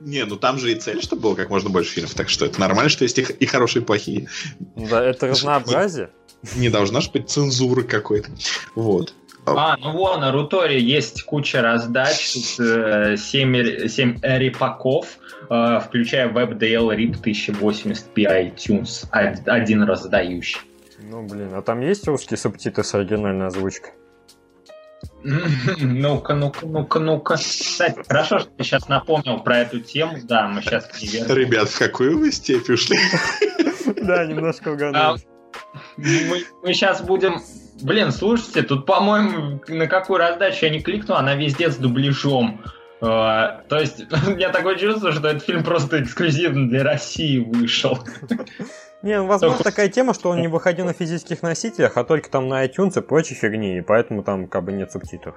не, 0.00 0.24
ну 0.24 0.36
там 0.36 0.58
же 0.58 0.72
и 0.72 0.74
цель, 0.74 1.02
чтобы 1.02 1.22
было 1.22 1.34
как 1.34 1.50
можно 1.50 1.70
больше 1.70 1.92
фильмов, 1.92 2.14
так 2.14 2.28
что 2.28 2.46
это 2.46 2.58
нормально, 2.58 2.88
что 2.88 3.04
есть 3.04 3.18
и, 3.18 3.22
и 3.22 3.46
хорошие, 3.46 3.82
и 3.82 3.84
плохие. 3.84 4.28
Да, 4.76 5.04
это 5.04 5.28
разнообразие. 5.28 6.10
Не 6.56 6.70
должна 6.70 7.00
же 7.00 7.10
быть 7.10 7.28
цензуры 7.28 7.82
какой-то. 7.84 8.30
Вот. 8.74 9.14
А, 9.46 9.76
ну 9.78 9.92
вон, 9.92 10.20
на 10.20 10.32
Руторе 10.32 10.80
есть 10.80 11.22
куча 11.22 11.60
раздач, 11.62 12.32
тут 12.32 12.66
э, 12.66 13.16
7, 13.16 13.88
7 13.88 14.18
репаков, 14.22 15.18
э, 15.48 15.80
включая 15.84 16.30
WebDL 16.30 16.94
RIP 16.94 17.22
1080p 17.22 18.54
iTunes, 18.54 19.06
один 19.10 19.82
раздающий. 19.82 20.60
Ну, 21.02 21.26
блин, 21.26 21.54
а 21.54 21.62
там 21.62 21.80
есть 21.80 22.06
русские 22.06 22.36
субтитры 22.36 22.84
с 22.84 22.94
оригинальной 22.94 23.46
озвучкой? 23.46 23.92
Ну-ка, 25.22 26.34
ну-ка, 26.34 26.66
ну-ка, 26.66 26.98
ну-ка. 26.98 27.36
Кстати, 27.36 28.00
хорошо, 28.06 28.38
что 28.40 28.50
ты 28.50 28.64
сейчас 28.64 28.88
напомнил 28.88 29.40
про 29.40 29.58
эту 29.58 29.80
тему. 29.80 30.18
Да, 30.22 30.48
мы 30.48 30.62
сейчас 30.62 30.88
Ребят, 31.02 31.68
в 31.68 31.78
какую 31.78 32.18
вы 32.18 32.32
степь 32.32 32.68
ушли? 32.68 32.98
Да, 34.02 34.24
немножко 34.24 34.70
угадали. 34.70 35.20
Мы, 35.96 36.44
мы 36.62 36.74
сейчас 36.74 37.02
будем... 37.02 37.40
Блин, 37.82 38.12
слушайте, 38.12 38.62
тут, 38.62 38.86
по-моему, 38.86 39.60
на 39.68 39.86
какую 39.86 40.18
раздачу 40.18 40.66
я 40.66 40.70
не 40.70 40.80
кликну, 40.80 41.14
она 41.14 41.34
везде 41.34 41.70
с 41.70 41.76
дубляжом. 41.76 42.62
Uh, 43.00 43.62
то 43.68 43.78
есть, 43.78 44.04
у 44.26 44.30
меня 44.30 44.50
такое 44.50 44.76
чувство, 44.76 45.12
что 45.12 45.28
этот 45.28 45.42
фильм 45.44 45.64
просто 45.64 46.02
эксклюзивно 46.02 46.68
для 46.68 46.84
России 46.84 47.38
вышел. 47.38 47.98
Не, 49.02 49.18
ну, 49.18 49.26
возможно, 49.26 49.64
такая 49.64 49.88
тема, 49.88 50.14
что 50.14 50.30
он 50.30 50.40
не 50.40 50.48
выходил 50.48 50.84
на 50.86 50.92
физических 50.92 51.42
носителях, 51.42 51.96
а 51.96 52.04
только 52.04 52.30
там 52.30 52.48
на 52.48 52.64
iTunes 52.64 52.98
и 52.98 53.02
прочей 53.02 53.34
фигни, 53.34 53.78
и 53.78 53.80
поэтому 53.80 54.22
там 54.22 54.46
как 54.46 54.64
бы 54.64 54.72
нет 54.72 54.92
субтитров. 54.92 55.36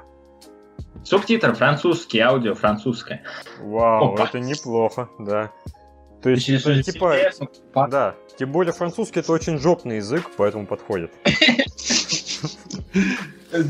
Субтитр 1.04 1.54
французский, 1.54 2.20
аудио 2.20 2.56
французское. 2.56 3.24
Вау, 3.60 4.14
Опа. 4.14 4.26
это 4.26 4.40
неплохо, 4.40 5.10
да. 5.20 5.52
То 6.22 6.30
есть, 6.30 6.50
это, 6.50 6.82
типа, 6.82 7.16
да, 7.90 8.16
тем 8.38 8.52
более 8.52 8.72
французский 8.72 9.20
это 9.20 9.34
очень 9.34 9.60
жопный 9.60 9.98
язык, 9.98 10.30
поэтому 10.38 10.66
подходит. 10.66 11.12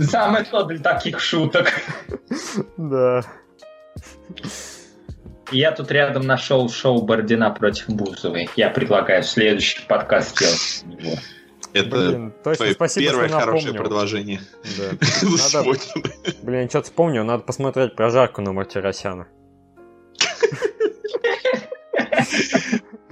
Самое 0.10 0.46
то 0.46 0.64
для 0.64 0.80
таких 0.80 1.20
шуток. 1.20 1.72
Да. 2.78 3.22
Я 5.54 5.72
тут 5.72 5.92
рядом 5.92 6.24
нашел 6.24 6.68
шоу 6.68 7.04
Бородина 7.04 7.52
против 7.52 7.90
Бузовой. 7.90 8.50
Я 8.56 8.70
предлагаю 8.70 9.22
следующий 9.24 9.82
подкаст 9.88 10.38
сделать. 10.38 11.20
Это 11.74 11.90
Блин, 11.90 12.34
точно, 12.44 12.72
спасибо, 12.72 13.08
первое 13.08 13.28
что 13.30 13.40
хорошее 13.40 13.74
предложение. 13.74 14.42
Да. 14.78 14.92
Надо... 15.54 15.80
Блин, 16.44 16.70
что-то 16.70 16.86
вспомнил, 16.86 17.24
надо 17.24 17.44
посмотреть 17.44 17.96
прожарку 17.96 18.42
на 18.42 18.52
Мартиросяна. 18.54 19.28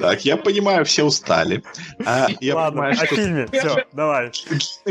Так, 0.02 0.26
я 0.26 0.38
понимаю, 0.38 0.84
все 0.86 1.04
устали. 1.04 1.64
А, 2.06 2.28
я 2.40 2.56
Ладно, 2.56 2.82
понимаю, 2.82 2.94
о 2.94 3.06
что... 3.06 3.16
фильме, 3.16 3.48
все, 3.48 3.86
давай. 3.94 4.32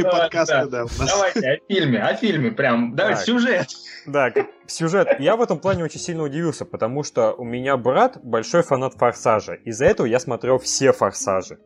подкасты, 0.02 0.66
да. 0.66 0.84
Давайте 0.98 1.50
о 1.50 1.58
фильме, 1.68 2.02
о 2.02 2.14
фильме, 2.14 2.50
прям, 2.52 2.94
давай, 2.94 3.16
сюжет. 3.16 3.68
Да, 4.06 4.32
сюжет. 4.66 5.08
Я 5.18 5.36
в 5.36 5.42
этом 5.42 5.58
плане 5.58 5.84
очень 5.84 6.00
сильно 6.00 6.22
удивился, 6.22 6.64
потому 6.64 7.02
что 7.02 7.32
у 7.32 7.44
меня 7.44 7.76
брат 7.76 8.18
большой 8.22 8.62
фанат 8.62 8.94
Форсажа. 8.94 9.54
Из-за 9.54 9.86
этого 9.86 10.06
я 10.06 10.20
смотрел 10.20 10.58
все 10.58 10.92
Форсажи. 10.92 11.58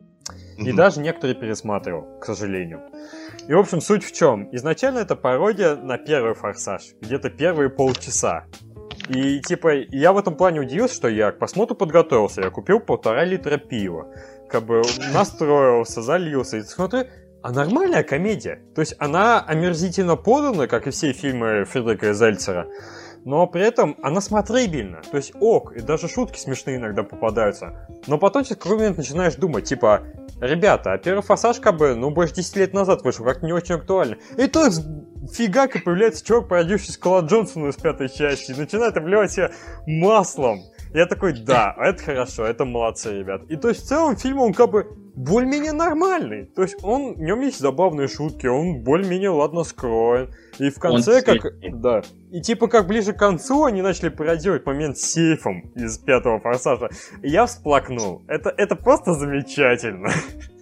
И 0.57 0.71
даже 0.71 1.01
некоторые 1.01 1.35
пересматривал, 1.35 2.19
к 2.19 2.25
сожалению. 2.25 2.81
И, 3.47 3.53
в 3.53 3.59
общем, 3.59 3.79
суть 3.79 4.03
в 4.03 4.11
чем? 4.11 4.49
Изначально 4.55 4.99
это 4.99 5.15
пародия 5.15 5.75
на 5.75 5.99
первый 5.99 6.33
Форсаж, 6.33 6.81
где-то 6.99 7.29
первые 7.29 7.69
полчаса. 7.69 8.45
И 9.09 9.39
типа, 9.41 9.73
я 9.91 10.13
в 10.13 10.17
этом 10.17 10.35
плане 10.35 10.61
удивился, 10.61 10.95
что 10.95 11.07
я 11.07 11.31
к 11.31 11.39
просмотру 11.39 11.75
подготовился. 11.75 12.41
Я 12.41 12.49
купил 12.49 12.79
полтора 12.79 13.23
литра 13.23 13.57
пива. 13.57 14.07
Как 14.49 14.63
бы 14.63 14.81
настроился, 15.13 16.01
залился. 16.01 16.57
И 16.57 16.63
смотрю, 16.63 17.05
а 17.43 17.51
нормальная 17.51 18.03
комедия. 18.03 18.61
То 18.73 18.81
есть 18.81 18.95
она 18.97 19.39
омерзительно 19.39 20.15
подана, 20.15 20.67
как 20.67 20.87
и 20.87 20.91
все 20.91 21.13
фильмы 21.13 21.65
Фредерика 21.65 22.13
Зельцера. 22.13 22.67
Но 23.25 23.47
при 23.47 23.63
этом 23.63 23.97
она 24.03 24.21
смотрибельна. 24.21 25.01
То 25.09 25.17
есть 25.17 25.33
ок, 25.39 25.75
и 25.75 25.81
даже 25.81 26.07
шутки 26.07 26.39
смешные 26.39 26.77
иногда 26.77 27.01
попадаются. 27.01 27.87
Но 28.05 28.19
потом 28.19 28.43
через 28.43 28.57
какой 28.57 28.77
момент 28.77 28.97
начинаешь 28.97 29.33
думать, 29.33 29.65
типа, 29.65 30.03
ребята, 30.39 30.93
а 30.93 30.97
первый 30.99 31.23
форсаж 31.23 31.59
бы, 31.59 31.95
ну, 31.95 32.11
больше 32.11 32.35
10 32.35 32.55
лет 32.57 32.73
назад 32.73 33.01
вышел, 33.01 33.25
как 33.25 33.41
не 33.41 33.51
очень 33.51 33.75
актуально. 33.75 34.17
И 34.37 34.45
тут 34.45 34.73
фигака 35.33 35.79
появляется 35.79 36.23
чувак, 36.23 36.49
породивший 36.49 36.93
Скала 36.93 37.21
Джонсона 37.21 37.69
из 37.69 37.75
пятой 37.75 38.09
части, 38.09 38.51
и 38.51 38.55
начинает 38.55 38.95
обливать 38.95 39.31
себя 39.31 39.51
маслом. 39.87 40.61
Я 40.95 41.07
такой, 41.07 41.33
да, 41.33 41.75
это 41.77 42.01
хорошо, 42.01 42.45
это 42.45 42.63
молодцы, 42.63 43.19
ребят. 43.19 43.41
И 43.49 43.57
то 43.57 43.67
есть 43.67 43.83
в 43.83 43.87
целом 43.87 44.15
фильм, 44.15 44.39
он 44.39 44.53
как 44.53 44.71
бы 44.71 44.87
более-менее 45.13 45.73
нормальный. 45.73 46.45
То 46.45 46.61
есть 46.61 46.77
он, 46.83 47.15
в 47.15 47.19
нем 47.19 47.41
есть 47.41 47.59
забавные 47.59 48.07
шутки, 48.07 48.47
он 48.47 48.81
более-менее 48.81 49.29
ладно 49.29 49.65
скроен. 49.65 50.33
И 50.57 50.69
в 50.69 50.79
конце, 50.79 51.17
он 51.17 51.23
как... 51.23 51.41
Средний. 51.41 51.81
Да. 51.81 52.01
И 52.31 52.39
типа 52.41 52.67
как 52.67 52.87
ближе 52.87 53.11
к 53.11 53.19
концу 53.19 53.65
они 53.65 53.81
начали 53.81 54.07
пародировать 54.07 54.65
момент 54.65 54.97
с 54.97 55.11
сейфом 55.11 55.69
из 55.75 55.97
пятого 55.97 56.39
форсажа. 56.39 56.89
И 57.21 57.29
я 57.29 57.45
всплакнул. 57.45 58.23
Это, 58.29 58.53
это 58.55 58.77
просто 58.77 59.15
замечательно. 59.15 60.09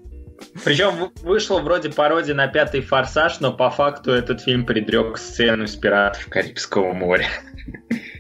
Причем 0.64 1.12
вышло 1.22 1.60
вроде 1.60 1.90
пародия 1.90 2.36
на 2.36 2.48
пятый 2.48 2.82
форсаж, 2.82 3.40
но 3.40 3.52
по 3.52 3.70
факту 3.70 4.12
этот 4.12 4.42
фильм 4.42 4.66
предрек 4.66 5.18
сцену 5.18 5.68
с 5.68 5.76
пиратов 5.76 6.28
Карибского 6.28 6.94
моря. 6.94 7.28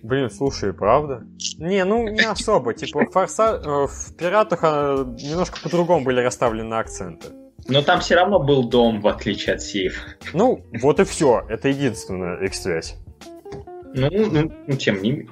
Блин, 0.01 0.29
слушай, 0.29 0.73
правда? 0.73 1.23
Не, 1.57 1.83
ну 1.85 2.07
не 2.07 2.25
особо. 2.25 2.73
Типа 2.73 3.05
форса... 3.11 3.61
Э, 3.63 3.87
в 3.87 4.15
пиратах 4.17 4.59
а, 4.63 5.03
немножко 5.03 5.59
по-другому 5.61 6.03
были 6.03 6.21
расставлены 6.21 6.73
акценты. 6.75 7.27
Но 7.67 7.81
там 7.81 8.01
все 8.01 8.15
равно 8.15 8.39
был 8.39 8.67
дом, 8.67 8.99
в 8.99 9.07
отличие 9.07 9.55
от 9.55 9.61
Сиев. 9.61 9.97
Ну, 10.33 10.65
вот 10.81 10.99
и 10.99 11.05
все. 11.05 11.45
Это 11.47 11.69
единственная 11.69 12.43
X-связь. 12.43 12.95
Ну, 13.95 14.09
ну, 14.11 14.51
ну, 14.67 14.75
тем 14.75 15.01
не 15.03 15.27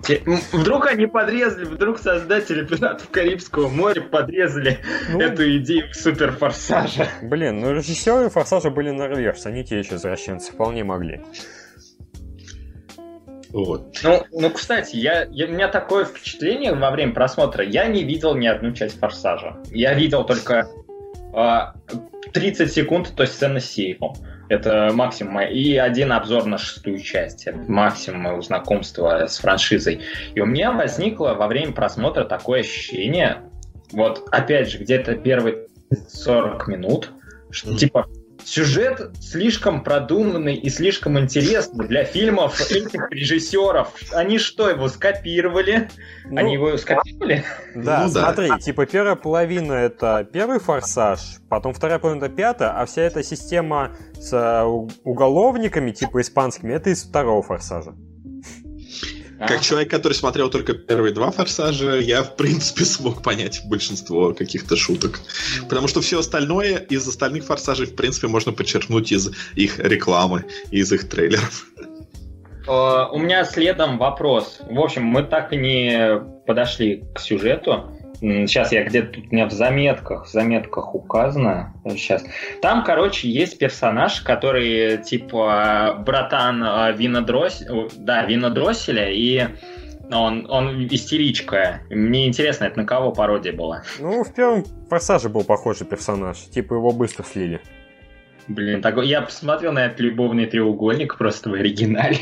Вдруг 0.52 0.86
они 0.86 1.08
подрезали, 1.08 1.66
вдруг 1.66 1.98
создатели 1.98 2.64
пиратов 2.64 3.10
Карибского 3.10 3.70
моря 3.70 4.02
подрезали 4.02 4.80
ну, 5.10 5.20
эту 5.20 5.58
идею 5.58 5.92
суперфорсажа. 5.94 7.08
Блин, 7.24 7.60
ну 7.60 7.74
режиссеры 7.74 8.30
форсажа 8.30 8.70
были 8.70 8.92
норвежцы, 8.92 9.48
они 9.48 9.64
те 9.64 9.80
еще 9.80 9.96
извращенцы, 9.96 10.52
вполне 10.52 10.84
могли. 10.84 11.22
Вот. 13.50 13.98
Ну, 14.04 14.24
ну, 14.32 14.50
кстати, 14.52 14.96
я, 14.96 15.28
я, 15.30 15.48
у 15.48 15.50
меня 15.50 15.68
такое 15.68 16.06
впечатление 16.06 16.74
во 16.74 16.92
время 16.92 17.14
просмотра. 17.14 17.66
Я 17.66 17.88
не 17.88 18.04
видел 18.04 18.36
ни 18.36 18.48
одну 18.48 18.72
часть 18.72 18.98
«Форсажа». 19.00 19.58
Я 19.72 19.94
видел 19.94 20.24
только 20.24 20.54
э, 20.54 20.66
а, 21.34 21.74
30 22.32 22.72
секунд 22.72 23.12
той 23.14 23.28
сцены 23.28 23.60
с 23.60 23.66
сейфом. 23.66 24.14
Это 24.52 24.92
максимум. 24.92 25.40
И 25.40 25.78
один 25.78 26.12
обзор 26.12 26.46
на 26.46 26.58
шестую 26.58 27.00
часть. 27.00 27.48
Это 27.48 27.58
максимум 27.72 28.24
моего 28.24 28.42
знакомства 28.42 29.26
с 29.26 29.38
франшизой. 29.38 30.02
И 30.36 30.42
у 30.42 30.46
меня 30.46 30.74
возникло 30.74 31.36
во 31.36 31.48
время 31.48 31.72
просмотра 31.72 32.26
такое 32.26 32.60
ощущение, 32.60 33.44
вот 33.94 34.28
опять 34.30 34.70
же, 34.70 34.80
где-то 34.80 35.16
первые 35.16 35.68
40 36.10 36.68
минут, 36.68 37.12
что 37.50 37.78
типа 37.78 38.10
сюжет 38.46 39.12
слишком 39.20 39.84
продуманный 39.84 40.56
и 40.56 40.70
слишком 40.70 41.20
интересный 41.20 41.88
для 41.88 42.04
фильмов 42.04 42.60
этих 42.72 43.10
режиссеров. 43.12 43.90
Они 44.14 44.38
что, 44.38 44.70
его 44.70 44.88
скопировали? 44.88 45.90
Ну, 46.26 46.38
Они 46.40 46.54
его 46.54 46.78
скопировали? 46.78 47.44
Да, 47.76 48.04
ну, 48.04 48.10
смотри, 48.10 48.50
да. 48.50 48.60
типа 48.60 48.86
первая 48.86 49.16
половина 49.16 49.74
это 49.74 50.28
первый 50.32 50.60
форсаж, 50.60 51.20
потом 51.50 51.74
вторая 51.74 52.00
половина 52.00 52.26
это 52.26 52.36
пятая, 52.36 52.70
а 52.72 52.86
вся 52.86 53.04
эта 53.04 53.24
система 53.24 53.96
с 54.14 54.34
э, 54.34 54.64
уголовниками, 55.04 55.92
типа 55.92 56.22
испанскими, 56.22 56.74
это 56.74 56.90
из 56.90 57.04
второго 57.04 57.42
форсажа. 57.42 57.94
Как 59.48 59.62
человек, 59.62 59.90
который 59.90 60.14
смотрел 60.14 60.50
только 60.50 60.74
первые 60.74 61.14
два 61.14 61.32
форсажа, 61.32 62.00
я, 62.00 62.24
в 62.24 62.36
принципе, 62.36 62.86
смог 62.86 63.24
понять 63.24 63.62
большинство 63.66 64.34
каких-то 64.34 64.76
шуток. 64.76 65.20
Потому 65.70 65.88
что 65.88 66.02
все 66.02 66.20
остальное 66.20 66.78
из 66.78 67.08
остальных 67.08 67.46
форсажей, 67.46 67.88
в 67.88 67.96
принципе, 67.96 68.28
можно 68.28 68.52
подчеркнуть 68.52 69.12
из 69.12 69.32
их 69.56 69.80
рекламы, 69.80 70.46
из 70.72 70.92
их 70.92 71.10
трейлеров. 71.10 71.66
У 72.68 73.18
меня 73.18 73.44
следом 73.44 73.98
вопрос. 73.98 74.60
В 74.70 74.80
общем, 74.80 75.04
мы 75.04 75.24
так 75.24 75.52
и 75.52 75.58
не 75.58 76.22
подошли 76.46 77.04
к 77.16 77.20
сюжету. 77.20 77.92
Сейчас 78.22 78.72
я 78.72 78.84
где-то 78.84 79.14
тут 79.14 79.26
у 79.32 79.36
меня 79.36 79.48
в 79.48 79.52
заметках, 79.52 80.28
в 80.28 80.30
заметках 80.30 80.94
указано. 80.94 81.74
Сейчас. 81.90 82.24
Там, 82.62 82.84
короче, 82.84 83.28
есть 83.28 83.58
персонаж, 83.58 84.22
который 84.22 85.00
типа 85.00 86.04
братан 86.06 86.64
а, 86.64 86.92
Вина 86.92 87.22
Дрос... 87.22 87.64
да, 87.98 88.26
Вина 88.26 88.52
Дросселя, 88.52 89.10
и 89.10 89.48
он, 90.12 90.46
он 90.50 90.86
истеричка. 90.88 91.82
Мне 91.90 92.28
интересно, 92.28 92.66
это 92.66 92.78
на 92.78 92.86
кого 92.86 93.12
пародия 93.12 93.54
была? 93.54 93.82
Ну, 94.00 94.24
в 94.24 94.32
первом 94.34 94.66
форсаже 94.88 95.30
был 95.30 95.44
похожий 95.44 95.88
персонаж. 95.88 96.38
Типа 96.38 96.76
его 96.76 96.92
быстро 96.92 97.24
слили. 97.24 97.60
Блин, 98.48 98.84
так, 98.84 98.98
я 99.04 99.22
посмотрел 99.22 99.72
на 99.72 99.86
этот 99.86 100.00
любовный 100.00 100.46
треугольник 100.46 101.18
просто 101.18 101.50
в 101.50 101.54
оригинале. 101.54 102.18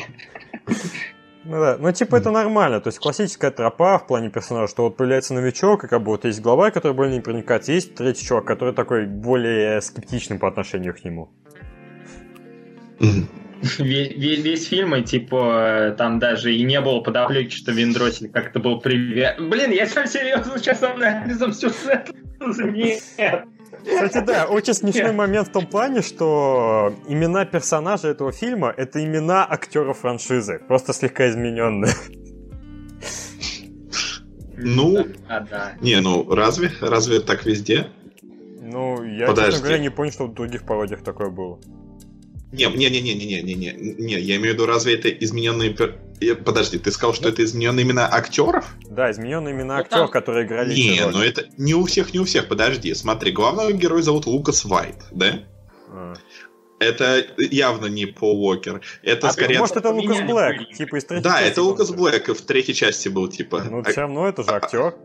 Ну 1.50 1.60
да, 1.60 1.78
ну 1.80 1.92
типа 1.92 2.18
это 2.18 2.30
нормально, 2.30 2.80
то 2.80 2.90
есть 2.90 3.00
классическая 3.00 3.50
тропа 3.50 3.98
в 3.98 4.06
плане 4.06 4.30
персонажа, 4.30 4.68
что 4.68 4.84
вот 4.84 4.98
появляется 4.98 5.34
новичок, 5.34 5.84
и 5.84 5.88
как 5.88 6.04
бы 6.04 6.12
вот 6.12 6.24
есть 6.24 6.42
глава, 6.42 6.70
который 6.70 6.94
более 6.94 7.16
не 7.16 7.22
проникается, 7.22 7.72
есть 7.72 7.96
третий 7.96 8.24
чувак, 8.24 8.46
который 8.46 8.72
такой 8.72 9.08
более 9.08 9.82
скептичный 9.82 10.38
по 10.38 10.48
отношению 10.48 10.94
к 10.94 11.04
нему. 11.04 11.32
Весь, 13.00 13.80
весь, 13.80 14.44
весь 14.44 14.68
фильм, 14.68 14.96
и 14.96 15.02
типа 15.02 15.96
там 15.98 16.20
даже 16.20 16.54
и 16.54 16.64
не 16.64 16.80
было 16.82 17.00
подоплеки, 17.00 17.56
что 17.56 17.72
Виндросель 17.72 18.30
как-то 18.30 18.60
был 18.60 18.80
привет. 18.80 19.38
Блин, 19.40 19.72
я 19.72 19.88
что, 19.88 20.06
серьезно 20.06 20.60
сейчас 20.60 20.84
анализом 20.84 21.54
сюжета? 21.54 22.14
Нет. 22.40 23.02
Кстати, 23.84 24.26
да, 24.26 24.46
очень 24.46 24.74
смешной 24.74 25.12
момент 25.12 25.50
в 25.50 25.52
том 25.52 25.68
плане, 25.68 26.02
что 26.02 26.94
имена 27.08 27.46
персонажей 27.46 28.12
этого 28.12 28.32
фильма— 28.32 28.74
это 28.78 29.04
имена 29.04 29.46
актеров 29.50 30.00
франшизы, 30.00 30.62
просто 30.68 30.94
слегка 30.94 31.30
измененные. 31.30 31.94
Ну, 34.62 35.08
а, 35.30 35.40
да. 35.40 35.74
не, 35.80 36.02
ну 36.02 36.36
разве? 36.36 36.72
Разве 36.82 37.22
так 37.22 37.46
везде? 37.46 37.88
Ну, 38.62 39.04
я, 39.04 39.28
Подожди. 39.28 39.52
честно 39.52 39.68
говоря, 39.68 39.82
не 39.82 39.90
понял, 39.90 40.12
что 40.12 40.28
в 40.28 40.34
других 40.34 40.66
пародиях 40.66 41.02
такое 41.02 41.30
было. 41.30 41.60
Не, 42.52 42.66
не, 42.66 42.90
не, 42.90 43.02
не, 43.02 43.14
не, 43.14 43.26
не, 43.26 43.42
не, 43.42 43.54
не, 43.54 43.94
не, 43.94 44.20
я 44.20 44.36
имею 44.36 44.52
в 44.52 44.54
виду, 44.56 44.66
разве 44.66 44.96
это 44.96 45.10
измененные 45.10 45.74
пер... 45.74 45.96
Подожди, 46.46 46.78
ты 46.78 46.92
сказал, 46.92 47.14
что 47.14 47.28
ну, 47.28 47.30
это 47.30 47.44
измененные 47.44 47.86
имена 47.86 48.08
актеров? 48.12 48.66
Да, 48.90 49.10
измененные 49.12 49.54
имена 49.54 49.76
ну, 49.76 49.82
актеров, 49.82 50.12
которые 50.12 50.46
играли. 50.46 50.74
Не, 50.74 51.06
но 51.06 51.24
это 51.24 51.46
не 51.58 51.74
у 51.74 51.86
всех, 51.86 52.14
не 52.14 52.20
у 52.20 52.26
всех. 52.26 52.48
Подожди, 52.48 52.94
смотри, 52.94 53.32
главного 53.32 53.72
героя 53.72 54.02
зовут 54.02 54.26
Лукас 54.26 54.66
Вайт, 54.66 54.98
да? 55.12 55.40
А. 55.90 56.14
Это 56.80 57.26
явно 57.38 57.88
не 57.88 58.06
Пол 58.06 58.42
Уокер. 58.46 58.82
Это 59.04 59.28
а, 59.28 59.32
скорее... 59.32 59.60
Может, 59.60 59.78
это 59.78 59.90
Лукас 59.90 60.20
Блэк, 60.22 60.74
типа 60.78 60.96
из 60.98 61.06
третьей 61.06 61.24
Да, 61.24 61.42
это 61.42 61.62
Лукас 61.62 61.92
Блэк 61.92 62.34
в 62.34 62.42
третьей 62.42 62.74
части 62.74 63.10
был, 63.10 63.28
типа. 63.28 63.64
Ну, 63.70 63.84
все 63.84 64.02
равно 64.02 64.28
это 64.28 64.44
же 64.44 64.50
актер. 64.50 64.96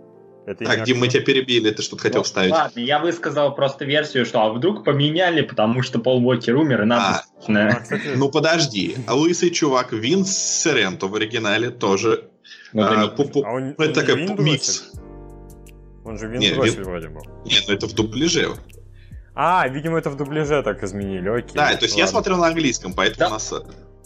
Это 0.47 0.65
так, 0.65 0.85
Дим, 0.85 0.99
мы 0.99 1.09
тебя 1.09 1.23
перебили, 1.23 1.71
ты 1.71 1.83
что-то 1.83 2.03
хотел 2.03 2.21
ну, 2.21 2.25
вставить. 2.25 2.53
Ладно, 2.53 2.79
я 2.79 2.99
высказал 2.99 3.55
просто 3.55 3.87
версию, 3.87 4.27
что 4.27 4.43
а 4.43 4.53
вдруг 4.53 4.85
поменяли, 4.85 5.41
потому 5.41 5.83
что 5.83 5.99
Пол 5.99 6.25
Уокер 6.27 6.57
умер, 6.57 6.83
и 6.83 6.85
надо... 6.85 7.25
А, 7.49 7.53
а, 7.53 7.83
ну 8.15 8.31
подожди, 8.31 8.97
а 9.07 9.15
лысый 9.15 9.51
чувак 9.51 9.93
Винс 9.93 10.31
Сиренто 10.37 11.07
в 11.07 11.15
оригинале 11.15 11.71
тоже... 11.71 12.29
Ну, 12.75 12.83
а, 12.83 13.05
а 13.05 13.53
он, 13.53 13.71
это 13.71 13.85
он 13.85 13.93
такой 13.95 14.45
микс. 14.45 14.91
Он 16.05 16.19
же 16.19 16.29
Вин 16.29 16.41
не, 16.41 16.49
Вин... 16.51 16.85
вроде 16.85 17.09
был. 17.09 17.23
Нет, 17.47 17.65
ну 17.67 17.75
это 17.75 17.87
в 17.87 17.95
дубляже. 17.95 18.49
А, 19.35 19.67
видимо, 19.69 19.99
это 19.99 20.11
в 20.11 20.17
дубляже 20.17 20.63
так 20.63 20.83
изменили, 20.83 21.29
окей. 21.29 21.55
Да, 21.55 21.69
то 21.69 21.85
есть 21.85 21.95
ладно. 21.95 22.01
я 22.01 22.07
смотрел 22.07 22.37
на 22.39 22.49
английском, 22.49 22.93
поэтому 22.93 23.19
да? 23.19 23.29
у 23.29 23.31
нас... 23.31 23.55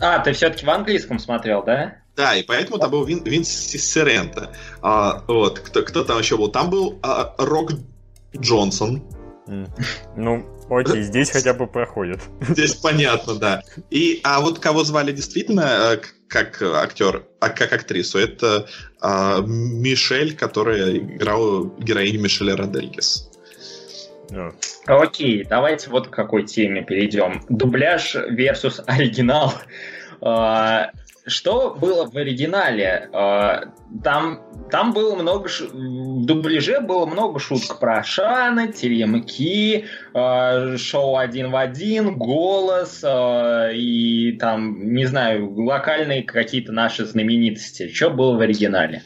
А, 0.00 0.18
ты 0.20 0.32
все-таки 0.32 0.64
в 0.64 0.70
английском 0.70 1.18
смотрел, 1.18 1.64
да? 1.64 1.96
Да, 2.18 2.34
и 2.34 2.42
поэтому 2.42 2.78
там 2.78 2.90
был 2.90 3.04
Вин, 3.04 3.22
Винс 3.22 3.48
Сирента. 3.48 4.50
А, 4.82 5.22
вот, 5.28 5.60
кто, 5.60 5.82
кто 5.82 6.02
там 6.02 6.18
еще 6.18 6.36
был? 6.36 6.48
Там 6.48 6.68
был 6.68 6.98
а, 7.00 7.32
Рок 7.38 7.70
Джонсон. 8.36 9.04
Ну, 10.16 10.44
окей, 10.68 11.02
здесь 11.02 11.30
хотя 11.30 11.54
бы 11.54 11.68
проходит. 11.68 12.18
Здесь 12.40 12.74
понятно, 12.74 13.36
да. 13.36 13.62
И, 13.90 14.20
а 14.24 14.40
вот 14.40 14.58
кого 14.58 14.82
звали 14.82 15.12
действительно 15.12 15.92
э, 15.92 15.98
как 16.26 16.60
актер, 16.60 17.22
а 17.38 17.50
как 17.50 17.72
актрису, 17.72 18.18
это 18.18 18.66
а, 19.00 19.40
Мишель, 19.40 20.36
которая 20.36 20.96
играла 20.96 21.72
героиню 21.78 22.20
Мишеля 22.20 22.56
Родригес. 22.56 23.30
Окей, 24.86 25.44
давайте 25.44 25.88
вот 25.88 26.08
к 26.08 26.10
какой 26.10 26.42
теме 26.42 26.82
перейдем. 26.82 27.44
Дубляж 27.48 28.16
versus 28.16 28.82
оригинал. 28.86 29.54
А, 30.20 30.90
что 31.28 31.74
было 31.74 32.08
в 32.08 32.16
оригинале? 32.16 33.08
А, 33.12 33.72
там, 34.02 34.40
там 34.70 34.92
было 34.92 35.14
много... 35.14 35.48
Ш... 35.48 35.64
В 35.66 36.24
дубляже 36.24 36.80
было 36.80 37.06
много 37.06 37.38
шуток 37.38 37.78
про 37.78 38.02
Шана, 38.02 38.68
Теремки, 38.72 39.84
а, 40.14 40.76
шоу 40.76 41.16
один 41.16 41.50
в 41.50 41.56
один, 41.56 42.16
голос 42.16 43.04
и 43.04 44.36
там, 44.40 44.94
не 44.94 45.06
знаю, 45.06 45.54
локальные 45.54 46.22
какие-то 46.22 46.72
наши 46.72 47.04
знаменитости. 47.04 47.92
Что 47.92 48.10
было 48.10 48.36
в 48.36 48.40
оригинале? 48.40 49.02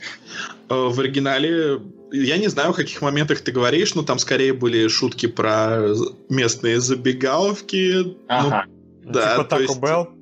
Э, 0.69 0.89
в 0.89 0.99
оригинале 0.99 1.81
я 2.12 2.36
не 2.36 2.49
знаю, 2.49 2.73
в 2.73 2.77
каких 2.77 3.01
моментах 3.01 3.40
ты 3.40 3.53
говоришь, 3.53 3.94
но 3.94 4.03
там 4.03 4.19
скорее 4.19 4.53
были 4.53 4.86
шутки 4.89 5.27
про 5.27 5.94
местные 6.28 6.81
забегаловки. 6.81 8.16
Ага. 8.28 8.66
Ну, 9.05 9.12
да, 9.12 9.39
типа 9.39 9.55
Taco 9.55 9.81
Bell? 9.81 10.22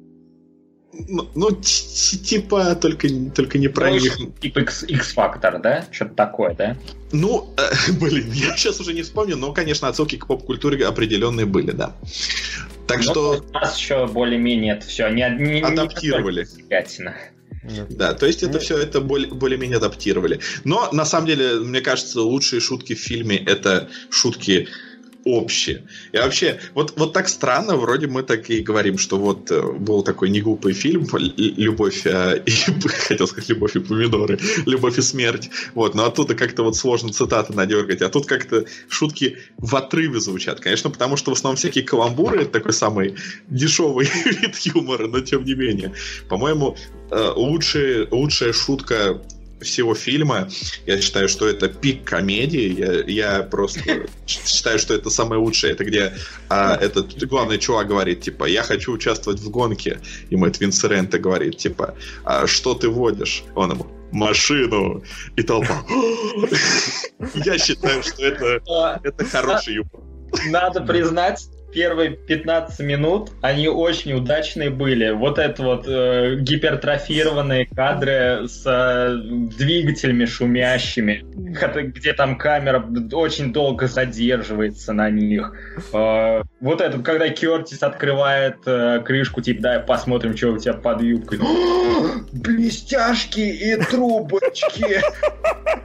Ну, 0.92 1.28
ну 1.34 1.50
типа, 1.52 2.74
только, 2.74 3.08
только 3.34 3.58
не 3.58 3.68
про 3.68 3.90
ну, 3.90 3.98
них. 3.98 4.18
Типа 4.40 4.60
X-Factor, 4.60 5.60
да? 5.60 5.84
Что-то 5.90 6.14
такое, 6.14 6.54
да? 6.54 6.76
Ну, 7.12 7.54
э, 7.56 7.92
блин, 8.00 8.30
я 8.32 8.56
сейчас 8.56 8.80
уже 8.80 8.92
не 8.92 9.02
вспомню, 9.02 9.36
но, 9.36 9.52
конечно, 9.52 9.88
отсылки 9.88 10.16
к 10.16 10.26
поп-культуре 10.26 10.84
определенные 10.84 11.46
были, 11.46 11.70
да. 11.70 11.94
Так 12.86 12.98
но 12.98 13.04
ну, 13.04 13.10
что... 13.12 13.44
У 13.48 13.52
нас 13.52 13.78
еще 13.78 14.06
более-менее 14.08 14.74
это 14.74 14.86
все 14.86 15.08
не, 15.08 15.28
не 15.38 15.60
адаптировали. 15.62 16.46
Не 16.62 16.66
да, 17.90 18.14
то 18.14 18.26
есть 18.26 18.42
это 18.42 18.58
все 18.58 18.78
это 18.78 19.00
более, 19.00 19.28
более-менее 19.28 19.76
адаптировали. 19.76 20.40
Но 20.64 20.88
на 20.92 21.04
самом 21.04 21.26
деле, 21.26 21.60
мне 21.60 21.82
кажется, 21.82 22.22
лучшие 22.22 22.60
шутки 22.60 22.94
в 22.94 22.98
фильме 22.98 23.36
это 23.36 23.88
шутки 24.08 24.68
общее. 25.24 25.84
И 26.12 26.16
вообще, 26.16 26.60
вот, 26.74 26.94
вот 26.96 27.12
так 27.12 27.28
странно, 27.28 27.76
вроде 27.76 28.06
мы 28.06 28.22
так 28.22 28.50
и 28.50 28.60
говорим, 28.60 28.98
что 28.98 29.18
вот 29.18 29.50
э, 29.50 29.72
был 29.72 30.02
такой 30.02 30.30
неглупый 30.30 30.72
фильм 30.72 31.06
«Любовь 31.36 32.06
а, 32.06 32.34
и...» 32.34 32.50
Хотел 33.08 33.26
сказать 33.26 33.48
«Любовь 33.48 33.76
и 33.76 33.80
помидоры», 33.80 34.38
«Любовь 34.66 34.98
и 34.98 35.02
смерть». 35.02 35.50
Вот, 35.74 35.94
но 35.94 36.06
оттуда 36.06 36.34
как-то 36.34 36.62
вот 36.62 36.76
сложно 36.76 37.12
цитаты 37.12 37.52
надергать, 37.52 38.02
а 38.02 38.08
тут 38.08 38.26
как-то 38.26 38.64
шутки 38.88 39.38
в 39.58 39.74
отрыве 39.76 40.20
звучат. 40.20 40.60
Конечно, 40.60 40.90
потому 40.90 41.16
что 41.16 41.30
в 41.30 41.34
основном 41.34 41.56
всякие 41.56 41.84
каламбуры— 41.84 42.42
это 42.42 42.52
такой 42.52 42.72
самый 42.72 43.16
дешевый 43.48 44.08
вид 44.24 44.56
юмора, 44.58 45.06
но 45.06 45.20
тем 45.20 45.44
не 45.44 45.54
менее. 45.54 45.92
По-моему, 46.28 46.76
э, 47.10 47.32
лучшая, 47.36 48.08
лучшая 48.10 48.52
шутка 48.52 49.20
всего 49.60 49.94
фильма. 49.94 50.48
Я 50.86 51.00
считаю, 51.00 51.28
что 51.28 51.46
это 51.48 51.68
пик 51.68 52.04
комедии. 52.04 53.06
Я, 53.08 53.36
я 53.36 53.42
просто 53.42 53.80
считаю, 54.26 54.78
что 54.78 54.94
это 54.94 55.10
самое 55.10 55.40
лучшее. 55.40 55.72
Это 55.72 55.84
где 55.84 56.12
а, 56.48 56.76
этот 56.76 57.22
главный 57.26 57.58
чувак 57.58 57.88
говорит, 57.88 58.22
типа, 58.22 58.44
я 58.44 58.62
хочу 58.62 58.92
участвовать 58.92 59.40
в 59.40 59.50
гонке. 59.50 60.00
И 60.30 60.36
Мэтт 60.36 60.60
Винсерента 60.60 61.18
говорит, 61.18 61.58
типа, 61.58 61.94
а 62.24 62.46
что 62.46 62.74
ты 62.74 62.88
водишь? 62.88 63.44
Он 63.54 63.72
ему, 63.72 63.86
машину. 64.12 65.02
И 65.36 65.42
толпа. 65.42 65.84
Я 67.34 67.58
считаю, 67.58 68.02
что 68.02 68.24
это, 68.24 69.00
это 69.02 69.24
хороший 69.24 69.74
юмор. 69.74 70.00
Надо 70.46 70.80
признать, 70.80 71.48
первые 71.72 72.10
15 72.10 72.80
минут, 72.80 73.30
они 73.42 73.68
очень 73.68 74.12
удачные 74.12 74.70
были. 74.70 75.10
Вот 75.10 75.38
это 75.38 75.62
вот 75.62 75.84
э, 75.86 76.36
гипертрофированные 76.40 77.66
кадры 77.66 78.48
с 78.48 78.62
э, 78.66 79.16
двигателями 79.56 80.24
шумящими, 80.24 81.24
где 81.82 82.12
там 82.12 82.36
камера 82.36 82.84
очень 83.12 83.52
долго 83.52 83.86
задерживается 83.86 84.92
на 84.92 85.10
них. 85.10 85.52
Э, 85.92 86.42
вот 86.60 86.80
это, 86.80 86.98
когда 86.98 87.28
Кертис 87.28 87.82
открывает 87.82 88.58
э, 88.66 89.00
крышку, 89.04 89.40
типа, 89.40 89.62
да, 89.62 89.80
посмотрим, 89.80 90.36
что 90.36 90.50
у 90.50 90.58
тебя 90.58 90.74
под 90.74 91.02
юбкой. 91.02 91.38
Блестяшки 92.32 93.40
и 93.40 93.76
трубочки! 93.76 95.00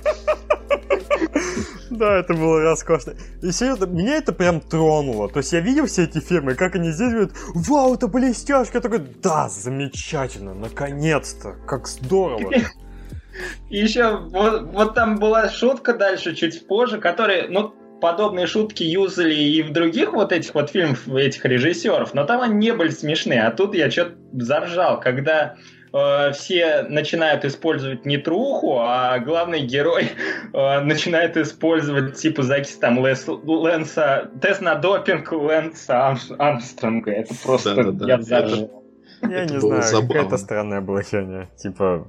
Да, 1.96 2.20
это 2.20 2.34
было 2.34 2.62
роскошно. 2.62 3.14
И 3.42 3.52
серьезно, 3.52 3.86
меня 3.86 4.18
это 4.18 4.34
прям 4.34 4.62
тронуло. 4.62 5.30
То 5.30 5.40
есть 5.40 5.54
я 5.54 5.60
видел 5.60 5.86
все 5.86 6.04
эти 6.04 6.20
фильмы, 6.20 6.56
как 6.56 6.76
они 6.76 6.92
здесь 6.92 7.12
говорят, 7.12 7.32
вау, 7.54 7.96
это 7.96 8.08
блестяшка. 8.08 8.78
Я 8.78 8.82
такой, 8.82 9.00
да, 9.00 9.50
замечательно, 9.50 10.54
наконец-то, 10.54 11.56
как 11.68 11.88
здорово. 11.88 12.52
И 13.70 13.78
еще 13.78 14.18
вот, 14.18 14.64
вот 14.72 14.96
там 14.96 15.18
была 15.18 15.50
шутка 15.50 15.94
дальше, 15.94 16.36
чуть 16.36 16.68
позже, 16.68 17.00
которая, 17.00 17.50
ну, 17.50 17.74
подобные 18.02 18.48
шутки 18.48 18.84
юзали 18.84 19.34
и 19.34 19.64
в 19.64 19.72
других 19.72 20.14
вот 20.14 20.32
этих 20.32 20.54
вот 20.54 20.70
фильмах 20.70 21.08
этих 21.08 21.44
режиссеров, 21.46 22.14
но 22.14 22.26
там 22.26 22.42
они 22.42 22.56
не 22.56 22.74
были 22.74 22.90
смешные, 22.90 23.44
а 23.44 23.52
тут 23.52 23.74
я 23.74 23.90
что-то 23.90 24.16
заржал, 24.34 25.00
когда 25.00 25.56
э, 25.96 26.32
все 26.34 26.84
начинают 26.84 27.46
использовать 27.46 28.06
не 28.06 28.18
труху, 28.18 28.80
а 28.80 29.18
главный 29.20 29.62
герой 29.62 30.10
э, 30.54 30.80
начинает 30.82 31.38
использовать 31.38 32.16
типа 32.16 32.44
закись 32.44 32.76
там 32.76 33.06
Лес, 33.06 33.26
Лэнса, 33.28 34.30
тест 34.42 34.62
на 34.62 34.76
допинг 34.76 35.32
Лэнса 35.32 36.16
Армстронга. 36.38 37.12
Это 37.12 37.34
просто 37.44 37.76
да, 37.76 37.84
да, 37.84 37.92
да. 37.92 38.08
я 38.08 38.22
зажил. 38.22 38.84
Я 39.22 39.46
не 39.46 39.60
знаю, 39.60 40.08
какая-то 40.08 40.38
странная 40.38 40.82
была 40.82 41.02
херня. 41.02 41.48
Типа... 41.58 42.08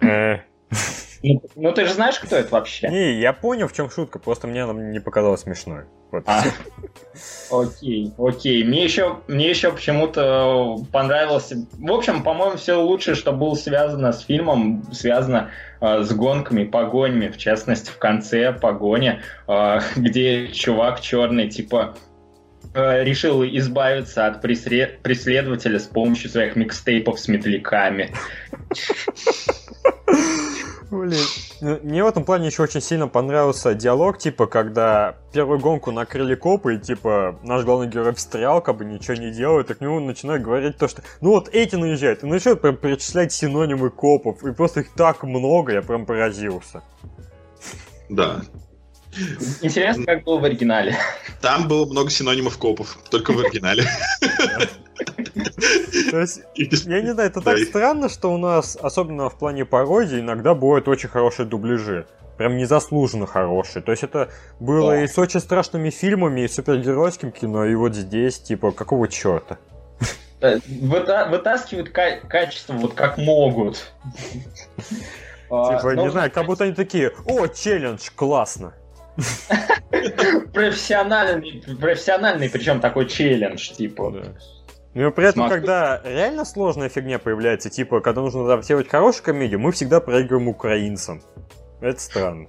Э. 0.00 0.38
Ну, 1.22 1.42
ну 1.54 1.72
ты 1.72 1.84
же 1.84 1.92
знаешь, 1.92 2.18
кто 2.18 2.36
это 2.36 2.50
вообще? 2.50 2.88
Не, 2.88 3.20
я 3.20 3.32
понял, 3.32 3.68
в 3.68 3.72
чем 3.74 3.90
шутка, 3.90 4.18
просто 4.18 4.46
мне 4.46 4.64
она 4.64 4.72
не 4.72 5.00
показалась 5.00 5.42
смешной. 5.42 5.84
Вот. 6.10 6.24
А. 6.26 6.42
Окей, 7.50 8.12
окей. 8.18 8.64
Мне 8.64 8.84
еще, 8.84 9.18
мне 9.26 9.50
еще 9.50 9.72
почему-то 9.72 10.76
понравилось. 10.92 11.52
В 11.72 11.92
общем, 11.92 12.22
по-моему, 12.22 12.56
все 12.56 12.80
лучшее, 12.80 13.16
что 13.16 13.32
было 13.32 13.54
связано 13.54 14.12
с 14.12 14.20
фильмом, 14.20 14.84
связано 14.92 15.50
э, 15.80 16.02
с 16.02 16.12
гонками, 16.12 16.64
погонями, 16.64 17.28
в 17.28 17.36
частности, 17.36 17.90
в 17.90 17.98
конце 17.98 18.52
погони, 18.52 19.20
э, 19.48 19.80
где 19.96 20.48
чувак 20.48 21.00
черный, 21.00 21.50
типа, 21.50 21.96
э, 22.74 23.04
решил 23.04 23.44
избавиться 23.44 24.26
от 24.26 24.40
преследователя 24.40 25.80
с 25.80 25.86
помощью 25.86 26.30
своих 26.30 26.56
микстейпов 26.56 27.18
с 27.18 27.28
метляками. 27.28 28.14
Блин. 30.90 31.24
Ну, 31.60 31.78
мне 31.82 32.02
в 32.02 32.06
этом 32.06 32.24
плане 32.24 32.48
еще 32.48 32.64
очень 32.64 32.80
сильно 32.80 33.06
понравился 33.06 33.74
диалог, 33.74 34.18
типа, 34.18 34.46
когда 34.46 35.16
первую 35.32 35.60
гонку 35.60 35.92
накрыли 35.92 36.34
копы, 36.34 36.74
и, 36.74 36.78
типа, 36.78 37.38
наш 37.44 37.64
главный 37.64 37.86
герой 37.86 38.12
встрял, 38.14 38.60
как 38.60 38.76
бы 38.78 38.84
ничего 38.84 39.14
не 39.14 39.30
делает, 39.30 39.70
и 39.70 39.74
к 39.74 39.80
нему 39.80 40.00
начинают 40.00 40.42
говорить 40.42 40.78
то, 40.78 40.88
что, 40.88 41.02
ну 41.20 41.30
вот 41.30 41.48
эти 41.52 41.76
наезжают, 41.76 42.24
и 42.24 42.26
начинают 42.26 42.60
прям 42.60 42.76
перечислять 42.76 43.32
синонимы 43.32 43.90
копов, 43.90 44.42
и 44.44 44.52
просто 44.52 44.80
их 44.80 44.92
так 44.94 45.22
много, 45.22 45.72
я 45.72 45.82
прям 45.82 46.06
поразился. 46.06 46.82
Да. 48.08 48.42
Интересно, 49.62 50.04
как 50.06 50.24
было 50.24 50.40
в 50.40 50.44
оригинале. 50.44 50.96
Там 51.40 51.68
было 51.68 51.86
много 51.86 52.10
синонимов 52.10 52.58
копов, 52.58 52.98
только 53.10 53.32
в 53.32 53.38
оригинале. 53.38 53.84
То 56.10 56.20
есть, 56.20 56.42
я 56.54 57.02
не 57.02 57.12
знаю, 57.12 57.28
это 57.28 57.40
так 57.40 57.58
странно, 57.58 58.08
что 58.08 58.32
у 58.32 58.38
нас, 58.38 58.76
особенно 58.80 59.28
в 59.28 59.38
плане 59.38 59.64
пародии, 59.64 60.20
иногда 60.20 60.54
бывают 60.54 60.88
очень 60.88 61.08
хорошие 61.08 61.46
дубляжи. 61.46 62.06
Прям 62.36 62.56
незаслуженно 62.56 63.26
хорошие. 63.26 63.82
То 63.82 63.92
есть 63.92 64.02
это 64.02 64.30
было 64.60 64.92
да. 64.92 65.02
и 65.02 65.06
с 65.06 65.18
очень 65.18 65.40
страшными 65.40 65.90
фильмами, 65.90 66.42
и 66.42 66.48
супергеройским 66.48 67.32
кино, 67.32 67.66
и 67.66 67.74
вот 67.74 67.94
здесь, 67.94 68.38
типа, 68.38 68.72
какого 68.72 69.08
черта? 69.08 69.58
Э, 70.40 70.58
вытаскивают 70.66 71.90
качество 71.90 72.72
вот 72.72 72.94
как 72.94 73.18
могут. 73.18 73.92
Типа, 75.50 75.96
не 75.96 76.08
знаю, 76.10 76.30
как 76.30 76.46
будто 76.46 76.62
они 76.62 76.72
такие, 76.74 77.12
о, 77.26 77.48
челлендж, 77.48 78.08
классно. 78.14 78.72
Профессиональный, 80.54 81.62
профессиональный, 81.80 82.48
причем 82.48 82.80
такой 82.80 83.06
челлендж, 83.08 83.72
типа. 83.72 84.14
Да. 84.94 85.00
Ну 85.02 85.12
при 85.12 85.26
этом, 85.26 85.48
когда 85.48 86.00
реально 86.04 86.44
сложная 86.44 86.88
фигня 86.88 87.18
появляется, 87.18 87.70
типа, 87.70 88.00
когда 88.00 88.22
нужно 88.22 88.44
адаптировать 88.44 88.88
хорошую 88.88 89.24
комедию, 89.24 89.60
мы 89.60 89.72
всегда 89.72 90.00
проигрываем 90.00 90.48
украинцам. 90.48 91.22
Это 91.80 92.00
странно. 92.00 92.48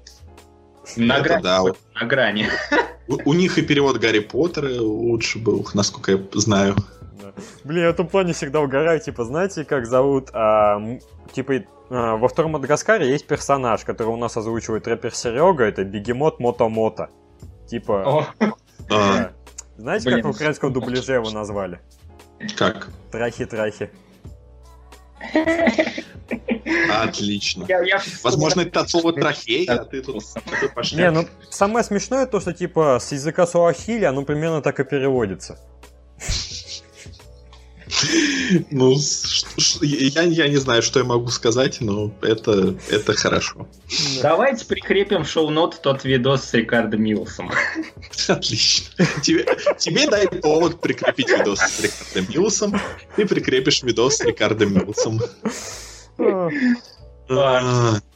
На 0.97 1.17
Это 1.17 1.23
грани. 1.23 1.43
Да. 1.43 1.63
На 1.99 2.05
грани. 2.07 2.47
У, 3.07 3.29
у 3.29 3.33
них 3.33 3.57
и 3.57 3.61
перевод 3.61 3.97
Гарри 3.97 4.19
Поттера 4.19 4.69
лучше 4.81 5.39
был, 5.39 5.67
насколько 5.73 6.11
я 6.13 6.19
знаю. 6.33 6.75
Да. 7.21 7.33
Блин, 7.63 7.83
я 7.83 7.89
в 7.89 7.93
этом 7.93 8.07
плане 8.07 8.33
всегда 8.33 8.61
угораю, 8.61 8.99
типа, 8.99 9.23
знаете, 9.25 9.63
как 9.63 9.85
зовут, 9.85 10.29
а, 10.33 10.81
типа, 11.33 11.63
а, 11.89 12.17
во 12.17 12.27
втором 12.27 12.51
Мадагаскаре 12.51 13.09
есть 13.09 13.27
персонаж, 13.27 13.83
который 13.83 14.09
у 14.09 14.17
нас 14.17 14.35
озвучивает 14.37 14.87
рэпер 14.87 15.13
Серега, 15.13 15.65
это 15.65 15.83
Бегемот 15.83 16.39
Мото-Мото. 16.39 17.09
Типа... 17.67 18.27
Да. 18.89 19.31
Знаете, 19.77 20.05
Блин, 20.09 20.17
как 20.17 20.25
в 20.25 20.35
украинском 20.35 20.73
дубляже 20.73 21.13
его 21.13 21.29
назвали? 21.31 21.79
Как? 22.57 22.89
Трахи-трахи. 23.11 23.89
Отлично. 26.89 27.65
Я, 27.67 27.81
я 27.81 28.01
Возможно, 28.23 28.61
это 28.61 28.81
от 28.81 28.89
слова 28.89 29.13
трахея, 29.13 29.71
а 29.73 29.85
ты 29.85 30.01
тут 30.01 30.23
Не, 30.93 31.11
ну 31.11 31.27
самое 31.49 31.83
смешное 31.83 32.25
то, 32.25 32.39
что 32.39 32.53
типа 32.53 32.99
с 32.99 33.11
языка 33.11 33.45
суахили 33.45 34.05
оно 34.05 34.23
примерно 34.23 34.61
так 34.61 34.79
и 34.79 34.83
переводится. 34.83 35.59
Ну, 38.71 38.95
я, 39.81 40.23
я 40.23 40.47
не 40.47 40.57
знаю, 40.57 40.81
что 40.81 40.99
я 40.99 41.05
могу 41.05 41.29
сказать, 41.29 41.81
но 41.81 42.11
это, 42.21 42.75
это 42.89 43.13
хорошо. 43.13 43.67
Давайте 44.21 44.65
прикрепим 44.65 45.23
в 45.23 45.29
шоу-нот 45.29 45.81
тот 45.81 46.03
видос 46.03 46.43
с 46.43 46.53
Рикардо 46.53 46.97
Милсом. 46.97 47.51
Отлично. 48.27 49.05
Тебе, 49.21 49.45
тебе 49.77 50.07
дай 50.07 50.27
повод 50.27 50.79
прикрепить 50.79 51.29
видос 51.29 51.59
с 51.59 51.81
Рикардо 51.81 52.31
Милсом, 52.31 52.81
ты 53.15 53.25
прикрепишь 53.25 53.83
видос 53.83 54.17
с 54.17 54.21
Рикардо 54.21 54.65
Милсом. 54.65 55.19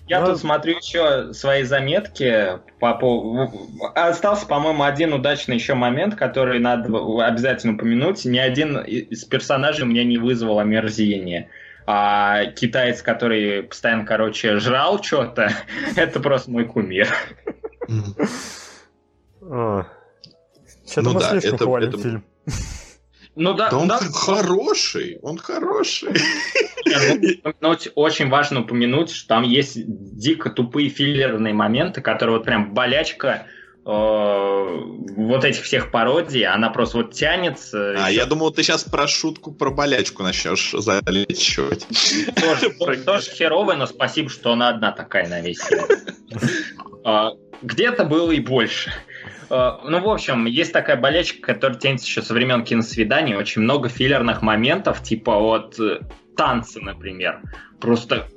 Я 0.07 0.23
тут 0.23 0.40
смотрю 0.40 0.77
еще 0.77 1.34
свои 1.34 1.64
заметки. 1.64 2.60
По, 2.80 2.94
по, 2.94 3.52
остался, 3.95 4.45
по-моему, 4.45 4.84
один 4.84 5.14
удачный 5.14 5.56
еще 5.56 5.73
момент, 5.73 6.15
который 6.15 6.60
надо 6.60 6.90
обязательно 7.26 7.73
упомянуть. 7.73 8.23
Ни 8.26 8.38
один 8.38 8.77
из 8.77 9.26
персонажей 9.26 9.86
меня 9.86 10.03
не 10.03 10.18
вызвал 10.18 10.60
омерзение. 10.60 11.49
А 11.88 12.45
китаец, 12.45 13.02
который 13.02 13.64
постоянно, 13.64 14.06
короче, 14.06 14.57
жрал 14.57 15.02
что-то, 15.03 15.52
это 15.95 16.19
просто 16.19 16.52
мой 16.52 16.65
кумир. 16.65 17.07
А. 19.41 19.86
Что-то 20.88 21.10
мы 21.10 21.22
слишком 21.22 21.57
хвалим 21.57 21.91
фильм. 21.91 22.26
Ну 23.36 23.53
да, 23.53 23.69
да 23.69 23.77
он 23.77 23.90
хороший, 23.90 25.19
он 25.22 25.38
хороший. 25.38 26.14
Ну, 26.86 27.53
ну, 27.62 27.76
очень 27.95 28.30
важно 28.30 28.62
упомянуть, 28.62 29.12
что 29.12 29.28
там 29.28 29.44
есть 29.44 29.74
дико 29.86 30.49
тупые 30.49 30.90
филлерные 30.90 31.53
моменты, 31.53 32.02
которые 32.02 32.38
вот 32.38 32.45
прям 32.45 32.74
болячка 32.74 33.48
вот 33.86 35.45
этих 35.45 35.64
всех 35.64 35.91
пародий, 35.91 36.44
она 36.44 36.72
просто 36.72 36.98
вот 36.98 37.14
тянется. 37.14 37.94
А, 37.95 38.10
еще... 38.10 38.18
я 38.18 38.26
думал, 38.26 38.49
ты 38.49 38.64
сейчас 38.64 38.84
про 38.84 39.07
шутку 39.07 39.52
про 39.52 39.70
болячку 39.70 40.24
начнешь 40.24 40.72
залечивать. 40.72 41.86
Тоже, 42.36 43.03
тоже 43.03 43.30
херовая, 43.30 43.76
но 43.76 43.86
спасибо, 43.86 44.30
что 44.30 44.53
она 44.53 44.70
одна 44.70 44.91
такая 44.91 45.28
на 45.28 45.40
весь 45.40 45.62
а, 47.03 47.34
Где-то 47.62 48.06
было 48.06 48.32
и 48.32 48.40
больше. 48.40 48.91
А, 49.52 49.80
ну, 49.84 49.99
в 49.99 50.10
общем, 50.10 50.45
есть 50.45 50.74
такая 50.74 50.95
болячка, 50.98 51.53
которая 51.53 51.78
тянется 51.78 52.07
еще 52.07 52.24
со 52.24 52.34
времен 52.34 52.64
киносвиданий. 52.64 53.36
Очень 53.36 53.62
много 53.62 53.88
филлерных 53.90 54.41
моментов, 54.41 55.03
типа 55.03 55.38
вот 55.38 55.80
э, 55.80 55.99
танцы, 56.36 56.82
например. 56.82 57.41
Просто 57.80 58.28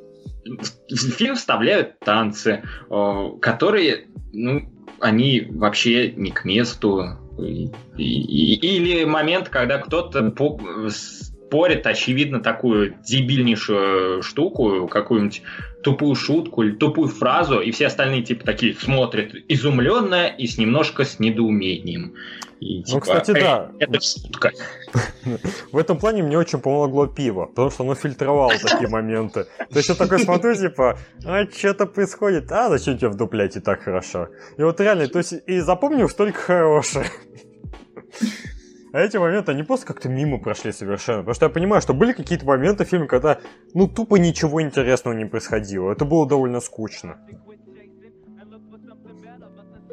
в 0.44 1.10
фильм 1.12 1.34
вставляют 1.34 1.98
танцы, 2.00 2.62
э, 2.90 3.30
которые, 3.40 4.08
ну, 4.32 4.70
они 5.00 5.46
вообще 5.50 6.12
не 6.12 6.30
к 6.30 6.44
месту. 6.44 7.18
Или 7.96 9.04
момент, 9.04 9.48
когда 9.48 9.78
кто-то 9.78 10.22
спорит, 11.48 11.86
очевидно, 11.86 12.40
такую 12.40 12.94
дебильнейшую 13.02 14.22
штуку, 14.22 14.86
какую-нибудь 14.86 15.42
тупую 15.82 16.14
шутку 16.14 16.62
или 16.62 16.72
тупую 16.72 17.08
фразу, 17.08 17.60
и 17.60 17.70
все 17.70 17.86
остальные 17.86 18.22
типа 18.22 18.44
такие 18.44 18.74
смотрят 18.74 19.32
изумленно 19.48 20.26
и 20.26 20.46
с 20.46 20.58
немножко 20.58 21.04
с 21.04 21.18
недоумением. 21.18 22.14
И, 22.60 22.78
ну, 22.78 22.84
типа, 22.84 23.00
кстати, 23.00 23.30
да. 23.30 23.70
Это 23.78 24.00
шутка. 24.00 24.50
В 25.72 25.78
этом 25.78 25.98
плане 25.98 26.22
мне 26.22 26.36
очень 26.36 26.58
помогло 26.58 27.06
пиво, 27.06 27.46
потому 27.46 27.70
что 27.70 27.84
оно 27.84 27.94
фильтровало 27.94 28.52
такие 28.58 28.88
моменты. 28.88 29.46
То 29.70 29.76
есть 29.76 29.88
я 29.88 29.94
такой 29.94 30.18
смотрю, 30.18 30.54
типа, 30.54 30.98
а 31.24 31.46
что-то 31.50 31.86
происходит, 31.86 32.52
а 32.52 32.68
зачем 32.68 32.98
тебе 32.98 33.08
вдуплять 33.08 33.56
и 33.56 33.60
так 33.60 33.82
хорошо? 33.82 34.28
И 34.58 34.62
вот 34.62 34.80
реально, 34.80 35.08
то 35.08 35.18
есть 35.18 35.34
и 35.46 35.60
запомнил 35.60 36.08
столько 36.08 36.40
хорошее. 36.40 37.06
А 38.92 39.00
эти 39.00 39.16
моменты, 39.16 39.52
они 39.52 39.62
просто 39.62 39.86
как-то 39.86 40.08
мимо 40.08 40.38
прошли 40.38 40.72
совершенно. 40.72 41.18
Потому 41.18 41.34
что 41.34 41.46
я 41.46 41.50
понимаю, 41.50 41.82
что 41.82 41.94
были 41.94 42.12
какие-то 42.12 42.46
моменты 42.46 42.84
в 42.84 42.88
фильме, 42.88 43.06
когда, 43.06 43.38
ну, 43.74 43.86
тупо 43.86 44.16
ничего 44.16 44.62
интересного 44.62 45.14
не 45.14 45.26
происходило. 45.26 45.92
Это 45.92 46.04
было 46.04 46.26
довольно 46.26 46.60
скучно. 46.60 47.18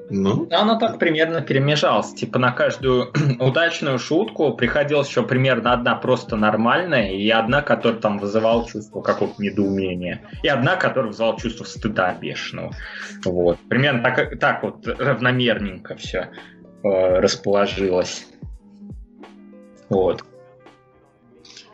Ну? 0.10 0.48
Оно 0.52 0.78
так 0.78 1.00
примерно 1.00 1.42
перемежалось. 1.42 2.14
Типа 2.14 2.38
на 2.38 2.52
каждую 2.52 3.12
удачную 3.40 3.98
шутку 4.00 4.54
приходилось 4.54 5.08
еще 5.08 5.24
примерно 5.24 5.74
одна 5.74 5.96
просто 5.96 6.36
нормальная, 6.36 7.12
и 7.12 7.30
одна, 7.30 7.62
которая 7.62 8.00
там 8.00 8.20
вызывала 8.20 8.68
чувство 8.68 9.02
какого-то 9.02 9.42
недоумения, 9.42 10.22
и 10.44 10.48
одна, 10.48 10.76
которая 10.76 11.08
вызывала 11.08 11.40
чувство 11.40 11.64
стыда 11.64 12.14
бешеного. 12.14 12.74
Вот. 13.24 13.58
Примерно 13.68 14.04
так, 14.04 14.40
так 14.40 14.64
вот 14.64 14.88
равномерненько 14.88 15.96
все 15.96 16.30
э, 16.84 17.20
расположилось. 17.20 18.28
Вот. 19.90 20.24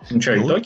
Ну 0.09 0.21
что, 0.21 0.35
ну, 0.35 0.47
итоги? 0.47 0.65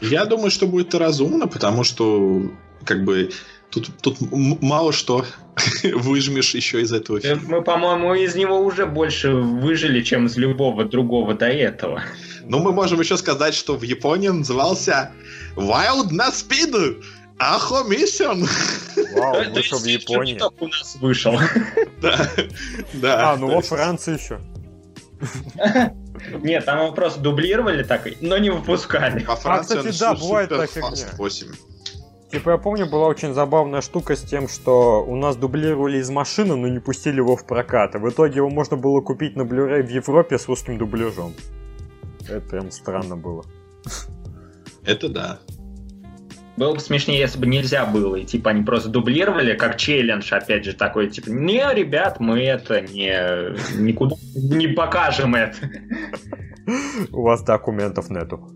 Я 0.00 0.24
думаю, 0.24 0.50
что 0.50 0.66
будет 0.66 0.94
разумно, 0.94 1.48
потому 1.48 1.84
что 1.84 2.42
как 2.84 3.04
бы 3.04 3.30
тут, 3.70 3.90
тут 4.00 4.16
мало 4.20 4.92
что 4.92 5.24
выжмешь 5.82 6.54
еще 6.54 6.82
из 6.82 6.92
этого 6.92 7.20
фильма. 7.20 7.42
Мы, 7.46 7.62
по-моему, 7.62 8.14
из 8.14 8.34
него 8.34 8.60
уже 8.60 8.86
больше 8.86 9.32
выжили, 9.32 10.02
чем 10.02 10.26
из 10.26 10.36
любого 10.36 10.84
другого 10.84 11.34
до 11.34 11.46
этого. 11.46 12.02
Ну, 12.44 12.58
мы 12.58 12.72
можем 12.72 13.00
еще 13.00 13.16
сказать, 13.16 13.54
что 13.54 13.76
в 13.76 13.82
Японии 13.82 14.28
он 14.28 14.38
назывался 14.38 15.12
Wild 15.56 16.10
на 16.10 16.28
Speed. 16.28 17.02
Ахо 17.38 17.84
Mission. 17.88 18.46
Вау, 19.14 19.50
вышел 19.54 19.78
в 19.78 19.84
Японии. 19.84 20.40
у 20.60 20.68
нас 20.68 20.96
вышел. 21.00 21.38
Да, 22.00 22.28
да. 22.94 23.32
А, 23.32 23.36
ну 23.36 23.48
во 23.48 23.62
Франции 23.62 24.16
еще. 24.16 24.40
Нет, 26.42 26.64
там 26.64 26.78
его 26.82 26.92
просто 26.92 27.20
дублировали 27.20 27.82
так, 27.82 28.06
но 28.20 28.38
не 28.38 28.50
выпускали. 28.50 29.24
Во 29.24 29.36
Франции 29.36 29.78
а, 29.78 29.78
кстати, 29.78 29.98
да, 29.98 30.14
бывает 30.14 30.48
так 30.48 30.70
фигня. 30.70 31.08
8. 31.16 31.46
Типа, 32.30 32.50
я 32.50 32.56
помню, 32.58 32.86
была 32.88 33.08
очень 33.08 33.34
забавная 33.34 33.82
штука 33.82 34.16
с 34.16 34.22
тем, 34.22 34.48
что 34.48 35.04
у 35.04 35.16
нас 35.16 35.36
дублировали 35.36 35.98
из 35.98 36.08
машины, 36.08 36.56
но 36.56 36.66
не 36.66 36.78
пустили 36.78 37.16
его 37.16 37.36
в 37.36 37.46
прокат. 37.46 37.94
И 37.94 37.98
в 37.98 38.08
итоге 38.08 38.36
его 38.36 38.48
можно 38.48 38.78
было 38.78 39.02
купить 39.02 39.36
на 39.36 39.42
Blu-ray 39.42 39.82
в 39.82 39.90
Европе 39.90 40.38
с 40.38 40.48
русским 40.48 40.78
дубляжом. 40.78 41.34
Это 42.22 42.40
прям 42.40 42.70
странно 42.70 43.16
было. 43.16 43.44
Это 44.86 45.08
да. 45.10 45.40
Было 46.56 46.74
бы 46.74 46.80
смешнее, 46.80 47.20
если 47.20 47.38
бы 47.38 47.46
нельзя 47.46 47.86
было. 47.86 48.16
И 48.16 48.24
типа 48.24 48.50
они 48.50 48.62
просто 48.62 48.90
дублировали, 48.90 49.54
как 49.54 49.76
челлендж, 49.78 50.32
опять 50.34 50.64
же, 50.64 50.74
такой, 50.74 51.08
типа, 51.08 51.30
не, 51.30 51.64
ребят, 51.74 52.20
мы 52.20 52.40
это 52.40 52.82
не 52.82 53.80
никуда 53.80 54.16
не 54.34 54.68
покажем 54.68 55.34
это. 55.34 55.56
У 57.10 57.22
вас 57.22 57.42
документов 57.42 58.10
нету. 58.10 58.50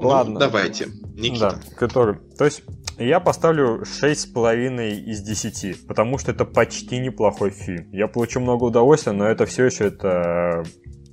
Ну, 0.00 0.08
Ладно. 0.08 0.40
давайте. 0.40 0.88
Никита. 1.14 1.50
Да, 1.50 1.76
который... 1.76 2.16
То 2.38 2.44
есть 2.46 2.62
я 2.98 3.20
поставлю 3.20 3.82
6,5 3.82 4.90
из 4.90 5.22
10, 5.22 5.86
потому 5.86 6.18
что 6.18 6.32
это 6.32 6.44
почти 6.44 6.98
неплохой 6.98 7.50
фильм. 7.50 7.90
Я 7.92 8.08
получу 8.08 8.40
много 8.40 8.64
удовольствия, 8.64 9.12
но 9.12 9.26
это 9.26 9.46
все 9.46 9.64
еще 9.64 9.86
это 9.86 10.64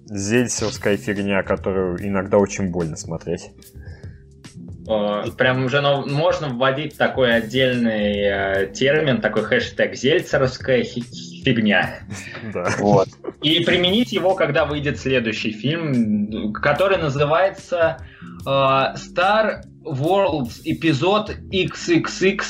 зельсовская 0.09 0.97
фигня, 0.97 1.43
которую 1.43 2.05
иногда 2.05 2.37
очень 2.37 2.69
больно 2.69 2.95
смотреть. 2.95 3.51
Прям 5.37 5.65
уже 5.65 5.81
ну, 5.81 6.07
можно 6.07 6.47
вводить 6.47 6.95
такой 6.95 7.35
отдельный 7.35 8.21
э, 8.21 8.67
термин, 8.73 9.19
такой 9.19 9.43
хэштег 9.43 9.95
зельцеровская 9.95 10.83
фигня. 10.83 11.99
Да. 12.53 12.69
Вот. 12.79 13.09
И 13.41 13.63
применить 13.65 14.13
его, 14.13 14.33
когда 14.33 14.63
выйдет 14.63 14.97
следующий 14.97 15.51
фильм, 15.51 16.53
который 16.53 16.97
называется 16.97 17.97
э, 18.45 18.49
Star 18.49 19.63
World 19.83 20.51
эпизод 20.63 21.35
XXX 21.51 22.41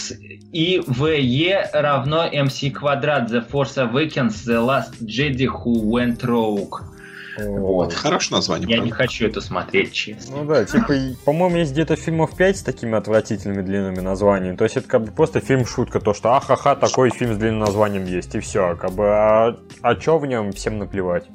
и 0.53 0.79
VE 0.85 1.69
равно 1.73 2.27
MC 2.27 2.69
квадрат 2.71 3.31
The 3.31 3.49
Force 3.49 3.77
Awakens 3.77 4.45
The 4.45 4.63
Last 4.63 5.01
Jedi 5.01 5.47
Who 5.47 5.83
Went 5.83 6.23
Rogue. 6.23 6.96
Вот. 7.37 7.93
Хорошее 7.93 8.37
название. 8.37 8.67
Я 8.69 8.77
правда. 8.77 8.85
не 8.85 8.91
хочу 8.91 9.27
это 9.27 9.41
смотреть, 9.41 9.93
честно. 9.93 10.37
Ну 10.37 10.45
да, 10.45 10.65
типа, 10.65 10.93
по-моему, 11.25 11.57
есть 11.57 11.73
где-то 11.73 11.95
фильмов 11.95 12.35
5 12.35 12.57
с 12.57 12.63
такими 12.63 12.95
отвратительными 12.95 13.61
длинными 13.61 13.99
названиями. 13.99 14.55
То 14.55 14.63
есть 14.63 14.77
это 14.77 14.87
как 14.87 15.03
бы 15.03 15.11
просто 15.11 15.39
фильм-шутка, 15.39 15.99
то, 15.99 16.13
что 16.13 16.33
ахаха, 16.33 16.75
такой 16.75 17.11
фильм 17.11 17.35
с 17.35 17.37
длинным 17.37 17.59
названием 17.59 18.05
есть, 18.05 18.33
и 18.35 18.39
все. 18.39 18.75
Как 18.75 18.91
бы, 18.91 19.07
а, 19.07 19.57
а 19.81 19.95
что 19.99 20.17
в 20.17 20.25
нем, 20.25 20.51
всем 20.51 20.77
наплевать. 20.77 21.25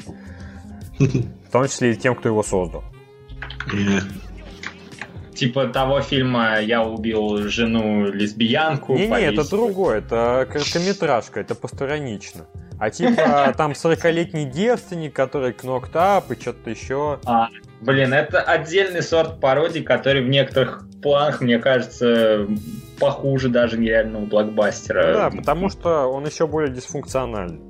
В 0.98 1.50
том 1.52 1.66
числе 1.66 1.92
и 1.92 1.96
тем, 1.96 2.14
кто 2.14 2.28
его 2.28 2.42
создал. 2.42 2.84
Типа 5.34 5.66
того 5.66 6.00
фильма 6.02 6.60
«Я 6.60 6.82
убил 6.82 7.48
жену 7.48 8.06
лесбиянку». 8.12 8.94
Не-не, 8.94 9.22
это 9.22 9.48
другое, 9.48 9.98
это 9.98 10.46
короткометражка, 10.50 11.40
это 11.40 11.54
постранично. 11.54 12.46
А 12.82 12.90
типа 12.90 13.54
там 13.56 13.72
40-летний 13.72 14.44
девственник, 14.44 15.14
который 15.14 15.52
кноктап 15.52 16.32
и 16.32 16.34
что-то 16.34 16.68
еще. 16.68 17.20
А, 17.24 17.48
блин, 17.80 18.12
это 18.12 18.40
отдельный 18.40 19.02
сорт 19.02 19.38
пародий, 19.38 19.84
который 19.84 20.24
в 20.24 20.28
некоторых 20.28 20.84
планах, 21.00 21.40
мне 21.40 21.60
кажется, 21.60 22.48
похуже 22.98 23.50
даже 23.50 23.78
нереального 23.78 24.24
блокбастера. 24.24 25.06
Ну 25.06 25.12
да, 25.12 25.30
потому 25.30 25.68
что 25.68 26.06
он 26.06 26.26
еще 26.26 26.48
более 26.48 26.74
дисфункциональный. 26.74 27.60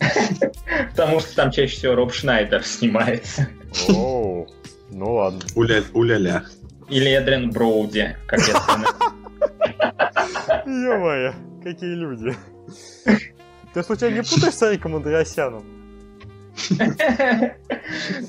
Потому 0.92 1.20
что 1.20 1.36
там 1.36 1.50
чаще 1.50 1.76
всего 1.76 1.94
Роб 1.94 2.14
Шнайдер 2.14 2.64
снимается. 2.64 3.46
Оу, 3.90 4.48
ну 4.90 5.12
ладно. 5.12 5.40
Уля-ля. 5.54 6.42
Или 6.88 7.10
Эдрин 7.10 7.50
Броуди, 7.50 8.16
как 8.26 8.40
я 8.40 8.54
Ё-моё, 10.64 11.34
какие 11.62 11.94
люди. 11.94 12.34
Ты 13.74 13.82
случайно 13.82 14.14
не 14.14 14.22
путаешь 14.22 14.54
с 14.54 14.62
Ариком 14.62 14.94
Андреасяном? 14.94 15.64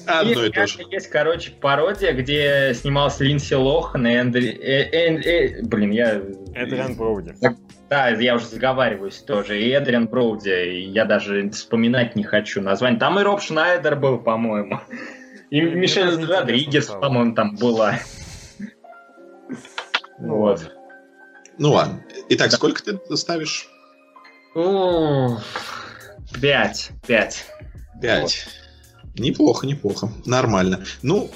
Одно 0.07 0.45
и 0.45 0.49
то 0.49 0.65
же. 0.65 0.83
Есть, 0.89 1.09
короче, 1.09 1.51
пародия, 1.51 2.13
где 2.13 2.73
снимался 2.73 3.23
Линдси 3.23 3.53
Лохан 3.53 4.07
и 4.07 4.17
Эндри... 4.17 4.49
Э, 4.49 4.89
э, 4.91 5.15
э, 5.21 5.61
блин, 5.61 5.91
я... 5.91 6.21
Эдриан 6.55 6.95
Броуди. 6.95 7.35
Да, 7.89 8.09
я 8.09 8.35
уже 8.35 8.47
заговариваюсь 8.47 9.17
тоже. 9.19 9.61
И 9.61 9.69
Эдриан 9.69 10.07
Броуди, 10.07 10.49
я 10.49 11.05
даже 11.05 11.47
вспоминать 11.51 12.15
не 12.15 12.23
хочу 12.23 12.61
название. 12.61 12.99
Там 12.99 13.19
и 13.19 13.23
Роб 13.23 13.41
Шнайдер 13.41 13.95
был, 13.95 14.17
по-моему. 14.17 14.81
И 15.51 15.61
Мишель 15.61 16.25
Родригес, 16.25 16.87
по-моему, 16.87 17.35
там 17.35 17.55
была. 17.55 17.99
Ну 20.17 20.37
вот. 20.37 20.71
Ну 21.59 21.73
ладно. 21.73 22.03
Итак, 22.29 22.51
сколько 22.51 22.81
ты 22.83 22.97
ставишь? 23.15 23.69
Пять. 26.39 26.91
Пять. 27.05 27.45
Пять. 28.01 28.47
Неплохо, 29.15 29.67
неплохо. 29.67 30.09
Нормально. 30.25 30.85
Ну, 31.01 31.29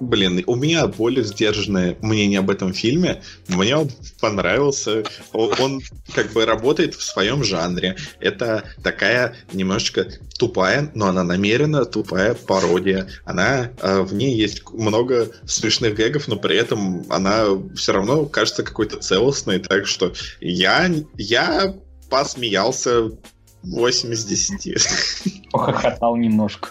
Блин, 0.00 0.42
у 0.48 0.56
меня 0.56 0.88
более 0.88 1.22
сдержанное 1.22 1.96
мнение 2.00 2.40
об 2.40 2.50
этом 2.50 2.72
фильме. 2.72 3.22
Мне 3.46 3.76
он 3.76 3.88
понравился. 4.20 5.04
Он, 5.32 5.52
он 5.60 5.82
как 6.12 6.32
бы 6.32 6.44
работает 6.44 6.94
в 6.94 7.02
своем 7.04 7.44
жанре. 7.44 7.96
Это 8.18 8.64
такая 8.82 9.36
немножечко 9.52 10.08
тупая, 10.36 10.90
но 10.94 11.06
она 11.06 11.22
намеренно 11.22 11.84
тупая 11.84 12.34
пародия. 12.34 13.06
Она 13.24 13.70
э, 13.80 14.00
в 14.00 14.12
ней 14.12 14.34
есть 14.34 14.68
много 14.72 15.28
смешных 15.46 15.94
гэгов, 15.94 16.26
но 16.26 16.34
при 16.34 16.56
этом 16.56 17.06
она 17.08 17.44
все 17.76 17.92
равно 17.92 18.24
кажется 18.24 18.64
какой-то 18.64 18.96
целостной. 18.96 19.60
Так 19.60 19.86
что 19.86 20.14
я, 20.40 20.90
я 21.16 21.76
посмеялся 22.12 23.10
8 23.62 24.12
из 24.12 24.24
10. 24.26 25.50
Похохотал 25.50 26.16
немножко. 26.16 26.68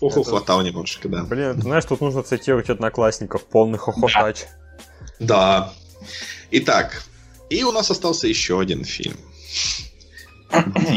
Хватал 0.00 0.62
немножко, 0.62 1.08
да. 1.08 1.24
Блин, 1.24 1.56
ты 1.56 1.62
знаешь, 1.62 1.84
тут 1.84 2.00
нужно 2.00 2.22
цитировать 2.22 2.70
одноклассников, 2.70 3.44
полный 3.44 3.78
хохотач. 3.78 4.44
Да. 5.20 5.72
Итак, 6.50 7.02
и 7.50 7.64
у 7.64 7.72
нас 7.72 7.90
остался 7.90 8.28
еще 8.28 8.58
один 8.58 8.84
фильм. 8.84 9.16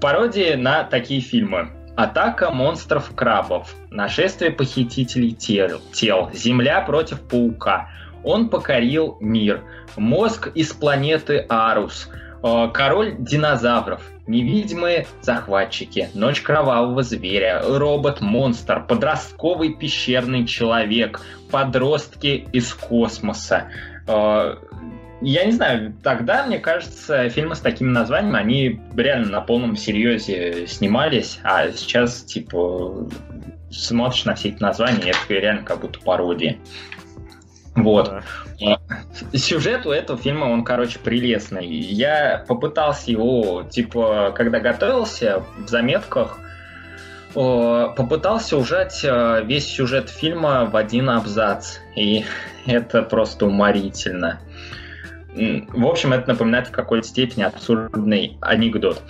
пародии 0.00 0.54
на 0.54 0.84
такие 0.84 1.20
фильмы. 1.20 1.70
Атака 1.96 2.50
монстров-крабов, 2.50 3.74
нашествие 3.90 4.50
похитителей 4.50 5.32
тел, 5.32 5.80
тел, 5.92 6.30
Земля 6.34 6.82
против 6.82 7.22
паука, 7.22 7.88
он 8.22 8.50
покорил 8.50 9.16
мир, 9.20 9.62
мозг 9.96 10.50
из 10.54 10.72
планеты 10.72 11.46
Арус, 11.48 12.10
король 12.42 13.16
динозавров, 13.18 14.02
невидимые 14.26 15.06
захватчики, 15.22 16.08
ночь 16.14 16.40
кровавого 16.40 17.02
зверя, 17.02 17.62
робот-монстр, 17.64 18.84
подростковый 18.86 19.74
пещерный 19.74 20.46
человек, 20.46 21.20
подростки 21.50 22.46
из 22.52 22.72
космоса. 22.74 23.68
Э, 24.06 24.56
я 25.22 25.44
не 25.44 25.52
знаю, 25.52 25.94
тогда, 26.02 26.44
мне 26.44 26.58
кажется, 26.58 27.28
фильмы 27.30 27.54
с 27.54 27.60
такими 27.60 27.88
названиями, 27.88 28.38
они 28.38 28.80
реально 28.96 29.30
на 29.30 29.40
полном 29.40 29.76
серьезе 29.76 30.66
снимались, 30.66 31.38
а 31.42 31.70
сейчас, 31.70 32.22
типа, 32.22 33.08
смотришь 33.70 34.24
на 34.24 34.34
все 34.34 34.50
эти 34.50 34.62
названия, 34.62 35.10
это 35.10 35.34
реально 35.34 35.62
как 35.62 35.80
будто 35.80 36.00
пародия. 36.00 36.58
Вот. 37.76 38.10
Да. 38.58 38.78
Сюжет 39.34 39.86
у 39.86 39.90
этого 39.90 40.18
фильма, 40.18 40.46
он, 40.46 40.64
короче, 40.64 40.98
прелестный. 40.98 41.66
Я 41.66 42.44
попытался 42.48 43.10
его, 43.10 43.64
типа, 43.70 44.32
когда 44.34 44.60
готовился, 44.60 45.44
в 45.58 45.68
заметках, 45.68 46.38
попытался 47.34 48.56
ужать 48.56 49.00
э, 49.04 49.42
весь 49.44 49.66
сюжет 49.66 50.08
фильма 50.08 50.64
в 50.64 50.74
один 50.74 51.10
абзац. 51.10 51.78
И 51.94 52.24
это 52.66 53.02
просто 53.02 53.46
уморительно. 53.46 54.40
В 55.34 55.86
общем, 55.86 56.14
это 56.14 56.30
напоминает 56.30 56.68
в 56.68 56.70
какой-то 56.70 57.06
степени 57.06 57.42
абсурдный 57.42 58.38
анекдот. 58.40 59.02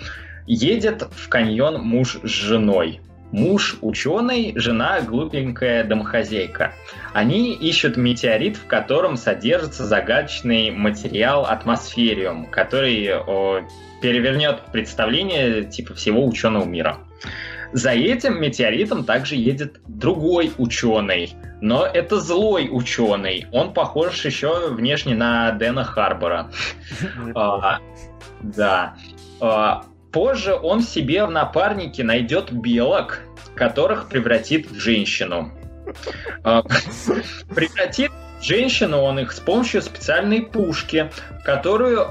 Едет 0.45 1.07
в 1.09 1.29
каньон 1.29 1.81
муж 1.81 2.19
с 2.21 2.27
женой. 2.27 2.99
Муж 3.31 3.77
ученый, 3.81 4.53
жена 4.55 5.01
глупенькая 5.01 5.83
домохозяйка. 5.83 6.73
Они 7.13 7.53
ищут 7.53 7.97
метеорит, 7.97 8.55
в 8.55 8.67
котором 8.67 9.17
содержится 9.17 9.85
загадочный 9.85 10.71
материал 10.71 11.45
атмосфериум, 11.45 12.45
который 12.45 13.13
о, 13.13 13.67
перевернет 14.01 14.61
представление 14.71 15.65
типа 15.65 15.93
всего 15.93 16.25
ученого 16.25 16.65
мира. 16.65 16.99
За 17.73 17.91
этим 17.91 18.41
метеоритом 18.41 19.03
также 19.03 19.35
едет 19.35 19.81
другой 19.87 20.53
ученый, 20.57 21.35
но 21.59 21.85
это 21.85 22.21
злой 22.21 22.69
ученый. 22.71 23.45
Он 23.51 23.73
похож 23.73 24.23
еще 24.23 24.69
внешне 24.69 25.15
на 25.15 25.51
Дэна 25.51 25.83
Харбора. 25.83 26.51
А, 27.35 27.79
да. 28.41 28.95
Позже 30.17 30.55
он 30.55 30.81
себе 30.81 31.25
в 31.25 31.29
напарнике 31.29 32.03
найдет 32.03 32.51
белок, 32.51 33.19
которых 33.53 34.09
превратит 34.09 34.67
в 34.67 34.79
женщину. 34.79 35.51
А, 36.43 36.63
превратит 37.55 38.11
женщину 38.41 39.03
он 39.03 39.19
их 39.19 39.31
с 39.31 39.39
помощью 39.39 39.83
специальной 39.83 40.41
пушки, 40.41 41.11
которую 41.45 42.07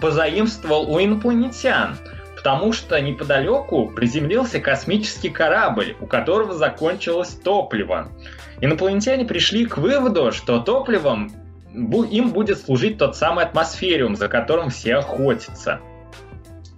позаимствовал 0.00 0.90
у 0.90 0.98
инопланетян 0.98 1.98
потому 2.34 2.72
что 2.72 2.98
неподалеку 2.98 3.90
приземлился 3.94 4.58
космический 4.58 5.28
корабль, 5.28 5.94
у 6.00 6.06
которого 6.06 6.54
закончилось 6.54 7.38
топливо. 7.44 8.08
Инопланетяне 8.62 9.26
пришли 9.26 9.66
к 9.66 9.76
выводу, 9.76 10.32
что 10.32 10.60
топливом 10.60 11.30
им 11.74 12.30
будет 12.30 12.58
служить 12.58 12.96
тот 12.96 13.16
самый 13.16 13.44
атмосфериум, 13.44 14.16
за 14.16 14.28
которым 14.28 14.70
все 14.70 14.96
охотятся. 14.96 15.80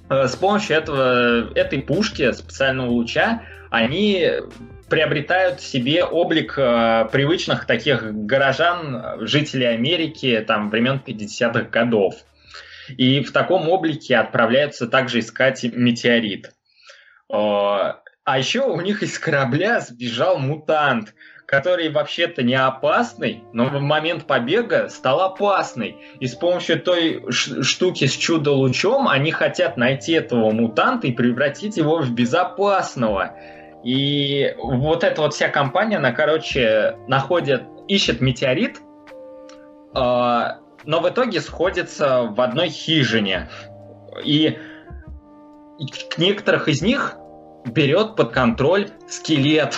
Э, 0.08 0.26
с 0.28 0.36
помощью 0.36 0.76
этого, 0.76 1.52
этой 1.54 1.82
пушки, 1.82 2.32
специального 2.32 2.90
луча, 2.90 3.42
они 3.70 4.30
приобретают 4.88 5.60
себе 5.60 6.04
облик 6.04 6.54
э, 6.56 7.08
привычных 7.10 7.66
таких 7.66 8.12
горожан, 8.12 9.26
жителей 9.26 9.66
Америки 9.66 10.44
там, 10.46 10.70
времен 10.70 11.00
50-х 11.04 11.62
годов. 11.70 12.14
И 12.88 13.22
в 13.22 13.32
таком 13.32 13.68
облике 13.68 14.16
отправляются 14.16 14.86
также 14.86 15.20
искать 15.20 15.64
метеорит. 15.64 16.52
Э, 17.32 17.94
а 18.26 18.38
еще 18.38 18.62
у 18.62 18.80
них 18.80 19.02
из 19.02 19.18
корабля 19.18 19.80
сбежал 19.80 20.38
мутант, 20.38 21.14
который 21.46 21.90
вообще-то 21.90 22.42
не 22.42 22.54
опасный, 22.54 23.44
но 23.52 23.66
в 23.66 23.80
момент 23.80 24.26
побега 24.26 24.88
стал 24.88 25.20
опасный. 25.20 25.96
И 26.18 26.26
с 26.26 26.34
помощью 26.34 26.80
той 26.80 27.24
штуки 27.30 28.06
с 28.06 28.12
чудо-лучом 28.12 29.08
они 29.08 29.30
хотят 29.30 29.76
найти 29.76 30.12
этого 30.12 30.50
мутанта 30.50 31.06
и 31.06 31.12
превратить 31.12 31.76
его 31.76 31.98
в 31.98 32.10
безопасного. 32.12 33.36
И 33.84 34.54
вот 34.58 35.04
эта 35.04 35.20
вот 35.20 35.34
вся 35.34 35.48
компания, 35.48 35.98
она, 35.98 36.12
короче, 36.12 36.96
находит, 37.06 37.64
ищет 37.86 38.22
метеорит, 38.22 38.78
э, 39.94 40.00
но 40.86 41.00
в 41.00 41.08
итоге 41.08 41.40
сходится 41.42 42.22
в 42.22 42.40
одной 42.40 42.70
хижине. 42.70 43.50
И 44.24 44.58
к 46.10 46.16
некоторых 46.16 46.68
из 46.68 46.80
них 46.80 47.16
берет 47.66 48.16
под 48.16 48.32
контроль 48.32 48.88
скелет, 49.08 49.76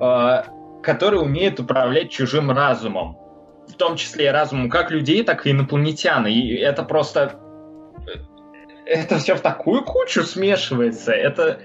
э, 0.00 0.42
который 0.82 1.20
умеет 1.20 1.60
управлять 1.60 2.10
чужим 2.10 2.50
разумом. 2.50 3.16
В 3.68 3.74
том 3.74 3.96
числе 3.96 4.26
и 4.26 4.28
разумом 4.28 4.68
как 4.68 4.90
людей, 4.90 5.22
так 5.22 5.46
и 5.46 5.50
инопланетян. 5.50 6.26
И 6.26 6.54
это 6.54 6.82
просто... 6.82 7.38
Это 8.86 9.18
все 9.18 9.36
в 9.36 9.40
такую 9.40 9.84
кучу 9.84 10.22
смешивается. 10.22 11.12
Это 11.12 11.60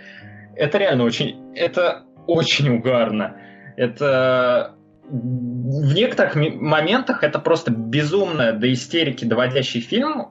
это 0.56 0.78
реально 0.78 1.04
очень, 1.04 1.54
это 1.54 2.04
очень 2.28 2.70
угарно. 2.70 3.38
Это 3.76 4.76
в 5.08 5.94
некоторых 5.94 6.36
моментах 6.36 7.24
это 7.24 7.40
просто 7.40 7.72
безумно 7.72 8.54
до 8.54 8.72
истерики 8.72 9.26
доводящий 9.26 9.82
фильм. 9.82 10.30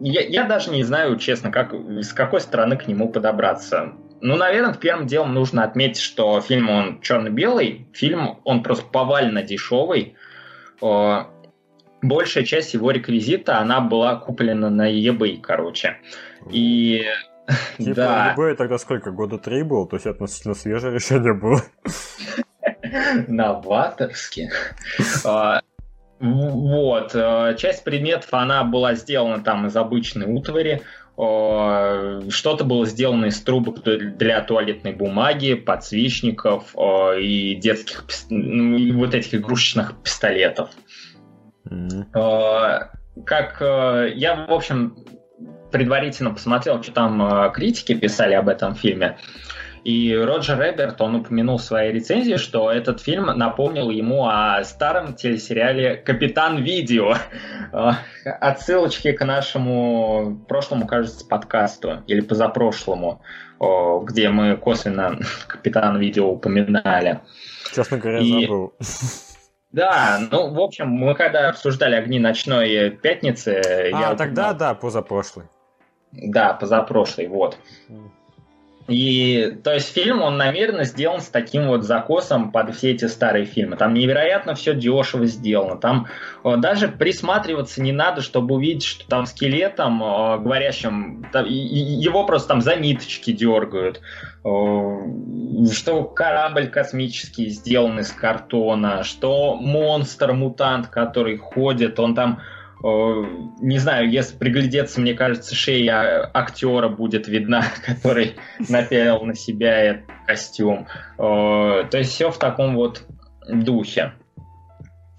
Я, 0.00 0.20
я 0.22 0.44
даже 0.44 0.70
не 0.70 0.82
знаю, 0.82 1.16
честно, 1.16 1.52
как, 1.52 1.72
с 1.74 2.12
какой 2.12 2.40
стороны 2.40 2.76
к 2.76 2.88
нему 2.88 3.08
подобраться. 3.08 3.92
Ну, 4.22 4.36
наверное, 4.36 4.74
первым 4.74 5.06
делом 5.06 5.34
нужно 5.34 5.64
отметить, 5.64 6.00
что 6.00 6.40
фильм 6.40 6.70
он 6.70 7.00
черно-белый, 7.00 7.88
фильм 7.92 8.38
он 8.44 8.62
просто 8.62 8.86
повально 8.86 9.42
дешевый. 9.42 10.16
Большая 10.80 12.44
часть 12.44 12.74
его 12.74 12.92
реквизита, 12.92 13.58
она 13.58 13.80
была 13.80 14.16
куплена 14.16 14.70
на 14.70 14.90
eBay, 14.92 15.40
короче. 15.40 15.98
И 16.50 17.04
Типа, 17.78 17.94
да. 17.94 18.34
eBay 18.36 18.54
тогда 18.54 18.78
сколько? 18.78 19.10
Года 19.10 19.38
три 19.38 19.62
было? 19.62 19.88
То 19.88 19.96
есть 19.96 20.06
относительно 20.06 20.54
свежее 20.54 20.94
решение 20.94 21.34
было. 21.34 21.60
Новаторски. 23.28 24.50
А, 25.24 25.60
вот. 26.20 27.14
Э, 27.14 27.56
часть 27.58 27.84
предметов, 27.84 28.32
она 28.32 28.62
была 28.64 28.94
сделана 28.94 29.42
там 29.42 29.66
из 29.66 29.76
обычной 29.76 30.26
утвари. 30.26 30.82
Что-то 31.14 32.64
было 32.64 32.86
сделано 32.86 33.26
из 33.26 33.40
трубок 33.40 33.82
для 33.82 34.40
туалетной 34.40 34.92
бумаги, 34.92 35.54
подсвечников 35.54 36.74
и 37.18 37.54
детских, 37.56 38.04
ну, 38.30 38.98
вот 38.98 39.14
этих 39.14 39.34
игрушечных 39.34 39.94
пистолетов. 40.02 40.70
Mm-hmm. 41.68 42.88
Как 43.26 43.60
э, 43.60 44.12
я, 44.14 44.46
в 44.46 44.52
общем, 44.52 44.96
предварительно 45.70 46.32
посмотрел, 46.32 46.82
что 46.82 46.92
там 46.92 47.22
э, 47.22 47.52
критики 47.52 47.94
писали 47.94 48.34
об 48.34 48.48
этом 48.48 48.74
фильме. 48.74 49.18
И 49.84 50.14
Роджер 50.14 50.60
Эберт, 50.62 51.00
он 51.00 51.16
упомянул 51.16 51.58
в 51.58 51.62
своей 51.62 51.92
рецензии, 51.92 52.36
что 52.36 52.70
этот 52.70 53.00
фильм 53.00 53.26
напомнил 53.26 53.90
ему 53.90 54.26
о 54.26 54.62
старом 54.62 55.14
телесериале 55.14 55.96
«Капитан 55.96 56.62
Видео». 56.62 57.16
Э, 57.72 57.90
отсылочки 58.24 59.10
к 59.12 59.24
нашему 59.24 60.44
прошлому, 60.46 60.86
кажется, 60.86 61.26
подкасту, 61.26 62.02
или 62.06 62.20
позапрошлому, 62.20 63.22
где 64.04 64.28
мы 64.28 64.56
косвенно 64.56 65.18
«Капитан 65.48 65.98
Видео» 65.98 66.30
упоминали. 66.30 67.20
Честно 67.74 67.98
говоря, 67.98 68.20
И... 68.20 68.42
забыл. 68.42 68.74
Да, 69.72 70.20
ну, 70.30 70.52
в 70.52 70.60
общем, 70.60 70.88
мы 70.90 71.14
когда 71.14 71.48
обсуждали 71.48 71.96
«Огни 71.96 72.20
ночной 72.20 72.90
пятницы...» 72.90 73.60
А, 73.64 73.88
я 73.88 74.14
тогда, 74.14 74.50
упоминал... 74.50 74.54
да, 74.54 74.74
позапрошлый. 74.74 75.46
Да, 76.12 76.52
позапрошлый, 76.52 77.26
вот. 77.26 77.56
И, 78.88 79.56
то 79.62 79.72
есть, 79.72 79.92
фильм, 79.92 80.22
он 80.22 80.36
намеренно 80.36 80.84
сделан 80.84 81.20
с 81.20 81.28
таким 81.28 81.68
вот 81.68 81.84
закосом 81.84 82.50
под 82.50 82.74
все 82.74 82.90
эти 82.90 83.04
старые 83.04 83.44
фильмы. 83.44 83.76
Там 83.76 83.94
невероятно 83.94 84.54
все 84.54 84.74
дешево 84.74 85.26
сделано. 85.26 85.76
Там 85.76 86.08
о, 86.42 86.56
даже 86.56 86.88
присматриваться 86.88 87.80
не 87.80 87.92
надо, 87.92 88.22
чтобы 88.22 88.56
увидеть, 88.56 88.84
что 88.84 89.06
там 89.06 89.26
скелетом, 89.26 90.02
о, 90.02 90.38
говорящим, 90.38 91.26
там, 91.32 91.46
и, 91.46 91.52
его 91.52 92.24
просто 92.26 92.48
там 92.48 92.60
за 92.60 92.74
ниточки 92.76 93.32
дергают. 93.32 94.00
О, 94.42 95.02
что 95.72 96.02
корабль 96.02 96.66
космический 96.66 97.50
сделан 97.50 98.00
из 98.00 98.10
картона, 98.10 99.04
что 99.04 99.54
монстр-мутант, 99.54 100.88
который 100.88 101.36
ходит, 101.36 102.00
он 102.00 102.16
там 102.16 102.40
не 102.82 103.78
знаю, 103.78 104.10
если 104.10 104.36
приглядеться, 104.36 105.00
мне 105.00 105.14
кажется, 105.14 105.54
шея 105.54 106.30
актера 106.34 106.88
будет 106.88 107.28
видна, 107.28 107.64
который 107.86 108.36
напялил 108.68 109.20
на 109.22 109.34
себя 109.34 109.78
этот 109.78 110.04
костюм. 110.26 110.86
То 111.16 111.88
есть 111.92 112.10
все 112.12 112.30
в 112.30 112.38
таком 112.38 112.74
вот 112.74 113.02
духе. 113.48 114.12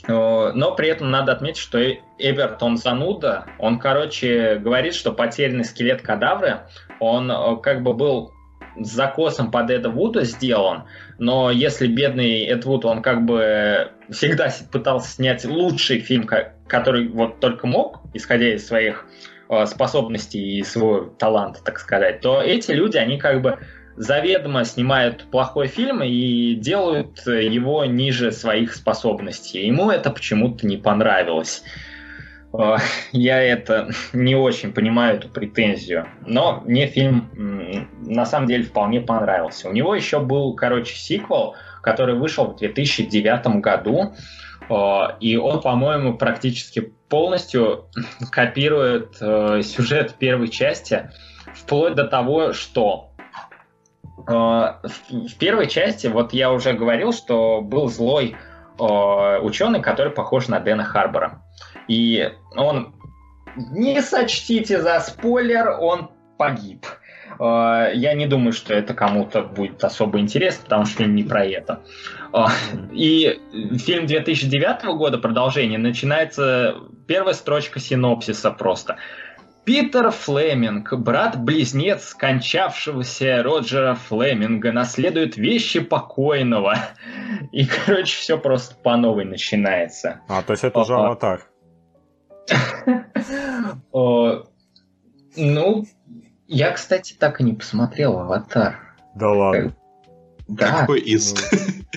Но 0.08 0.76
при 0.76 0.90
этом 0.90 1.12
надо 1.12 1.32
отметить, 1.32 1.62
что 1.62 1.80
Эбертон 2.18 2.76
зануда, 2.76 3.46
он, 3.58 3.80
короче, 3.80 4.56
говорит, 4.56 4.96
что 4.96 5.14
потерянный 5.14 5.64
скелет 5.64 6.02
кадавры, 6.02 6.64
он 7.00 7.62
как 7.62 7.84
бы 7.84 7.94
был 7.94 8.34
с 8.80 8.92
закосом 8.92 9.52
под 9.52 9.70
Эда 9.70 9.90
Вуда 9.90 10.24
сделан, 10.24 10.84
но 11.20 11.52
если 11.52 11.88
бедный 11.88 12.46
Эд 12.46 12.66
Вуд, 12.66 12.86
он 12.86 13.02
как 13.02 13.26
бы 13.26 13.92
всегда 14.10 14.52
пытался 14.72 15.12
снять 15.12 15.46
лучший 15.46 16.00
фильм, 16.00 16.28
который 16.68 17.08
вот 17.08 17.40
только 17.40 17.68
мог, 17.68 18.02
исходя 18.14 18.54
из 18.54 18.66
своих 18.66 19.06
э, 19.50 19.66
способностей 19.66 20.60
и 20.60 20.64
своего 20.64 21.02
таланта, 21.18 21.64
так 21.64 21.80
сказать, 21.80 22.22
то 22.22 22.42
эти 22.42 22.72
люди, 22.72 22.98
они 22.98 23.18
как 23.18 23.42
бы 23.42 23.60
заведомо 23.96 24.66
снимают 24.66 25.26
плохой 25.30 25.68
фильм 25.68 26.02
и 26.04 26.56
делают 26.56 27.26
его 27.28 27.86
ниже 27.86 28.32
своих 28.32 28.74
способностей. 28.74 29.68
Ему 29.68 29.92
это 29.92 30.10
почему-то 30.10 30.66
не 30.66 30.78
понравилось. 30.78 31.64
Э, 32.58 32.78
я 33.12 33.42
это 33.42 33.90
не 34.14 34.36
очень 34.36 34.74
понимаю, 34.74 35.18
эту 35.18 35.30
претензию. 35.30 36.08
Но 36.26 36.62
мне 36.66 36.88
фильм 36.88 37.30
на 38.02 38.26
самом 38.26 38.48
деле 38.48 38.64
вполне 38.64 39.02
понравился. 39.02 39.70
У 39.70 39.74
него 39.74 39.96
еще 39.96 40.20
был, 40.20 40.56
короче, 40.56 40.96
сиквел, 40.96 41.56
который 41.82 42.16
вышел 42.16 42.46
в 42.46 42.58
2009 42.58 43.62
году. 43.62 44.14
Э, 44.70 45.18
и 45.20 45.36
он, 45.38 45.62
по-моему, 45.62 46.18
практически 46.18 46.94
полностью 47.10 47.86
копирует 48.32 49.18
э, 49.20 49.62
сюжет 49.64 50.16
первой 50.16 50.48
части, 50.48 51.12
вплоть 51.54 51.96
до 51.96 52.06
того, 52.06 52.54
что 52.54 53.10
в 54.26 55.36
первой 55.38 55.68
части, 55.68 56.08
вот 56.08 56.32
я 56.32 56.54
уже 56.54 56.72
говорил, 56.72 57.12
что 57.12 57.60
был 57.60 57.90
злой 57.90 58.38
ученый, 58.78 59.82
который 59.82 60.14
похож 60.14 60.48
на 60.48 60.62
Дэна 60.62 60.86
Харбора. 60.86 61.43
И 61.88 62.32
он, 62.56 62.96
не 63.56 64.02
сочтите 64.02 64.82
за 64.82 65.00
спойлер, 65.00 65.78
он 65.80 66.12
погиб. 66.38 66.86
А, 67.40 67.90
я 67.94 68.14
не 68.14 68.28
думаю, 68.28 68.54
что 68.54 68.74
это 68.74 68.94
кому-то 68.94 69.42
будет 69.42 69.84
особо 69.84 70.20
интересно, 70.20 70.64
потому 70.64 70.86
что 70.86 70.98
фильм 70.98 71.16
не 71.16 71.24
про 71.24 71.46
это. 71.46 71.82
А, 72.32 72.50
и 72.92 73.40
фильм 73.78 74.06
2009 74.06 74.86
года, 74.98 75.18
продолжение, 75.18 75.80
начинается 75.80 76.76
первая 77.08 77.34
строчка 77.34 77.80
синопсиса 77.80 78.52
просто. 78.52 78.98
Питер 79.66 80.12
Флеминг, 80.12 80.94
брат-близнец 80.94 82.10
скончавшегося 82.10 83.42
Роджера 83.44 83.96
Флеминга, 83.96 84.74
наследует 84.74 85.38
вещи 85.38 85.80
покойного. 85.80 86.76
И, 87.54 87.66
короче, 87.66 88.18
все 88.18 88.38
просто 88.38 88.76
по 88.76 88.98
новой 88.98 89.24
начинается. 89.24 90.20
А, 90.28 90.42
то 90.42 90.52
есть 90.52 90.66
это 90.66 90.80
уже 90.80 90.96
аватар. 90.96 91.48
Ну, 95.36 95.86
я, 96.48 96.72
кстати, 96.72 97.16
так 97.18 97.42
и 97.42 97.44
не 97.44 97.54
посмотрел 97.54 98.20
«Аватар». 98.20 98.80
Да 99.16 99.32
ладно. 99.32 99.76
Да. 100.48 100.82
Какой 100.82 101.00
из? 101.00 101.34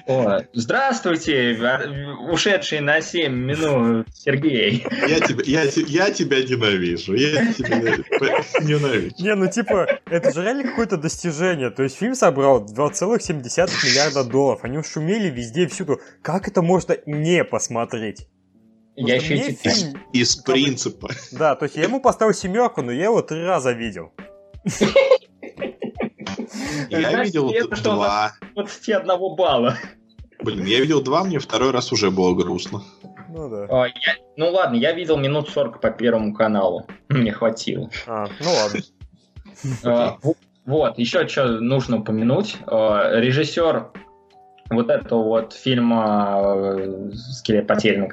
О, 0.06 0.40
здравствуйте, 0.52 1.58
ушедший 2.30 2.80
на 2.80 3.00
7 3.00 3.34
минут 3.34 4.06
Сергей. 4.14 4.86
Я 5.08 5.20
тебя, 5.20 5.42
я, 5.44 5.62
я 5.64 6.10
тебя 6.12 6.42
ненавижу. 6.42 7.14
Я 7.14 7.52
тебя 7.52 7.78
ненавижу. 8.60 9.14
Не, 9.18 9.34
ну 9.34 9.50
типа, 9.50 10.00
это 10.06 10.32
же 10.32 10.42
реально 10.42 10.62
какое-то 10.62 10.96
достижение. 10.96 11.70
То 11.70 11.82
есть 11.82 11.96
фильм 11.96 12.14
собрал 12.14 12.64
2,7 12.64 13.34
миллиарда 13.34 14.22
долларов. 14.22 14.60
Они 14.62 14.80
шумели 14.82 15.28
везде, 15.28 15.66
всюду. 15.66 16.00
Как 16.22 16.46
это 16.46 16.62
можно 16.62 16.96
не 17.04 17.42
посмотреть? 17.42 18.28
Я 18.96 19.16
еще 19.16 19.34
эти 19.34 19.54
фильм... 19.54 20.00
Из 20.12 20.36
принципа. 20.36 21.10
Да, 21.32 21.54
то 21.54 21.66
есть 21.66 21.76
я 21.76 21.84
ему 21.84 22.00
поставил 22.00 22.32
семерку, 22.32 22.82
но 22.82 22.92
я 22.92 23.04
его 23.04 23.22
три 23.22 23.44
раза 23.44 23.72
видел. 23.72 24.12
Я 26.88 27.22
видел 27.22 27.52
два. 27.82 28.32
21 28.54 29.06
балла. 29.36 29.76
Блин, 30.42 30.64
я 30.64 30.80
видел 30.80 31.02
два, 31.02 31.24
мне 31.24 31.38
второй 31.38 31.70
раз 31.70 31.92
уже 31.92 32.10
было 32.10 32.34
грустно. 32.34 32.82
Ну 33.28 33.48
да. 33.48 33.66
А, 33.70 33.86
я, 33.86 34.16
ну 34.36 34.50
ладно, 34.50 34.76
я 34.76 34.92
видел 34.92 35.16
минут 35.16 35.48
40 35.48 35.80
по 35.80 35.90
первому 35.90 36.34
каналу. 36.34 36.86
Мне 37.08 37.32
хватило. 37.32 37.90
А, 38.06 38.26
ну 38.40 38.50
ладно. 38.52 38.80
А, 39.84 40.18
вот, 40.64 40.98
еще 40.98 41.26
что 41.28 41.60
нужно 41.60 41.98
упомянуть. 41.98 42.56
Э, 42.66 43.20
режиссер 43.20 43.90
вот 44.70 44.90
этого 44.90 45.22
вот 45.22 45.52
фильма 45.52 47.10
«Скелет 47.14 47.66
потерянный, 47.66 48.08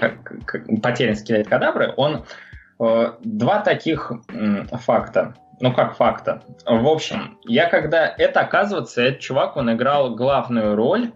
потерянный 0.82 1.16
скелет 1.16 1.48
Кадабры», 1.48 1.94
он 1.98 2.26
два 2.80 3.62
таких 3.62 4.12
факта. 4.72 5.36
Ну 5.60 5.72
как 5.72 5.96
факта? 5.96 6.42
В 6.66 6.88
общем, 6.88 7.38
я 7.46 7.70
когда... 7.70 8.14
Это, 8.18 8.42
оказывается, 8.42 9.02
этот 9.02 9.22
чувак, 9.22 9.56
он 9.56 9.72
играл 9.72 10.16
главную 10.16 10.76
роль, 10.76 11.12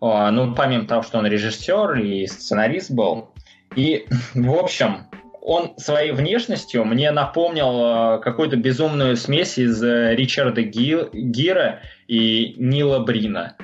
ну, 0.00 0.54
помимо 0.54 0.86
того, 0.86 1.02
что 1.02 1.18
он 1.18 1.26
режиссер 1.26 1.94
и 1.94 2.26
сценарист 2.26 2.90
был. 2.90 3.30
И, 3.74 4.06
в 4.34 4.54
общем, 4.54 5.08
он 5.42 5.74
своей 5.78 6.12
внешностью 6.12 6.84
мне 6.84 7.10
напомнил 7.10 8.20
какую-то 8.20 8.56
безумную 8.56 9.16
смесь 9.16 9.58
из 9.58 9.82
Ричарда 9.82 10.62
Ги... 10.62 11.08
Гира 11.12 11.80
и 12.06 12.54
Нила 12.58 13.00
Брина. 13.00 13.56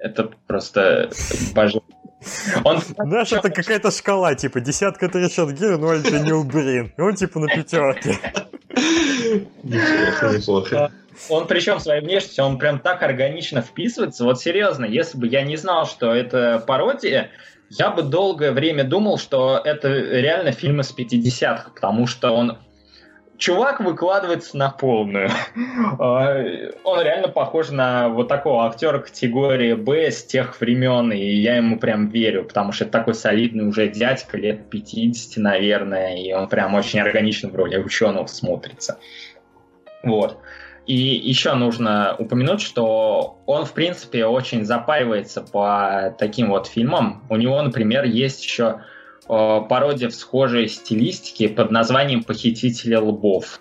Это 0.00 0.30
просто 0.46 1.10
божественно. 1.54 2.00
Он... 2.64 2.80
Знаешь, 2.80 3.32
это 3.32 3.50
какая-то 3.50 3.90
шкала, 3.90 4.34
типа, 4.34 4.60
десятка 4.60 5.06
это 5.06 5.18
Ричард 5.18 5.52
Гир, 5.52 5.78
ноль 5.78 6.00
это 6.00 6.20
Нил 6.20 6.44
Брин. 6.44 6.92
И 6.96 7.00
он 7.00 7.14
типа 7.14 7.40
на 7.40 7.46
пятерке. 7.46 8.18
Неплохо, 9.62 10.36
неплохо. 10.36 10.92
Он 11.28 11.46
причем 11.46 11.80
своей 11.80 12.00
внешностью, 12.00 12.44
он 12.44 12.58
прям 12.58 12.78
так 12.78 13.02
органично 13.02 13.60
вписывается. 13.60 14.24
Вот 14.24 14.40
серьезно, 14.40 14.86
если 14.86 15.18
бы 15.18 15.26
я 15.26 15.42
не 15.42 15.56
знал, 15.56 15.86
что 15.86 16.14
это 16.14 16.62
пародия, 16.66 17.30
я 17.68 17.90
бы 17.90 18.02
долгое 18.02 18.52
время 18.52 18.84
думал, 18.84 19.18
что 19.18 19.60
это 19.62 19.88
реально 19.88 20.52
фильм 20.52 20.80
из 20.80 20.94
50-х, 20.96 21.70
потому 21.74 22.06
что 22.06 22.30
он 22.30 22.58
чувак 23.40 23.80
выкладывается 23.80 24.56
на 24.56 24.70
полную. 24.70 25.30
А, 25.98 26.36
он 26.84 27.02
реально 27.02 27.28
похож 27.28 27.70
на 27.70 28.08
вот 28.08 28.28
такого 28.28 28.66
актера 28.66 28.98
категории 29.00 29.74
Б 29.74 30.10
с 30.10 30.24
тех 30.24 30.60
времен, 30.60 31.10
и 31.12 31.18
я 31.18 31.56
ему 31.56 31.78
прям 31.78 32.08
верю, 32.08 32.44
потому 32.44 32.72
что 32.72 32.84
это 32.84 32.92
такой 32.92 33.14
солидный 33.14 33.66
уже 33.66 33.88
дядька, 33.88 34.36
лет 34.36 34.70
50, 34.70 35.42
наверное, 35.42 36.16
и 36.16 36.32
он 36.32 36.48
прям 36.48 36.74
очень 36.74 37.00
органично 37.00 37.48
в 37.48 37.56
роли 37.56 37.76
ученого 37.78 38.26
смотрится. 38.26 38.98
Вот. 40.02 40.38
И 40.86 40.94
еще 40.94 41.54
нужно 41.54 42.16
упомянуть, 42.18 42.60
что 42.60 43.38
он, 43.46 43.64
в 43.64 43.72
принципе, 43.72 44.26
очень 44.26 44.64
запаивается 44.64 45.40
по 45.40 46.14
таким 46.18 46.50
вот 46.50 46.66
фильмам. 46.66 47.24
У 47.28 47.36
него, 47.36 47.60
например, 47.62 48.04
есть 48.04 48.42
еще 48.42 48.80
пародия 49.30 50.08
в 50.08 50.14
схожей 50.14 50.68
стилистике 50.68 51.48
под 51.48 51.70
названием 51.70 52.24
«Похитители 52.24 52.96
лбов». 52.96 53.60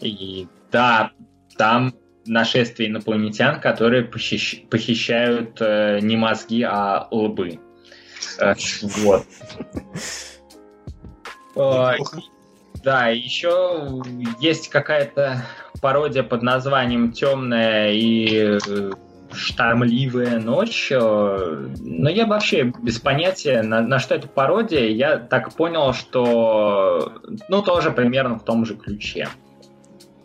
И 0.00 0.46
да, 0.70 1.12
там 1.56 1.94
нашествие 2.26 2.90
инопланетян, 2.90 3.60
которые 3.60 4.04
похищ... 4.04 4.66
похищают 4.68 5.56
э, 5.60 6.00
не 6.02 6.16
мозги, 6.16 6.62
а 6.62 7.08
лбы. 7.10 7.60
Э, 8.38 8.54
вот. 8.98 9.24
Э, 11.56 11.98
да, 12.82 13.10
еще 13.10 14.02
есть 14.40 14.68
какая-то 14.68 15.44
пародия 15.80 16.24
под 16.24 16.42
названием 16.42 17.12
«Темная 17.12 17.92
и 17.92 18.58
э, 18.66 18.90
штормливая 19.34 20.38
ночь. 20.40 20.90
Э, 20.90 21.68
но 21.80 22.10
я 22.10 22.26
вообще 22.26 22.72
без 22.82 22.98
понятия, 22.98 23.62
на, 23.62 23.80
на 23.80 23.98
что 23.98 24.14
это 24.14 24.28
пародия. 24.28 24.88
Я 24.88 25.18
так 25.18 25.52
понял, 25.54 25.92
что 25.92 27.20
ну 27.48 27.62
тоже 27.62 27.90
примерно 27.90 28.38
в 28.38 28.44
том 28.44 28.64
же 28.64 28.76
ключе. 28.76 29.28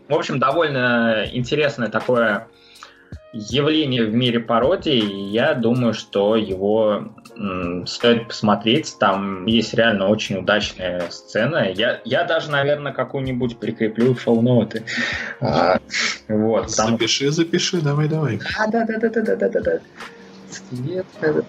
В 0.07 0.15
общем, 0.15 0.39
довольно 0.39 1.25
интересное 1.31 1.87
такое 1.87 2.47
явление 3.33 4.05
в 4.05 4.13
мире 4.13 4.39
пародии. 4.39 5.29
Я 5.29 5.53
думаю, 5.53 5.93
что 5.93 6.35
его 6.35 7.13
стоит 7.85 8.27
посмотреть. 8.27 8.95
Там 8.99 9.45
есть 9.45 9.73
реально 9.73 10.07
очень 10.07 10.37
удачная 10.37 11.09
сцена. 11.09 11.71
Я, 11.71 12.01
я 12.03 12.23
даже, 12.23 12.51
наверное, 12.51 12.93
какую-нибудь 12.93 13.59
прикреплю 13.59 14.13
в 14.13 14.21
шоу-ноты. 14.21 14.83
А, 15.41 15.79
вот, 16.27 16.75
там... 16.75 16.91
Запиши, 16.91 17.31
запиши, 17.31 17.81
давай, 17.81 18.09
давай. 18.09 18.39
А, 18.57 18.67
да, 18.67 18.85
да, 18.85 18.97
да, 18.97 19.09
да, 19.09 19.21
да, 19.21 19.35
да, 19.35 19.49
да, 19.49 19.61
да. 19.61 19.79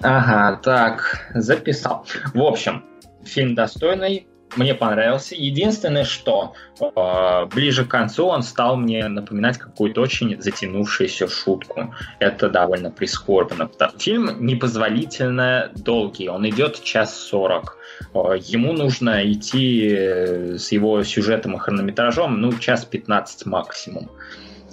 Ага, 0.03 0.61
так, 0.63 1.27
записал. 1.35 2.07
В 2.35 2.43
общем, 2.43 2.85
фильм 3.25 3.55
достойный, 3.55 4.29
мне 4.57 4.75
понравился. 4.75 5.35
Единственное, 5.35 6.05
что 6.05 6.55
э, 6.81 7.47
ближе 7.47 7.85
к 7.85 7.89
концу 7.89 8.27
он 8.27 8.43
стал 8.43 8.77
мне 8.77 9.07
напоминать 9.09 9.59
какую-то 9.59 10.01
очень 10.01 10.41
затянувшуюся 10.41 11.29
шутку. 11.29 11.95
Это 12.19 12.49
довольно 12.49 12.91
прискорбно. 12.91 13.71
Фильм 13.99 14.45
непозволительно 14.45 15.71
долгий, 15.75 16.29
он 16.29 16.49
идет 16.49 16.83
час 16.83 17.17
сорок. 17.17 17.77
Э, 18.15 18.37
ему 18.41 18.73
нужно 18.73 19.31
идти 19.31 19.89
э, 19.89 20.59
с 20.59 20.73
его 20.73 21.03
сюжетом 21.05 21.55
и 21.57 21.59
хронометражом, 21.59 22.41
ну, 22.41 22.53
час 22.59 22.85
пятнадцать 22.85 23.47
максимум. 23.47 24.11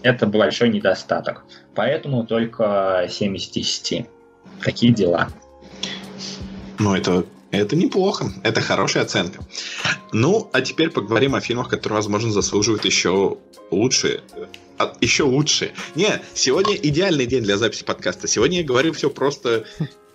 Это 0.04 0.28
большой 0.28 0.70
недостаток. 0.70 1.44
Поэтому 1.76 2.26
только 2.26 3.08
7 3.10 3.36
из 3.36 3.49
10. 3.49 4.06
Такие 4.64 4.94
дела. 4.94 5.28
Ну, 6.80 6.95
это 6.95 7.26
это 7.60 7.76
неплохо, 7.76 8.32
это 8.44 8.62
хорошая 8.62 9.04
оценка. 9.04 9.46
Ну, 10.12 10.50
а 10.54 10.62
теперь 10.62 10.90
поговорим 10.90 11.36
о 11.36 11.42
фильмах, 11.42 11.70
которые, 11.70 11.98
возможно, 11.98 12.32
заслуживают 12.32 12.86
еще 12.86 13.38
лучше. 13.72 14.22
А, 14.78 14.94
еще 15.02 15.24
лучше. 15.24 15.72
Не, 15.96 16.22
сегодня 16.34 16.76
идеальный 16.76 17.26
день 17.26 17.44
для 17.44 17.58
записи 17.58 17.84
подкаста. 17.84 18.28
Сегодня 18.28 18.60
я 18.60 18.64
говорю 18.64 18.94
все 18.94 19.10
просто 19.10 19.66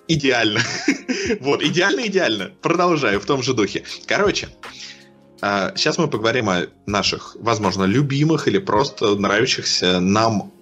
идеально. 0.09 0.61
вот, 1.41 1.63
идеально-идеально. 1.63 2.53
Продолжаю 2.61 3.21
в 3.21 3.27
том 3.27 3.43
же 3.43 3.55
духе. 3.55 3.85
Короче, 4.07 4.49
сейчас 5.41 5.99
а, 5.99 6.03
мы 6.03 6.09
поговорим 6.09 6.49
о 6.49 6.67
наших, 6.87 7.37
возможно, 7.41 7.85
любимых 7.85 8.47
или 8.49 8.59
просто 8.59 9.17
нравящихся 9.17 10.01
нам 10.01 10.53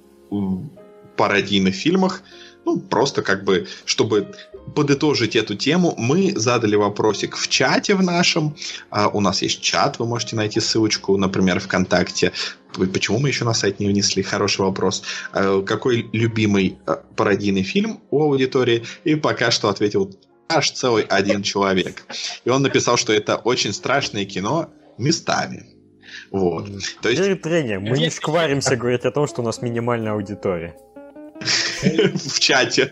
пародийных 1.16 1.74
фильмах. 1.74 2.22
Ну, 2.64 2.78
просто 2.78 3.22
как 3.22 3.44
бы, 3.44 3.66
чтобы 3.84 4.34
подытожить 4.74 5.36
эту 5.36 5.54
тему, 5.54 5.94
мы 5.96 6.32
задали 6.36 6.76
вопросик 6.76 7.36
в 7.36 7.48
чате 7.48 7.94
в 7.94 8.02
нашем. 8.02 8.56
А, 8.90 9.08
у 9.08 9.20
нас 9.20 9.42
есть 9.42 9.60
чат, 9.60 9.98
вы 9.98 10.06
можете 10.06 10.36
найти 10.36 10.60
ссылочку, 10.60 11.16
например, 11.16 11.60
ВКонтакте. 11.60 12.32
Почему 12.92 13.18
мы 13.18 13.28
еще 13.28 13.44
на 13.44 13.54
сайт 13.54 13.80
не 13.80 13.88
внесли? 13.88 14.22
Хороший 14.22 14.62
вопрос. 14.62 15.02
А, 15.32 15.62
какой 15.62 16.08
любимый 16.12 16.78
а, 16.86 17.02
пародийный 17.16 17.62
фильм 17.62 18.00
у 18.10 18.22
аудитории? 18.22 18.84
И 19.04 19.14
пока 19.14 19.50
что 19.50 19.68
ответил 19.68 20.14
аж 20.48 20.70
целый 20.72 21.04
один 21.04 21.42
человек. 21.42 22.04
И 22.44 22.50
он 22.50 22.62
написал, 22.62 22.96
что 22.96 23.12
это 23.12 23.36
очень 23.36 23.72
страшное 23.72 24.24
кино 24.24 24.70
местами. 24.98 25.66
Вот. 26.30 26.68
То 27.02 27.08
есть... 27.08 27.42
Тренер, 27.42 27.80
мы 27.80 27.98
не 27.98 28.10
шкваримся 28.10 28.76
говорить 28.76 29.04
о 29.04 29.10
том, 29.10 29.26
что 29.26 29.42
у 29.42 29.44
нас 29.44 29.62
минимальная 29.62 30.12
аудитория. 30.12 30.76
в 32.14 32.40
чате 32.40 32.90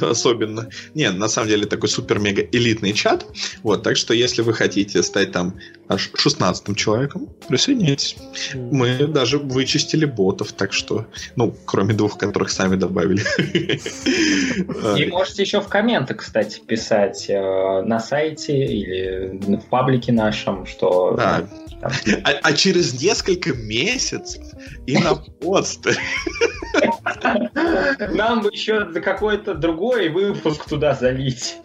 особенно. 0.00 0.68
Не, 0.94 1.10
на 1.10 1.28
самом 1.28 1.48
деле 1.48 1.66
такой 1.66 1.88
супер-мега 1.88 2.42
элитный 2.52 2.92
чат. 2.92 3.26
Вот, 3.62 3.82
так 3.82 3.96
что 3.96 4.14
если 4.14 4.42
вы 4.42 4.54
хотите 4.54 5.02
стать 5.02 5.32
там 5.32 5.54
аж 5.88 6.10
16 6.14 6.76
человеком, 6.76 7.28
присоединяйтесь. 7.48 8.16
Мы 8.54 9.06
даже 9.06 9.38
вычистили 9.38 10.04
ботов, 10.04 10.52
так 10.52 10.72
что, 10.72 11.06
ну, 11.36 11.54
кроме 11.64 11.94
двух, 11.94 12.18
которых 12.18 12.50
сами 12.50 12.76
добавили. 12.76 13.22
И 14.98 15.06
можете 15.06 15.42
еще 15.42 15.60
в 15.60 15.68
комменты, 15.68 16.14
кстати, 16.14 16.60
писать 16.60 17.26
э, 17.28 17.82
на 17.82 18.00
сайте 18.00 18.64
или 18.64 19.56
в 19.56 19.66
паблике 19.66 20.12
нашем, 20.12 20.66
что... 20.66 21.14
Да. 21.16 21.48
А, 21.82 21.90
а 22.42 22.52
через 22.54 23.00
несколько 23.00 23.52
месяцев 23.52 24.42
и 24.86 24.96
на 24.98 25.14
подстере 25.14 25.98
нам 28.12 28.42
бы 28.42 28.48
еще 28.50 28.86
какой-то 29.00 29.54
другой 29.54 30.08
выпуск 30.08 30.68
туда 30.68 30.94
залить. 30.94 31.56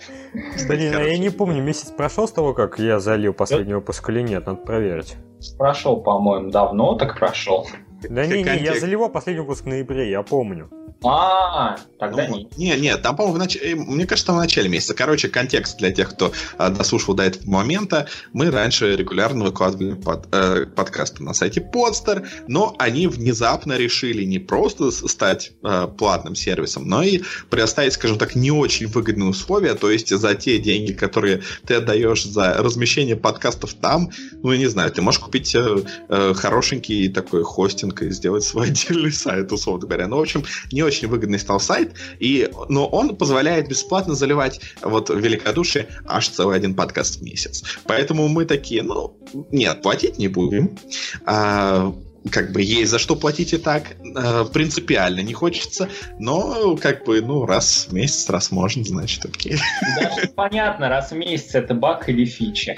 Кстати, 0.55 0.81
я 0.81 1.17
не 1.17 1.29
помню, 1.29 1.61
месяц 1.61 1.91
прошел 1.91 2.27
с 2.27 2.31
того, 2.31 2.53
как 2.53 2.79
я 2.79 2.99
залил 2.99 3.33
последний 3.33 3.73
выпуск 3.73 4.09
или 4.09 4.21
нет, 4.21 4.45
надо 4.45 4.59
проверить. 4.59 5.15
Прошел, 5.57 6.01
по-моему, 6.01 6.51
давно 6.51 6.95
так 6.95 7.17
прошел. 7.17 7.67
Да 8.09 8.25
не, 8.25 8.43
не, 8.43 8.63
я 8.63 8.79
заливал 8.79 9.09
последний 9.09 9.41
выпуск 9.41 9.63
в 9.63 9.67
ноябре, 9.67 10.09
я 10.09 10.21
помню. 10.23 10.69
А, 11.03 11.77
тогда 11.97 12.27
ну, 12.27 12.37
нет. 12.37 12.57
Не, 12.57 12.77
нет, 12.77 13.01
там, 13.01 13.15
по-моему, 13.15 13.35
в 13.35 13.39
нач... 13.39 13.57
Э, 13.59 13.73
мне 13.73 14.05
кажется, 14.05 14.27
там 14.27 14.35
в 14.35 14.39
начале 14.39 14.69
месяца. 14.69 14.93
Короче, 14.93 15.29
контекст 15.29 15.79
для 15.79 15.91
тех, 15.91 16.11
кто 16.11 16.31
а, 16.59 16.69
дослушал 16.69 17.15
до 17.15 17.23
этого 17.23 17.49
момента. 17.49 18.07
Мы 18.33 18.51
раньше 18.51 18.95
регулярно 18.95 19.45
выкладывали 19.45 19.95
под, 19.95 20.27
э, 20.31 20.67
подкасты 20.67 21.23
на 21.23 21.33
сайте 21.33 21.59
Podster, 21.59 22.27
но 22.47 22.75
они 22.77 23.07
внезапно 23.07 23.77
решили 23.77 24.23
не 24.23 24.37
просто 24.37 24.91
стать 24.91 25.53
э, 25.63 25.87
платным 25.97 26.35
сервисом, 26.35 26.87
но 26.87 27.01
и 27.01 27.21
предоставить, 27.49 27.93
скажем 27.93 28.19
так, 28.19 28.35
не 28.35 28.51
очень 28.51 28.85
выгодные 28.85 29.29
условия, 29.29 29.73
то 29.73 29.89
есть 29.89 30.15
за 30.15 30.35
те 30.35 30.59
деньги, 30.59 30.93
которые 30.93 31.41
ты 31.65 31.75
отдаешь 31.75 32.23
за 32.23 32.53
размещение 32.59 33.15
подкастов 33.15 33.73
там, 33.73 34.11
ну, 34.43 34.51
я 34.51 34.59
не 34.59 34.67
знаю, 34.67 34.91
ты 34.91 35.01
можешь 35.01 35.19
купить 35.19 35.55
э, 35.55 35.77
э, 36.09 36.33
хорошенький 36.35 37.09
такой 37.09 37.43
хостинг 37.43 37.90
ребенка 37.91 38.05
и 38.05 38.11
сделать 38.11 38.43
свой 38.43 38.67
отдельный 38.69 39.11
сайт, 39.11 39.51
условно 39.51 39.87
говоря. 39.87 40.07
Ну, 40.07 40.17
в 40.17 40.21
общем, 40.21 40.43
не 40.71 40.83
очень 40.83 41.07
выгодный 41.07 41.39
стал 41.39 41.59
сайт, 41.59 41.93
и, 42.19 42.49
но 42.69 42.87
он 42.87 43.15
позволяет 43.15 43.67
бесплатно 43.67 44.15
заливать 44.15 44.61
вот 44.81 45.09
великодушие 45.09 45.87
аж 46.05 46.29
целый 46.29 46.55
один 46.55 46.75
подкаст 46.75 47.19
в 47.19 47.23
месяц. 47.23 47.63
Поэтому 47.85 48.27
мы 48.27 48.45
такие, 48.45 48.83
ну, 48.83 49.17
нет, 49.51 49.81
платить 49.81 50.17
не 50.17 50.27
будем. 50.27 50.77
А, 51.25 51.93
как 52.29 52.51
бы 52.51 52.61
есть 52.61 52.91
за 52.91 52.99
что 52.99 53.15
платить 53.15 53.53
и 53.53 53.57
так 53.57 53.95
э, 54.15 54.45
принципиально 54.53 55.21
не 55.21 55.33
хочется, 55.33 55.89
но 56.19 56.75
как 56.77 57.05
бы 57.05 57.21
ну 57.21 57.45
раз 57.45 57.87
в 57.89 57.93
месяц, 57.93 58.29
раз 58.29 58.51
можно, 58.51 58.83
значит 58.83 59.25
окей. 59.25 59.57
Даже 59.95 60.27
понятно, 60.35 60.89
раз 60.89 61.11
в 61.11 61.15
месяц 61.15 61.55
это 61.55 61.73
баг 61.73 62.07
или 62.09 62.25
фича. 62.25 62.75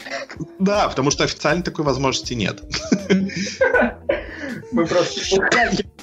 Да, 0.60 0.88
потому 0.88 1.11
что 1.11 1.24
официально 1.24 1.64
такой 1.64 1.84
возможности 1.84 2.34
нет. 2.34 2.61
Мы 4.72 4.86
просто 4.86 5.22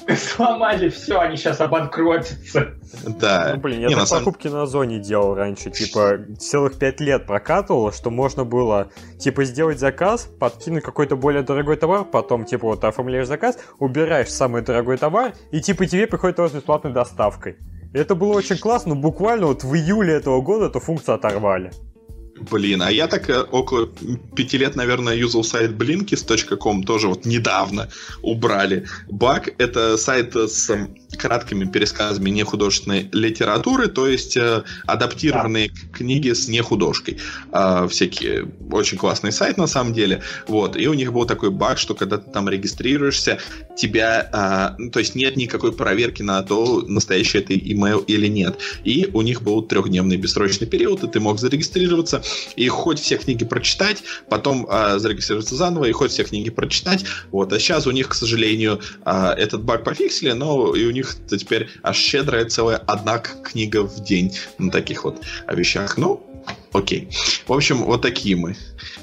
сломали 0.17 0.89
все, 0.89 1.19
они 1.19 1.37
сейчас 1.37 1.61
обанкротятся. 1.61 2.73
Да. 3.19 3.51
Ну, 3.53 3.61
блин, 3.61 3.81
я 3.81 3.87
не, 3.87 3.95
так 3.95 4.09
на 4.09 4.17
покупки 4.17 4.47
самом... 4.47 4.59
на 4.61 4.65
зоне 4.65 4.99
делал 4.99 5.35
раньше, 5.35 5.69
типа, 5.69 6.19
целых 6.39 6.77
пять 6.77 6.99
лет 6.99 7.25
прокатывал, 7.25 7.91
что 7.91 8.09
можно 8.09 8.43
было, 8.43 8.89
типа, 9.19 9.43
сделать 9.43 9.79
заказ, 9.79 10.27
подкинуть 10.39 10.83
какой-то 10.83 11.15
более 11.15 11.43
дорогой 11.43 11.77
товар, 11.77 12.05
потом, 12.05 12.45
типа, 12.45 12.67
вот 12.67 12.83
оформляешь 12.83 13.27
заказ, 13.27 13.57
убираешь 13.79 14.29
самый 14.29 14.61
дорогой 14.61 14.97
товар, 14.97 15.33
и, 15.51 15.61
типа, 15.61 15.85
тебе 15.85 16.07
приходит 16.07 16.37
тоже 16.37 16.55
бесплатной 16.55 16.91
доставкой. 16.91 17.57
И 17.93 17.97
это 17.97 18.15
было 18.15 18.33
очень 18.33 18.57
классно, 18.57 18.95
но 18.95 19.01
буквально 19.01 19.47
вот 19.47 19.63
в 19.63 19.75
июле 19.75 20.13
этого 20.13 20.41
года 20.41 20.65
эту 20.65 20.79
функцию 20.79 21.15
оторвали. 21.15 21.71
Блин, 22.49 22.81
а 22.81 22.91
я 22.91 23.07
так 23.07 23.29
э, 23.29 23.41
около 23.41 23.87
пяти 24.35 24.57
лет, 24.57 24.75
наверное, 24.75 25.15
юзал 25.15 25.43
сайт 25.43 25.71
blinkist.com, 25.71 26.83
тоже 26.83 27.07
вот 27.07 27.25
недавно 27.25 27.89
убрали. 28.21 28.87
Баг— 29.09 29.49
это 29.57 29.97
сайт 29.97 30.35
с 30.35 30.69
краткими 31.17 31.65
пересказами 31.65 32.29
нехудожественной 32.29 33.09
литературы, 33.11 33.87
то 33.87 34.07
есть 34.07 34.37
э, 34.37 34.63
адаптированные 34.85 35.69
да. 35.69 35.97
книги 35.97 36.31
с 36.33 36.47
нехудожкой. 36.47 37.17
Э, 37.51 37.87
всякие 37.89 38.47
очень 38.71 38.97
классный 38.97 39.31
сайт 39.31 39.57
на 39.57 39.67
самом 39.67 39.93
деле. 39.93 40.21
Вот. 40.47 40.75
И 40.75 40.87
у 40.87 40.93
них 40.93 41.13
был 41.13 41.25
такой 41.25 41.51
баг, 41.51 41.77
что 41.77 41.93
когда 41.93 42.17
ты 42.17 42.31
там 42.31 42.49
регистрируешься, 42.49 43.39
тебя, 43.77 44.75
э, 44.79 44.89
то 44.89 44.99
есть 44.99 45.15
нет 45.15 45.37
никакой 45.37 45.73
проверки 45.73 46.23
на 46.23 46.41
то, 46.43 46.83
настоящий 46.87 47.39
это 47.39 47.53
email 47.53 48.03
или 48.05 48.27
нет. 48.27 48.59
И 48.83 49.09
у 49.13 49.21
них 49.21 49.41
был 49.41 49.61
трехдневный 49.61 50.17
бессрочный 50.17 50.67
период, 50.67 51.03
и 51.03 51.07
ты 51.07 51.19
мог 51.19 51.39
зарегистрироваться, 51.39 52.23
и 52.55 52.67
хоть 52.67 52.99
все 52.99 53.17
книги 53.17 53.45
прочитать, 53.45 54.03
потом 54.29 54.67
э, 54.69 54.99
зарегистрироваться 54.99 55.55
заново, 55.55 55.85
и 55.85 55.91
хоть 55.91 56.11
все 56.11 56.23
книги 56.23 56.49
прочитать. 56.49 57.05
Вот. 57.31 57.51
А 57.53 57.59
сейчас 57.59 57.87
у 57.87 57.91
них, 57.91 58.09
к 58.09 58.13
сожалению, 58.13 58.81
э, 59.05 59.33
этот 59.37 59.63
баг 59.63 59.83
пофиксили, 59.83 60.31
но 60.31 60.75
и 60.75 60.85
у 60.85 60.91
них 60.91 61.15
теперь 61.29 61.69
аж 61.83 61.97
щедрая 61.97 62.45
целая 62.45 62.77
одна 62.77 63.19
книга 63.19 63.83
в 63.83 64.03
день 64.03 64.35
на 64.57 64.71
таких 64.71 65.03
вот 65.03 65.21
вещах. 65.51 65.97
Ну, 65.97 66.25
окей. 66.71 67.09
В 67.47 67.53
общем, 67.53 67.83
вот 67.83 68.01
такие 68.01 68.35
мы 68.35 68.55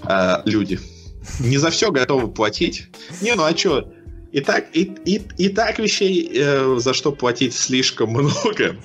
э, 0.04 0.42
люди. 0.44 0.78
Не 1.40 1.58
за 1.58 1.70
все 1.70 1.90
готовы 1.90 2.28
платить. 2.28 2.86
Не, 3.20 3.34
ну 3.34 3.44
а 3.44 3.56
что? 3.56 3.92
И 4.32 4.40
так, 4.40 4.66
и, 4.74 4.92
и, 5.04 5.22
и 5.38 5.48
так 5.48 5.78
вещей, 5.78 6.30
э, 6.34 6.76
за 6.78 6.92
что 6.92 7.12
платить 7.12 7.54
слишком 7.54 8.10
много 8.10 8.76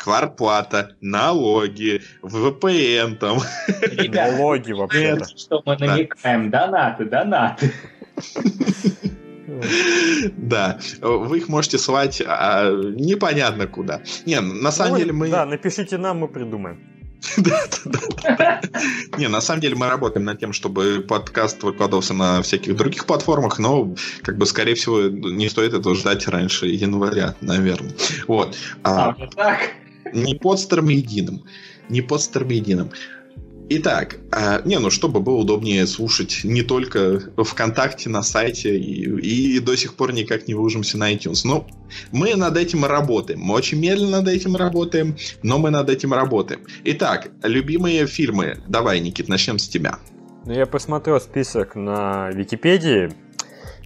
кварплата, 0.00 0.96
налоги, 1.00 2.02
VPN 2.22 3.16
там. 3.16 3.40
Налоги 4.08 4.72
вообще. 4.72 5.18
Что 5.36 5.62
мы 5.64 5.76
намекаем? 5.76 6.50
Донаты, 6.50 7.04
донаты. 7.04 7.72
Да, 10.36 10.78
вы 11.02 11.38
их 11.38 11.48
можете 11.48 11.76
слать 11.76 12.22
а, 12.24 12.70
непонятно 12.70 13.66
куда. 13.66 14.00
Не, 14.24 14.40
на 14.40 14.72
самом 14.72 14.92
ну, 14.92 14.98
деле 14.98 15.12
мы... 15.12 15.28
Да, 15.28 15.44
напишите 15.44 15.98
нам, 15.98 16.18
мы 16.18 16.28
придумаем. 16.28 16.80
Не, 19.18 19.28
на 19.28 19.40
самом 19.40 19.60
деле 19.60 19.76
мы 19.76 19.88
работаем 19.88 20.24
над 20.24 20.40
тем, 20.40 20.52
чтобы 20.52 21.04
подкаст 21.06 21.62
выкладывался 21.62 22.14
на 22.14 22.40
всяких 22.40 22.76
других 22.76 23.04
платформах, 23.06 23.58
но, 23.58 23.94
как 24.22 24.38
бы, 24.38 24.46
скорее 24.46 24.74
всего, 24.74 25.02
не 25.02 25.50
стоит 25.50 25.74
этого 25.74 25.94
ждать 25.94 26.26
раньше 26.28 26.66
января, 26.66 27.34
наверное. 27.42 27.92
Вот. 28.26 28.56
А, 28.82 29.14
а 29.36 29.56
не 30.12 30.34
под 30.34 30.60
единым. 30.88 31.44
Не 31.88 32.02
под 32.02 32.20
единым. 32.50 32.90
Итак, 33.72 34.16
а, 34.32 34.62
не, 34.64 34.80
ну 34.80 34.90
чтобы 34.90 35.20
было 35.20 35.36
удобнее 35.36 35.86
слушать 35.86 36.40
не 36.42 36.62
только 36.62 37.20
ВКонтакте, 37.36 38.10
на 38.10 38.24
сайте, 38.24 38.76
и, 38.76 39.04
и 39.04 39.60
до 39.60 39.76
сих 39.76 39.94
пор 39.94 40.12
никак 40.12 40.48
не 40.48 40.54
выложимся 40.54 40.98
на 40.98 41.12
iTunes. 41.14 41.42
Но 41.44 41.68
мы 42.10 42.34
над 42.34 42.56
этим 42.56 42.84
работаем. 42.84 43.38
Мы 43.38 43.54
очень 43.54 43.78
медленно 43.78 44.22
над 44.22 44.28
этим 44.28 44.56
работаем, 44.56 45.16
но 45.44 45.58
мы 45.58 45.70
над 45.70 45.88
этим 45.88 46.12
работаем. 46.12 46.62
Итак, 46.82 47.30
любимые 47.44 48.08
фильмы. 48.08 48.58
Давай, 48.66 48.98
Никит, 48.98 49.28
начнем 49.28 49.60
с 49.60 49.68
тебя. 49.68 50.00
Ну, 50.46 50.52
я 50.52 50.66
посмотрел 50.66 51.20
список 51.20 51.76
на 51.76 52.30
Википедии. 52.30 53.12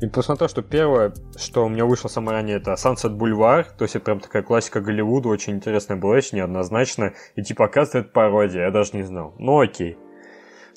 И 0.00 0.06
посмотрел, 0.08 0.48
что 0.48 0.62
первое, 0.62 1.14
что 1.36 1.64
у 1.64 1.68
меня 1.68 1.84
вышло 1.86 2.08
самое 2.08 2.38
ранее, 2.38 2.56
это 2.56 2.72
Sunset 2.72 3.16
Boulevard, 3.16 3.66
то 3.78 3.84
есть 3.84 3.96
это 3.96 4.04
прям 4.04 4.20
такая 4.20 4.42
классика 4.42 4.80
Голливуда, 4.80 5.28
очень 5.28 5.54
интересная 5.54 5.96
была, 5.96 6.16
очень 6.16 6.38
неоднозначно, 6.38 7.14
и 7.36 7.42
типа 7.42 7.66
оказывается 7.66 7.98
это 8.00 8.08
пародия, 8.10 8.62
я 8.62 8.70
даже 8.70 8.96
не 8.96 9.02
знал. 9.02 9.34
Ну 9.38 9.60
окей. 9.60 9.96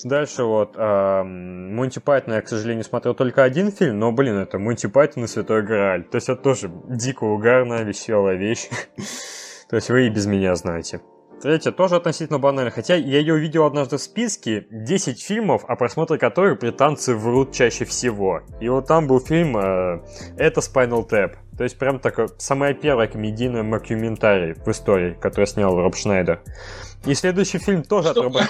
Дальше 0.04 0.44
вот 0.44 0.76
Монти 0.76 1.98
Пайтон 1.98 2.34
я, 2.34 2.42
к 2.42 2.48
сожалению, 2.48 2.84
смотрел 2.84 3.14
только 3.14 3.42
один 3.42 3.72
фильм, 3.72 3.98
но, 3.98 4.12
блин, 4.12 4.36
это 4.36 4.58
Монти 4.58 4.86
Пайтон 4.86 5.24
и 5.24 5.26
Святой 5.26 5.62
Грааль. 5.62 6.04
То 6.04 6.16
есть 6.16 6.28
это 6.28 6.40
тоже 6.40 6.70
дико 6.88 7.24
угарная, 7.24 7.82
веселая 7.82 8.36
вещь. 8.36 8.68
То 9.68 9.76
есть 9.76 9.90
вы 9.90 10.06
и 10.06 10.10
без 10.10 10.26
меня 10.26 10.54
знаете. 10.54 11.00
Третье 11.40 11.70
тоже 11.70 11.96
относительно 11.96 12.40
банально, 12.40 12.72
хотя 12.72 12.96
я 12.96 13.20
ее 13.20 13.34
увидел 13.34 13.64
однажды 13.64 13.96
в 13.96 14.02
списке 14.02 14.66
10 14.70 15.22
фильмов, 15.22 15.64
о 15.68 15.76
просмотре 15.76 16.18
которых 16.18 16.58
британцы 16.58 17.14
врут 17.14 17.52
чаще 17.52 17.84
всего. 17.84 18.42
И 18.60 18.68
вот 18.68 18.88
там 18.88 19.06
был 19.06 19.20
фильм 19.20 19.56
э, 19.56 20.00
«Это 20.36 20.60
Spinal 20.60 21.08
Tap». 21.08 21.36
То 21.56 21.64
есть 21.64 21.78
прям 21.78 22.00
такое 22.00 22.28
самое 22.38 22.74
первое 22.74 23.06
комедийное 23.06 23.62
мокюментарий 23.62 24.54
в 24.54 24.68
истории, 24.68 25.16
которое 25.20 25.46
снял 25.46 25.80
Роб 25.80 25.94
Шнайдер. 25.94 26.40
И 27.04 27.14
следующий 27.14 27.58
фильм 27.58 27.84
тоже 27.84 28.10
Что? 28.10 28.20
от 28.20 28.24
Роба... 28.24 28.40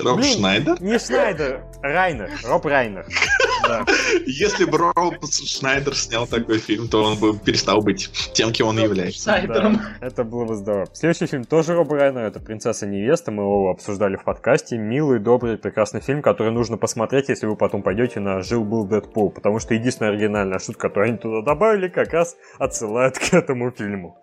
Роб 0.00 0.22
Шнайдер? 0.24 0.82
Не 0.82 0.98
Шнайдер, 0.98 1.62
Райнер, 1.80 2.30
Роб 2.44 2.66
Райнер. 2.66 3.06
Да. 3.70 3.84
Если 4.26 4.64
бы 4.64 4.78
Роб 4.78 5.14
Шнайдер 5.24 5.94
снял 5.94 6.26
такой 6.26 6.58
фильм, 6.58 6.88
то 6.88 7.04
он 7.04 7.18
бы 7.18 7.38
перестал 7.38 7.82
быть 7.82 8.10
тем, 8.32 8.52
кем 8.52 8.68
он 8.68 8.78
является. 8.78 9.26
Да, 9.46 9.80
это 10.00 10.24
было 10.24 10.44
бы 10.44 10.56
здорово. 10.56 10.88
Следующий 10.92 11.26
фильм 11.26 11.44
тоже 11.44 11.74
Роб 11.74 11.92
Райнер, 11.92 12.22
это 12.22 12.40
«Принцесса 12.40 12.86
невеста», 12.86 13.30
мы 13.30 13.44
его 13.44 13.70
обсуждали 13.70 14.16
в 14.16 14.24
подкасте. 14.24 14.76
Милый, 14.76 15.20
добрый, 15.20 15.56
прекрасный 15.56 16.00
фильм, 16.00 16.20
который 16.22 16.52
нужно 16.52 16.76
посмотреть, 16.76 17.28
если 17.28 17.46
вы 17.46 17.56
потом 17.56 17.82
пойдете 17.82 18.18
на 18.20 18.42
«Жил-был 18.42 18.86
Дэдпул», 18.86 19.30
потому 19.30 19.60
что 19.60 19.74
единственная 19.74 20.12
оригинальная 20.12 20.58
шутка, 20.58 20.88
которую 20.88 21.10
они 21.10 21.18
туда 21.18 21.42
добавили, 21.42 21.88
как 21.88 22.12
раз 22.12 22.36
отсылает 22.58 23.18
к 23.18 23.32
этому 23.32 23.70
фильму. 23.70 24.18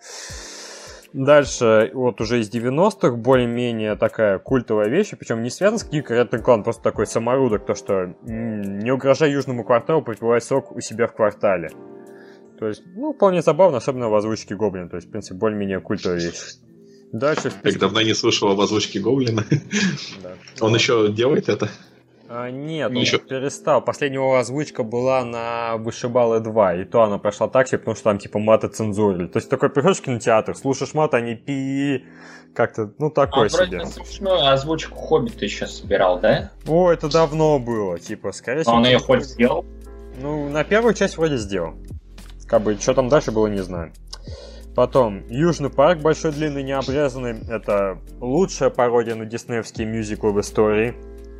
Дальше, 1.17 1.89
вот 1.95 2.21
уже 2.21 2.41
из 2.41 2.53
90-х, 2.53 3.09
более-менее 3.13 3.95
такая 3.95 4.37
культовая 4.37 4.87
вещь, 4.87 5.13
причем 5.17 5.41
не 5.41 5.49
связана 5.49 5.79
с 5.79 5.83
книгой 5.83 6.21
Red 6.21 6.37
Клан, 6.43 6.63
просто 6.63 6.83
такой 6.83 7.07
саморудок, 7.07 7.65
то 7.65 7.73
что 7.73 8.13
не 8.21 8.91
угрожая 8.91 9.31
южному 9.31 9.63
кварталу, 9.63 10.03
попивай 10.03 10.39
сок 10.41 10.71
у 10.71 10.79
себя 10.79 11.07
в 11.07 11.15
квартале. 11.15 11.71
То 12.59 12.67
есть, 12.67 12.83
ну, 12.95 13.13
вполне 13.13 13.41
забавно, 13.41 13.77
особенно 13.77 14.09
в 14.09 14.15
озвучке 14.15 14.55
Гоблина, 14.55 14.89
то 14.89 14.97
есть, 14.97 15.07
в 15.07 15.09
принципе, 15.09 15.39
более-менее 15.39 15.79
культовая 15.79 16.19
вещь. 16.19 16.59
Дальше... 17.11 17.51
Так 17.63 17.79
давно 17.79 18.01
не 18.01 18.13
слышал 18.13 18.51
об 18.51 18.61
озвучке 18.61 18.99
Гоблина. 18.99 19.43
Да. 20.21 20.33
Он 20.59 20.75
еще 20.75 21.11
делает 21.11 21.49
это? 21.49 21.67
А, 22.29 22.49
нет, 22.49 22.89
он 22.89 22.97
Еще... 22.97 23.19
перестал. 23.19 23.81
Последняя 23.81 24.17
его 24.17 24.35
озвучка 24.35 24.83
была 24.83 25.23
на 25.23 25.77
Вышибалы 25.77 26.39
2, 26.39 26.75
и 26.75 26.85
то 26.85 27.03
она 27.03 27.17
прошла 27.17 27.47
так 27.47 27.67
себе, 27.67 27.79
потому 27.79 27.95
что 27.95 28.03
там 28.05 28.19
типа 28.19 28.39
маты 28.39 28.67
цензурили. 28.67 29.27
То 29.27 29.37
есть 29.37 29.49
такой 29.49 29.69
приходишь 29.69 29.97
в 29.97 30.01
кинотеатр, 30.01 30.55
слушаешь 30.55 30.93
мат, 30.93 31.13
они 31.13 31.35
пи 31.35 32.05
как-то, 32.53 32.91
ну, 32.97 33.11
такой 33.11 33.47
а, 33.47 33.49
себе. 33.49 33.77
вроде 33.77 33.85
смешную 33.85 34.47
озвучку 34.51 34.97
Хоббита 34.97 35.45
еще 35.45 35.67
собирал, 35.67 36.19
да? 36.19 36.51
О, 36.67 36.91
это 36.91 37.07
давно 37.09 37.59
было, 37.59 37.99
типа, 37.99 38.31
скорее 38.31 38.63
всего... 38.63 38.73
А 38.73 38.77
он 38.77 38.85
ее 38.85 38.99
хоть 38.99 39.23
сделал? 39.23 39.63
Ну, 40.19 40.49
на 40.49 40.63
первую 40.63 40.95
часть 40.95 41.17
вроде 41.17 41.37
сделал. 41.37 41.75
Как 42.47 42.63
бы, 42.63 42.75
что 42.75 42.93
там 42.95 43.09
дальше 43.09 43.31
было, 43.31 43.47
не 43.47 43.61
знаю. 43.61 43.93
Потом, 44.75 45.23
Южный 45.27 45.69
парк, 45.69 45.99
большой, 45.99 46.31
длинный, 46.31 46.63
необрезанный. 46.63 47.35
Это 47.49 47.99
лучшая 48.19 48.69
пародия 48.69 49.15
на 49.15 49.25
диснеевский 49.25 49.85
мюзикл 49.85 50.31
в 50.31 50.39
истории. 50.39 50.95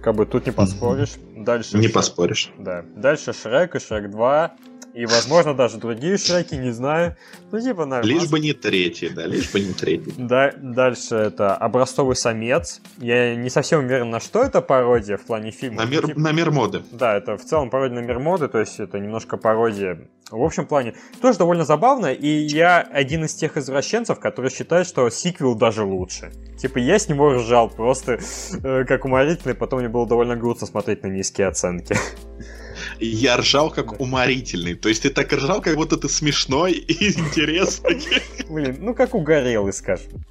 Как 0.07 0.15
бы 0.15 0.25
тут 0.25 0.45
не 0.45 0.53
поспоришь. 0.53 1.15
Дальше 1.35 1.75
не 1.75 1.83
Шрек, 1.83 1.93
поспоришь. 1.95 2.49
Да. 2.57 2.85
Дальше 2.95 3.33
Шрек 3.33 3.75
и 3.75 3.79
Шрек 3.79 4.09
2. 4.09 4.55
И, 4.97 5.05
возможно, 5.05 5.53
даже 5.53 5.77
другие 5.77 6.17
Шреки, 6.17 6.55
не 6.55 6.71
знаю. 6.71 7.15
Ну, 7.51 7.61
типа, 7.61 7.85
нормально. 7.85 8.07
Лишь 8.07 8.27
бы 8.31 8.39
не 8.39 8.53
третий, 8.53 9.09
да, 9.09 9.27
лишь 9.27 9.51
бы 9.51 9.59
не 9.59 9.71
третий. 9.71 10.11
Да, 10.17 10.51
дальше 10.57 11.13
это 11.13 11.55
«Образцовый 11.55 12.15
самец». 12.15 12.81
Я 12.97 13.35
не 13.35 13.51
совсем 13.51 13.85
уверен, 13.85 14.09
на 14.09 14.19
что 14.19 14.41
это 14.41 14.59
пародия 14.59 15.17
в 15.17 15.21
плане 15.21 15.51
фильма. 15.51 15.83
На 15.83 15.87
мир, 15.87 16.07
Типа- 16.07 16.19
на 16.19 16.31
мир 16.31 16.49
моды. 16.49 16.81
Да, 16.91 17.15
это 17.15 17.37
в 17.37 17.45
целом 17.45 17.69
пародия 17.69 18.01
на 18.01 18.05
мир 18.07 18.17
моды, 18.17 18.47
то 18.47 18.57
есть 18.59 18.79
это 18.79 18.97
немножко 18.97 19.37
пародия. 19.37 20.09
В 20.31 20.41
общем 20.41 20.65
плане, 20.65 20.95
тоже 21.21 21.37
довольно 21.37 21.63
забавно, 21.63 22.07
и 22.07 22.27
я 22.27 22.79
один 22.81 23.23
из 23.25 23.35
тех 23.35 23.55
извращенцев, 23.55 24.19
которые 24.19 24.49
считают, 24.49 24.87
что 24.87 25.07
сиквел 25.11 25.53
даже 25.53 25.83
лучше. 25.83 26.31
Типа, 26.57 26.79
я 26.79 26.97
с 26.97 27.07
него 27.07 27.33
ржал 27.33 27.69
просто 27.69 28.19
э, 28.63 28.83
как 28.85 29.05
уморительный, 29.05 29.53
потом 29.53 29.79
мне 29.79 29.89
было 29.89 30.07
довольно 30.07 30.35
грустно 30.35 30.65
смотреть 30.65 31.03
на 31.03 31.07
низкие 31.07 31.45
оценки. 31.45 31.95
Я 32.99 33.37
ржал 33.37 33.69
как 33.69 33.99
уморительный. 33.99 34.75
То 34.75 34.89
есть 34.89 35.03
ты 35.03 35.09
так 35.09 35.31
ржал, 35.31 35.61
как 35.61 35.75
будто 35.75 35.97
ты 35.97 36.09
смешной 36.09 36.73
и 36.73 37.11
интересный. 37.19 38.01
Блин, 38.49 38.77
ну 38.79 38.93
как 38.93 39.13
угорелый, 39.13 39.73
скажем. 39.73 40.23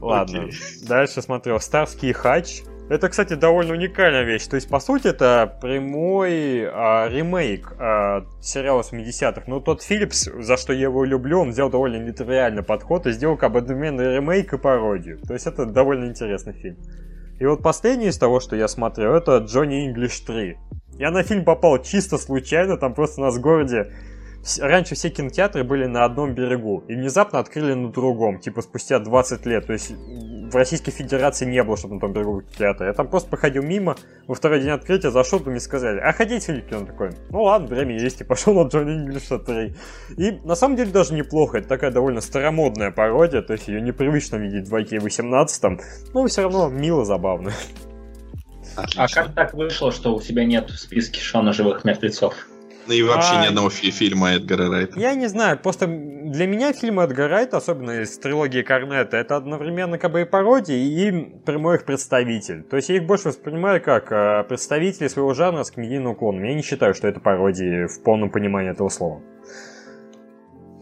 Ладно, 0.00 0.48
дальше 0.82 1.20
смотрел 1.20 1.60
«Старский 1.60 2.12
хач». 2.12 2.62
Это, 2.88 3.08
кстати, 3.08 3.34
довольно 3.34 3.74
уникальная 3.74 4.24
вещь. 4.24 4.46
То 4.48 4.56
есть, 4.56 4.68
по 4.68 4.80
сути, 4.80 5.06
это 5.06 5.58
прямой 5.60 6.66
а, 6.66 7.08
ремейк 7.08 7.72
а, 7.78 8.26
сериала 8.40 8.82
70-х. 8.82 9.42
Но 9.46 9.60
тот 9.60 9.82
Филлипс, 9.82 10.28
за 10.40 10.56
что 10.56 10.72
я 10.72 10.84
его 10.84 11.04
люблю, 11.04 11.40
он 11.40 11.50
взял 11.50 11.70
довольно 11.70 12.02
нетривиальный 12.02 12.64
подход 12.64 13.06
и 13.06 13.12
сделал 13.12 13.36
как 13.36 13.52
бы 13.52 13.60
одновременно 13.60 14.00
ремейк 14.00 14.52
и 14.54 14.58
пародию. 14.58 15.20
То 15.20 15.34
есть, 15.34 15.46
это 15.46 15.66
довольно 15.66 16.06
интересный 16.06 16.54
фильм. 16.54 16.78
И 17.38 17.46
вот 17.46 17.62
последний 17.62 18.08
из 18.08 18.18
того, 18.18 18.40
что 18.40 18.56
я 18.56 18.66
смотрел, 18.66 19.14
это 19.14 19.36
«Джонни 19.38 19.86
Инглиш 19.86 20.24
3». 20.26 20.56
Я 21.00 21.10
на 21.10 21.22
фильм 21.22 21.46
попал 21.46 21.82
чисто 21.82 22.18
случайно, 22.18 22.76
там 22.76 22.92
просто 22.92 23.22
у 23.22 23.24
нас 23.24 23.36
в 23.36 23.40
городе 23.40 23.90
раньше 24.60 24.94
все 24.94 25.08
кинотеатры 25.08 25.64
были 25.64 25.86
на 25.86 26.04
одном 26.04 26.34
берегу, 26.34 26.84
и 26.88 26.94
внезапно 26.94 27.38
открыли 27.38 27.72
на 27.72 27.90
другом, 27.90 28.38
типа 28.38 28.60
спустя 28.60 28.98
20 28.98 29.46
лет. 29.46 29.66
То 29.66 29.72
есть 29.72 29.92
в 29.92 30.54
Российской 30.54 30.90
Федерации 30.90 31.46
не 31.46 31.62
было, 31.62 31.78
чтобы 31.78 31.94
на 31.94 32.00
том 32.00 32.12
берегу 32.12 32.42
кинотеатра. 32.42 32.88
Я 32.88 32.92
там 32.92 33.08
просто 33.08 33.30
проходил 33.30 33.62
мимо, 33.62 33.96
во 34.26 34.34
второй 34.34 34.60
день 34.60 34.72
открытия 34.72 35.10
зашел, 35.10 35.40
там 35.40 35.52
мне 35.52 35.60
сказали, 35.60 36.00
а 36.00 36.12
хотите 36.12 36.48
Филипп? 36.48 36.70
Он 36.70 36.84
такой, 36.84 37.12
ну 37.30 37.44
ладно, 37.44 37.68
время 37.68 37.98
есть, 37.98 38.20
и 38.20 38.24
пошел 38.24 38.52
на 38.52 38.68
Джонни 38.68 38.92
Инглиша 38.92 39.38
3. 39.38 39.74
И 40.18 40.32
на 40.44 40.54
самом 40.54 40.76
деле 40.76 40.92
даже 40.92 41.14
неплохо, 41.14 41.60
это 41.60 41.68
такая 41.68 41.92
довольно 41.92 42.20
старомодная 42.20 42.90
пародия, 42.90 43.40
то 43.40 43.54
есть 43.54 43.68
ее 43.68 43.80
непривычно 43.80 44.36
видеть 44.36 44.68
в 44.68 44.74
2К18, 44.74 45.80
но 46.12 46.26
все 46.26 46.42
равно 46.42 46.68
мило, 46.68 47.06
забавно. 47.06 47.52
А 48.96 49.08
как 49.08 49.34
так 49.34 49.54
вышло, 49.54 49.92
что 49.92 50.14
у 50.14 50.20
тебя 50.20 50.44
нет 50.44 50.70
в 50.70 50.78
списке 50.78 51.20
Шона 51.20 51.52
живых 51.52 51.84
мертвецов? 51.84 52.34
Ну 52.86 52.94
и 52.94 53.02
вообще 53.02 53.34
А. 53.34 53.42
ни 53.42 53.46
одного 53.48 53.70
фи- 53.70 53.90
фильма 53.90 54.32
Эдгара 54.32 54.68
Райта. 54.68 54.98
Я 54.98 55.14
не 55.14 55.28
знаю, 55.28 55.58
просто 55.58 55.86
для 55.86 56.46
меня 56.46 56.72
фильмы 56.72 57.02
Эдгара 57.04 57.28
Райта, 57.28 57.58
особенно 57.58 58.02
из 58.02 58.18
трилогии 58.18 58.62
Корнета, 58.62 59.16
это 59.16 59.36
одновременно 59.36 59.98
как 59.98 60.10
бы 60.12 60.22
и 60.22 60.24
пародия, 60.24 60.76
и 60.76 61.10
прямой 61.44 61.76
их 61.76 61.84
представитель. 61.84 62.62
То 62.64 62.76
есть 62.76 62.88
я 62.88 62.96
их 62.96 63.06
больше 63.06 63.28
воспринимаю 63.28 63.80
как 63.82 64.10
э, 64.10 64.44
представители 64.48 65.08
своего 65.08 65.34
жанра 65.34 65.62
с 65.62 65.70
комедийным 65.70 66.12
уклоном. 66.12 66.42
Я 66.42 66.54
не 66.54 66.62
считаю, 66.62 66.94
что 66.94 67.06
это 67.06 67.20
пародии 67.20 67.86
в 67.86 68.02
полном 68.02 68.30
понимании 68.30 68.72
этого 68.72 68.88
слова. 68.88 69.20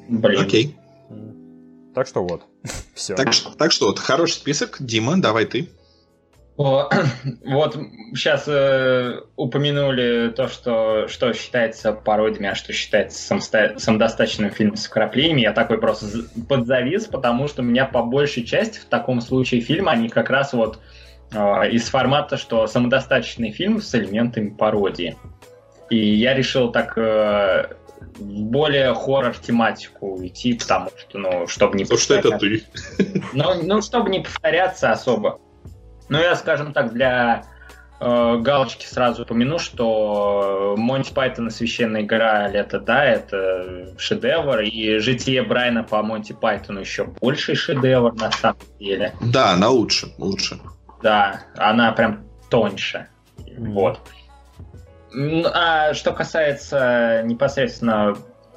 Блин. 0.08 0.40
Окей. 0.40 0.76
Так 1.94 2.06
что 2.06 2.22
вот. 2.22 2.42
Все. 2.94 3.14
Так, 3.16 3.28
так 3.58 3.72
что 3.72 3.86
вот, 3.86 3.98
хороший 3.98 4.34
список. 4.34 4.76
Дима, 4.80 5.20
давай 5.20 5.44
ты. 5.44 5.68
Вот 7.44 7.78
сейчас 8.14 8.48
упомянули 9.36 10.32
то, 10.34 10.48
что, 10.48 11.06
что 11.06 11.32
считается 11.32 11.92
пародиями, 11.92 12.48
а 12.48 12.56
что 12.56 12.72
считается 12.72 13.32
самоста- 13.32 13.78
самодостаточным 13.78 14.50
фильмом 14.50 14.76
с 14.76 14.86
вкраплениями. 14.86 15.42
Я 15.42 15.52
такой 15.52 15.78
просто 15.78 16.06
подзавис, 16.48 17.06
потому 17.06 17.46
что 17.46 17.62
у 17.62 17.64
меня 17.64 17.86
по 17.86 18.02
большей 18.02 18.44
части 18.44 18.80
в 18.80 18.86
таком 18.86 19.20
случае 19.20 19.60
фильмы, 19.60 19.92
они 19.92 20.08
как 20.08 20.30
раз 20.30 20.52
вот 20.52 20.80
э, 21.32 21.70
из 21.70 21.88
формата, 21.88 22.36
что 22.36 22.66
самодостаточный 22.66 23.52
фильм 23.52 23.80
с 23.80 23.94
элементами 23.94 24.50
пародии. 24.50 25.16
И 25.90 26.14
я 26.16 26.34
решил 26.34 26.72
так 26.72 26.98
э, 26.98 27.68
в 28.18 28.42
более 28.42 28.94
хоррор-тематику 28.94 30.16
уйти, 30.16 30.54
потому 30.54 30.90
что, 30.98 31.18
ну, 31.18 31.46
чтобы 31.46 31.76
не 31.78 31.84
Потому 31.84 32.00
что 32.00 32.14
это 32.14 32.36
ты. 32.36 32.64
Ну, 33.32 33.62
ну, 33.62 33.80
чтобы 33.80 34.10
не 34.10 34.20
повторяться 34.20 34.90
особо. 34.90 35.38
Ну, 36.08 36.18
я, 36.18 36.34
скажем 36.36 36.72
так, 36.72 36.92
для 36.92 37.44
э, 38.00 38.36
галочки 38.38 38.86
сразу 38.86 39.22
упомяну, 39.22 39.58
что 39.58 40.74
Монти 40.76 41.12
Пайтон 41.12 41.48
и 41.48 41.50
Священная 41.50 42.02
гора 42.02 42.48
это 42.48 42.80
да, 42.80 43.04
это 43.04 43.94
шедевр, 43.98 44.60
и 44.60 44.98
житие 44.98 45.42
Брайана 45.42 45.84
по 45.84 46.02
Монти 46.02 46.32
Пайтону 46.32 46.80
еще 46.80 47.04
больший 47.20 47.54
шедевр 47.54 48.14
на 48.14 48.30
самом 48.30 48.58
деле. 48.78 49.12
Да, 49.20 49.52
она 49.52 49.68
лучше. 49.68 50.08
Лучше. 50.18 50.58
Да, 51.02 51.42
она 51.56 51.92
прям 51.92 52.24
тоньше. 52.50 53.08
Вот. 53.58 54.00
А 55.54 55.94
что 55.94 56.12
касается 56.12 57.22
непосредственно 57.24 58.16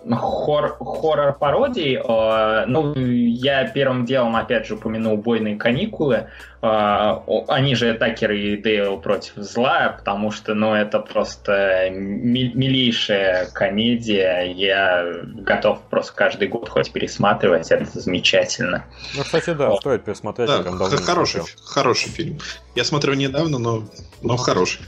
хор- 0.09 0.77
хоррор-пародий, 0.79 1.95
э, 1.97 2.65
ну, 2.65 2.93
я 2.95 3.67
первым 3.67 4.05
делом, 4.05 4.35
опять 4.35 4.67
же, 4.67 4.75
упомянул 4.75 5.13
«Убойные 5.13 5.57
каникулы». 5.57 6.27
О- 6.61 7.45
они 7.47 7.73
же 7.73 7.95
Такер 7.95 8.31
и 8.31 8.55
Дейл 8.55 8.97
против 8.99 9.33
зла, 9.37 9.95
потому 9.97 10.29
что, 10.31 10.53
ну, 10.53 10.75
это 10.75 10.99
просто 10.99 11.89
ми- 11.91 12.51
милейшая 12.53 13.47
комедия. 13.51 14.43
Я 14.55 15.21
готов 15.23 15.81
просто 15.89 16.13
каждый 16.13 16.47
год 16.49 16.69
хоть 16.69 16.91
пересматривать, 16.91 17.71
это 17.71 17.99
замечательно. 17.99 18.85
Ну, 19.15 19.23
кстати, 19.23 19.53
да, 19.53 19.75
стоит 19.77 20.03
пересмотреть. 20.03 20.47
Да, 20.49 20.59
прям 20.61 20.77
давно 20.77 20.97
хороший, 20.97 21.41
смотрел. 21.41 21.65
хороший 21.65 22.09
фильм. 22.09 22.39
Я 22.75 22.83
смотрел 22.83 23.15
недавно, 23.15 23.57
но, 23.57 23.83
но 24.21 24.37
хороший. 24.37 24.81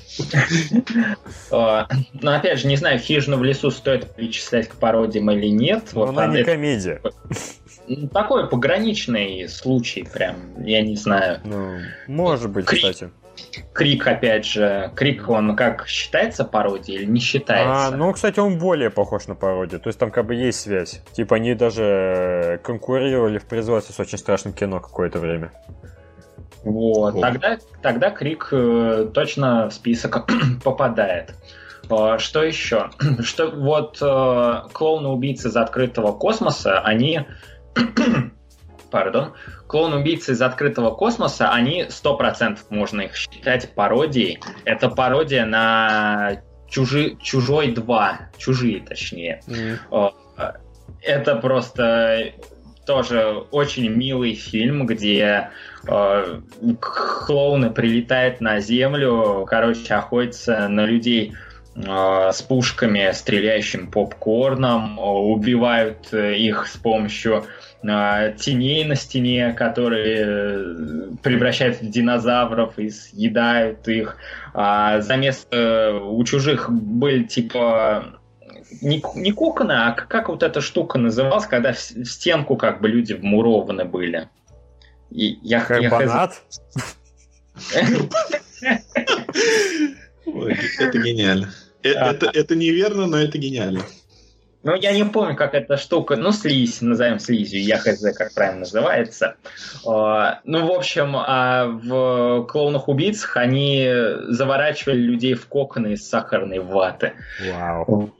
Э, 1.52 1.84
Но 2.14 2.36
опять 2.36 2.60
же, 2.60 2.68
не 2.68 2.76
знаю, 2.78 3.00
хижину 3.00 3.38
в 3.38 3.44
лесу 3.44 3.72
стоит 3.72 4.14
причислять 4.16 4.70
к 4.70 4.76
пародиям 4.76 5.30
или 5.32 5.48
нет. 5.48 5.86
Она 5.96 6.14
там 6.14 6.34
не 6.34 6.44
комедия. 6.44 7.02
ну, 7.88 8.08
такой 8.08 8.50
пограничный 8.50 9.48
случай, 9.50 10.04
прям, 10.04 10.36
я 10.64 10.82
не 10.82 10.96
знаю. 10.96 11.40
Ну, 11.44 11.78
может 12.08 12.52
быть, 12.52 12.66
Крик. 12.66 12.82
кстати. 12.82 13.12
Крик, 13.74 14.06
опять 14.08 14.46
же, 14.46 14.92
Крик, 14.96 15.28
он 15.30 15.56
как 15.56 15.88
считается 15.88 16.44
пародией 16.44 17.02
или 17.02 17.06
не 17.06 17.20
считается? 17.20 17.88
А, 17.88 17.92
ну, 17.92 18.12
кстати, 18.14 18.40
он 18.40 18.58
более 18.60 18.90
похож 18.90 19.28
на 19.28 19.36
пародию. 19.36 19.80
То 19.80 19.90
есть 19.90 20.00
там 20.00 20.12
как 20.12 20.26
бы 20.26 20.36
есть 20.36 20.60
связь. 20.60 21.02
Типа 21.14 21.38
они 21.38 21.56
даже 21.56 21.84
э, 21.84 22.58
конкурировали 22.60 23.40
в 23.40 23.46
производстве 23.46 23.96
с 23.96 24.00
очень 24.00 24.18
страшным 24.18 24.54
кино 24.54 24.80
какое-то 24.80 25.20
время. 25.20 25.52
Вот, 26.64 27.16
О. 27.16 27.22
тогда, 27.22 27.58
тогда 27.82 28.12
Крик 28.12 28.50
э, 28.52 29.10
точно 29.14 29.70
в 29.70 29.74
список 29.74 30.30
попадает. 30.64 31.36
Э, 31.90 32.18
Что 32.20 32.44
еще? 32.44 32.90
Что 33.22 33.50
вот 33.50 33.98
э, 34.02 34.62
клоуны-убийцы 34.74 35.50
из 35.50 35.56
открытого 35.56 36.12
космоса, 36.14 36.80
они... 36.80 37.26
Пардон. 38.92 39.34
Клоун-убийцы 39.68 40.34
из 40.34 40.42
открытого 40.42 40.92
космоса, 40.92 41.50
они 41.50 41.84
100% 41.84 42.60
можно 42.70 43.02
их 43.02 43.16
считать 43.16 43.74
пародией. 43.74 44.40
Это 44.66 44.90
пародия 44.90 45.46
на 45.46 46.42
Чужи... 46.74 47.18
Чужой 47.22 47.72
2. 47.72 48.20
Чужие, 48.38 48.82
точнее. 48.82 49.42
Это 51.02 51.36
просто 51.36 52.34
тоже 52.86 53.44
очень 53.52 53.90
милый 53.90 54.34
фильм, 54.34 54.86
где 54.88 55.50
э, 55.88 56.42
клоуны 56.80 57.70
прилетают 57.70 58.42
на 58.42 58.60
землю, 58.60 59.46
короче, 59.48 59.94
охотятся 59.94 60.68
на 60.68 60.86
людей 60.86 61.34
э, 61.76 62.32
с 62.34 62.42
пушками, 62.42 63.12
стреляющим 63.14 63.92
попкорном, 63.92 65.00
убивают 65.00 66.12
э, 66.12 66.38
их 66.38 66.68
с 66.68 66.76
помощью 66.78 67.46
теней 67.84 68.86
на 68.86 68.96
стене, 68.96 69.54
которые 69.54 70.26
э, 70.26 70.76
превращают 71.22 71.82
в 71.82 71.90
динозавров 71.90 72.80
и 72.80 72.90
съедают 72.90 73.88
их. 73.88 74.18
А 74.54 75.02
заместо 75.02 75.56
э, 75.56 76.00
у 76.00 76.24
чужих 76.24 76.72
были 76.72 77.24
типа 77.24 78.20
не, 78.82 79.04
не 79.16 79.32
коконы, 79.32 79.74
а 79.74 79.92
как, 79.92 80.30
вот 80.30 80.44
эта 80.44 80.62
штука 80.62 80.98
называлась, 80.98 81.46
когда 81.46 81.74
в, 81.74 81.78
в 81.78 82.06
стенку 82.06 82.56
как 82.56 82.82
бы 82.82 82.88
люди 82.88 83.14
вмурованы 83.14 83.86
были. 83.86 84.30
И 85.12 85.38
я, 85.44 85.62
Карбонат? 85.62 86.42
Это 90.80 90.98
гениально. 90.98 91.52
Э, 91.84 91.94
А. 91.94 92.12
Это, 92.12 92.32
это 92.34 92.56
неверно, 92.56 93.08
но 93.08 93.18
это 93.18 93.38
гениально. 93.38 93.82
Ну, 94.64 94.76
я 94.76 94.94
не 94.94 95.04
помню, 95.04 95.36
как 95.36 95.54
эта 95.54 95.76
штука, 95.76 96.16
ну, 96.16 96.32
слизь, 96.32 96.82
назовем 96.82 97.20
слизью, 97.20 97.62
я 97.62 97.78
хз, 97.78 98.02
как 98.16 98.34
правильно 98.34 98.60
называется. 98.62 99.36
А, 99.86 100.40
Ну, 100.46 100.66
в 100.66 100.72
общем, 100.72 101.16
а 101.18 101.66
в 101.66 102.46
клоунах-убийцах 102.46 103.36
они 103.36 103.90
заворачивали 104.30 104.98
людей 104.98 105.34
в 105.34 105.48
коконы 105.48 105.94
из 105.94 106.08
сахарной 106.08 106.60
ваты. 106.60 107.14
Вау. 107.52 108.14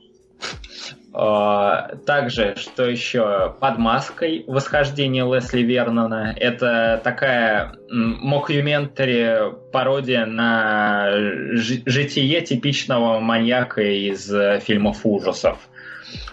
А, 1.16 1.94
также, 2.04 2.56
что 2.56 2.84
еще? 2.84 3.54
Под 3.60 3.78
маской 3.78 4.44
восхождение 4.46 5.24
Лесли 5.24 5.62
Вернона. 5.62 6.34
Это 6.36 7.00
такая 7.02 7.76
мокюментари 7.88 9.54
пародия 9.72 10.26
на 10.26 11.08
житие 11.54 12.40
типичного 12.42 13.20
маньяка 13.20 13.80
из 13.80 14.28
фильмов 14.64 15.00
ужасов. 15.04 15.58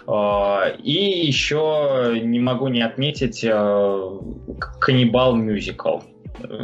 А, 0.06 0.68
и 0.82 1.26
еще 1.26 2.20
не 2.22 2.40
могу 2.40 2.68
не 2.68 2.82
отметить 2.82 3.44
э, 3.44 4.10
каннибал 4.80 5.36
мюзикл. 5.36 6.00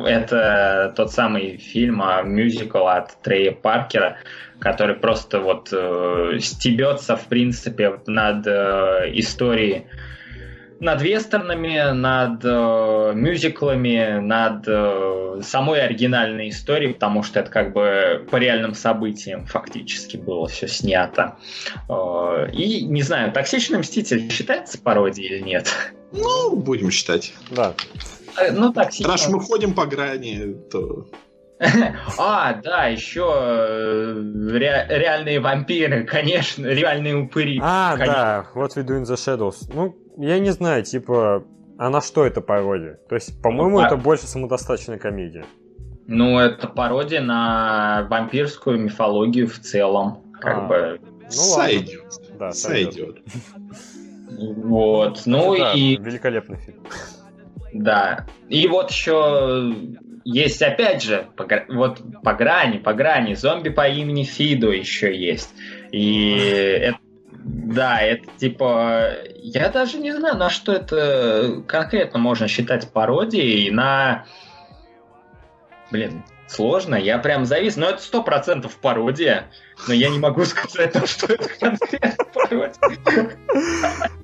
Это 0.07 0.93
тот 0.97 1.13
самый 1.13 1.59
фильм, 1.59 2.03
а 2.03 2.23
мюзикл 2.23 2.87
от 2.87 3.21
Трея 3.23 3.53
Паркера, 3.53 4.17
который 4.59 4.97
просто 4.97 5.41
вот 5.41 5.69
э, 5.73 6.39
стебется, 6.41 7.17
в 7.17 7.27
принципе, 7.27 8.01
над 8.07 8.47
э, 8.47 9.11
историей 9.15 9.87
над 10.81 11.03
вестернами, 11.03 11.93
над 11.93 12.45
э, 12.45 13.13
мюзиклами, 13.15 14.21
над 14.21 14.69
э, 14.69 15.28
самой 15.43 15.81
оригинальной 15.83 16.51
историей, 16.51 16.93
потому 16.93 17.23
что 17.23 17.41
это 17.41 17.51
как 17.51 17.73
бы 17.73 18.27
по 18.31 18.37
реальным 18.37 18.75
событиям 18.75 19.47
фактически 19.47 20.17
было 20.17 20.49
все 20.49 20.69
снято. 20.69 21.37
Э, 21.89 22.51
и, 22.53 22.85
не 22.85 23.03
знаю, 23.03 23.33
«Токсичный 23.33 23.79
мститель» 23.79 24.31
считается 24.31 24.79
пародией 24.79 25.37
или 25.37 25.43
нет? 25.43 25.69
Ну, 26.13 26.57
будем 26.57 26.91
считать. 26.91 27.35
Да. 27.51 27.75
Э, 28.39 28.53
ну, 28.53 28.73
токсично... 28.73 29.13
Раз 29.13 29.29
мы 29.29 29.41
ходим 29.41 29.75
по 29.75 29.87
грани, 29.87 30.55
то... 30.71 31.09
А, 32.19 32.55
да, 32.55 32.87
еще 32.87 33.29
э, 33.35 34.13
ре- 34.53 34.87
реальные 34.89 35.41
вампиры, 35.41 36.05
конечно, 36.11 36.67
реальные 36.67 37.17
упыри. 37.17 37.61
А, 37.63 37.97
конечно. 37.97 38.15
да, 38.15 38.47
What 38.55 38.77
We 38.77 38.85
Do 38.85 39.01
in 39.01 39.05
the 39.05 39.17
Shadows. 39.17 39.71
Ну, 39.73 39.97
я 40.19 40.39
не 40.39 40.51
знаю, 40.51 40.85
типа, 40.85 41.45
а 41.79 41.89
на 41.91 42.01
что 42.01 42.27
это 42.27 42.41
пародия? 42.41 42.99
То 43.09 43.15
есть, 43.15 43.41
по-моему, 43.43 43.79
Ну, 43.79 43.85
это 43.87 43.95
а- 43.95 43.99
больше 43.99 44.27
самодостаточная 44.27 44.99
комедия. 44.99 45.45
Ну, 46.07 46.39
это 46.39 46.67
пародия 46.69 47.21
на 47.21 48.07
вампирскую 48.11 48.79
мифологию 48.79 49.47
в 49.47 49.59
целом. 49.59 50.23
Как 50.41 50.57
А. 50.59 50.61
бы. 50.63 51.01
Ну, 51.01 51.09
ладно. 51.11 51.31
Сойдет. 51.31 52.05
Да, 52.39 52.53
сойдет. 52.53 53.19
Вот. 54.31 55.23
Ну 55.27 55.57
Да, 55.59 55.73
и 55.73 55.97
великолепный 55.97 56.57
фильм. 56.59 56.83
да. 57.73 58.27
И 58.49 58.67
вот 58.69 58.91
еще 58.91 59.75
есть 60.25 60.63
опять 60.63 61.03
же, 61.03 61.27
по, 61.37 61.47
вот 61.69 62.01
по 62.23 62.35
грани, 62.35 62.79
по 62.79 62.93
грани, 62.95 63.35
зомби 63.35 63.71
по 63.71 63.89
имени 63.89 64.25
Фидо 64.25 64.71
еще 64.71 65.15
есть. 65.17 65.51
И 65.91 66.37
это, 66.83 66.99
да, 67.69 68.01
это 68.01 68.27
типа, 68.39 69.11
я 69.37 69.69
даже 69.69 69.99
не 69.99 70.13
знаю, 70.13 70.37
на 70.37 70.49
что 70.49 70.73
это 70.73 71.63
конкретно 71.67 72.19
можно 72.19 72.49
считать 72.49 72.91
пародией, 72.91 73.71
на, 73.71 74.25
блин, 75.91 76.25
сложно, 76.47 76.95
я 76.95 77.19
прям 77.19 77.45
завис, 77.45 77.77
но 77.77 77.91
это 77.91 78.01
сто 78.01 78.23
процентов 78.23 78.77
пародия, 78.77 79.51
но 79.87 79.93
я 79.93 80.09
не 80.09 80.19
могу 80.19 80.45
сказать, 80.47 80.97
что 81.09 81.33
это 81.35 81.47
конкретно 81.61 82.25
пародия. 82.25 83.37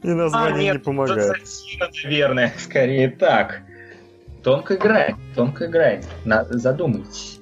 И 0.02 0.08
название 0.08 0.54
А, 0.54 0.58
нет, 0.58 0.74
не 0.76 0.78
помогает. 0.80 1.36
наверное, 2.02 2.54
скорее 2.58 3.10
так. 3.10 3.60
Тонкая 4.42 4.78
грань, 4.78 5.16
тонкая 5.34 5.68
грань. 5.68 6.04
На- 6.24 6.44
задумайтесь. 6.44 7.40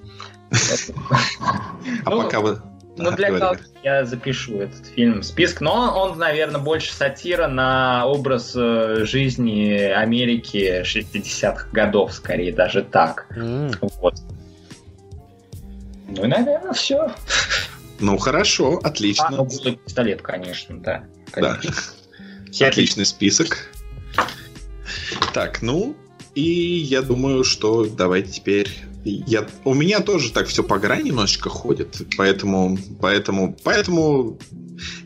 А 2.05 2.11
Ну, 2.11 2.23
пока 2.23 2.41
вы... 2.41 2.61
Ну, 2.97 3.11
для 3.13 3.31
галки 3.33 3.63
я 3.83 4.05
запишу 4.05 4.61
этот 4.61 4.87
фильм 4.87 5.21
в 5.21 5.25
список. 5.25 5.61
Но 5.63 5.99
он, 5.99 6.19
наверное, 6.19 6.61
больше 6.61 6.93
сатира 6.93 7.49
на 7.49 8.07
образ 8.07 8.53
э, 8.55 9.05
жизни 9.07 9.73
Америки 9.79 10.83
60-х 10.83 11.69
годов, 11.73 12.13
скорее 12.13 12.53
даже 12.53 12.83
так. 12.83 13.27
М, 13.35 13.71
Вот. 14.01 14.15
Ну 16.09 16.25
и, 16.25 16.27
наверное, 16.29 16.73
все. 16.75 17.13
Ну, 17.99 18.19
хорошо, 18.19 18.81
А, 18.83 18.89
отлично. 18.89 19.29
ну, 19.31 19.45
голый 19.45 19.77
пистолет, 19.77 20.21
конечно, 20.23 20.79
да. 20.79 21.05
Да. 21.37 21.55
конечно. 21.57 21.73
Все 22.51 22.67
Отличный 22.67 23.07
список. 23.07 23.69
Так, 25.33 25.63
ну, 25.63 25.97
и 26.35 26.43
я 26.43 27.01
думаю, 27.01 27.45
что 27.45 27.87
давайте 27.87 28.33
теперь... 28.33 28.69
Я... 29.05 29.47
У 29.65 29.75
меня 29.75 30.01
тоже 30.01 30.33
так 30.33 30.47
все 30.47 30.63
по 30.63 30.79
грани 30.79 31.09
немножечко 31.09 31.49
ходит, 31.49 32.03
поэтому, 32.17 32.79
поэтому, 33.01 33.57
поэтому 33.65 34.39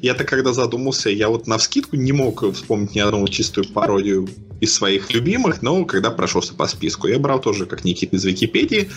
я-то 0.02 0.24
когда 0.24 0.52
задумался, 0.52 1.10
я 1.10 1.28
вот 1.28 1.46
на 1.46 1.58
вскидку 1.58 1.96
не 1.96 2.12
мог 2.12 2.44
вспомнить 2.54 2.94
ни 2.94 3.00
одну 3.00 3.26
чистую 3.28 3.68
пародию 3.68 4.28
из 4.60 4.74
своих 4.74 5.12
любимых, 5.12 5.62
но 5.62 5.84
когда 5.84 6.10
прошелся 6.10 6.54
по 6.54 6.66
списку, 6.66 7.08
я 7.08 7.18
брал 7.18 7.40
тоже, 7.40 7.66
как 7.66 7.84
Никита 7.84 8.16
из 8.16 8.24
Википедии, 8.24 8.90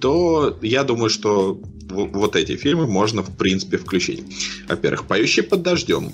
то 0.00 0.58
я 0.62 0.84
думаю, 0.84 1.10
что 1.10 1.60
вот 1.90 2.36
эти 2.36 2.56
фильмы 2.56 2.86
можно, 2.86 3.22
в 3.22 3.36
принципе, 3.36 3.76
включить. 3.76 4.24
Во-первых, 4.68 5.06
«Поющий 5.06 5.42
под 5.42 5.62
дождем». 5.62 6.12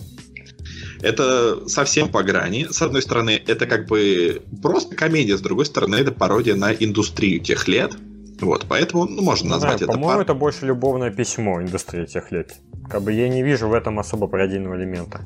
Это 1.01 1.69
совсем 1.69 2.09
по 2.09 2.25
грани. 2.25 2.67
С 2.71 2.83
одной 2.83 3.03
стороны, 3.03 3.41
это 3.47 3.67
как 3.67 3.87
бы 3.87 4.43
просто 4.61 4.97
комедия, 4.97 5.39
с 5.39 5.41
другой 5.41 5.65
стороны, 5.65 5.95
это 5.95 6.11
пародия 6.11 6.57
на 6.57 6.73
индустрию 6.73 7.41
тех 7.41 7.69
лет. 7.69 7.97
Вот, 8.41 8.67
поэтому 8.69 9.07
ну, 9.07 9.23
можно 9.23 9.45
не 9.47 9.51
назвать 9.51 9.79
знаю, 9.79 9.91
это 9.91 9.93
по-моему, 9.93 10.13
пар- 10.15 10.21
это 10.23 10.35
больше 10.35 10.67
любовное 10.67 11.11
письмо 11.11 11.61
индустрии 11.63 12.07
тех 12.07 12.31
лет. 12.33 12.55
Как 12.89 13.03
бы 13.03 13.13
я 13.13 13.29
не 13.29 13.43
вижу 13.43 13.69
в 13.69 13.75
этом 13.75 13.99
особо 13.99 14.27
пародийного 14.29 14.77
элемента. 14.77 15.21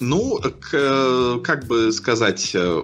Ну, 0.00 0.38
к- 0.38 0.74
э, 0.74 1.40
как 1.42 1.66
бы 1.66 1.92
сказать, 1.92 2.50
э, 2.54 2.82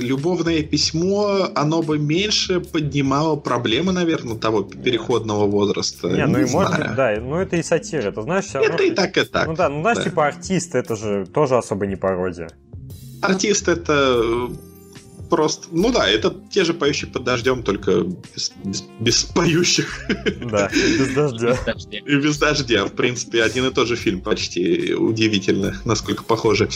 любовное 0.00 0.62
письмо, 0.62 1.48
оно 1.54 1.82
бы 1.82 1.98
меньше 1.98 2.60
поднимало 2.60 3.36
проблемы, 3.36 3.92
наверное, 3.92 4.36
того 4.36 4.62
переходного 4.62 5.46
возраста. 5.46 6.08
Не, 6.08 6.26
ну 6.26 6.38
и 6.38 6.44
может 6.50 6.74
знаю. 6.74 6.88
быть, 6.88 6.96
да, 6.96 7.16
ну 7.20 7.36
это 7.36 7.56
и 7.56 7.62
сатира, 7.62 8.08
это 8.08 8.22
знаешь, 8.22 8.44
всё 8.44 8.58
равно, 8.58 8.74
Это 8.74 8.82
и 8.84 8.90
так, 8.90 9.16
и 9.16 9.24
так. 9.24 9.46
Ну 9.46 9.54
да, 9.54 9.68
ну 9.70 9.80
знаешь, 9.80 9.98
да. 9.98 10.04
типа 10.04 10.26
артист, 10.26 10.74
это 10.74 10.96
же 10.96 11.26
тоже 11.32 11.56
особо 11.56 11.86
не 11.86 11.96
пародия. 11.96 12.50
Артист 13.22 13.68
это 13.68 14.20
э, 14.22 14.48
просто... 15.28 15.68
Ну 15.70 15.92
да, 15.92 16.08
это 16.08 16.34
те 16.50 16.64
же 16.64 16.74
поющие 16.74 17.10
под 17.10 17.24
дождем, 17.24 17.62
только 17.62 18.04
без, 18.34 18.52
без- 18.64 18.84
без 19.00 19.24
поющих 19.24 20.06
Да, 20.50 20.70
без 20.72 21.14
дождя. 21.14 21.56
И 21.90 22.16
без 22.16 22.38
дождя. 22.38 22.84
В 22.86 22.92
принципе, 22.92 23.42
один 23.42 23.66
и 23.66 23.72
тот 23.72 23.88
же 23.88 23.96
фильм 23.96 24.20
почти 24.20 24.94
удивительно, 24.94 25.80
насколько 25.84 26.24
похожи. 26.24 26.68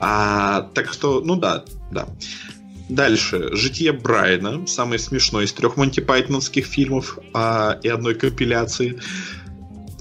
А, 0.00 0.62
так 0.74 0.92
что, 0.92 1.20
ну 1.20 1.36
да, 1.36 1.64
да. 1.90 2.08
Дальше. 2.88 3.50
«Житие 3.52 3.92
Брайана», 3.92 4.66
самый 4.66 4.98
смешной 4.98 5.44
из 5.44 5.52
трех 5.52 5.76
Монти 5.76 6.00
Пайтоновских 6.00 6.66
фильмов 6.66 7.18
а, 7.32 7.78
и 7.82 7.88
одной 7.88 8.14
компиляции. 8.14 9.00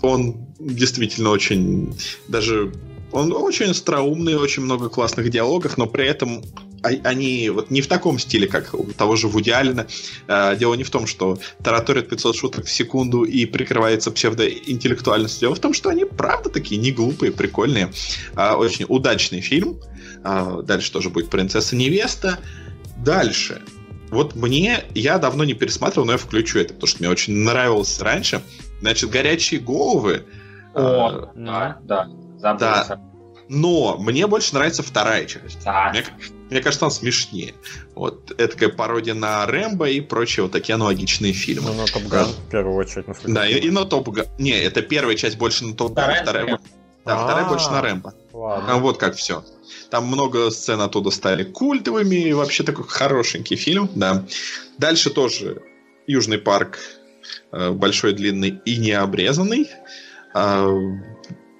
Он 0.02 0.46
действительно 0.60 1.30
очень... 1.30 1.98
Даже... 2.28 2.74
Он 3.12 3.32
очень 3.32 3.68
остроумный, 3.68 4.36
очень 4.36 4.64
много 4.64 4.90
классных 4.90 5.30
диалогов, 5.30 5.78
но 5.78 5.86
при 5.86 6.08
этом 6.08 6.44
они 6.84 7.50
вот 7.50 7.72
не 7.72 7.82
в 7.82 7.88
таком 7.88 8.20
стиле, 8.20 8.48
как 8.48 8.74
у 8.74 8.86
того 8.94 9.16
же 9.16 9.28
Вуди 9.28 9.50
Аллена. 9.50 9.88
А, 10.28 10.56
Дело 10.56 10.74
не 10.76 10.84
в 10.84 10.90
том, 10.90 11.08
что 11.08 11.40
тараторит 11.64 12.10
500 12.10 12.36
шуток 12.36 12.66
в 12.66 12.72
секунду 12.72 13.24
и 13.24 13.46
прикрывается 13.46 14.12
псевдоинтеллектуальностью. 14.12 15.42
Дело 15.42 15.56
в 15.56 15.60
том, 15.60 15.74
что 15.74 15.90
они 15.90 16.06
правда 16.06 16.50
такие 16.50 16.80
не 16.80 16.92
глупые, 16.92 17.32
прикольные. 17.32 17.92
А, 18.36 18.56
Очень 18.56 18.86
удачный 18.88 19.42
фильм. 19.42 19.80
А, 20.24 20.62
Дальше 20.62 20.92
тоже 20.92 21.10
будет 21.10 21.30
«Принцесса-невеста». 21.30 22.40
Дальше. 22.98 23.62
Вот 24.10 24.36
мне, 24.36 24.84
я 24.94 25.18
давно 25.18 25.44
не 25.44 25.54
пересматривал, 25.54 26.06
но 26.06 26.14
я 26.14 26.18
включу 26.18 26.60
это, 26.60 26.74
потому 26.74 26.88
что 26.88 27.00
мне 27.00 27.10
очень 27.10 27.36
нравилось 27.36 28.00
раньше. 28.00 28.42
Значит, 28.82 29.10
«Горячие 29.10 29.60
головы». 29.60 30.26
О, 30.74 31.08
а, 31.08 31.32
да, 31.36 31.78
да. 31.84 32.10
Забыл. 32.40 32.60
да. 32.60 33.13
Но 33.50 33.98
мне 33.98 34.28
больше 34.28 34.54
нравится 34.56 34.84
вторая 34.84 35.26
часть. 35.26 35.64
Да. 35.64 35.90
Мне, 35.92 36.06
мне 36.50 36.62
кажется, 36.62 36.86
он 36.86 36.92
смешнее. 36.92 37.54
Вот, 37.96 38.32
это 38.32 38.54
такая 38.54 38.70
пародия 38.70 39.14
на 39.14 39.46
Рэмбо 39.46 39.90
и 39.90 40.02
прочие 40.02 40.44
вот 40.44 40.52
такие 40.52 40.76
аналогичные 40.76 41.34
фильмы. 41.34 41.72
Ну, 41.72 41.82
на 41.82 41.86
Top 41.86 42.04
Gun, 42.04 42.28
в 42.28 42.50
первую 42.50 42.76
очередь. 42.76 43.06
Да, 43.26 43.48
и, 43.48 43.56
и 43.60 43.70
на 43.70 43.86
Top 43.86 44.10
Gun. 44.10 44.26
Не, 44.40 44.58
это 44.58 44.82
первая 44.82 45.16
часть 45.16 45.38
больше 45.38 45.66
на 45.66 45.76
Top 45.76 45.94
Gun, 45.94 46.16
Вторая 46.24 46.60
да, 47.06 47.18
вторая 47.18 47.46
А. 47.46 47.50
больше 47.50 47.70
на 47.70 47.82
Рэмбо. 47.82 48.14
Ладно. 48.32 48.74
А 48.74 48.78
вот 48.78 48.98
как 48.98 49.16
все. 49.16 49.44
Там 49.90 50.08
много 50.08 50.50
сцен 50.52 50.80
оттуда 50.82 51.12
стали 51.12 51.44
культовыми, 51.44 52.16
и 52.16 52.34
вообще 52.34 52.64
такой 52.64 52.88
хорошенький 52.88 53.56
фильм, 53.56 53.90
да. 53.94 54.26
Дальше 54.78 55.10
тоже 55.10 55.62
Южный 56.08 56.38
парк, 56.38 56.80
э, 57.52 57.72
большой, 57.72 58.14
длинный 58.14 58.62
и 58.66 58.78
необрезанный. 58.78 59.70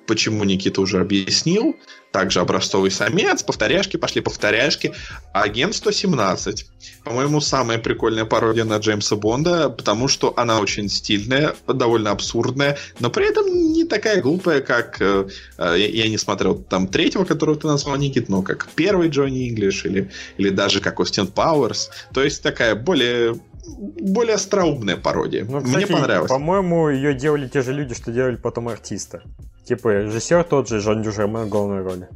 Почему 0.08 0.44
Никита 0.44 0.82
уже 0.82 1.00
объяснил. 1.00 1.76
также 2.12 2.42
образцовый 2.42 2.92
самец, 2.92 3.42
повторяшки, 3.42 3.98
пошли 3.98 4.22
повторяшки. 4.22 4.94
Агент 5.34 5.74
117. 5.74 6.68
По-моему, 7.04 7.42
самая 7.42 7.80
прикольная 7.80 8.26
пародия 8.26 8.66
на 8.66 8.78
Джеймса 8.78 9.16
Бонда, 9.16 9.70
потому 9.70 10.08
что 10.08 10.32
она 10.38 10.60
очень 10.60 10.90
стильная, 10.90 11.56
довольно 11.68 12.12
абсурдная, 12.12 12.78
но 13.00 13.10
при 13.10 13.28
этом 13.28 13.48
не 13.48 13.86
такая 13.86 14.22
глупая, 14.22 14.62
как... 14.62 15.02
Э, 15.02 15.28
э, 15.58 15.76
я 15.80 16.08
не 16.08 16.20
смотрел 16.20 16.56
там 16.56 16.88
третьего, 16.88 17.26
которого 17.26 17.58
ты 17.58 17.66
назвал, 17.66 17.96
Никит, 17.96 18.30
но 18.30 18.44
как 18.44 18.68
первый 18.76 19.10
Джонни 19.10 19.50
Инглиш 19.50 19.86
или, 19.86 20.12
или 20.38 20.50
даже 20.50 20.82
как 20.82 21.00
Остин 21.00 21.26
Пауэрс. 21.26 21.90
То 22.14 22.24
есть 22.24 22.44
такая 22.44 22.76
более 22.76 23.40
более 23.66 24.36
остроумная 24.36 24.98
пародия. 24.98 25.46
Ну, 25.46 25.62
кстати, 25.62 25.86
Мне 25.86 25.88
понравилось. 25.88 26.30
По-моему, 26.30 26.90
ее 26.90 27.14
делали 27.14 27.48
те 27.48 27.62
же 27.62 27.74
люди, 27.74 27.94
что 27.96 28.12
делали 28.12 28.36
потом 28.36 28.68
артиста. 28.68 29.24
Типа 29.66 29.90
режиссер 29.90 30.44
тот 30.44 30.68
же, 30.68 30.80
Жан 30.80 31.02
Дюжермен 31.04 31.46
в 31.46 31.50
главной 31.50 31.82
роли. 31.82 32.10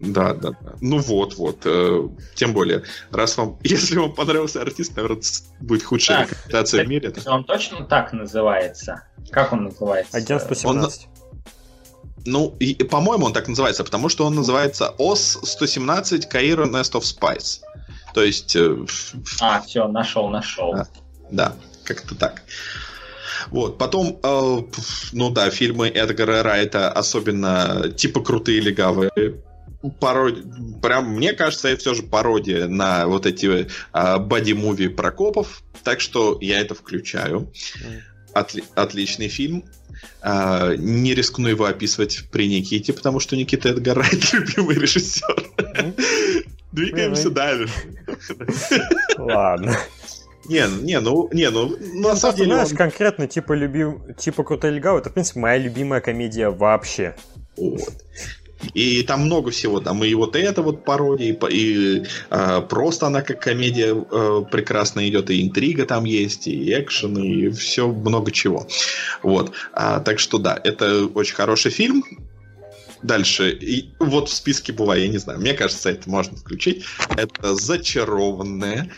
Да, 0.00 0.32
да, 0.32 0.50
да. 0.62 0.74
Ну 0.80 0.98
вот, 0.98 1.34
вот. 1.34 1.60
Э, 1.66 2.08
тем 2.34 2.54
более, 2.54 2.84
раз 3.10 3.36
вам, 3.36 3.58
если 3.62 3.98
вам 3.98 4.14
понравился 4.14 4.62
артист, 4.62 4.96
наверное, 4.96 5.22
будет 5.60 5.82
худшая 5.82 6.26
так, 6.26 6.30
рекомендация 6.30 6.84
в 6.84 6.88
мире. 6.88 7.12
Он 7.26 7.44
точно 7.44 7.84
так 7.84 8.12
называется? 8.12 9.02
Как 9.30 9.52
он 9.52 9.64
называется? 9.64 10.16
Агент 10.16 10.42
117. 10.42 11.04
Он, 11.04 11.10
ну, 12.24 12.56
и, 12.60 12.74
по-моему, 12.84 13.26
он 13.26 13.32
так 13.32 13.48
называется, 13.48 13.84
потому 13.84 14.08
что 14.08 14.26
он 14.26 14.34
называется 14.34 14.94
ОС-117 14.98 16.30
Cairo 16.30 16.64
Nest 16.70 16.92
of 16.92 17.02
Spice. 17.02 17.60
То 18.14 18.22
есть... 18.22 18.56
Э, 18.56 18.84
а, 19.40 19.60
все, 19.60 19.88
нашел, 19.88 20.28
нашел. 20.28 20.72
Да, 20.74 20.86
да 21.30 21.56
как-то 21.84 22.14
так. 22.14 22.42
Вот, 23.48 23.78
потом, 23.78 24.20
э, 24.22 24.56
ну 25.12 25.30
да, 25.30 25.50
фильмы 25.50 25.88
Эдгара 25.88 26.42
Райта, 26.42 26.90
особенно 26.90 27.90
типа 27.96 28.20
крутые 28.20 28.60
легавые, 28.60 29.42
пародия, 29.98 30.44
прям, 30.82 31.14
мне 31.16 31.32
кажется, 31.32 31.68
это 31.68 31.80
все 31.80 31.94
же 31.94 32.02
пародия 32.02 32.68
на 32.68 33.06
вот 33.06 33.26
эти 33.26 33.66
э, 33.92 34.18
боди-муви 34.18 34.88
про 34.88 35.10
копов, 35.10 35.62
так 35.82 36.00
что 36.00 36.38
я 36.40 36.60
это 36.60 36.74
включаю. 36.74 37.52
Отли- 38.34 38.64
отличный 38.74 39.28
фильм. 39.28 39.64
Uh, 40.22 40.76
не 40.76 41.14
рискну 41.14 41.48
его 41.48 41.64
описывать 41.64 42.24
при 42.30 42.46
Никите, 42.46 42.92
потому 42.92 43.20
что 43.20 43.36
Никита 43.36 43.72
Райт 43.94 44.32
любимый 44.34 44.76
режиссер. 44.76 45.46
Двигаемся 46.72 47.30
дальше. 47.30 47.72
Ладно. 49.16 49.78
Не, 50.46 50.64
не, 50.82 51.00
ну, 51.00 51.28
не, 51.32 51.48
ну, 51.50 51.68
на 51.68 52.10
ну, 52.10 52.16
самом 52.16 52.36
деле... 52.36 52.52
Знаешь, 52.54 52.70
он... 52.72 52.76
конкретно, 52.76 53.28
типа, 53.28 53.52
любим, 53.52 54.14
типа, 54.14 54.42
Крутой 54.42 54.72
легал, 54.72 54.98
это, 54.98 55.08
в 55.08 55.12
принципе, 55.12 55.40
моя 55.40 55.58
любимая 55.58 56.00
комедия 56.00 56.50
вообще. 56.50 57.14
Вот. 57.56 57.92
И 58.74 59.02
там 59.02 59.22
много 59.22 59.50
всего, 59.50 59.80
там 59.80 60.04
и 60.04 60.14
вот 60.14 60.36
это 60.36 60.62
вот 60.62 60.84
пародия, 60.84 61.32
и, 61.32 61.54
и 61.54 62.04
э, 62.30 62.60
просто 62.68 63.06
она 63.06 63.22
как 63.22 63.40
комедия 63.40 63.94
э, 63.94 64.42
прекрасно 64.50 65.08
идет, 65.08 65.30
и 65.30 65.42
интрига 65.42 65.86
там 65.86 66.04
есть, 66.04 66.46
и 66.46 66.72
экшен, 66.72 67.16
и 67.18 67.50
все 67.50 67.88
много 67.88 68.30
чего. 68.30 68.66
Вот. 69.22 69.52
А, 69.72 70.00
так 70.00 70.18
что 70.18 70.38
да, 70.38 70.60
это 70.62 71.06
очень 71.06 71.34
хороший 71.34 71.70
фильм. 71.70 72.04
Дальше. 73.02 73.50
И 73.52 73.90
вот 73.98 74.28
в 74.28 74.34
списке 74.34 74.72
была, 74.72 74.94
я 74.94 75.08
не 75.08 75.16
знаю, 75.16 75.40
мне 75.40 75.54
кажется, 75.54 75.90
это 75.90 76.08
можно 76.10 76.36
включить. 76.36 76.84
Это 77.16 77.54
«Зачарованная». 77.54 78.90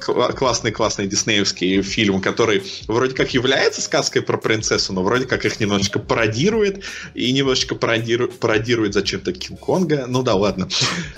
Классный-классный 0.00 1.06
диснеевский 1.06 1.82
фильм, 1.82 2.20
который 2.20 2.62
вроде 2.86 3.14
как 3.14 3.34
является 3.34 3.80
сказкой 3.80 4.22
про 4.22 4.36
принцессу, 4.36 4.92
но 4.92 5.02
вроде 5.02 5.26
как 5.26 5.44
их 5.44 5.58
немножечко 5.58 5.98
пародирует. 5.98 6.84
И 7.14 7.32
немножечко 7.32 7.74
пародирует, 7.74 8.38
пародирует 8.38 8.94
зачем-то 8.94 9.32
Кинг-Конга. 9.32 10.06
Ну 10.06 10.22
да, 10.22 10.34
ладно. 10.34 10.68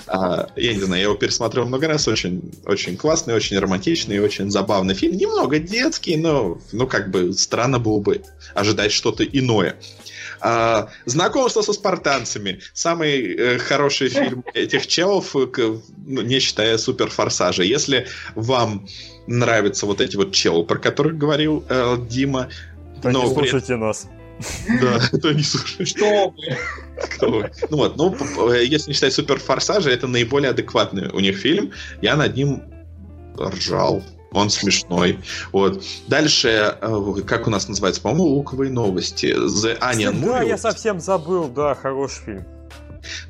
А, 0.07 0.49
я 0.55 0.73
не 0.73 0.81
знаю, 0.81 1.01
я 1.01 1.07
его 1.07 1.15
пересмотрел 1.15 1.65
много 1.65 1.87
раз. 1.87 2.07
Очень, 2.07 2.51
очень 2.65 2.97
классный, 2.97 3.35
очень 3.35 3.57
романтичный, 3.59 4.19
очень 4.19 4.49
забавный 4.49 4.95
фильм. 4.95 5.17
Немного 5.17 5.59
детский, 5.59 6.17
но 6.17 6.59
ну 6.71 6.87
как 6.87 7.11
бы 7.11 7.33
странно 7.33 7.79
было 7.79 7.99
бы 7.99 8.23
ожидать 8.55 8.91
что-то 8.91 9.23
иное. 9.23 9.75
А, 10.45 10.89
знакомство 11.05 11.61
со 11.61 11.71
спартанцами. 11.71 12.59
Самый 12.73 13.33
э, 13.33 13.57
хороший 13.59 14.09
фильм 14.09 14.43
этих 14.53 14.87
челов, 14.87 15.31
к, 15.31 15.57
ну, 16.05 16.21
не 16.21 16.39
считая 16.39 16.77
супер 16.77 17.09
форсажа. 17.09 17.63
Если 17.63 18.07
вам 18.35 18.85
нравятся 19.25 19.85
вот 19.85 20.01
эти 20.01 20.17
вот 20.17 20.33
челы, 20.33 20.65
про 20.65 20.77
которых 20.77 21.17
говорил 21.17 21.63
э, 21.69 21.95
Дима, 22.09 22.49
то 23.01 23.09
но 23.09 23.23
не 23.23 23.33
слушайте 23.33 23.67
при... 23.67 23.75
нас. 23.75 24.07
Да, 24.81 25.17
то 25.17 25.31
не 25.31 25.43
слушайте. 25.43 25.85
Что 25.85 26.33
вы? 27.21 27.49
Ну 27.69 27.77
вот, 27.77 27.95
ну, 27.95 28.51
если 28.51 28.89
не 28.89 28.95
считать 28.95 29.13
супер 29.13 29.39
форсажа, 29.39 29.91
это 29.91 30.07
наиболее 30.07 30.49
адекватный 30.49 31.07
у 31.07 31.21
них 31.21 31.37
фильм. 31.37 31.71
Я 32.01 32.17
над 32.17 32.35
ним 32.35 32.63
ржал 33.39 34.03
он 34.33 34.49
смешной. 34.49 35.19
Вот. 35.51 35.83
Дальше, 36.07 36.77
э, 36.81 37.13
как 37.25 37.47
у 37.47 37.49
нас 37.49 37.67
называется, 37.67 38.01
по-моему, 38.01 38.25
луковые 38.25 38.71
новости. 38.71 39.27
The 39.27 39.79
Onion 39.79 40.13
Movie. 40.13 40.31
Да, 40.31 40.41
я 40.43 40.57
совсем 40.57 40.99
забыл, 40.99 41.47
да, 41.47 41.75
хороший 41.75 42.23
фильм. 42.25 42.45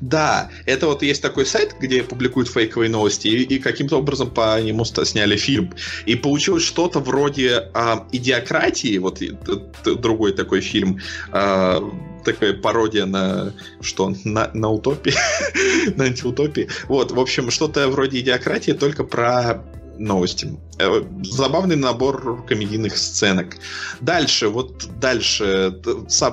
Да, 0.00 0.50
это 0.66 0.86
вот 0.86 1.02
есть 1.02 1.22
такой 1.22 1.46
сайт, 1.46 1.74
где 1.80 2.02
публикуют 2.02 2.48
фейковые 2.48 2.90
новости, 2.90 3.28
и, 3.28 3.42
и 3.42 3.58
каким-то 3.58 3.98
образом 3.98 4.30
по 4.30 4.60
нему 4.60 4.84
сняли 4.84 5.36
фильм. 5.36 5.72
И 6.06 6.14
получилось 6.14 6.62
что-то 6.62 7.00
вроде 7.00 7.70
а, 7.74 8.06
идиократии, 8.12 8.98
вот 8.98 9.20
и, 9.22 9.36
другой 9.84 10.32
такой 10.32 10.60
фильм, 10.60 11.00
а, 11.32 11.82
такая 12.24 12.54
пародия 12.54 13.06
на 13.06 13.52
что? 13.80 14.14
На, 14.24 14.50
на 14.54 14.70
утопии? 14.70 15.14
на 15.96 16.04
антиутопии. 16.04 16.68
Вот, 16.88 17.12
в 17.12 17.20
общем, 17.20 17.50
что-то 17.50 17.88
вроде 17.88 18.20
идиократии, 18.20 18.72
только 18.72 19.04
про 19.04 19.62
новости. 19.98 20.58
Э, 20.78 21.02
забавный 21.22 21.76
набор 21.76 22.44
комедийных 22.46 22.96
сценок. 22.96 23.56
Дальше, 24.00 24.48
вот 24.48 24.88
дальше, 25.00 25.78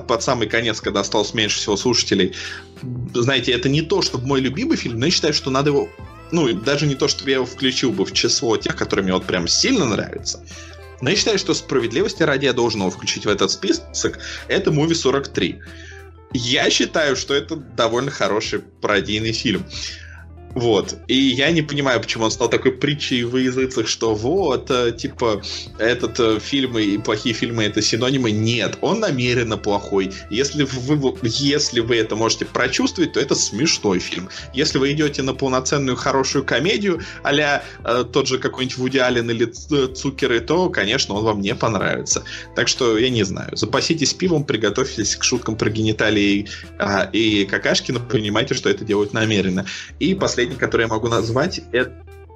под 0.08 0.24
самый 0.24 0.48
конец, 0.48 0.82
когда 0.82 1.02
осталось 1.02 1.34
меньше 1.34 1.58
всего 1.58 1.78
слушателей, 1.78 2.34
знаете, 3.14 3.52
это 3.52 3.70
не 3.70 3.82
то, 3.82 4.02
чтобы 4.02 4.28
мой 4.28 4.42
любимый 4.42 4.78
фильм, 4.78 5.00
но 5.00 5.06
я 5.06 5.12
считаю, 5.12 5.34
что 5.34 5.52
надо 5.52 5.70
его 5.70 5.90
ну, 6.32 6.52
даже 6.54 6.88
не 6.88 6.96
то, 6.96 7.10
чтобы 7.10 7.30
я 7.30 7.38
его 7.38 7.46
включил 7.46 7.92
бы 7.92 8.06
в 8.06 8.14
число 8.14 8.56
тех, 8.56 8.76
которые 8.76 9.04
мне 9.04 9.14
вот 9.14 9.26
прям 9.26 9.50
сильно 9.50 9.86
нравятся, 9.86 10.42
но 11.02 11.10
я 11.10 11.16
считаю, 11.16 11.38
что 11.38 11.54
справедливости 11.54 12.24
ради 12.24 12.46
я 12.46 12.54
должен 12.54 12.82
его 12.82 12.92
включить 12.92 13.26
в 13.26 13.30
этот 13.30 13.52
список. 13.52 14.20
Это 14.48 14.72
«Муви 14.72 14.94
43». 14.94 15.60
Я 16.34 16.70
считаю, 16.70 17.16
что 17.16 17.34
это 17.34 17.56
довольно 17.56 18.12
хороший 18.12 18.60
пародийный 18.60 19.34
фильм. 19.34 19.66
Вот. 20.56 20.96
И 21.08 21.16
я 21.16 21.52
не 21.52 21.62
понимаю, 21.62 22.02
почему 22.02 22.26
он 22.26 22.32
стал 22.32 22.50
такой 22.50 22.72
притчей 22.72 23.24
в 23.24 23.38
языцах, 23.38 23.88
что 23.88 24.16
вот, 24.16 24.70
э, 24.70 24.92
типа, 24.92 25.42
этот 25.78 26.20
э, 26.20 26.40
фильмы 26.40 26.84
и 26.84 26.98
плохие 26.98 27.34
фильмы 27.34 27.64
это 27.64 27.82
синонимы. 27.82 28.32
Нет, 28.32 28.78
он 28.82 29.00
намеренно 29.00 29.58
плохой. 29.58 30.12
Если 30.30 30.64
вы, 30.64 31.16
если 31.24 31.80
вы 31.80 31.98
это 31.98 32.16
можете 32.16 32.46
прочувствовать, 32.46 33.14
то 33.14 33.20
это 33.20 33.36
смешной 33.36 34.00
фильм. 34.00 34.30
Если 34.54 34.78
вы 34.78 34.92
идете 34.92 35.22
на 35.22 35.34
полноценную 35.34 35.96
хорошую 35.96 36.44
комедию, 36.44 37.02
а 37.24 37.32
э, 37.34 38.04
тот 38.12 38.28
же 38.28 38.38
какой-нибудь 38.38 38.78
Вуди 38.78 38.98
Аллен 38.98 39.30
или 39.30 39.46
Цукеры, 39.46 40.40
то, 40.42 40.70
конечно, 40.70 41.16
он 41.16 41.24
вам 41.24 41.42
не 41.42 41.56
понравится. 41.56 42.24
Так 42.56 42.68
что, 42.68 42.98
я 42.98 43.10
не 43.10 43.24
знаю, 43.24 43.56
запаситесь 43.56 44.14
пивом, 44.14 44.44
приготовьтесь 44.44 45.16
к 45.16 45.24
шуткам 45.24 45.56
про 45.56 45.70
гениталии 45.70 46.48
а, 46.78 47.10
и 47.12 47.46
какашки, 47.46 47.92
но 47.92 48.00
понимайте, 48.00 48.54
что 48.54 48.70
это 48.70 48.84
делают 48.84 49.14
намеренно. 49.14 49.66
И 50.00 50.14
последний 50.14 50.41
последний, 50.42 50.58
который 50.58 50.82
я 50.84 50.88
могу 50.88 51.08
назвать, 51.08 51.62
это, 51.72 51.92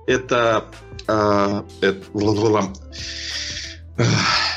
это, 0.05 0.65
э, 1.07 1.61
это 1.81 2.71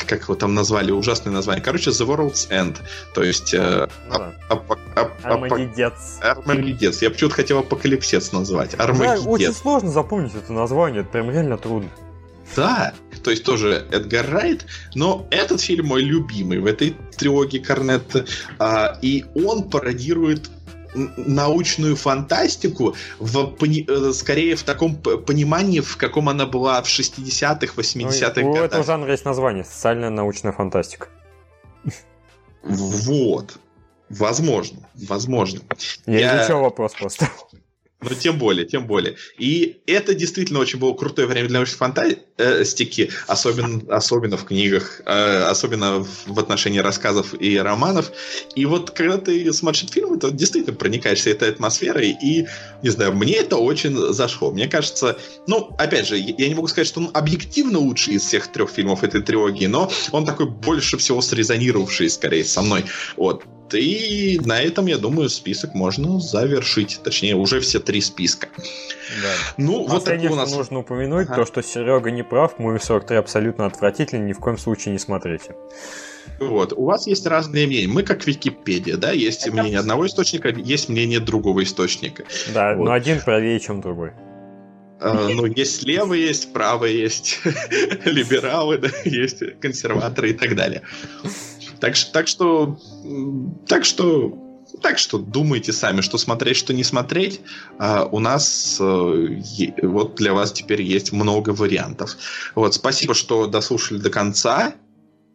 как 0.07 0.23
его 0.23 0.35
там 0.35 0.55
назвали, 0.55 0.91
ужасное 0.91 1.33
название. 1.33 1.65
Короче, 1.65 1.91
The 1.91 2.07
World's 2.07 2.51
End. 2.51 2.77
То 3.15 3.23
есть... 3.23 3.55
Э. 3.55 3.89
Армагеддец. 6.20 7.03
Я 7.03 7.11
почему-то 7.11 7.37
хотел 7.37 7.59
апокалипсец 7.61 8.33
назвать. 8.33 8.75
Армагеддец. 8.79 9.25
Да, 9.25 9.31
очень 9.31 9.55
сложно 9.55 9.91
запомнить 9.91 10.35
это 10.35 10.53
название, 10.53 11.03
это 11.03 11.11
прям 11.11 11.31
реально 11.31 11.57
трудно. 11.57 11.91
Да, 12.57 12.95
то 13.23 13.31
есть 13.31 13.45
тоже 13.45 13.87
Эдгар 13.91 14.29
Райт, 14.31 14.65
но 14.95 15.27
этот 15.31 15.61
фильм 15.61 15.87
мой 15.87 16.03
любимый 16.03 16.59
в 16.61 16.66
этой 16.66 16.97
трилогии 17.16 17.59
Корнетта, 17.59 18.25
а, 18.59 18.99
и 19.03 19.27
он 19.35 19.69
пародирует 19.69 20.51
научную 21.16 21.97
фантастику 21.97 22.95
в, 23.19 23.55
э, 23.62 24.12
скорее 24.12 24.57
в 24.57 24.62
таком 24.62 24.97
понимании, 24.97 25.81
в 25.81 25.97
каком 25.97 26.29
она 26.29 26.47
была 26.47 26.83
в 26.83 26.87
60-х, 26.87 27.75
80-х 27.77 28.43
годах. 28.43 28.62
У 28.62 28.65
этого 28.65 28.85
жанра 28.85 29.12
есть 29.12 29.25
название 29.25 29.65
социальная 29.65 30.11
научная 30.11 30.53
фантастика. 30.53 31.09
Вот. 32.62 33.59
Возможно, 34.11 34.89
возможно. 34.95 35.61
Я, 36.07 36.19
Я... 36.19 36.41
изучал 36.41 36.62
вопрос 36.62 36.95
просто. 36.95 37.29
Ну, 38.01 38.11
тем 38.11 38.39
более, 38.39 38.65
тем 38.65 38.87
более. 38.87 39.16
И 39.39 39.81
это 39.87 40.15
действительно 40.15 40.61
очень 40.61 40.79
было 40.79 40.95
крутое 40.95 41.27
время 41.27 41.49
для 41.49 41.59
научной 41.59 41.79
фантастики, 41.79 43.11
особенно, 43.27 43.83
особенно 43.93 44.37
в 44.37 44.45
книгах, 44.45 45.03
э, 45.05 45.43
особенно 45.43 46.07
в 46.27 46.39
отношении 46.39 46.79
рассказов 46.79 47.35
и 47.41 47.59
романов. 47.59 48.12
И 48.55 48.66
вот 48.66 48.93
когда 48.93 49.19
ты 49.19 49.53
смотришь 49.53 49.91
фильм, 49.91 50.15
это 50.15 50.31
действительно 50.31 50.77
проникаешься 50.77 51.31
этой 51.31 51.51
атмосферой, 51.51 52.16
и, 52.23 52.47
не 52.85 52.91
знаю, 52.91 53.15
мне 53.15 53.35
это 53.35 53.57
очень 53.57 53.97
зашло. 54.12 54.53
Мне 54.53 54.69
кажется, 54.69 55.19
ну, 55.49 55.75
опять 55.77 56.07
же, 56.07 56.16
я 56.19 56.49
не 56.49 56.55
могу 56.55 56.69
сказать, 56.69 56.87
что 56.87 57.01
он 57.01 57.11
объективно 57.15 57.81
лучший 57.81 58.15
из 58.15 58.23
всех 58.23 58.53
трех 58.53 58.70
фильмов 58.70 59.03
этой 59.03 59.23
трилогии, 59.23 59.66
но 59.66 59.91
он 60.12 60.25
такой 60.25 60.47
больше 60.47 60.99
всего 60.99 61.20
срезонировавший, 61.20 62.09
скорее, 62.11 62.45
со 62.45 62.62
мной. 62.62 62.85
Вот. 63.16 63.43
И 63.74 64.40
на 64.45 64.61
этом, 64.61 64.86
я 64.86 64.99
думаю, 64.99 65.28
список 65.28 65.74
можно 65.74 66.20
завершить. 66.20 67.01
Точнее, 67.03 67.35
уже 67.35 67.61
все 67.61 67.81
три 67.81 68.01
списка. 68.01 68.49
Да. 69.23 69.32
Ну, 69.57 69.86
вот 69.86 70.05
такое 70.05 70.31
у 70.31 70.35
нас... 70.35 70.55
нужно 70.55 70.81
упомянуть, 70.81 71.27
ага. 71.28 71.36
то, 71.36 71.47
что 71.47 71.62
Серега 71.62 72.11
не 72.11 72.23
прав, 72.23 72.59
Муви 72.59 72.78
43 72.78 73.16
абсолютно 73.16 73.66
отвратительный, 73.66 74.28
ни 74.28 74.32
в 74.32 74.39
коем 74.39 74.59
случае 74.59 74.93
не 74.93 74.99
смотрите. 74.99 75.55
Вот, 76.40 76.73
у 76.73 76.85
вас 76.85 77.07
есть 77.07 77.27
разные 77.27 77.66
мнения. 77.66 77.89
Мы 77.89 78.03
как 78.03 78.27
Википедия, 78.27 78.97
да, 78.97 79.11
есть 79.11 79.47
Это 79.47 79.53
мнение 79.53 79.78
одного 79.78 80.07
источника, 80.07 80.51
есть 80.51 80.89
мнение 80.89 81.20
другого 81.20 81.62
источника. 81.62 82.24
Да, 82.55 82.74
вот. 82.74 82.85
но 82.85 82.93
один 82.93 83.20
правее, 83.20 83.59
чем 83.59 83.81
другой. 83.81 84.12
Uh, 85.01 85.32
ну, 85.32 85.47
есть 85.47 85.85
левые, 85.85 86.27
есть 86.27 86.53
правые, 86.53 86.99
есть 86.99 87.39
либералы, 88.05 88.78
да, 88.78 88.89
есть 89.05 89.43
консерваторы 89.61 90.31
и 90.31 90.32
так 90.32 90.57
далее. 90.57 90.82
Так, 91.80 91.94
так 92.12 92.28
что, 92.28 92.78
так 93.66 93.84
что, 93.84 94.36
так 94.82 94.98
что 94.98 95.18
думайте 95.18 95.72
сами, 95.72 96.00
что 96.00 96.18
смотреть, 96.18 96.56
что 96.56 96.74
не 96.74 96.84
смотреть. 96.84 97.40
А 97.78 98.05
у 98.05 98.18
нас 98.18 98.78
э, 98.80 99.42
вот 99.82 100.16
для 100.16 100.32
вас 100.34 100.52
теперь 100.52 100.82
есть 100.82 101.12
много 101.12 101.50
вариантов. 101.50 102.16
Вот, 102.55 102.74
спасибо, 102.74 103.14
что 103.14 103.46
дослушали 103.46 103.98
до 103.98 104.10
конца. 104.10 104.74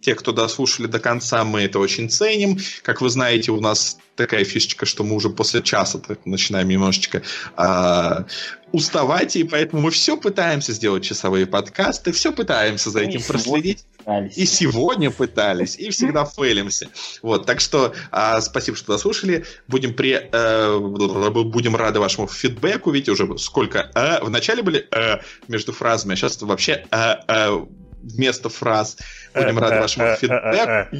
Те, 0.02 0.16
кто 0.16 0.34
дослушали 0.34 0.88
до 0.88 1.00
конца, 1.00 1.46
мы 1.46 1.62
это 1.62 1.80
очень 1.80 2.10
ценим. 2.10 2.60
Как 2.82 3.00
вы 3.00 3.10
знаете, 3.10 3.52
у 3.52 3.62
нас 3.62 3.98
такая 4.16 4.44
фишечка, 4.44 4.86
что 4.86 5.06
мы 5.06 5.16
уже 5.16 5.30
после 5.30 5.62
часа 5.62 5.98
так 5.98 6.26
начинаем 6.26 6.68
немножечко 6.68 7.24
а, 7.56 8.26
уставать, 8.74 9.36
и 9.36 9.44
поэтому 9.44 9.84
мы 9.84 9.92
все 9.92 10.18
пытаемся 10.18 10.74
сделать 10.74 11.04
часовые 11.04 11.46
подкасты, 11.46 12.12
все 12.12 12.34
пытаемся 12.34 12.90
за 12.90 13.02
этим 13.02 13.20
и 13.20 13.24
проследить. 13.24 13.86
Пытались. 14.00 14.38
И 14.38 14.46
сегодня 14.48 15.12
пытались, 15.12 15.78
и 15.78 15.92
всегда 15.92 16.26
фейлимся. 16.38 16.90
Вот, 17.22 17.46
так 17.46 17.62
что 17.62 17.94
а, 18.12 18.42
спасибо, 18.42 18.76
что 18.76 18.94
дослушали. 18.94 19.46
Будем, 19.68 19.94
при, 19.94 20.14
э, 20.14 20.78
будем 20.80 21.76
рады 21.76 22.00
вашему 22.00 22.28
фидбэку. 22.28 22.90
Видите, 22.90 23.12
уже 23.12 23.38
сколько 23.38 23.92
э, 23.94 24.24
в 24.24 24.30
начале 24.32 24.64
были 24.64 24.88
э, 24.92 25.20
между 25.48 25.72
фразами, 25.72 26.14
а 26.14 26.16
сейчас 26.16 26.42
вообще 26.42 26.84
э, 26.90 27.16
э, 27.28 27.66
вместо 28.02 28.50
фраз. 28.50 28.98
Будем 29.36 29.60
рады 29.60 29.82
вашему 29.82 30.16
фидбэку. 30.16 30.98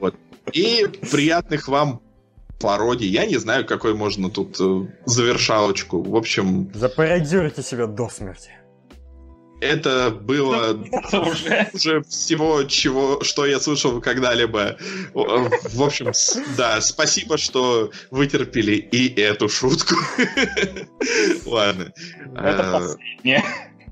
Вот. 0.00 0.16
И 0.52 0.84
приятных 1.12 1.68
вам 1.68 2.02
пародий. 2.60 3.08
Я 3.08 3.26
не 3.26 3.38
знаю, 3.38 3.66
какой 3.66 3.94
можно 3.94 4.30
тут 4.30 4.60
э, 4.60 4.86
завершалочку. 5.06 6.02
В 6.02 6.14
общем... 6.14 6.70
Запародируйте 6.74 7.62
себя 7.62 7.86
до 7.86 8.08
смерти. 8.08 8.50
Это 9.60 10.10
было 10.10 10.72
уже 11.12 12.02
всего, 12.08 12.64
чего, 12.64 13.22
что 13.22 13.46
я 13.46 13.60
слышал 13.60 14.00
когда-либо. 14.00 14.76
В 15.12 15.82
общем, 15.82 16.12
да, 16.56 16.80
спасибо, 16.80 17.36
что 17.36 17.90
вытерпели 18.10 18.76
и 18.76 19.20
эту 19.20 19.48
шутку. 19.48 19.96
Ладно. 21.46 21.92
Это 22.36 22.72
последнее. 22.72 23.44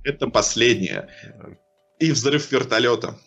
Это 0.04 0.26
последнее 0.28 1.08
и 1.98 2.12
взрыв 2.12 2.50
вертолета. 2.50 3.18